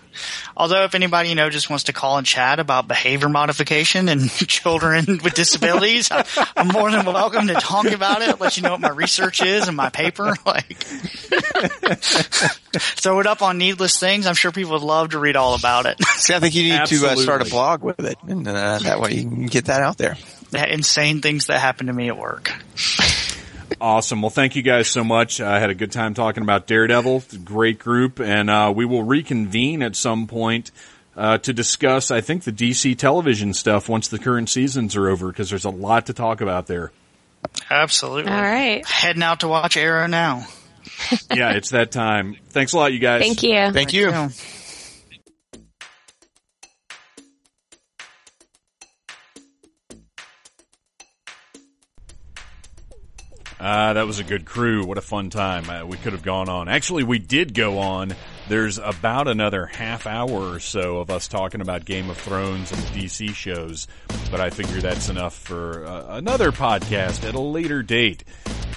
Although, 0.57 0.83
if 0.83 0.95
anybody 0.95 1.29
you 1.29 1.35
know 1.35 1.49
just 1.49 1.69
wants 1.69 1.85
to 1.85 1.93
call 1.93 2.17
and 2.17 2.25
chat 2.25 2.59
about 2.59 2.87
behavior 2.87 3.29
modification 3.29 4.09
and 4.09 4.29
children 4.29 5.19
with 5.23 5.33
disabilities, 5.33 6.09
I, 6.11 6.25
I'm 6.55 6.67
more 6.69 6.91
than 6.91 7.05
welcome 7.05 7.47
to 7.47 7.53
talk 7.55 7.85
about 7.87 8.21
it. 8.21 8.39
Let 8.39 8.57
you 8.57 8.63
know 8.63 8.71
what 8.71 8.81
my 8.81 8.89
research 8.89 9.41
is 9.43 9.67
and 9.67 9.75
my 9.77 9.89
paper. 9.89 10.35
Like, 10.45 10.77
throw 12.75 13.19
it 13.19 13.25
up 13.27 13.41
on 13.41 13.57
Needless 13.57 13.99
Things. 13.99 14.27
I'm 14.27 14.35
sure 14.35 14.51
people 14.51 14.73
would 14.73 14.81
love 14.81 15.09
to 15.11 15.19
read 15.19 15.35
all 15.35 15.55
about 15.55 15.85
it. 15.87 15.97
See, 16.03 16.33
I 16.33 16.39
think 16.39 16.53
you 16.55 16.71
need 16.71 16.85
to 16.85 17.07
uh, 17.07 17.15
start 17.15 17.41
a 17.41 17.49
blog 17.49 17.83
with 17.83 17.99
it, 17.99 18.17
and 18.27 18.47
uh, 18.47 18.79
that 18.79 18.99
way 18.99 19.13
you 19.13 19.23
can 19.23 19.47
get 19.47 19.65
that 19.65 19.81
out 19.81 19.97
there. 19.97 20.17
the 20.51 20.71
insane 20.71 21.21
things 21.21 21.47
that 21.47 21.59
happen 21.59 21.87
to 21.87 21.93
me 21.93 22.09
at 22.09 22.17
work. 22.17 22.51
Awesome. 23.81 24.21
Well, 24.21 24.29
thank 24.29 24.55
you 24.55 24.61
guys 24.61 24.87
so 24.87 25.03
much. 25.03 25.41
I 25.41 25.59
had 25.59 25.69
a 25.69 25.75
good 25.75 25.91
time 25.91 26.13
talking 26.13 26.43
about 26.43 26.67
Daredevil. 26.67 27.23
Great 27.43 27.79
group, 27.79 28.19
and 28.19 28.49
uh, 28.49 28.71
we 28.75 28.85
will 28.85 29.03
reconvene 29.03 29.83
at 29.83 29.95
some 29.95 30.27
point 30.27 30.71
uh, 31.15 31.37
to 31.39 31.53
discuss, 31.53 32.11
I 32.11 32.21
think, 32.21 32.43
the 32.43 32.51
DC 32.51 32.97
television 32.97 33.53
stuff 33.53 33.89
once 33.89 34.07
the 34.07 34.19
current 34.19 34.49
seasons 34.49 34.95
are 34.95 35.09
over, 35.09 35.27
because 35.27 35.49
there's 35.49 35.65
a 35.65 35.69
lot 35.69 36.05
to 36.07 36.13
talk 36.13 36.41
about 36.41 36.67
there. 36.67 36.91
Absolutely. 37.69 38.31
All 38.31 38.41
right. 38.41 38.85
Heading 38.85 39.23
out 39.23 39.41
to 39.41 39.47
watch 39.47 39.77
Arrow 39.77 40.07
now. 40.07 40.47
yeah, 41.33 41.51
it's 41.51 41.69
that 41.69 41.91
time. 41.91 42.37
Thanks 42.49 42.73
a 42.73 42.77
lot, 42.77 42.93
you 42.93 42.99
guys. 42.99 43.21
Thank 43.21 43.43
you. 43.43 43.71
Thank 43.71 43.93
you. 43.93 44.29
Yeah. 53.65 53.89
Uh, 53.89 53.93
that 53.93 54.05
was 54.05 54.19
a 54.19 54.23
good 54.23 54.45
crew. 54.45 54.85
What 54.85 54.99
a 54.99 55.01
fun 55.01 55.31
time. 55.31 55.67
Uh, 55.67 55.85
we 55.85 55.97
could 55.97 56.13
have 56.13 56.21
gone 56.21 56.49
on. 56.49 56.69
Actually, 56.69 57.03
we 57.03 57.17
did 57.17 57.55
go 57.55 57.79
on. 57.79 58.15
There's 58.47 58.77
about 58.77 59.27
another 59.27 59.65
half 59.65 60.05
hour 60.05 60.53
or 60.53 60.59
so 60.59 60.99
of 60.99 61.09
us 61.09 61.27
talking 61.27 61.61
about 61.61 61.83
Game 61.83 62.11
of 62.11 62.17
Thrones 62.17 62.71
and 62.71 62.79
DC 62.81 63.33
shows, 63.33 63.87
but 64.29 64.39
I 64.39 64.51
figure 64.51 64.81
that's 64.81 65.09
enough 65.09 65.33
for 65.33 65.83
uh, 65.83 66.17
another 66.17 66.51
podcast 66.51 67.27
at 67.27 67.33
a 67.33 67.39
later 67.39 67.81
date. 67.81 68.23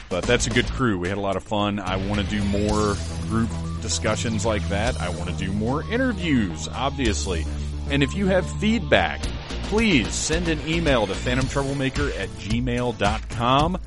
But 0.08 0.24
that's 0.24 0.46
a 0.46 0.50
good 0.50 0.66
crew. 0.68 0.98
We 0.98 1.10
had 1.10 1.18
a 1.18 1.20
lot 1.22 1.36
of 1.36 1.42
fun. 1.42 1.80
I 1.80 1.96
want 1.96 2.22
to 2.22 2.26
do 2.26 2.42
more 2.44 2.96
group 3.28 3.50
discussions 3.82 4.46
like 4.46 4.66
that. 4.70 4.98
I 4.98 5.10
want 5.10 5.28
to 5.28 5.36
do 5.36 5.52
more 5.52 5.82
interviews, 5.92 6.66
obviously. 6.66 7.44
And 7.90 8.02
if 8.02 8.14
you 8.14 8.26
have 8.28 8.50
feedback, 8.58 9.20
please 9.64 10.14
send 10.14 10.48
an 10.48 10.66
email 10.66 11.06
to 11.06 11.12
phantomtroublemaker 11.12 12.18
at 12.18 12.30
gmail.com 12.30 13.78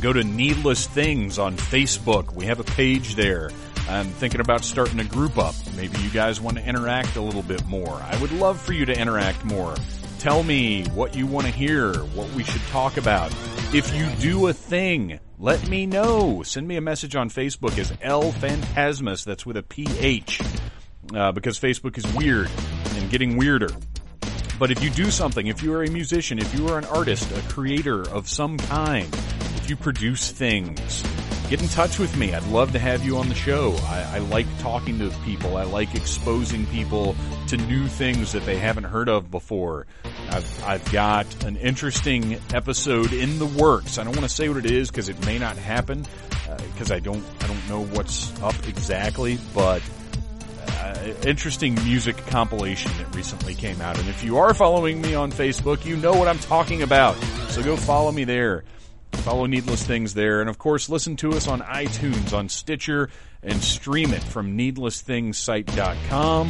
go 0.00 0.12
to 0.12 0.22
Needless 0.22 0.86
Things 0.86 1.38
on 1.38 1.56
Facebook. 1.56 2.32
We 2.34 2.46
have 2.46 2.60
a 2.60 2.64
page 2.64 3.14
there. 3.14 3.50
I'm 3.88 4.06
thinking 4.06 4.40
about 4.40 4.64
starting 4.64 5.00
a 5.00 5.04
group 5.04 5.38
up. 5.38 5.54
Maybe 5.76 5.98
you 6.00 6.10
guys 6.10 6.40
want 6.40 6.56
to 6.56 6.66
interact 6.66 7.16
a 7.16 7.20
little 7.20 7.42
bit 7.42 7.64
more. 7.66 7.92
I 8.02 8.18
would 8.20 8.32
love 8.32 8.60
for 8.60 8.72
you 8.72 8.84
to 8.86 8.98
interact 8.98 9.44
more. 9.44 9.74
Tell 10.18 10.42
me 10.42 10.84
what 10.94 11.14
you 11.14 11.26
want 11.26 11.46
to 11.46 11.52
hear, 11.52 11.92
what 11.92 12.30
we 12.32 12.44
should 12.44 12.62
talk 12.68 12.96
about. 12.96 13.30
If 13.74 13.94
you 13.94 14.06
do 14.20 14.46
a 14.46 14.52
thing, 14.52 15.20
let 15.38 15.68
me 15.68 15.84
know. 15.84 16.42
Send 16.42 16.66
me 16.66 16.76
a 16.76 16.80
message 16.80 17.14
on 17.14 17.28
Facebook 17.28 17.78
as 17.78 17.92
L 18.00 18.32
Phantasmus. 18.32 19.24
That's 19.24 19.44
with 19.44 19.56
a 19.58 19.62
PH. 19.62 20.40
Uh, 21.14 21.32
because 21.32 21.60
Facebook 21.60 21.98
is 21.98 22.06
weird 22.14 22.50
and 22.94 23.10
getting 23.10 23.36
weirder. 23.36 23.68
But 24.58 24.70
if 24.70 24.82
you 24.82 24.88
do 24.90 25.10
something, 25.10 25.48
if 25.48 25.62
you 25.62 25.74
are 25.74 25.82
a 25.82 25.90
musician, 25.90 26.38
if 26.38 26.54
you 26.58 26.68
are 26.68 26.78
an 26.78 26.84
artist, 26.86 27.30
a 27.32 27.40
creator 27.52 28.08
of 28.08 28.28
some 28.28 28.56
kind, 28.56 29.12
if 29.64 29.70
you 29.70 29.76
produce 29.76 30.30
things, 30.30 31.02
get 31.48 31.62
in 31.62 31.68
touch 31.68 31.98
with 31.98 32.14
me. 32.18 32.34
I'd 32.34 32.46
love 32.48 32.72
to 32.72 32.78
have 32.78 33.02
you 33.02 33.16
on 33.16 33.30
the 33.30 33.34
show. 33.34 33.74
I, 33.84 34.16
I, 34.16 34.18
like 34.18 34.46
talking 34.58 34.98
to 34.98 35.08
people. 35.24 35.56
I 35.56 35.62
like 35.62 35.94
exposing 35.94 36.66
people 36.66 37.16
to 37.48 37.56
new 37.56 37.86
things 37.86 38.32
that 38.32 38.44
they 38.44 38.58
haven't 38.58 38.84
heard 38.84 39.08
of 39.08 39.30
before. 39.30 39.86
I've, 40.28 40.64
I've 40.64 40.92
got 40.92 41.44
an 41.44 41.56
interesting 41.56 42.38
episode 42.52 43.14
in 43.14 43.38
the 43.38 43.46
works. 43.46 43.96
I 43.96 44.04
don't 44.04 44.14
want 44.14 44.28
to 44.28 44.34
say 44.34 44.50
what 44.50 44.58
it 44.58 44.70
is 44.70 44.90
because 44.90 45.08
it 45.08 45.24
may 45.24 45.38
not 45.38 45.56
happen 45.56 46.04
because 46.74 46.90
uh, 46.90 46.96
I 46.96 46.98
don't 47.00 47.24
I 47.40 47.46
don't 47.46 47.66
know 47.66 47.86
what's 47.86 48.38
up 48.42 48.68
exactly, 48.68 49.38
but 49.54 49.80
uh, 50.68 51.14
interesting 51.24 51.74
music 51.84 52.18
compilation 52.26 52.92
that 52.98 53.16
recently 53.16 53.54
came 53.54 53.80
out. 53.80 53.98
And 53.98 54.10
if 54.10 54.22
you 54.22 54.36
are 54.36 54.52
following 54.52 55.00
me 55.00 55.14
on 55.14 55.32
Facebook, 55.32 55.86
you 55.86 55.96
know 55.96 56.12
what 56.12 56.28
I'm 56.28 56.38
talking 56.38 56.82
about. 56.82 57.16
So 57.48 57.62
go 57.62 57.76
follow 57.76 58.12
me 58.12 58.24
there. 58.24 58.62
Follow 59.16 59.46
Needless 59.46 59.86
Things 59.86 60.14
there. 60.14 60.40
And 60.40 60.48
of 60.50 60.58
course, 60.58 60.88
listen 60.88 61.16
to 61.16 61.32
us 61.32 61.48
on 61.48 61.60
iTunes, 61.60 62.32
on 62.32 62.48
Stitcher, 62.48 63.10
and 63.42 63.62
stream 63.62 64.12
it 64.12 64.22
from 64.22 64.56
needlessthingssite.com. 64.56 66.48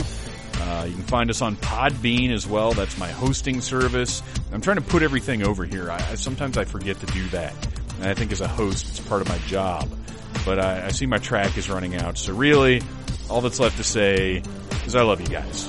Uh, 0.57 0.85
you 0.89 0.95
can 0.95 1.03
find 1.05 1.31
us 1.31 1.43
on 1.43 1.57
Podbean 1.57 2.31
as 2.31 2.47
well. 2.47 2.73
That's 2.73 2.97
my 2.99 3.09
hosting 3.09 3.61
service. 3.61 4.23
I'm 4.53 4.61
trying 4.61 4.77
to 4.77 4.83
put 4.83 5.03
everything 5.03 5.43
over 5.47 5.65
here. 5.65 5.91
I, 5.91 5.97
I 5.97 6.15
sometimes 6.15 6.57
I 6.57 6.65
forget 6.65 6.99
to 7.01 7.07
do 7.07 7.27
that. 7.29 7.53
And 7.97 8.07
I 8.07 8.15
think 8.15 8.33
as 8.33 8.41
a 8.41 8.49
host, 8.49 8.89
it's 8.89 9.01
part 9.01 9.21
of 9.23 9.29
my 9.29 9.39
job. 9.47 9.89
But 10.45 10.59
I, 10.59 10.87
I 10.87 10.89
see 10.91 11.07
my 11.07 11.19
track 11.19 11.57
is 11.59 11.69
running 11.69 11.97
out. 11.97 12.19
So 12.19 12.33
really, 12.35 12.83
all 13.29 13.41
that's 13.41 13.61
left 13.61 13.77
to 13.79 13.85
say 13.85 14.43
is 14.87 14.95
I 14.95 15.03
love 15.03 15.21
you 15.21 15.29
guys. 15.29 15.69